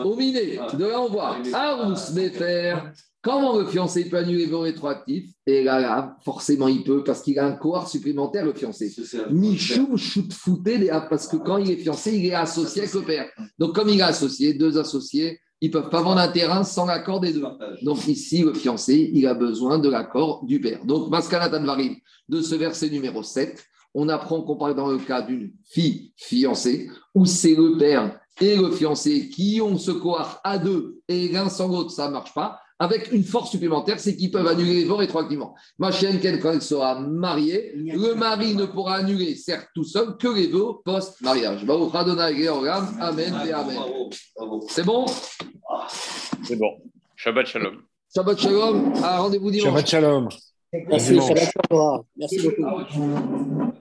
Au 0.04 0.16
miné, 0.16 0.60
de 0.74 0.86
là, 0.86 1.02
on 1.02 1.10
voit 1.10 1.36
Arous 1.54 2.14
Nefer. 2.14 2.76
Comment 3.24 3.58
le 3.58 3.66
fiancé 3.66 4.10
peut 4.10 4.18
annuler 4.18 4.48
vos 4.48 4.60
rétroactifs 4.60 5.30
Et 5.48 5.64
là, 5.64 5.80
là, 5.80 6.18
forcément, 6.26 6.68
il 6.68 6.84
peut, 6.84 7.06
parce 7.06 7.22
qu'il 7.22 7.40
a 7.40 7.48
un 7.48 7.54
cohort 7.54 7.88
supplémentaire, 7.88 8.44
le 8.44 8.54
fiancé. 8.54 8.94
Michoum 9.32 9.98
shoot 9.98 10.34
fouté 10.34 10.90
parce 11.10 11.30
que 11.30 11.38
quand 11.38 11.56
il 11.56 11.72
est 11.72 11.78
fiancé, 11.78 12.18
il 12.18 12.26
est 12.26 12.34
associé 12.34 12.82
avec 12.82 12.94
le 12.94 13.02
père. 13.02 13.30
Donc, 13.58 13.74
comme 13.74 13.88
il 13.88 14.00
est 14.00 14.04
associé, 14.04 14.54
deux 14.56 14.78
associés, 14.78 15.40
ils 15.62 15.70
ne 15.70 15.72
peuvent 15.72 15.90
pas 15.90 16.02
vendre 16.02 16.20
un 16.20 16.28
terrain 16.28 16.66
sans 16.66 16.86
l'accord 16.86 17.22
des 17.22 17.32
deux. 17.32 17.46
Donc, 17.84 18.06
ici, 18.10 18.42
le 18.42 18.54
fiancé, 18.54 19.10
il 19.14 19.26
a 19.26 19.34
besoin 19.34 19.80
de 19.80 19.88
l'accord 19.88 20.44
du 20.44 20.60
père. 20.60 20.84
Donc, 20.84 21.10
Maskana 21.10 21.48
Tanvarim, 21.48 21.96
de 22.28 22.42
ce 22.42 22.56
verset 22.56 22.90
numéro 22.90 23.24
7, 23.24 23.64
on 23.94 24.10
apprend 24.10 24.42
qu'on 24.42 24.58
parle 24.58 24.76
dans 24.76 24.88
le 24.88 24.98
cas 24.98 25.22
d'une 25.22 25.54
fille 25.64 26.12
fiancée, 26.18 26.90
où 27.16 27.26
c'est 27.26 27.56
le 27.56 27.78
père 27.78 28.20
et 28.42 28.58
le 28.58 28.72
fiancé 28.72 29.30
qui 29.30 29.62
ont 29.62 29.78
ce 29.78 29.92
cohort 29.92 30.42
à 30.44 30.58
deux 30.58 31.00
et 31.08 31.30
l'un 31.30 31.48
sans 31.48 31.70
l'autre, 31.70 31.92
ça 31.92 32.08
ne 32.08 32.14
marche 32.14 32.34
pas. 32.34 32.60
Avec 32.84 33.14
une 33.14 33.24
force 33.24 33.52
supplémentaire, 33.52 33.98
c'est 33.98 34.14
qu'ils 34.18 34.30
peuvent 34.30 34.46
annuler 34.46 34.74
les 34.74 34.84
vœux 34.84 34.96
rétroactivement. 34.96 35.56
Ma 35.78 35.90
chienne, 35.90 36.20
quand 36.42 36.52
elle 36.52 36.62
sera 36.62 37.00
mariée, 37.00 37.72
le 37.76 38.14
mari 38.14 38.56
ne 38.56 38.66
pourra 38.66 38.96
annuler, 38.96 39.36
certes 39.36 39.70
tout 39.74 39.86
seul, 39.86 40.18
que 40.18 40.28
les 40.28 40.48
vœux 40.48 40.82
post-mariage. 40.84 41.62
Amen 41.64 43.34
et 43.48 43.54
Amen. 43.54 43.78
C'est 44.68 44.84
bon? 44.84 45.06
C'est 46.44 46.58
bon. 46.58 46.72
Shabbat 47.16 47.46
shalom. 47.46 47.84
Shabbat 48.14 48.38
Shalom, 48.38 48.94
à 49.02 49.20
rendez-vous 49.20 49.50
dimanche. 49.50 49.70
Shabbat 49.70 49.88
shalom. 49.88 50.28
Merci, 50.90 51.14
Dimanche. 51.14 51.28
Shabbat 51.30 51.54
shalom. 51.70 52.04
Merci 52.18 52.40
beaucoup. 52.42 53.72